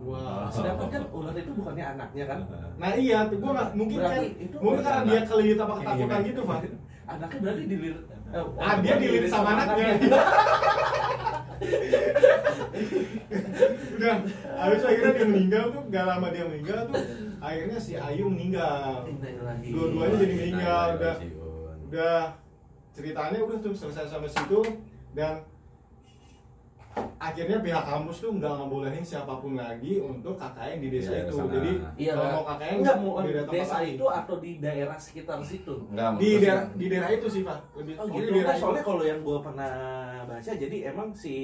Wow. 0.00 0.16
Wah. 0.16 0.48
Sedangkan 0.48 0.88
kan 0.88 1.02
ular 1.10 1.34
itu 1.34 1.52
bukannya 1.52 1.84
anaknya 1.90 2.24
kan? 2.26 2.38
Nah 2.76 2.90
iya, 2.94 3.18
tuh 3.26 3.36
gua 3.36 3.50
nggak 3.52 3.68
mungkin 3.74 3.98
kan, 3.98 4.12
itu 4.24 4.56
mungkin 4.56 4.80
karena 4.80 4.96
anak. 4.96 5.06
dia 5.06 5.20
kelilit 5.24 5.58
apa 5.58 5.72
ketakutan 5.74 5.98
Keinginan. 6.00 6.24
gitu, 6.26 6.40
Pak. 6.42 6.58
Anaknya 7.10 7.38
berarti 7.42 7.62
dililit. 7.66 7.98
eh, 8.30 8.44
Ah, 8.56 8.74
dia 8.78 8.94
dililit 8.96 9.28
sama 9.28 9.50
anaknya. 9.52 9.86
Udah, 13.90 14.16
habis 14.56 14.78
itu 14.78 14.86
akhirnya 14.86 15.12
dia 15.12 15.26
meninggal 15.26 15.64
tuh, 15.70 15.82
gak 15.88 16.04
lama 16.06 16.26
dia 16.30 16.44
meninggal 16.46 16.80
tuh, 16.88 17.02
akhirnya 17.38 17.78
si 17.78 17.92
Ayu 17.94 18.24
meninggal. 18.26 19.04
Dua-duanya 19.60 20.16
jadi 20.16 20.34
meninggal, 20.34 20.86
udah, 20.96 21.14
udah 21.86 22.18
ceritanya 22.90 23.38
udah 23.38 23.58
tuh 23.60 23.74
selesai 23.74 24.08
sampai 24.08 24.30
situ 24.30 24.60
dan 25.12 25.44
akhirnya 27.18 27.58
pihak 27.58 27.84
kampus 27.84 28.16
tuh 28.18 28.30
nggak 28.32 28.52
ngebolehin 28.54 29.02
siapa 29.02 29.34
pun 29.34 29.52
lagi 29.54 29.92
untuk 29.98 30.34
KKN 30.34 30.78
di 30.78 30.88
desa 30.88 31.10
Iya, 31.10 31.20
itu 31.22 31.34
sana. 31.34 31.52
jadi 31.52 31.70
Iya, 31.96 32.12
kalau 32.12 32.22
Kak. 32.22 32.32
mau 32.32 32.44
KKN 32.46 32.74
Enggak 32.74 32.96
mau 32.96 33.12
di 33.12 33.30
daerah 33.30 33.44
desa 33.50 33.76
lain. 33.76 33.92
itu 33.92 34.06
atau 34.06 34.34
di 34.36 34.50
daerah 34.58 34.96
sekitar 34.96 35.38
situ. 35.42 35.74
Enggak, 35.88 36.10
di 36.16 36.28
daerah 36.36 36.64
di 36.72 36.86
daerah 36.86 37.10
itu 37.10 37.26
sih 37.26 37.42
pak 37.42 37.58
lebih 37.74 37.94
Oh 37.94 38.06
gitu. 38.06 38.16
di 38.20 38.30
daerah 38.32 38.48
Nah, 38.48 38.58
soalnya 38.58 38.82
kalau 38.82 39.02
yang 39.02 39.20
gue 39.20 39.38
pernah 39.40 39.72
baca, 40.24 40.52
jadi 40.54 40.76
emang 40.86 41.08
si 41.12 41.34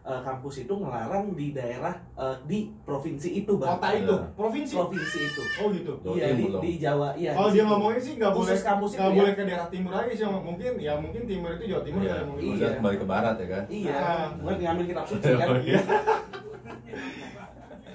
eh, 0.00 0.20
kampus 0.22 0.54
itu 0.60 0.72
ngelarang 0.72 1.32
di 1.32 1.50
daerah 1.50 1.92
eh, 2.14 2.36
di 2.44 2.58
provinsi 2.80 3.28
itu, 3.36 3.52
Bang. 3.54 3.76
kota 3.76 3.88
itu 3.94 4.08
Iya. 4.10 4.32
provinsi 4.32 4.74
Provinsi 4.74 5.18
itu. 5.22 5.42
oh 5.56 5.66
gitu 5.68 5.92
iya 6.14 6.26
di, 6.32 6.44
di 6.48 6.70
Jawa. 6.76 7.12
Iya. 7.12 7.30
kalau 7.32 7.48
di 7.48 7.54
dia 7.54 7.64
ngomongin 7.64 8.00
sih 8.00 8.12
nggak 8.16 8.32
boleh 8.32 8.56
kampus 8.56 8.90
nggak 8.92 9.06
ya? 9.06 9.14
boleh 9.14 9.32
ke 9.34 9.42
daerah 9.44 9.68
timur 9.68 9.92
lagi 9.92 10.12
sih 10.12 10.24
mungkin 10.24 10.72
ya 10.78 10.92
mungkin 10.96 11.22
timur 11.24 11.50
itu 11.54 11.64
Jawa 11.68 11.82
Timur 11.82 12.00
ya 12.02 12.16
Iya. 12.32 12.68
kembali 12.76 12.96
ke 12.96 13.06
barat 13.06 13.36
ya 13.36 13.46
kan. 13.50 13.64
Iya, 13.68 13.94
Ah. 13.94 14.26
buat 14.36 14.56
ngambil 14.56 14.84
kitab 14.86 15.04
suci 15.06 15.28
kan. 15.36 15.48
Iya. 15.58 15.80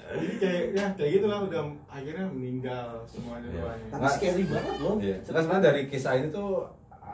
jadi 0.07 0.33
kayak 0.39 0.63
ya 0.71 0.85
kayak 0.93 1.11
gitulah 1.11 1.39
udah 1.43 1.61
akhirnya 1.89 2.25
meninggal 2.29 2.87
semuanya 3.03 3.47
Iya. 3.47 3.57
duanya 3.57 3.85
Tapi 3.89 3.99
Nah, 3.99 4.11
scary 4.11 4.43
banget 4.45 4.75
loh. 4.79 4.95
Iya. 4.97 5.15
Karena 5.21 5.39
sebenarnya 5.41 5.65
dari 5.65 5.81
kisah 5.85 6.13
ini 6.15 6.27
tuh 6.29 6.49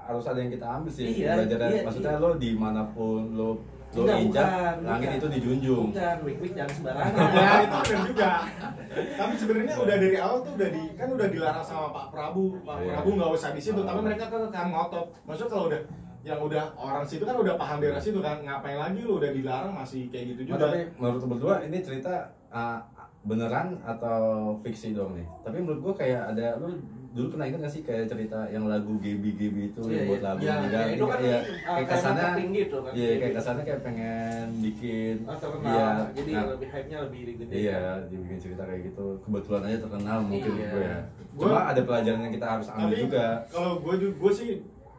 harus 0.01 0.25
ada 0.25 0.37
yang 0.37 0.51
kita 0.51 0.67
ambil 0.69 0.91
sih. 0.91 1.05
Iya, 1.15 1.31
Belajar 1.39 1.57
dari- 1.61 1.73
iya, 1.73 1.81
maksudnya 1.81 2.11
iya. 2.11 2.21
lo 2.21 2.29
di 2.35 2.51
mana 2.53 2.81
pun 2.85 3.21
lo 3.31 3.49
lo 3.91 4.01
Enggak, 4.01 4.17
injak, 4.17 4.47
bukan, 4.47 4.75
langit 4.81 5.03
bukan. 5.03 5.17
itu 5.17 5.27
dijunjung. 5.29 5.85
Bukan, 5.91 6.17
wik-wik 6.23 6.51
jangan 6.55 6.73
sembarangan. 6.73 7.11
ya 7.35 7.49
itu 7.59 7.77
benar 7.81 8.01
juga 8.07 8.29
tapi 9.19 9.33
sebenarnya 9.35 9.75
udah 9.77 9.95
dari 9.97 10.17
awal 10.17 10.37
tuh 10.41 10.53
udah 10.53 10.69
di 10.69 10.83
kan 10.93 11.07
udah 11.09 11.27
dilarang 11.27 11.65
sama 11.65 11.87
Pak 11.89 12.05
Prabu 12.09 12.45
Pak 12.61 12.75
Iya. 12.77 12.87
Prabu 12.93 13.09
nggak 13.13 13.31
usah 13.33 13.49
di 13.51 13.61
situ 13.61 13.79
tapi 13.81 13.99
mereka 13.99 14.25
kan 14.27 14.41
kan 14.47 14.65
ngotot 14.67 15.07
maksudnya 15.23 15.49
kalau 15.49 15.65
udah 15.67 15.81
yang 16.21 16.37
udah 16.37 16.63
orang 16.75 17.01
situ 17.01 17.23
kan 17.23 17.33
udah 17.33 17.55
paham 17.55 17.77
daerah 17.79 17.97
situ 17.97 18.19
kan 18.19 18.37
ngapain 18.39 18.77
lagi 18.77 19.01
lu 19.01 19.17
udah 19.17 19.31
dilarang 19.31 19.73
masih 19.73 20.05
kayak 20.07 20.25
gitu 20.31 20.41
Nah, 20.43 20.47
juga 20.53 20.63
tapi 20.67 20.79
menurut 20.95 21.23
berdua 21.25 21.55
ini 21.61 21.77
cerita 21.81 22.13
uh, 22.47 22.77
beneran 23.21 23.77
atau 23.81 24.19
fiksi 24.57 24.91
dong 24.91 25.13
nih? 25.13 25.25
Tapi 25.41 25.57
menurut 25.59 25.81
gua 25.81 25.93
kayak 25.95 26.31
ada 26.31 26.57
lu 26.57 26.77
dulu 27.11 27.27
pernah 27.27 27.43
ingat 27.43 27.59
gak 27.61 27.73
sih 27.75 27.83
kayak 27.83 28.07
cerita 28.07 28.39
yang 28.47 28.71
lagu 28.71 28.95
Gebi 28.97 29.35
Gebi 29.35 29.61
itu 29.67 29.81
Iya, 29.83 29.91
yang 29.93 30.05
buat 30.07 30.15
iya. 30.15 30.25
lagu 30.25 30.39
Iya, 30.39 30.53
juga? 30.57 30.79
itu 30.87 31.03
kan 31.03 31.19
iya, 31.19 31.27
uh, 31.27 31.41
kayak 31.43 31.43
kayak 31.67 31.87
kesannya 31.91 32.23
marketing 32.23 32.49
gitu 32.55 32.77
kan. 32.77 32.91
iya 32.93 33.09
kayak 33.11 33.33
kesannya 33.35 33.63
kayak 33.63 33.81
pengen 33.83 34.47
bikin 34.63 35.15
Oh, 35.21 35.35
terkenal. 35.35 35.67
iya 35.67 35.89
Jadi 36.13 36.31
nah, 36.31 36.45
lebih 36.47 36.67
hype-nya 36.71 36.97
lebih 37.03 37.19
gede. 37.35 37.53
iya 37.53 37.79
dibikin 38.07 38.39
cerita 38.39 38.63
kayak 38.63 38.81
gitu. 38.87 39.05
Kebetulan 39.21 39.61
aja 39.61 39.77
terkenal 39.77 40.17
mungkin 40.21 40.51
Iya. 40.53 40.69
gue 40.69 40.81
ya. 40.81 40.99
Gua- 41.31 41.43
cuma 41.45 41.61
ada 41.65 41.81
pelajaran 41.81 42.19
yang 42.21 42.33
kita 42.33 42.47
harus 42.49 42.67
ambil 42.69 42.87
tapi 42.87 43.01
juga. 43.01 43.25
kalau 43.47 43.71
gue 43.77 43.95
gue 44.09 44.31
sih 44.31 44.49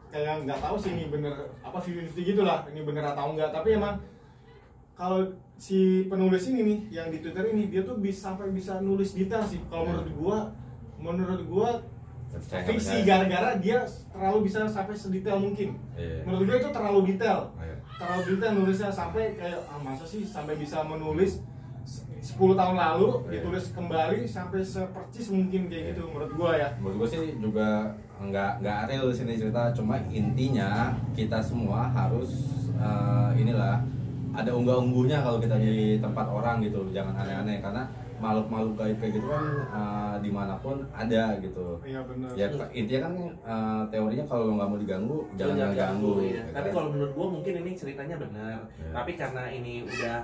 kayak 0.07 0.33
nggak 0.43 0.59
tahu 0.59 0.75
sih 0.77 0.91
ini 0.91 1.05
bener 1.07 1.33
apa 1.59 1.77
50 1.79 2.13
gitu 2.15 2.41
lah 2.41 2.61
ini 2.69 2.81
bener 2.83 3.01
atau 3.03 3.33
enggak 3.33 3.49
tapi 3.49 3.73
emang 3.73 3.97
kalau 4.93 5.25
si 5.55 6.05
penulis 6.05 6.45
ini 6.47 6.61
nih 6.61 6.79
yang 6.91 7.07
di 7.09 7.17
Twitter 7.17 7.49
ini 7.49 7.65
dia 7.67 7.81
tuh 7.81 7.97
bisa 7.97 8.29
sampai 8.29 8.49
bisa 8.49 8.77
nulis 8.79 9.17
detail 9.17 9.41
sih. 9.41 9.57
Kalau 9.65 9.89
menurut 9.89 10.09
gua 10.13 10.37
menurut 10.95 11.41
gua 11.45 11.69
Percaya 11.73 11.81
nggak 11.81 11.92
fiksi 12.39 13.03
gara-gara 13.03 13.55
dia 13.55 13.81
terlalu 14.09 14.45
bisa 14.45 14.65
sampai 14.65 14.93
sedetail 14.93 15.37
mungkin 15.37 15.77
Iya. 15.93 16.23
menurut 16.23 16.43
gua 16.45 16.57
itu 16.57 16.69
terlalu 16.69 16.99
detail 17.07 17.39
Iya. 17.55 17.75
terlalu 17.95 18.21
detail 18.31 18.51
nulisnya 18.55 18.89
sampai 18.89 19.23
kayak 19.33 19.59
ah, 19.65 19.77
masa 19.77 20.03
sih 20.03 20.23
sampai 20.23 20.55
bisa 20.55 20.81
menulis 20.81 21.39
se- 21.83 22.05
10 22.33 22.55
tahun 22.55 22.75
lalu 22.75 23.09
Iya. 23.23 23.31
ditulis 23.37 23.65
kembali 23.71 24.19
sampai 24.23 24.59
sepercis 24.59 25.27
mungkin 25.29 25.67
kayak 25.67 25.83
Iya. 25.83 25.91
gitu 25.93 26.01
menurut 26.07 26.31
gua 26.33 26.51
ya 26.53 26.69
menurut 26.77 26.95
gue 26.99 27.07
sih 27.09 27.21
juga 27.37 27.69
nggak 28.15 28.51
nggak 28.59 28.79
real 28.87 29.05
di 29.05 29.15
sini 29.15 29.33
cerita 29.35 29.69
cuma 29.71 29.99
intinya 30.07 30.69
kita 31.11 31.37
semua 31.37 31.85
harus 31.87 32.31
eh, 32.73 33.31
inilah 33.37 33.77
ada 34.33 34.49
unggah 34.49 34.79
ungguhnya 34.79 35.21
kalau 35.21 35.37
kita 35.37 35.53
di 35.55 35.99
tempat 35.99 36.25
orang 36.25 36.57
gitu 36.59 36.89
jangan 36.89 37.13
aneh-aneh 37.15 37.61
karena 37.61 37.85
makhluk-makhluk 38.23 38.73
gaib 38.79 38.97
kayak 39.03 39.13
gitu 39.19 39.27
kan 39.27 39.45
eh, 39.67 40.15
di 40.23 40.29
mana 40.31 40.55
pun 40.63 40.77
ada 40.95 41.23
gitu 41.43 41.67
iya 41.83 41.99
benar 42.07 42.29
ya 42.39 42.47
intinya 42.71 43.01
kan 43.03 43.13
eh, 43.43 43.81
teorinya 43.91 44.25
kalau 44.31 44.43
lo 44.47 44.53
nggak 44.55 44.69
mau 44.71 44.79
diganggu 44.79 45.17
jangan 45.35 45.55
Jangan 45.59 45.75
ganggu 45.75 46.13
iya. 46.23 46.31
ya 46.39 46.43
Tapi 46.55 46.67
kan? 46.71 46.75
kalau 46.79 46.87
menurut 46.95 47.11
gua 47.13 47.27
mungkin 47.29 47.53
ini 47.59 47.71
ceritanya 47.73 48.15
benar. 48.17 48.59
Iya. 48.79 48.91
Tapi 48.95 49.11
karena 49.19 49.43
ini 49.51 49.73
udah 49.85 50.17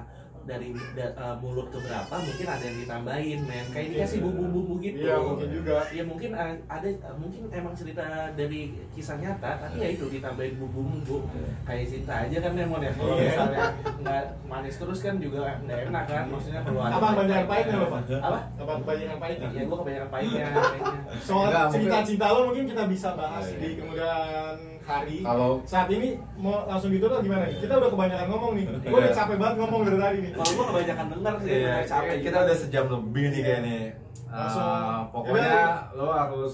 dari 0.49 0.67
da- 0.91 1.13
eh, 1.13 1.35
mulut 1.38 1.69
ke 1.69 1.77
berapa 1.77 2.15
mungkin 2.17 2.47
ada 2.47 2.63
yang 2.63 2.77
ditambahin 2.80 3.39
men. 3.43 3.65
Kayak 3.69 3.88
dikasih 3.93 4.17
Iya. 4.17 4.26
bumbu-bumbu 4.26 4.73
gitu. 4.80 4.97
Iya 4.99 5.15
mungkin 5.19 5.47
juga. 5.53 5.76
Ya 5.89 6.03
mungkin 6.03 6.30
eh, 6.34 6.53
ada 6.65 6.88
mungkin 7.15 7.41
emang 7.51 7.73
cerita 7.73 8.03
dari 8.34 8.61
kisah 8.89 9.15
nyata 9.15 9.51
tapi 9.59 9.77
ya 9.77 9.89
itu 9.91 10.05
ditambahin 10.07 10.57
bumbu-bumbu. 10.57 11.17
Iya. 11.30 11.47
kayak 11.61 11.85
cinta 11.88 12.13
aja 12.19 12.38
kan 12.39 12.51
Lemon 12.55 12.81
ya. 12.81 12.91
Kalau 12.91 13.13
Iya. 13.13 13.23
misalnya 13.23 13.63
nggak 13.99 14.23
manis 14.43 14.76
terus 14.76 14.99
kan 14.99 15.15
juga 15.17 15.39
nggak 15.61 15.80
enak 15.88 16.03
kan 16.03 16.23
maksudnya 16.27 16.61
perlu 16.61 16.80
ada 16.80 16.93
apa 16.95 17.07
banyak 17.15 17.45
pahitnya 17.45 17.76
lo 17.76 17.88
pak 17.88 18.01
apa? 18.11 18.39
Apa 18.57 18.73
banyak 18.81 19.17
pahitnya 19.17 19.47
ya? 19.51 19.63
Gua 19.63 19.77
kebanyakan 19.80 20.09
pahitnya 20.09 20.45
soal 21.27 21.45
mungkin- 21.45 21.71
cerita-cerita 21.76 22.26
lo 22.27 22.39
mungkin 22.47 22.65
kita 22.65 22.84
bisa 22.88 23.09
bahas 23.13 23.45
Iya, 23.45 23.53
iya. 23.53 23.61
di 23.61 23.69
kemudian 23.77 24.57
hari 24.90 25.18
Kalau- 25.22 25.61
saat 25.64 25.88
ini 25.88 26.10
mau 26.36 26.66
langsung 26.66 26.90
ditutup 26.90 27.20
gimana 27.20 27.45
kita 27.48 27.74
udah 27.76 27.90
kebanyakan 27.90 28.28
ngomong 28.28 28.52
nih 28.53 28.66
gue 28.66 28.90
udah 28.91 29.06
Iya. 29.06 29.16
capek 29.16 29.38
banget 29.38 29.56
ngomong 29.60 29.82
dari 29.84 29.98
tadi 29.98 30.18
nih 30.20 30.32
kalau 30.34 30.52
gua 30.52 30.66
kebanyakan 30.68 31.06
denger 31.10 31.34
sih 31.38 31.49
Iya, 31.52 31.76
capek 31.86 32.18
kita 32.20 32.38
udah 32.40 32.56
sejam 32.57 32.86
lebih 32.90 33.26
nih 33.28 33.41
kayak 33.44 33.61
nih. 33.61 33.84
Langsung. 34.28 34.61
Eh, 34.61 34.99
pokoknya 35.10 35.57
lo 35.94 36.07
harus 36.11 36.53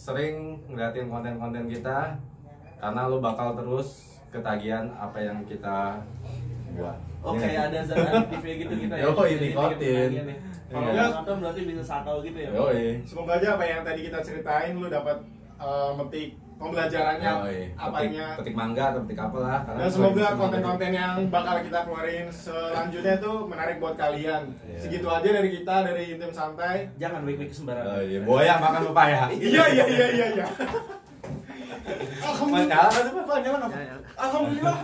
sering 0.00 0.34
ngeliatin 0.66 1.06
konten-konten 1.06 1.64
kita 1.66 1.98
karena 2.76 3.00
lo 3.04 3.18
bakal 3.18 3.54
terus 3.54 3.88
ketagihan 4.28 4.90
apa 4.92 5.18
yang 5.18 5.42
kita 5.42 5.98
buat. 6.72 6.98
Oh 7.20 7.32
Ini 7.32 7.40
kayak 7.40 7.54
nih. 7.56 7.66
ada 7.68 7.78
zat 7.84 7.98
aktifnya 8.16 8.54
gitu 8.60 8.74
kita 8.76 8.94
ya. 8.94 9.02
Yo, 9.04 9.22
ini 9.24 9.46
nikotin. 9.48 10.10
ya. 10.12 10.22
Kalau 10.66 10.82
Iya. 10.84 10.92
nggak 10.92 11.10
nonton 11.16 11.36
berarti 11.40 11.60
bisa 11.64 11.82
sakau 11.84 12.16
gitu 12.20 12.38
ya. 12.38 12.50
Yoi. 12.52 13.02
semoga 13.02 13.32
aja 13.34 13.48
apa 13.54 13.64
yang 13.64 13.82
tadi 13.82 14.00
kita 14.04 14.18
ceritain 14.20 14.74
lu 14.74 14.86
dapat 14.86 15.18
eh, 15.56 15.90
metik 15.96 16.28
pembelajarannya 16.56 17.30
Yoi. 17.30 17.52
Petik, 17.68 17.76
apanya 17.76 18.26
petik 18.34 18.54
mangga 18.54 18.84
atau 18.88 19.00
petik 19.04 19.20
apa 19.20 19.38
lah. 19.38 19.58
karena 19.62 19.78
dan 19.78 19.90
semoga 19.90 20.26
konten-konten 20.34 20.90
yang 20.90 21.14
bakal 21.28 21.56
kita 21.60 21.78
keluarin 21.82 22.26
selanjutnya 22.26 23.14
tuh 23.18 23.36
menarik 23.44 23.76
buat 23.76 23.94
kalian 23.94 24.42
Iya. 24.62 24.78
segitu 24.78 25.06
aja 25.06 25.28
dari 25.30 25.48
kita 25.52 25.74
dari 25.84 26.02
intim 26.10 26.32
santai 26.32 26.88
Jangan 26.96 27.20
wik-wik 27.22 27.48
Oh, 27.48 27.54
sembarangan. 27.54 28.00
iya. 28.02 28.18
Buaya 28.22 28.54
makan 28.56 28.80
pepaya. 28.90 29.20
iya 29.36 29.64
iya 29.68 29.84
iya 29.86 30.06
iya 30.10 30.26
iya 30.34 30.46
Mana? 32.46 32.88
alhamdulillah. 32.88 33.68
Ya, 33.68 33.82
ya. 33.84 33.96
alhamdulillah 34.16 34.76